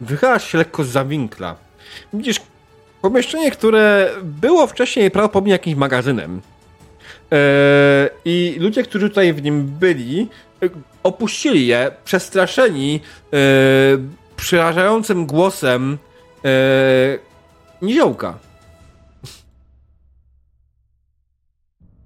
[0.00, 1.56] Wychylasz się lekko z zawinkla.
[2.12, 2.40] Widzisz
[3.02, 6.40] pomieszczenie, które było wcześniej prawdopodobnie jakimś magazynem.
[7.30, 10.28] Eee, I ludzie, którzy tutaj w nim byli,
[10.62, 10.68] e,
[11.02, 13.00] opuścili je, przestraszeni
[13.32, 13.36] e,
[14.36, 15.98] przerażającym głosem
[16.44, 16.48] e,
[17.82, 18.38] niziołka.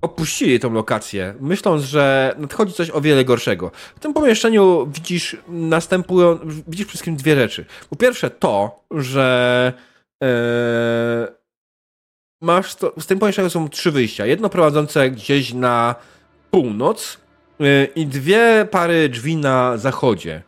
[0.03, 3.71] Opuścili tą lokację, myśląc, że nadchodzi coś o wiele gorszego.
[3.97, 7.65] W tym pomieszczeniu widzisz następują, widzisz przede wszystkim dwie rzeczy.
[7.91, 9.73] Po pierwsze to, że
[10.23, 11.29] e,
[12.41, 14.27] masz to, w tym pomieszczeniu są trzy wyjścia.
[14.27, 15.95] Jedno prowadzące gdzieś na
[16.51, 17.19] północ
[17.61, 20.43] e, i dwie pary drzwi na zachodzie.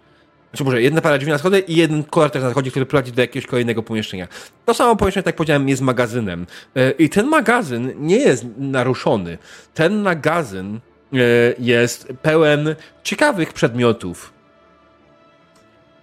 [0.53, 3.21] Znaczy może jedna para drzwi na schody i jeden korytarz na zachodzie, który prowadzi do
[3.21, 4.29] jakiegoś kolejnego pomieszczenia.
[4.67, 6.47] To samo pomieszczenie, tak jak powiedziałem, jest magazynem.
[6.77, 9.39] E, I ten magazyn nie jest naruszony.
[9.75, 10.81] Ten magazyn
[11.13, 11.19] e,
[11.59, 14.33] jest pełen ciekawych przedmiotów.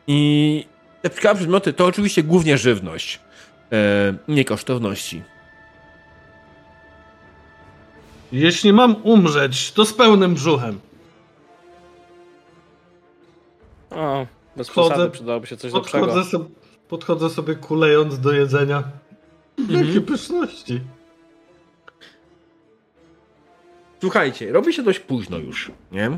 [0.07, 0.65] I
[1.01, 3.19] te ciekawe przedmioty to oczywiście głównie żywność,
[3.71, 5.23] e, nie kosztowności.
[8.31, 10.79] Jeśli mam umrzeć, to z pełnym brzuchem.
[13.91, 16.23] O, bez Wchodzę, przesady przydałoby się coś podchodzę lepszego.
[16.23, 16.45] Sobie,
[16.89, 18.83] podchodzę sobie kulejąc do jedzenia.
[19.59, 19.87] Mhm.
[19.87, 20.81] Jakie pyszności.
[24.01, 26.17] Słuchajcie, robi się dość późno już, nie?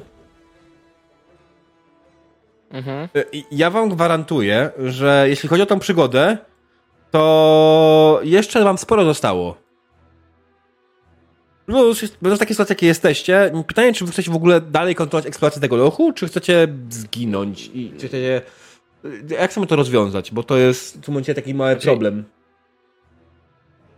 [2.71, 3.09] Mhm.
[3.15, 6.37] E, ja wam gwarantuję, że jeśli chodzi o tą przygodę,
[7.11, 9.55] to jeszcze wam sporo zostało.
[11.65, 15.27] Plus, będąc w takiej sytuacji, jakiej jesteście, pytanie, czy wy chcecie w ogóle dalej kontynuować
[15.27, 18.41] eksplorację tego lochu, czy chcecie zginąć i czy chcecie...
[19.29, 20.31] Jak chcemy to rozwiązać?
[20.31, 22.23] Bo to jest w tym momencie taki mały znaczy, problem.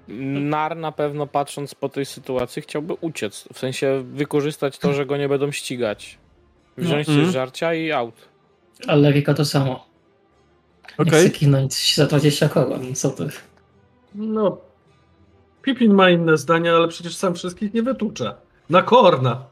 [0.08, 3.48] Nar na pewno patrząc po tej sytuacji chciałby uciec.
[3.54, 6.18] W sensie wykorzystać to, że go nie będą ścigać.
[6.78, 7.14] Wziąć no.
[7.14, 7.32] się mm.
[7.32, 8.16] żarcia i aut.
[8.88, 9.86] Ale Rika to samo.
[10.98, 11.30] Okay.
[11.96, 13.30] za 20 koła, no co ty?
[14.16, 14.58] No,
[15.64, 18.36] Pipin ma inne zdania, ale przecież sam wszystkich nie wytłucza.
[18.70, 19.46] Na korna.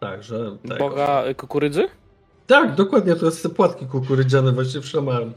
[0.00, 0.56] Także.
[0.68, 0.78] Tak.
[0.78, 1.88] Boga kukurydzy?
[2.46, 5.32] Tak, dokładnie, to jest te płatki kukurydziane właśnie wszamałem.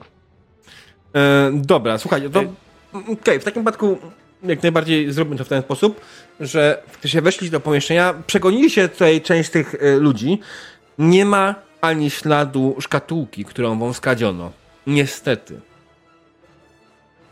[1.15, 2.39] E, dobra, słuchajcie, to...
[2.39, 3.97] Okej, okay, w takim przypadku
[4.43, 6.01] jak najbardziej zróbmy to w ten sposób,
[6.39, 10.39] że się weszli do pomieszczenia, przegonili się tutaj część tych y, ludzi.
[10.97, 14.51] Nie ma ani śladu szkatułki, którą wam skradziono.
[14.87, 15.59] Niestety.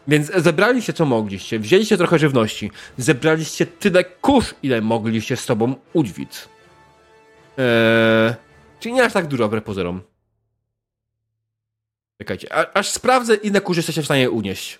[0.07, 6.49] Więc zebraliście co mogliście, wzięliście trochę żywności, zebraliście tyle kurz, ile mogliście z sobą udźwic.
[7.57, 8.33] Eee,
[8.79, 10.01] czyli nie aż tak dużo wbrew pozorom.
[12.21, 14.79] Czekajcie, a, aż sprawdzę, ile kurz jesteście w stanie unieść.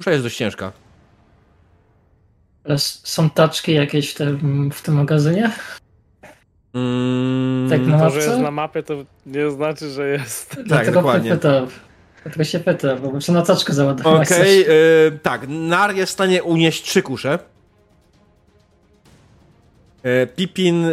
[0.00, 0.72] Kusza jest dość ciężka.
[2.64, 5.50] Ale są taczki jakieś w tym, w tym magazynie?
[6.74, 8.20] Mm, tak na To, mapce?
[8.20, 8.94] że jest na mapie, to
[9.26, 10.50] nie znaczy, że jest.
[10.50, 11.30] tak, Dlatego dokładnie.
[11.30, 11.66] Pytam.
[12.26, 14.32] Dlatego się pytam, bo muszę na taczkę załadować.
[14.32, 14.74] Okej, coś.
[14.74, 15.48] e, tak.
[15.48, 17.38] Nar jest w stanie unieść trzy kusze.
[20.02, 20.90] E, Pipin e,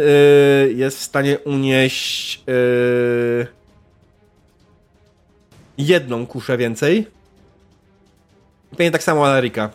[0.74, 3.46] jest w stanie unieść e,
[5.78, 7.06] jedną kuszę więcej.
[8.70, 9.70] Pewnie tak samo Alarika.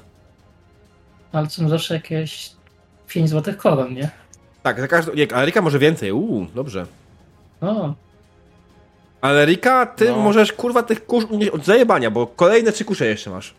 [1.32, 2.52] Ale są zawsze jakieś
[3.08, 4.10] 5 złotych kołem, nie?
[4.64, 5.14] Tak, za każdą.
[5.14, 6.12] Nie, Alarika może więcej.
[6.12, 6.86] Uuu, dobrze.
[7.62, 7.94] O,
[9.22, 10.18] Alarika, ty No.
[10.18, 13.54] możesz kurwa tych kusz unieść od zajebania, bo kolejne trzy kusze jeszcze masz.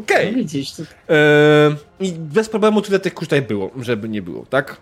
[0.00, 0.32] Okej.
[0.32, 0.72] no widzisz.
[0.72, 0.82] To...
[1.08, 4.76] Eee, I bez problemu tyle tych kurz tutaj było, żeby nie było, tak?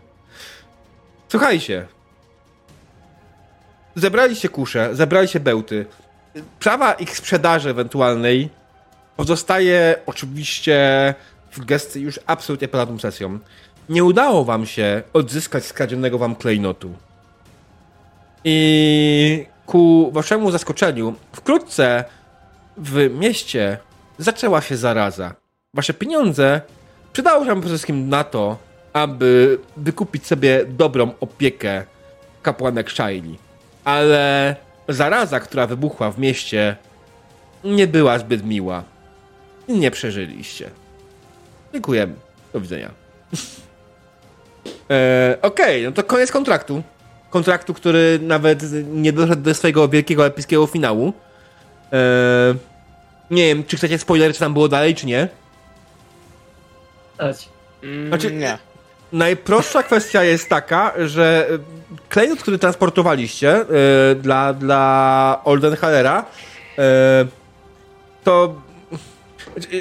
[1.28, 1.86] Słuchajcie.
[3.94, 5.86] Zebraliście kusze, zebraliście bełty.
[6.60, 8.48] Prawa ich sprzedaży ewentualnej
[9.16, 11.14] pozostaje oczywiście
[11.52, 13.38] w gestii już absolutnie ponad sesją.
[13.88, 16.94] Nie udało wam się odzyskać skradzionego wam klejnotu.
[18.44, 22.04] I ku waszemu zaskoczeniu, wkrótce
[22.76, 23.78] w mieście
[24.18, 25.34] zaczęła się zaraza.
[25.74, 26.60] Wasze pieniądze
[27.12, 28.58] przydały się przede wszystkim na to,
[28.92, 31.84] aby wykupić sobie dobrą opiekę
[32.42, 33.38] kapłanek Shaili.
[33.84, 34.56] Ale
[34.88, 36.76] zaraza, która wybuchła w mieście,
[37.64, 38.84] nie była zbyt miła.
[39.68, 40.70] Nie przeżyliście.
[41.72, 42.14] Dziękujemy.
[42.52, 42.90] Do widzenia.
[44.90, 46.82] e, Okej, no to koniec kontraktu.
[47.30, 51.12] Kontraktu, który nawet nie doszedł do swojego wielkiego epickiego finału.
[51.92, 52.54] E,
[53.30, 55.28] nie wiem, czy chcecie spoiler, czy tam było dalej, czy nie.
[57.82, 58.58] Mm, Znaczy- nie.
[59.12, 61.58] Najprostsza kwestia jest taka, że e,
[62.08, 63.64] klejnot, który transportowaliście e,
[64.14, 66.24] dla, dla Oldenhalera,
[66.78, 67.26] e,
[68.24, 68.54] to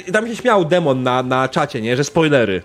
[0.07, 2.61] e, tam się śmiał demon na, na czacie, nie, że spoilery.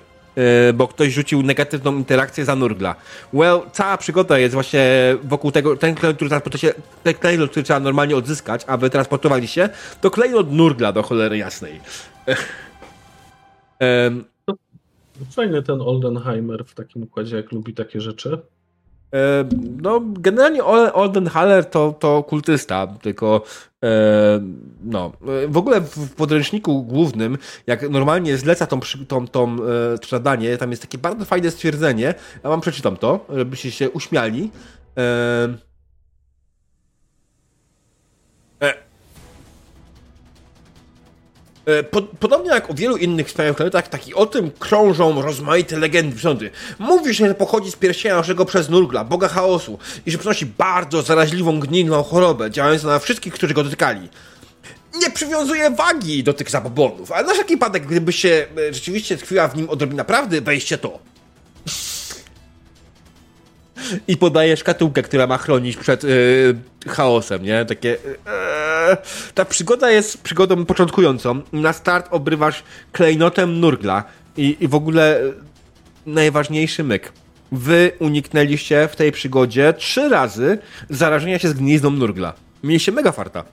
[0.68, 2.94] E, Bo ktoś rzucił negatywną interakcję za Nurgla.
[3.32, 7.80] Well, cała przygoda jest właśnie wokół tego, ten klejnot, który transportujecie, ten klejnot, który trzeba
[7.80, 9.68] normalnie odzyskać, a wy transportowaliście,
[10.00, 11.80] to klejnot Nurgla do cholery jasnej.
[13.80, 14.24] Em,
[15.30, 18.38] Fajny ten Oldenheimer w takim układzie, jak lubi takie rzeczy.
[19.14, 19.44] E,
[19.82, 23.42] No, generalnie Ol- Oldenhaler to, to kultysta, tylko
[23.84, 23.88] e,
[24.84, 25.12] no,
[25.48, 29.56] w ogóle w podręczniku głównym, jak normalnie zleca tą, tą, tą
[29.94, 29.98] e,
[30.58, 32.14] tam jest takie bardzo fajne stwierdzenie,
[32.44, 34.50] ja wam przeczytam to, żebyście się uśmiali.
[42.20, 46.50] Podobnie jak o wielu innych wspaniałych planetach, tak i o tym krążą rozmaite legendy przyrody.
[46.78, 51.02] Mówi się, że pochodzi z pierścienia naszego przez Nurgla, boga chaosu, i że przynosi bardzo
[51.02, 54.08] zaraźliwą, gnilną chorobę, działającą na wszystkich, którzy go dotykali.
[54.94, 59.48] Nie przywiązuje wagi do tych zabobonów, ale na wszelki wypadek, gdyby się e, rzeczywiście tkwiła
[59.48, 60.98] w nim odrobina prawdy, weźcie to.
[64.08, 67.64] I podaje szkatułkę, która ma chronić przed yy, chaosem, nie?
[67.64, 67.88] Takie.
[67.88, 68.96] Yy,
[69.34, 71.42] ta przygoda jest przygodą początkującą.
[71.52, 74.04] Na start obrywasz klejnotem Nurgla
[74.36, 75.34] i, i w ogóle yy,
[76.06, 77.12] najważniejszy myk.
[77.52, 80.58] Wy uniknęliście w tej przygodzie trzy razy
[80.90, 82.34] zarażenia się z gnizdą Nurgla.
[82.62, 83.44] Mieliście mega farta.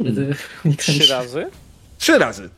[0.00, 0.34] Wtedy
[0.76, 1.46] Trzy razy?
[1.98, 2.50] Trzy razy.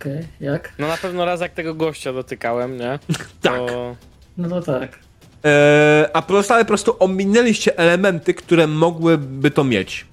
[0.00, 0.72] Okej, jak?
[0.78, 2.98] No na pewno raz jak tego gościa dotykałem, nie?
[3.42, 3.54] Tak.
[3.54, 3.96] To...
[4.38, 4.98] No to tak.
[5.44, 10.06] Eee, a pozostałe po prostu ominęliście elementy, które mogłyby to mieć.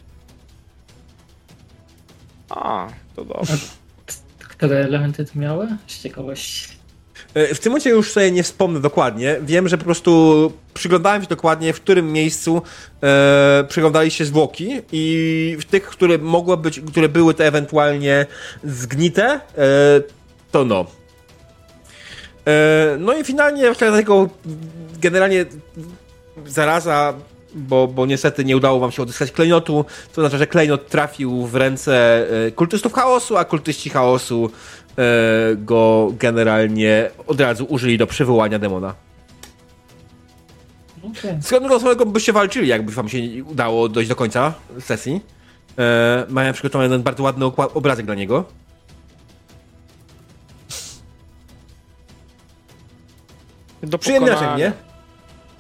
[2.50, 3.54] A, to dobrze.
[4.40, 5.68] Które elementy to miały?
[5.88, 6.68] Z ciekawości.
[7.34, 9.36] E, W tym momencie już sobie nie wspomnę dokładnie.
[9.42, 12.62] Wiem, że po prostu przyglądałem się dokładnie, w którym miejscu
[13.04, 18.26] e, przyglądaliście zwłoki i w tych, które mogły być, które były te ewentualnie
[18.64, 19.40] zgnite, e,
[20.52, 20.86] to no.
[22.48, 24.30] E, no i finalnie dlatego
[25.02, 25.46] generalnie
[26.46, 27.14] zaraza,
[27.56, 31.56] bo, bo niestety nie udało wam się odzyskać klejnotu, to znaczy, że klejnot trafił w
[31.56, 34.50] ręce e, kultystów chaosu, a kultyści chaosu
[34.98, 38.94] e, go generalnie od razu użyli do przywołania demona.
[41.04, 41.42] Okej.
[41.42, 41.48] Z
[41.82, 45.22] samego byście walczyli, jakby wam się nie udało dojść do końca sesji.
[45.80, 48.46] E, mają przygotowany jeden bardzo ładny obrazek dla niego.
[53.84, 54.58] Do Przyjemniaczek, pokonania.
[54.58, 54.74] nie?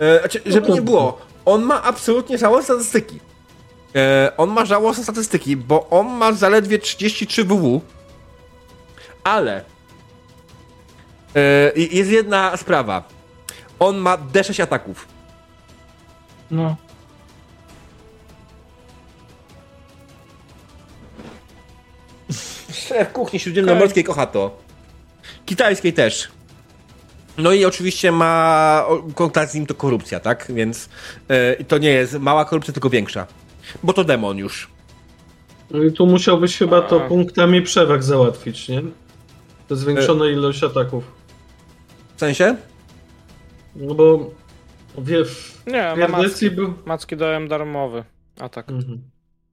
[0.08, 3.20] E, znaczy, żeby nie było, on ma absolutnie żałosne statystyki.
[3.96, 7.82] E, on ma żałosne statystyki, bo on ma zaledwie 33 WW.
[9.24, 9.64] Ale
[11.36, 13.04] e, jest jedna sprawa.
[13.80, 15.08] On ma D6 ataków.
[16.52, 16.76] No.
[22.72, 24.58] Szef kuchni śródziemnomorskiej kocha to.
[25.46, 26.32] Kitajskiej też.
[27.38, 30.46] No i oczywiście ma kontakt z nim to korupcja, tak?
[30.50, 30.90] Więc
[31.28, 33.28] e, to nie jest mała korupcja, tylko większa.
[33.84, 34.70] Bo to demon już.
[35.72, 38.82] No i tu musiałbyś chyba to punktami przewag załatwić, nie?
[39.68, 41.04] To zwiększona ilość ataków.
[42.16, 42.56] W sensie?
[43.76, 44.32] No bo
[44.98, 46.52] wie, w Nie, ma macki.
[46.52, 46.74] był...
[46.86, 48.04] Macki dałem darmowy
[48.40, 48.70] atak.
[48.70, 49.02] Mhm.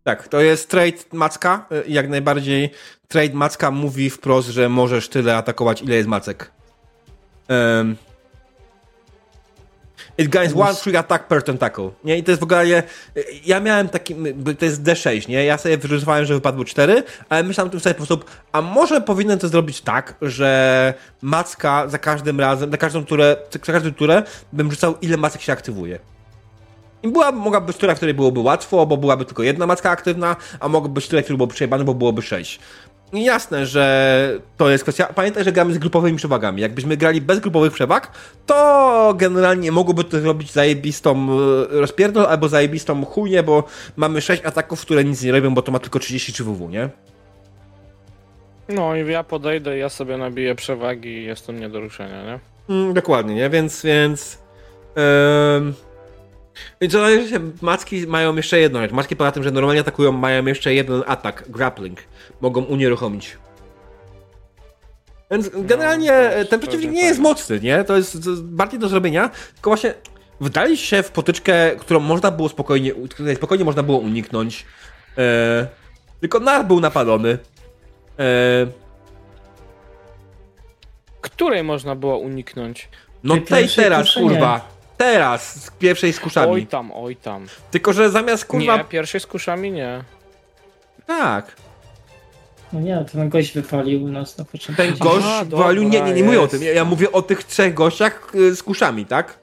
[0.04, 1.66] Tak, to jest trade Macka.
[1.70, 2.70] e, Jak najbardziej
[3.08, 6.52] trade Macka mówi wprost, że możesz tyle atakować, ile jest Macek.
[7.50, 7.96] Um,
[10.18, 11.90] it gains one free attack per tentacle.
[12.04, 12.18] Nie?
[12.18, 12.82] I to jest w ogóle.
[13.44, 14.14] Ja miałem taki.
[14.58, 15.44] To jest D6, nie?
[15.44, 18.24] Ja sobie wyrzucałem, że wypadło 4, ale myślałem o tym w sposób.
[18.52, 23.72] A może powinienem to zrobić tak, że macka za każdym razem, za każdą turę, za
[23.72, 24.22] każdą turę
[24.52, 25.98] bym rzucał, ile macek się aktywuje.
[27.02, 30.36] I była, mogłaby być tura, w której byłoby łatwo, bo byłaby tylko jedna macka aktywna,
[30.60, 32.60] a mogłaby być tura, w której byłoby przejebane, bo byłoby 6
[33.12, 35.06] jasne, że to jest kwestia.
[35.06, 36.62] Pamiętaj, że gramy z grupowymi przewagami.
[36.62, 38.10] Jakbyśmy grali bez grupowych przewag,
[38.46, 43.64] to generalnie mogłoby to zrobić zajebistą e, rozpierdol albo zajebistą chujnie, bo
[43.96, 46.88] mamy sześć ataków, które nic nie robią, bo to ma tylko 33 WW, nie?
[48.68, 52.38] No i ja podejdę, ja sobie nabiję przewagi i jestem nie do ruszenia, nie?
[52.74, 53.50] Mm, dokładnie, nie?
[53.50, 54.38] Więc, więc...
[55.56, 55.74] Ym...
[56.90, 58.92] Co najwyżej macki mają jeszcze jedną rzecz.
[58.92, 61.98] Macki poza tym, że normalnie atakują, mają jeszcze jeden atak, grappling.
[62.40, 63.36] Mogą unieruchomić.
[65.30, 67.22] Więc generalnie to jest ten przeciwnik nie jest tak.
[67.22, 67.84] mocny, nie?
[67.84, 69.94] To jest, to jest bardziej do zrobienia, tylko właśnie
[70.40, 74.66] wdali się w potyczkę, którą można było spokojnie, której spokojnie można było uniknąć.
[75.18, 75.66] E,
[76.20, 77.38] tylko Nar był napadony.
[78.18, 78.66] E,
[81.20, 82.88] Której można było uniknąć?
[83.24, 84.68] no Tej teraz, kurwa.
[85.00, 86.52] Teraz, z pierwszej z kuszami.
[86.52, 87.46] Oj tam, oj tam.
[87.70, 88.76] Tylko, że zamiast kurwa.
[88.76, 90.04] Nie, pierwszej z kuszami nie.
[91.06, 91.56] Tak.
[92.72, 94.82] No nie, ten gość wypalił nas na początku.
[94.82, 95.82] Ten gość Aha, walił.
[95.82, 96.62] Nie, nie, nie mówię o tym.
[96.62, 99.38] Ja, ja mówię o tych trzech gościach y, z kuszami, tak?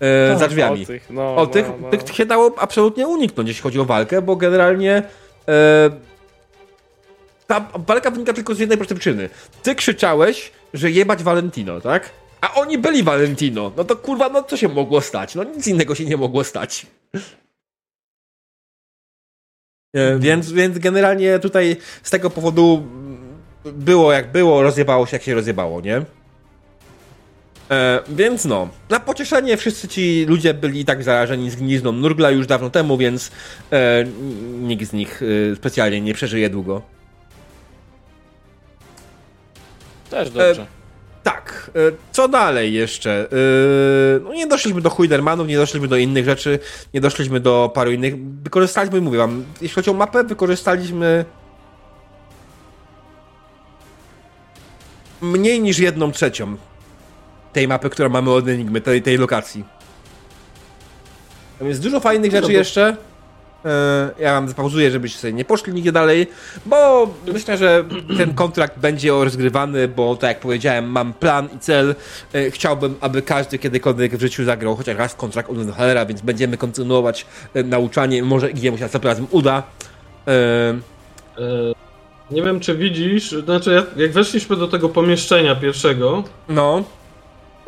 [0.00, 0.82] E, Tak, za drzwiami.
[0.82, 1.90] O tych, no, O no, tych, no.
[1.90, 5.02] tych się dało absolutnie uniknąć, jeśli chodzi o walkę, bo generalnie.
[5.48, 5.90] E,
[7.46, 9.28] ta walka wynika tylko z jednej prostej przyczyny.
[9.62, 12.10] Ty krzyczałeś, że jebać Valentino, tak?
[12.46, 13.72] A oni byli Valentino.
[13.76, 15.34] No to kurwa, no co się mogło stać?
[15.34, 16.86] No nic innego się nie mogło stać.
[19.94, 22.86] E, Więc, więc generalnie tutaj z tego powodu
[23.64, 26.02] było jak było, rozjebało się jak się rozjebało, nie?
[27.70, 32.46] E, więc no, na pocieszenie wszyscy ci ludzie byli i tak zarażeni zgnizną Nurgla już
[32.46, 33.30] dawno temu, więc
[33.72, 34.04] e,
[34.60, 36.82] nikt z nich e, specjalnie nie przeżyje długo.
[40.10, 40.66] Też dobrze.
[41.26, 43.28] Tak, e, co dalej jeszcze?
[43.32, 46.58] E, No nie doszliśmy do Huidermanów, nie doszliśmy do innych rzeczy,
[46.94, 48.14] nie doszliśmy do paru innych.
[48.42, 51.24] Wykorzystaliśmy, mówię wam, jeśli chodzi o mapę, wykorzystaliśmy
[55.20, 56.56] mniej niż jedną trzecią
[57.52, 59.64] tej mapy, którą mamy od Enigmy, tej, tej lokacji.
[61.58, 62.58] Tam jest dużo fajnych rzeczy Dobra.
[62.58, 62.96] jeszcze.
[63.66, 66.26] E, Ja wam zapauzuję, żebyście sobie nie poszli nigdzie dalej,
[66.66, 67.84] bo myślę, że
[68.18, 71.94] ten kontrakt będzie rozgrywany, bo tak jak powiedziałem, mam plan i cel.
[72.34, 76.56] E, Chciałbym, aby każdy kiedykolwiek w życiu zagrał chociaż raz kontrakt od Hellera, więc będziemy
[76.56, 78.22] kontynuować e, nauczanie.
[78.22, 79.62] Może Igiemuś się następnym razem uda.
[82.30, 86.84] Nie wiem, czy widzisz, znaczy jak weszliśmy do tego pomieszczenia pierwszego, No,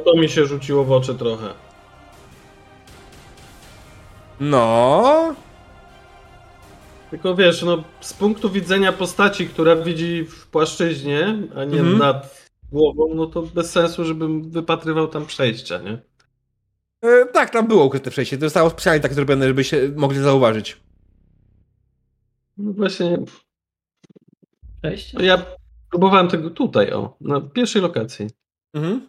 [0.05, 1.47] to mi się rzuciło w oczy trochę.
[4.41, 5.35] no.
[7.11, 11.99] Tylko wiesz, no z punktu widzenia postaci, która widzi w płaszczyźnie, a nie Mhm.
[11.99, 15.99] nad głową, no to bez sensu, żebym wypatrywał tam przejścia, nie?
[17.05, 18.39] E, Tak, tam było ukryte przejście.
[18.39, 20.77] To zostało specjalnie tak zrobione, żeby się mogli zauważyć.
[22.57, 23.19] No właśnie,
[25.15, 25.43] no ja
[25.91, 28.31] próbowałem tego tutaj, o, na pierwszej lokacji.
[28.75, 29.09] Mhm.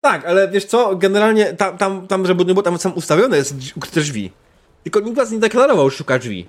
[0.00, 3.54] Tak, ale wiesz co, generalnie tam, tam, tam żeby nie było, tam są ustawione jest
[3.76, 4.30] ukryte drzwi.
[4.82, 6.46] Tylko nikt was nie deklarował, szuka drzwi.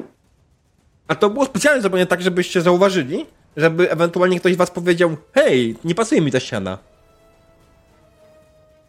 [1.07, 3.25] A to było specjalnie zrobione tak, żebyście zauważyli,
[3.57, 6.77] żeby ewentualnie ktoś was powiedział, hej, nie pasuje mi ta ściana.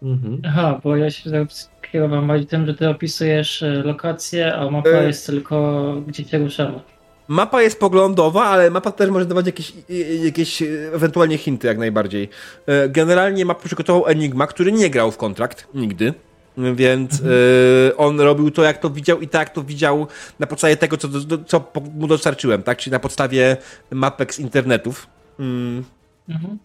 [0.02, 0.42] Mhm.
[0.46, 5.06] Aha, bo ja się skierowałem bardziej tym, że ty opisujesz e, lokację, a mapa E.
[5.06, 6.80] jest tylko gdzie się ruszamy.
[7.28, 9.72] Mapa jest poglądowa, ale mapa też może dawać jakieś,
[10.24, 12.28] jakieś ewentualnie hinty jak najbardziej.
[12.66, 16.14] E, generalnie mapę przygotował Enigma, który nie grał w kontrakt nigdy.
[16.56, 17.32] Więc mhm.
[17.32, 20.06] y, on robił to, jak to widział i tak, to widział
[20.38, 21.08] na podstawie tego, co,
[21.46, 22.78] co mu dostarczyłem, tak?
[22.78, 23.56] Czyli na podstawie
[23.90, 25.06] mapek z internetów.
[25.38, 25.84] Mm.
[26.28, 26.58] Mhm.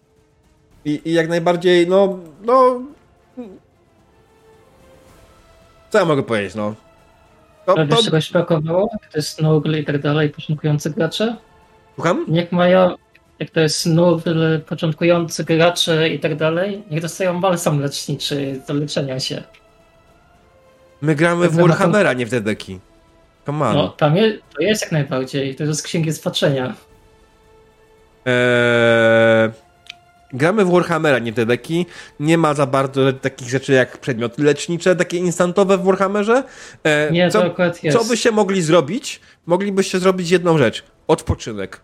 [0.84, 2.82] I, I, jak najbardziej, no, no...
[5.90, 6.74] Co ja mogę powiedzieć, no?
[7.66, 7.86] To, to...
[7.86, 8.88] Wiesz, czegoś brakowało?
[8.92, 11.36] Jak to jest Nurgle i tak dalej, początkujący gracze?
[11.94, 12.24] Słucham?
[12.28, 12.94] Niech mają,
[13.38, 19.20] jak to jest Nurgle, początkujący gracze i tak dalej, niech dostają balsam leczniczy do leczenia
[19.20, 19.42] się.
[21.00, 22.80] My gramy w Warhammera, nie w Dedeki.
[23.46, 23.74] Come on.
[23.74, 25.54] No, tam jest, to jest jak najbardziej.
[25.54, 26.74] To jest księgi spatrzenia.
[28.26, 29.50] Eee,
[30.32, 31.86] gramy w Warhammera, nie w Dedeki.
[32.20, 36.44] Nie ma za bardzo takich rzeczy jak przedmioty lecznicze, takie instantowe w Warhammerze.
[36.84, 37.98] Eee, nie, co, to akurat jest.
[37.98, 39.20] Co byście mogli zrobić?
[39.46, 40.84] Moglibyście zrobić jedną rzecz.
[41.06, 41.80] Odpoczynek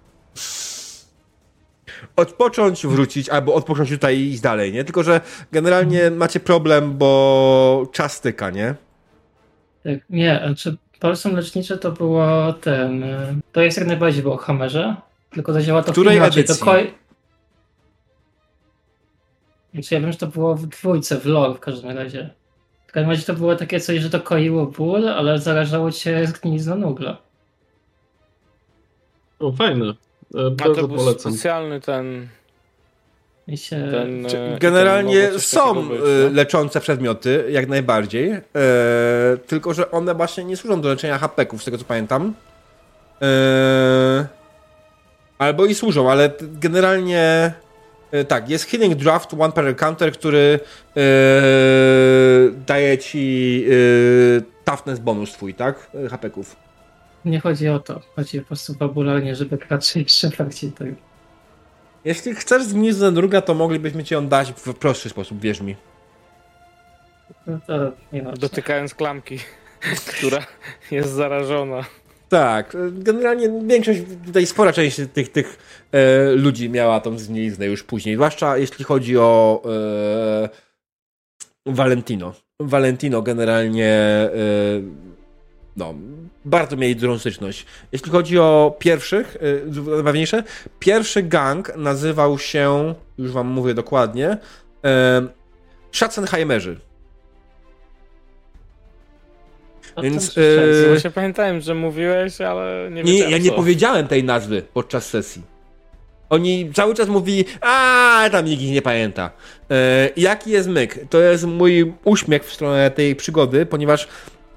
[2.17, 4.85] odpocząć, wrócić, albo odpocząć tutaj i iść dalej, nie?
[4.85, 5.21] Tylko, że
[5.53, 8.75] generalnie macie problem, bo czas tyka, nie?
[9.85, 13.05] Tak, nie, czy Polsą lecznicze to było ten.
[13.53, 14.97] To jest jak najbardziej było Hammerze,
[15.31, 16.45] tylko zadziała to Której w inaczej.
[16.45, 16.93] To koi...
[19.75, 22.31] Znaczy ja wiem, że to było w dwójce, w lore w każdym razie.
[22.87, 26.77] W każdym razie to było takie coś, że to koiło ból, ale zarażało cię zgnilizną
[26.77, 27.17] nugla.
[29.39, 29.95] O, fajne.
[30.35, 31.33] E, bardzo to był polecam.
[31.33, 32.29] specjalny ten
[33.49, 33.89] się...
[33.91, 38.31] Ten, e, Generalnie są być, e, leczące przedmioty, jak najbardziej.
[38.31, 38.41] E,
[39.47, 42.35] tylko, że one właśnie nie służą do leczenia hapeków, z tego co pamiętam.
[43.23, 44.27] E,
[45.39, 47.53] albo i służą, ale generalnie
[48.11, 50.61] e, tak, jest Healing Draft One Per Counter, który
[52.67, 53.67] daje ci
[54.65, 55.91] toughness bonus twój, tak?
[56.11, 56.57] Hapeków.
[57.25, 58.01] Nie chodzi o to.
[58.17, 60.89] Chodzi po prostu fabularnie, żeby raczej szefach ci tak
[62.05, 65.77] jeśli chcesz zgnić druga, to moglibyśmy ci ją dać w prostszy sposób, wierz mi.
[67.47, 68.33] No to nie ma.
[68.33, 69.39] Dotykając klamki,
[70.19, 70.47] która
[70.91, 71.85] jest zarażona.
[72.29, 75.59] Tak, generalnie większość, tutaj spora część tych, tych
[75.93, 80.49] e, ludzi miała tą zgniliznę już później, zwłaszcza jeśli chodzi o e,
[81.67, 82.35] Valentino.
[82.61, 84.31] Valentino generalnie e,
[85.77, 85.95] no,
[86.45, 87.67] bardzo mieli dużą styczność.
[87.93, 89.37] Jeśli chodzi o pierwszych,
[89.77, 90.43] yy, ważniejsze,
[90.79, 94.39] pierwszy gang nazywał się, już wam mówię dokładnie,
[94.83, 94.91] yy,
[95.93, 96.81] Schatzenheimerzy.
[100.03, 100.37] Więc.
[100.37, 105.43] Yy, Właśnie pamiętałem, że mówiłeś, ale nie Nie, ja nie powiedziałem tej nazwy podczas sesji.
[106.31, 109.31] Oni cały czas mówili, a tam nikt ich nie pamięta.
[109.71, 109.77] Yy,
[110.17, 110.99] jaki jest myk?
[111.11, 114.09] To jest mój uśmiech w stronę tej przygody, ponieważ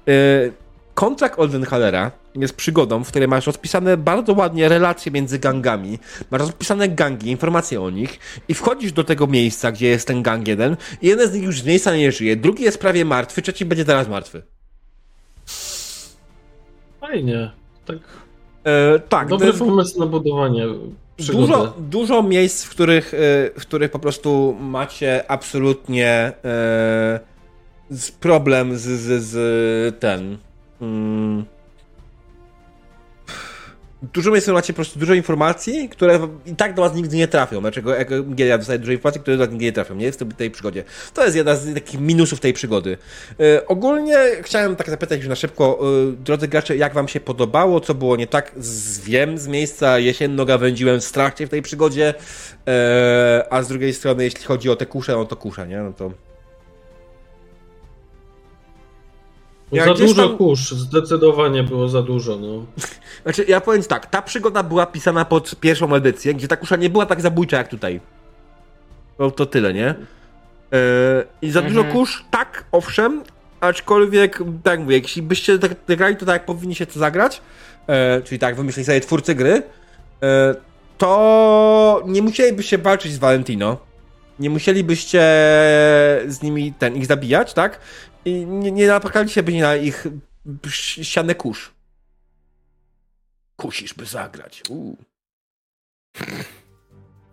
[0.06, 0.52] yy,
[0.98, 5.98] kontrakt Oldenhalera jest przygodą, w której masz rozpisane bardzo ładnie relacje między gangami,
[6.30, 8.18] masz rozpisane gangi, informacje o nich
[8.48, 11.60] i wchodzisz do tego miejsca, gdzie jest ten gang jeden i jeden z nich już
[11.60, 14.42] z miejsca nie żyje, drugi jest prawie martwy, trzeci będzie teraz martwy.
[17.00, 17.50] Fajnie.
[17.86, 17.98] Tak.
[18.64, 19.28] E, tak.
[19.28, 19.58] Dobry ten...
[19.58, 20.66] pomysł na budowanie
[21.16, 21.46] przygody.
[21.46, 23.16] Dużo, dużo miejsc, w których, e,
[23.60, 27.20] w których po prostu macie absolutnie e,
[28.20, 30.38] problem z, z, z ten
[30.80, 31.44] Hmm.
[34.02, 37.60] Dużo miejsc macie po prostu dużo informacji, które i tak do was nigdy nie trafią.
[37.60, 37.92] Dlaczego
[38.24, 40.12] GDA dostaje dużo informacji, które do was nigdy nie trafią, nie?
[40.12, 40.84] W tej przygodzie.
[41.14, 42.96] To jest jedna z takich minusów tej przygody.
[43.38, 47.80] Yy, ogólnie chciałem tak zapytać już na szybko, yy, drodzy gracze, jak wam się podobało,
[47.80, 48.52] co było nie tak?
[48.56, 52.14] Z, wiem z miejsca jesienno gawędziłem w strachcie w tej przygodzie,
[52.66, 52.72] yy,
[53.50, 55.78] a z drugiej strony, jeśli chodzi o te kusze, no to kusze, nie?
[55.78, 56.27] No to
[59.72, 60.36] za dużo tam...
[60.36, 62.36] kurz, zdecydowanie było za dużo.
[62.36, 62.66] No.
[63.22, 66.90] Znaczy, ja powiem tak, ta przygoda była pisana pod pierwszą edycję, gdzie ta kusza nie
[66.90, 68.00] była tak zabójcza jak tutaj.
[69.18, 69.94] To, to tyle, nie?
[70.72, 70.78] Yy,
[71.42, 71.74] I za mhm.
[71.74, 73.22] dużo kurz, tak, owszem,
[73.60, 77.42] aczkolwiek, tak mówię, jeśli byście tak grali, to tak jak powinniście to zagrać,
[77.88, 80.28] yy, czyli tak wymyślili sobie twórcy gry, yy,
[80.98, 83.76] to nie musielibyście walczyć z Valentino.
[84.38, 85.20] Nie musielibyście
[86.26, 87.80] z nimi ten ich zabijać, tak?
[88.24, 90.06] I nie, nie napakaliście by na ich
[90.68, 91.70] ścianę kurz.
[93.56, 94.62] Kusisz, by zagrać.
[94.70, 94.96] Uu.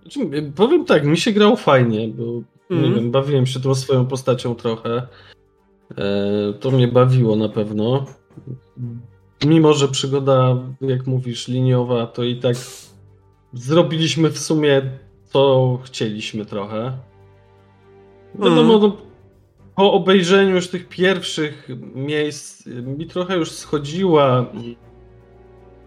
[0.02, 2.44] Znaczy, powiem tak, mi się grało fajnie, bo mm.
[2.70, 2.96] nie mhm.
[2.96, 5.08] wiem, bawiłem się tą swoją postacią trochę.
[5.98, 8.06] E, to mnie bawiło na pewno.
[9.46, 12.56] Mimo, że przygoda, jak mówisz, liniowa, to i tak
[13.54, 14.82] zrobiliśmy w sumie
[15.26, 16.98] co chcieliśmy trochę.
[18.36, 18.82] Wiadomo, mm.
[18.82, 18.98] no,
[19.76, 24.46] po obejrzeniu już tych pierwszych miejsc mi trochę już schodziła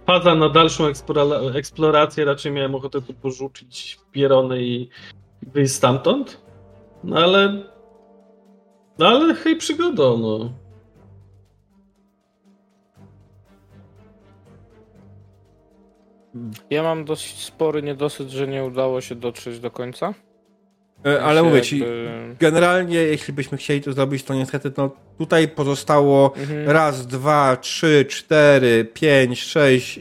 [0.07, 0.85] faza na dalszą
[1.55, 2.25] eksplorację.
[2.25, 4.89] Raczej miałem ochotę tu porzucić pierony i
[5.43, 6.41] wyjść stamtąd.
[7.05, 7.63] No ale.
[8.99, 10.53] No ale hej, przygodo, no.
[16.71, 20.15] Ja mam dość spory niedosyt, że nie udało się dotrzeć do końca.
[21.07, 22.37] E, ale mówię ci, jakby...
[22.41, 26.69] generalnie jeśli byśmy chcieli to zrobić, to niestety no, tutaj pozostało mhm.
[26.69, 30.01] raz, dwa, trzy, cztery, pięć, sześć,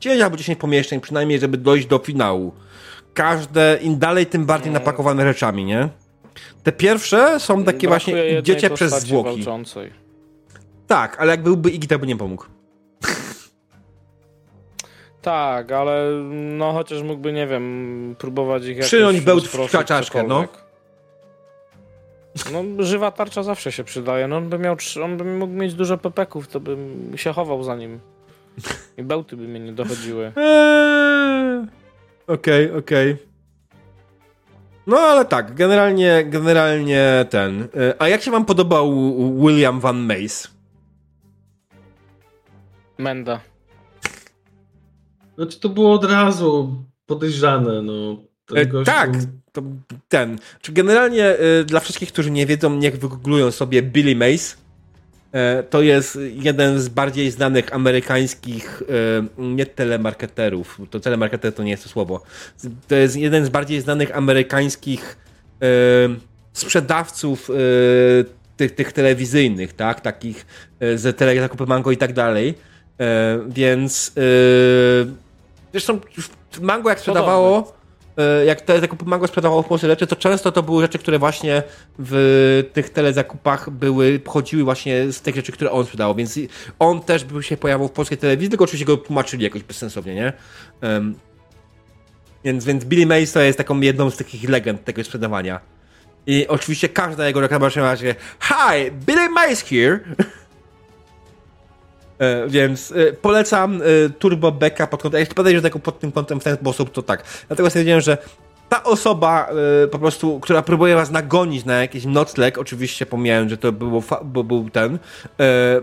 [0.00, 2.52] dziewięć albo dziesięć pomieszczeń przynajmniej, żeby dojść do finału.
[3.14, 4.78] Każde, im dalej, tym bardziej no.
[4.78, 5.88] napakowane rzeczami, nie?
[6.62, 9.30] Te pierwsze są takie Brakuje właśnie dziecię przez zwłoki.
[9.30, 9.90] Walczącej.
[10.86, 12.44] Tak, ale jak byłby Iggy, to by nie pomógł.
[15.24, 20.44] Tak, ale no chociaż mógłby, nie wiem, próbować ich Przyjąć bełt w czaszkę, no.
[22.52, 24.28] No, żywa tarcza zawsze się przydaje.
[24.28, 27.76] No, on by miał, on by mógł mieć dużo pepeków, to bym się chował za
[27.76, 28.00] nim.
[28.98, 30.32] I bełty by mnie nie dochodziły.
[30.36, 31.66] Eee,
[32.26, 32.76] okej, okej.
[32.76, 33.18] Okay, okay.
[34.86, 37.62] No ale tak, generalnie, generalnie ten.
[37.62, 38.92] E, a jak się wam podobał
[39.40, 40.48] William Van Mace?
[42.98, 43.40] Menda.
[45.36, 48.16] Znaczy to było od razu podejrzane, no.
[48.54, 48.84] E.
[48.84, 49.10] Tak,
[49.52, 49.62] to
[50.08, 50.38] ten.
[50.60, 54.56] Czy generalnie e, dla wszystkich, którzy nie wiedzą, niech wygooglują sobie Billy Mays.
[55.32, 58.82] E, to jest jeden z bardziej znanych amerykańskich
[59.38, 60.80] e, nie telemarketerów.
[60.90, 62.22] To telemarketer to nie jest to słowo.
[62.88, 65.24] To jest jeden z bardziej znanych amerykańskich
[66.52, 67.50] sprzedawców
[68.56, 70.00] tych, tych telewizyjnych, tak?
[70.00, 70.46] Takich
[70.80, 72.54] z telezakupy Mango i tak dalej.
[73.48, 74.12] Więc
[75.74, 76.00] Zresztą
[76.60, 77.72] Mango jak sprzedawało,
[78.16, 81.62] e, jak telezakupy Mango sprzedawało w Polsce rzeczy, to często to były rzeczy, które właśnie
[81.98, 86.38] w tych telezakupach były, pochodziły właśnie z tych rzeczy, które on sprzedawał, więc
[86.78, 90.32] on też by się pojawił w polskiej telewizji, tylko oczywiście go tłumaczyli jakoś bezsensownie, nie?
[90.82, 91.14] Um,
[92.44, 95.60] więc, więc Billy Mays to jest taką jedną z takich legend tego sprzedawania.
[96.26, 100.00] I oczywiście każda jego reklama się się Hi, Billy Mays here!
[102.18, 105.20] E, więc e, polecam e, Turbo Beka pod kątem.
[105.20, 107.24] Jeśli podejdziesz tego pod tym kątem w ten sposób, to tak.
[107.48, 108.18] Dlatego stwierdziłem, że
[108.68, 109.50] ta osoba
[109.90, 114.44] po prostu, która próbuje was nagonić na jakiś nocleg, oczywiście pomijając, że to było, bo
[114.44, 114.98] był ten,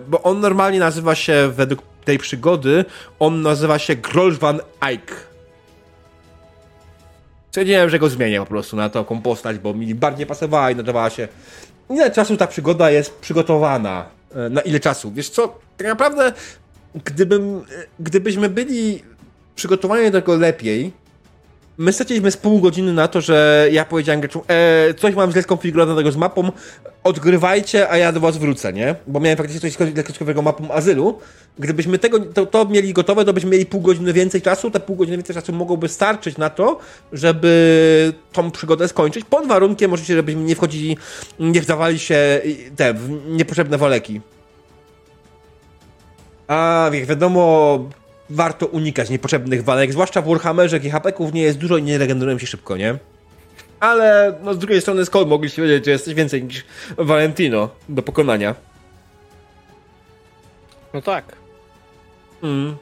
[0.07, 2.85] bo on normalnie nazywa się, według tej przygody,
[3.19, 5.15] on nazywa się Grolvan Ike.
[7.49, 11.09] Stwierdziłem, że go zmienię po prostu na taką postać, bo mi bardziej pasowała i nadawała
[11.09, 11.27] się.
[11.89, 14.05] Ile czasu ta przygoda jest przygotowana?
[14.49, 15.11] Na ile czasu?
[15.11, 15.59] Wiesz co?
[15.83, 16.33] Tak naprawdę,
[17.05, 17.61] gdybym,
[17.99, 19.03] gdybyśmy byli
[19.55, 20.91] przygotowani do tego lepiej,
[21.77, 25.41] my straciliśmy z pół godziny na to, że ja powiedziałem graczom, e, coś mam źle
[25.41, 26.51] skonfigurowanego z mapą,
[27.03, 28.95] odgrywajcie, a ja do was wrócę, nie?
[29.07, 31.19] Bo miałem faktycznie coś źle mapą azylu.
[31.59, 34.95] Gdybyśmy tego, to, to mieli gotowe, to byśmy mieli pół godziny więcej czasu, te pół
[34.95, 36.79] godziny więcej czasu mogłoby starczyć na to,
[37.13, 40.97] żeby tą przygodę skończyć, pod warunkiem oczywiście, żebyśmy nie wchodzili,
[41.39, 42.41] nie wdawali się
[42.75, 44.21] te w niepotrzebne waleki.
[46.51, 47.79] A jak wiadomo,
[48.29, 52.39] warto unikać niepotrzebnych walek, zwłaszcza w Warhammerze, gdzie hapeków nie jest dużo i nie regenerują
[52.39, 52.97] się szybko, nie?
[53.79, 56.65] Ale no, z drugiej strony skąd mogliście wiedzieć, że jesteś więcej niż
[56.97, 58.55] Valentino do pokonania?
[60.93, 61.35] No tak.
[62.43, 62.75] Mm.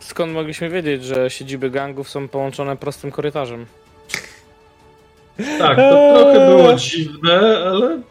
[0.00, 3.66] Skąd mogliśmy wiedzieć, że siedziby gangów są połączone prostym korytarzem?
[5.58, 8.02] Tak, to trochę było dziwne, ale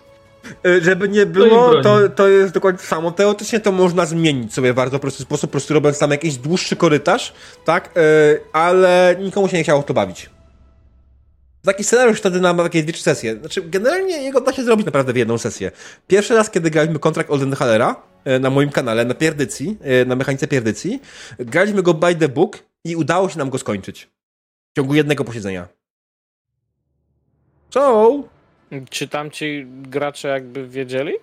[0.82, 3.12] żeby nie było, to, to jest dokładnie to samo.
[3.12, 6.76] Teoretycznie to można zmienić sobie w bardzo prosty sposób, po prostu robiąc tam jakiś dłuższy
[6.76, 7.34] korytarz,
[7.66, 7.98] tak?
[7.98, 8.02] E,
[8.54, 10.30] ale nikomu się nie chciało to bawić.
[11.66, 13.36] Taki scenariusz wtedy na takie dwie, trzy sesje.
[13.36, 15.72] Znaczy, generalnie jego da się zrobić naprawdę w jedną sesję.
[16.08, 17.96] Pierwszy raz, kiedy graliśmy kontrakt Oldenhalera
[18.26, 21.02] e, na moim kanale, na pierdycji, na mechanice pierdycji,
[21.40, 24.10] graliśmy go by the book i udało się nam go skończyć.
[24.72, 25.68] W ciągu jednego posiedzenia.
[27.74, 28.24] So,
[28.90, 31.14] czy tam ci gracze jakby wiedzieli?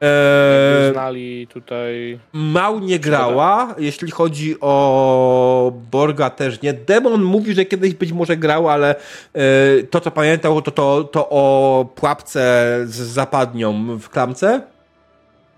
[0.00, 2.18] Eee, znali tutaj.
[2.32, 6.72] Mał nie grała, jeśli chodzi o Borga też nie.
[6.72, 8.94] Demon mówi, że kiedyś być może grał, ale
[9.34, 14.62] e, to co pamiętał to, to, to o pułapce z zapadnią w klamce.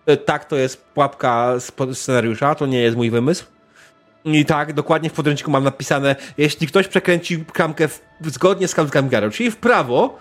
[0.07, 3.45] E, tak, to jest pułapka z scenariusza, to nie jest mój wymysł.
[4.25, 8.75] I tak, dokładnie w podręczniku mam napisane, jeśli ktoś przekręci klamkę w, zgodnie z
[9.09, 10.19] Garo, czyli w prawo,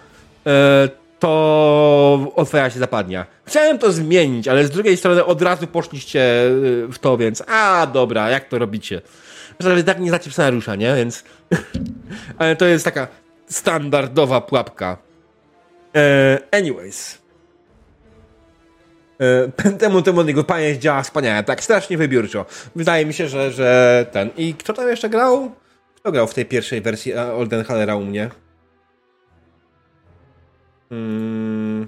[1.19, 3.25] to otwiera się zapadnia.
[3.45, 6.51] Chciałem to zmienić, ale z drugiej strony od razu poszliście e,
[6.87, 9.01] w to, więc a dobra, jak to robicie?
[9.59, 10.95] Zresztą tak nie znacie scenariusza, nie?
[10.95, 11.23] Więc
[12.39, 13.07] ale to jest taka
[13.47, 14.97] standardowa pułapka.
[15.95, 17.17] E, anyways.
[19.19, 22.45] E, temu, temu jego pamięć działa wspaniale, tak strasznie wybiórczo.
[22.75, 24.29] Wydaje mi się, że, że ten.
[24.37, 25.51] I kto tam jeszcze grał?
[25.95, 28.29] Kto grał w tej pierwszej wersji Olden Hallera u mnie?
[30.89, 31.87] Hmm.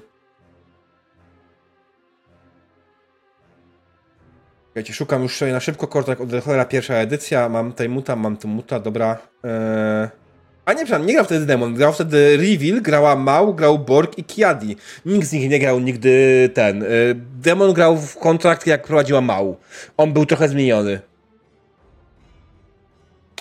[4.75, 7.49] Wiecie, szukam już sobie na szybko kortek od Hallera pierwsza edycja.
[7.49, 9.17] Mam tutaj muta, mam tu muta, dobra.
[9.43, 10.21] Eee...
[10.65, 11.73] A nie, przepraszam, nie grał wtedy Demon.
[11.73, 14.75] Grał wtedy Reveal, grała Mał, grał Borg i Kiadi.
[15.05, 16.83] Nikt z nich nie grał nigdy ten.
[16.83, 19.57] Eee, Demon grał w kontrakt, jak prowadziła Mał.
[19.97, 20.99] On był trochę zmieniony.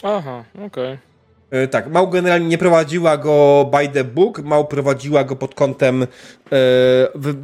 [0.03, 0.67] Aha, okej.
[0.67, 1.10] Okay.
[1.51, 6.03] E, tak, Mał generalnie nie prowadziła go by the book, Mał prowadziła go pod kątem
[6.03, 6.07] e,
[7.15, 7.35] w,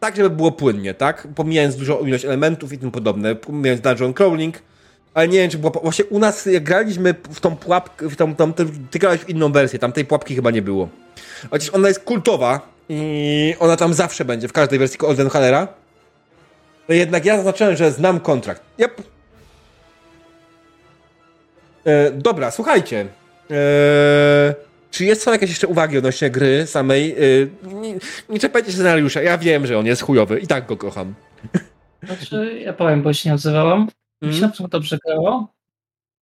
[0.00, 1.28] tak, żeby było płynnie, tak?
[1.34, 4.62] Pomijając dużo ilość elementów i tym podobne, pomijając dungeon crawling,
[5.14, 8.54] ale nie wiem, czy było, właśnie u nas, jak graliśmy w tą pułapkę, w tą,
[8.90, 10.88] ty grałeś w inną wersję, tam tej pułapki chyba nie było.
[11.50, 15.68] Chociaż ona jest kultowa i ona tam zawsze będzie, w każdej wersji Golden Hallera.
[16.88, 18.62] No jednak ja zaznaczyłem, że znam kontrakt.
[18.78, 19.02] Yep,
[21.86, 23.06] E, dobra, słuchajcie.
[23.50, 24.54] E,
[24.90, 27.12] czy jest są jakieś jeszcze uwagi odnośnie gry samej?
[27.12, 27.94] E, nie,
[28.28, 29.22] nie czepajcie scenariusza.
[29.22, 30.38] Ja wiem, że on jest chujowy.
[30.38, 31.14] I tak go kocham.
[32.02, 33.88] Znaczy, ja powiem, bo się nie odzywałam.
[34.22, 35.54] Mi się na przykład dobrze grało,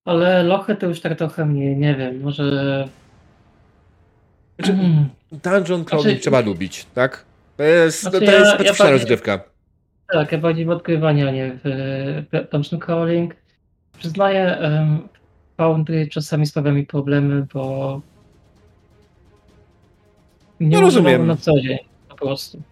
[0.04, 2.88] ale lochy to już tak trochę mniej, nie wiem, może...
[4.58, 5.08] Znaczy, mm.
[5.32, 7.24] Dungeon crawling znaczy, trzeba lubić, tak?
[7.56, 9.40] To jest, znaczy, to jest ja, specyficzna ja rozgrywka.
[10.12, 11.68] Tak, ja bardziej w odkrywanie, a nie w,
[12.32, 13.36] w Dungeon crawling.
[13.98, 15.08] Przyznaję, um,
[15.56, 18.00] Foundry czasami sprawia mi problemy, bo
[20.60, 22.62] nie no, rozumiem na co dzień po prostu.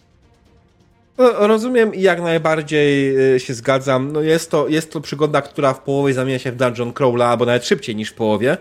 [1.19, 4.13] No, rozumiem i jak najbardziej y, się zgadzam.
[4.13, 7.45] No jest, to, jest to przygoda, która w połowie zamienia się w dungeon crawla, albo
[7.45, 8.57] nawet szybciej niż w połowie.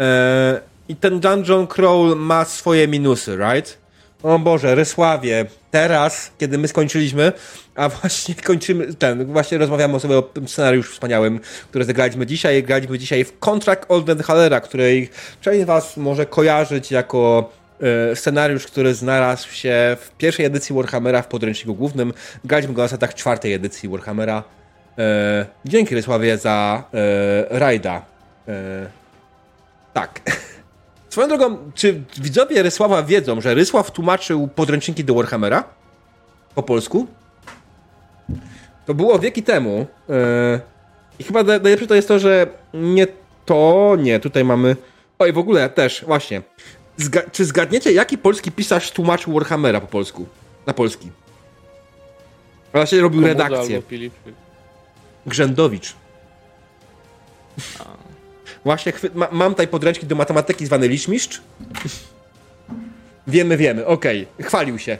[0.00, 3.83] E, I ten dungeon crawl ma swoje minusy, right?
[4.24, 7.32] O Boże, Rysławie, teraz, kiedy my skończyliśmy,
[7.74, 12.62] a właśnie kończymy ten, właśnie rozmawiamy sobie o tym scenariuszu wspaniałym, który zagraliśmy dzisiaj.
[12.62, 17.50] Graliśmy dzisiaj w Contract Olden Hallera, której część z Was może kojarzyć jako
[18.10, 22.12] e, scenariusz, który znalazł się w pierwszej edycji Warhammera w podręczniku głównym.
[22.44, 24.42] Graliśmy go na setach czwartej edycji Warhammera.
[24.98, 28.02] E, dzięki Rysławie za e, rajda.
[28.48, 28.86] E,
[29.92, 30.20] tak.
[31.14, 35.64] Swoją drogą, czy widzowie Rysława wiedzą, że Rysław tłumaczył podręczniki do Warhammera?
[36.54, 37.06] Po polsku?
[38.86, 39.86] To było wieki temu.
[40.08, 40.14] Yy,
[41.18, 43.06] I chyba najlepsze to jest to, że nie
[43.46, 44.76] to, nie, tutaj mamy...
[45.18, 46.42] Oj, w ogóle też, właśnie.
[46.96, 50.26] Zga czy zgadniecie, jaki polski pisarz tłumaczył Warhammera po polsku?
[50.66, 51.10] Na polski.
[52.72, 53.82] Właśnie robił Komuda redakcję.
[55.26, 55.94] Grzędowicz.
[57.78, 58.03] A.
[58.64, 61.40] Właśnie ma mam tutaj podręcznik do matematyki zwany liczmistrz.
[63.26, 64.46] Wiemy, wiemy, okej, okay.
[64.46, 64.98] chwalił się.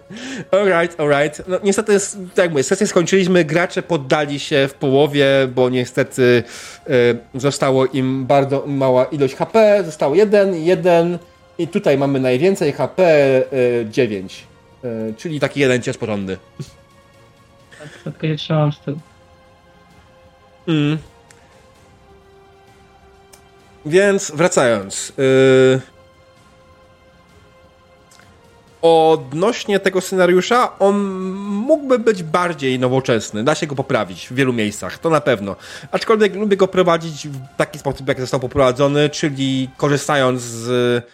[0.52, 1.42] alright, alright.
[1.48, 1.98] No niestety,
[2.34, 6.42] tak jak mówię, sesję skończyliśmy, gracze poddali się w połowie, bo niestety
[7.34, 11.18] y, zostało im bardzo mała ilość HP, zostało jeden, jeden
[11.58, 13.02] i tutaj mamy najwięcej HP,
[13.52, 14.46] y, 9.
[14.84, 16.36] Y, czyli taki jeden cios porządny.
[17.78, 18.98] Tak, tylko nie trzymam z tyłu.
[20.68, 20.98] Mm.
[23.86, 25.12] Więc wracając.
[25.18, 25.80] Yy...
[28.82, 31.00] Odnośnie tego scenariusza, on
[31.42, 33.44] mógłby być bardziej nowoczesny.
[33.44, 35.56] Da się go poprawić w wielu miejscach, to na pewno.
[35.92, 41.04] Aczkolwiek lubię go prowadzić w taki sposób, jak został poprowadzony, czyli korzystając z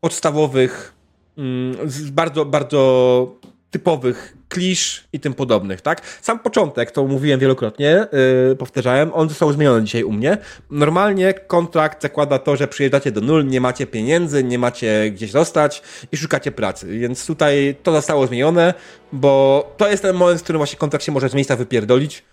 [0.00, 0.94] podstawowych,
[1.38, 3.34] mm, z bardzo, bardzo
[3.70, 6.02] typowych klisz i tym podobnych, tak?
[6.22, 8.06] Sam początek, to mówiłem wielokrotnie,
[8.48, 10.38] yy, powtarzałem, on został zmieniony dzisiaj u mnie.
[10.70, 15.82] Normalnie kontrakt zakłada to, że przyjeżdżacie do nul, nie macie pieniędzy, nie macie gdzieś zostać
[16.12, 18.74] i szukacie pracy, więc tutaj to zostało zmienione,
[19.12, 22.24] bo to jest ten moment, w którym właśnie kontrakt się może z miejsca wypierdolić,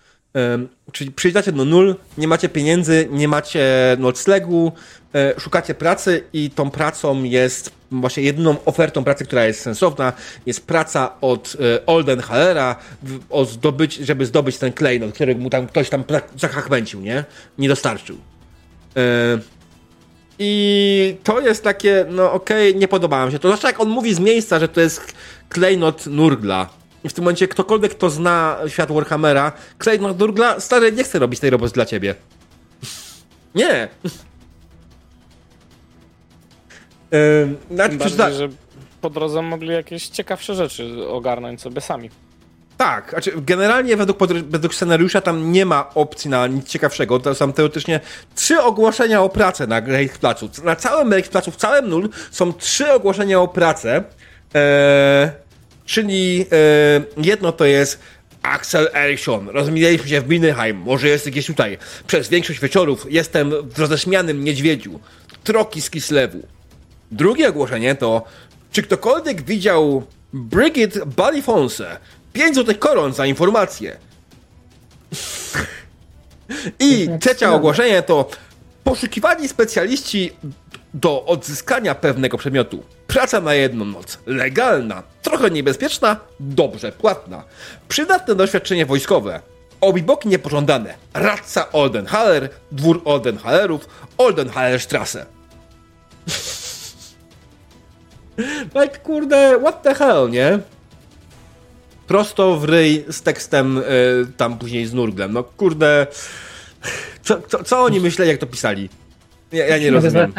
[0.92, 4.72] Czyli przyjeżdżacie do nul, nie macie pieniędzy, nie macie noclegu,
[5.14, 10.12] e, szukacie pracy i tą pracą jest właśnie jedyną ofertą pracy, która jest sensowna,
[10.46, 12.76] jest praca od e, Olden Hallera,
[13.30, 16.04] o zdobyć, żeby zdobyć ten klejnot, który mu tam ktoś tam
[16.38, 17.24] zachachmęcił, nie?
[17.58, 18.16] Nie dostarczył.
[20.38, 23.48] I to jest takie, no okej, okay, nie podoba mi się to.
[23.48, 25.14] Zwłaszcza jak on mówi z miejsca, że to jest
[25.48, 26.68] klejnot Nurgla
[27.08, 31.50] w tym momencie ktokolwiek, kto zna świat Warhammera, Klejnot Durgla, stary, nie chce robić tej
[31.50, 32.14] roboty dla ciebie.
[33.54, 33.88] nie.
[37.10, 38.48] Yy, znaczy, bardziej, że
[39.00, 42.10] po drodze mogli jakieś ciekawsze rzeczy ogarnąć sobie sami.
[42.76, 44.18] Tak, znaczy generalnie według,
[44.48, 47.20] według scenariusza tam nie ma opcji na nic ciekawszego.
[47.20, 48.00] To są teoretycznie
[48.34, 49.82] trzy ogłoszenia o pracę na
[50.20, 50.50] Placu.
[50.64, 54.04] Na całym Placu, w całym nul są trzy ogłoszenia o pracę.
[54.54, 55.30] Eee,
[55.86, 57.98] Czyli e, jedno to jest
[58.42, 59.48] Axel Eriksson.
[59.48, 60.76] Rozminęliśmy się w Minneheim.
[60.76, 61.78] Może jest gdzieś tutaj.
[62.06, 65.00] Przez większość wieczorów jestem w roześmianym niedźwiedziu.
[65.44, 66.46] Troki z Kislewu.
[67.10, 68.24] Drugie ogłoszenie to
[68.72, 71.98] czy ktokolwiek widział Brigitte Balifonse?
[72.32, 73.96] 5 złotych koron za informację.
[76.78, 78.30] I trzecie ogłoszenie to
[78.84, 80.32] poszukiwani specjaliści
[80.94, 82.82] do odzyskania pewnego przedmiotu.
[83.06, 84.18] Praca na jedną noc.
[84.26, 87.44] Legalna, trochę niebezpieczna, dobrze płatna.
[87.88, 89.40] Przydatne doświadczenie wojskowe.
[89.80, 90.94] Obiboki niepożądane.
[91.14, 95.26] Radca Oldenhaler, dwór Oldenhalerów, Oldenhalerstrasse.
[98.80, 100.58] like, kurde, what the hell, nie?
[102.06, 103.82] Prosto w ryj z tekstem y,
[104.36, 105.32] tam później z nurglem.
[105.32, 106.06] No kurde,
[107.22, 108.88] co, co, co oni myśleli, jak to pisali?
[109.52, 110.32] Ja, ja nie rozumiem.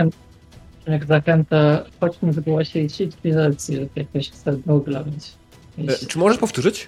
[0.88, 5.92] Jak zachęta, chodźmy zgłosić inkwizycję, żeby jakoś chce Nugla mieć.
[6.04, 6.88] E, Czy możesz powtórzyć?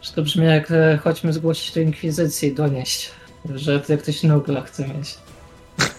[0.00, 3.10] Czy to brzmi jak e, chodźmy zgłosić do inkwizycji i donieść,
[3.54, 5.14] że jak ktoś Nugla chce mieć.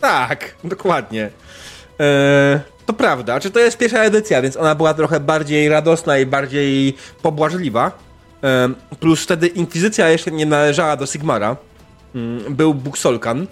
[0.00, 1.30] Tak, dokładnie.
[2.00, 3.40] E, to prawda.
[3.40, 7.98] Czy to jest pierwsza edycja, więc ona była trochę bardziej radosna i bardziej pobłażliwa.
[8.44, 8.68] E,
[9.00, 11.56] plus wtedy Inkwizycja jeszcze nie należała do Sigmara.
[12.14, 13.46] Mm, był Buksolkan,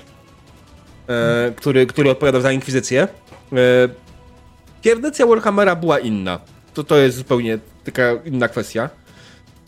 [1.13, 3.09] e, który, który odpowiadał za Inkwizycję.
[3.53, 6.41] E, Warhammera była inna.
[6.75, 8.91] To, to jest zupełnie taka inna kwestia.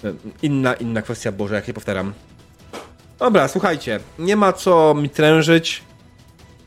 [0.04, 2.12] E, inna, inna kwestia, Boże, jak je powtarzam.
[3.18, 5.82] Dobra, słuchajcie, nie ma co mi trężyć.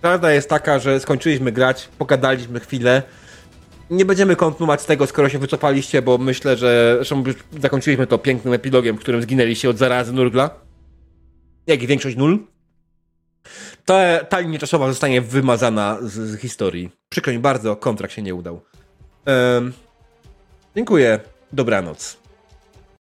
[0.02, 3.04] Prawda jest taka, że skończyliśmy grać, pogadaliśmy chwilę.
[3.90, 8.54] Nie będziemy kontynuować tego, skoro się wycofaliście, bo myślę, że zresztą już zakończyliśmy to pięknym
[8.54, 10.50] epilogiem, w którym zginęliście od zarazy Nurgla.
[11.68, 12.48] Jak i większość nul.
[13.88, 16.92] Ta, ta linia czasowa zostanie wymazana z, z historii.
[17.10, 18.62] Przykro mi bardzo, kontrakt się nie udał.
[19.26, 19.74] Ehm,
[20.76, 21.20] dziękuję.
[21.54, 22.18] Dobranoc.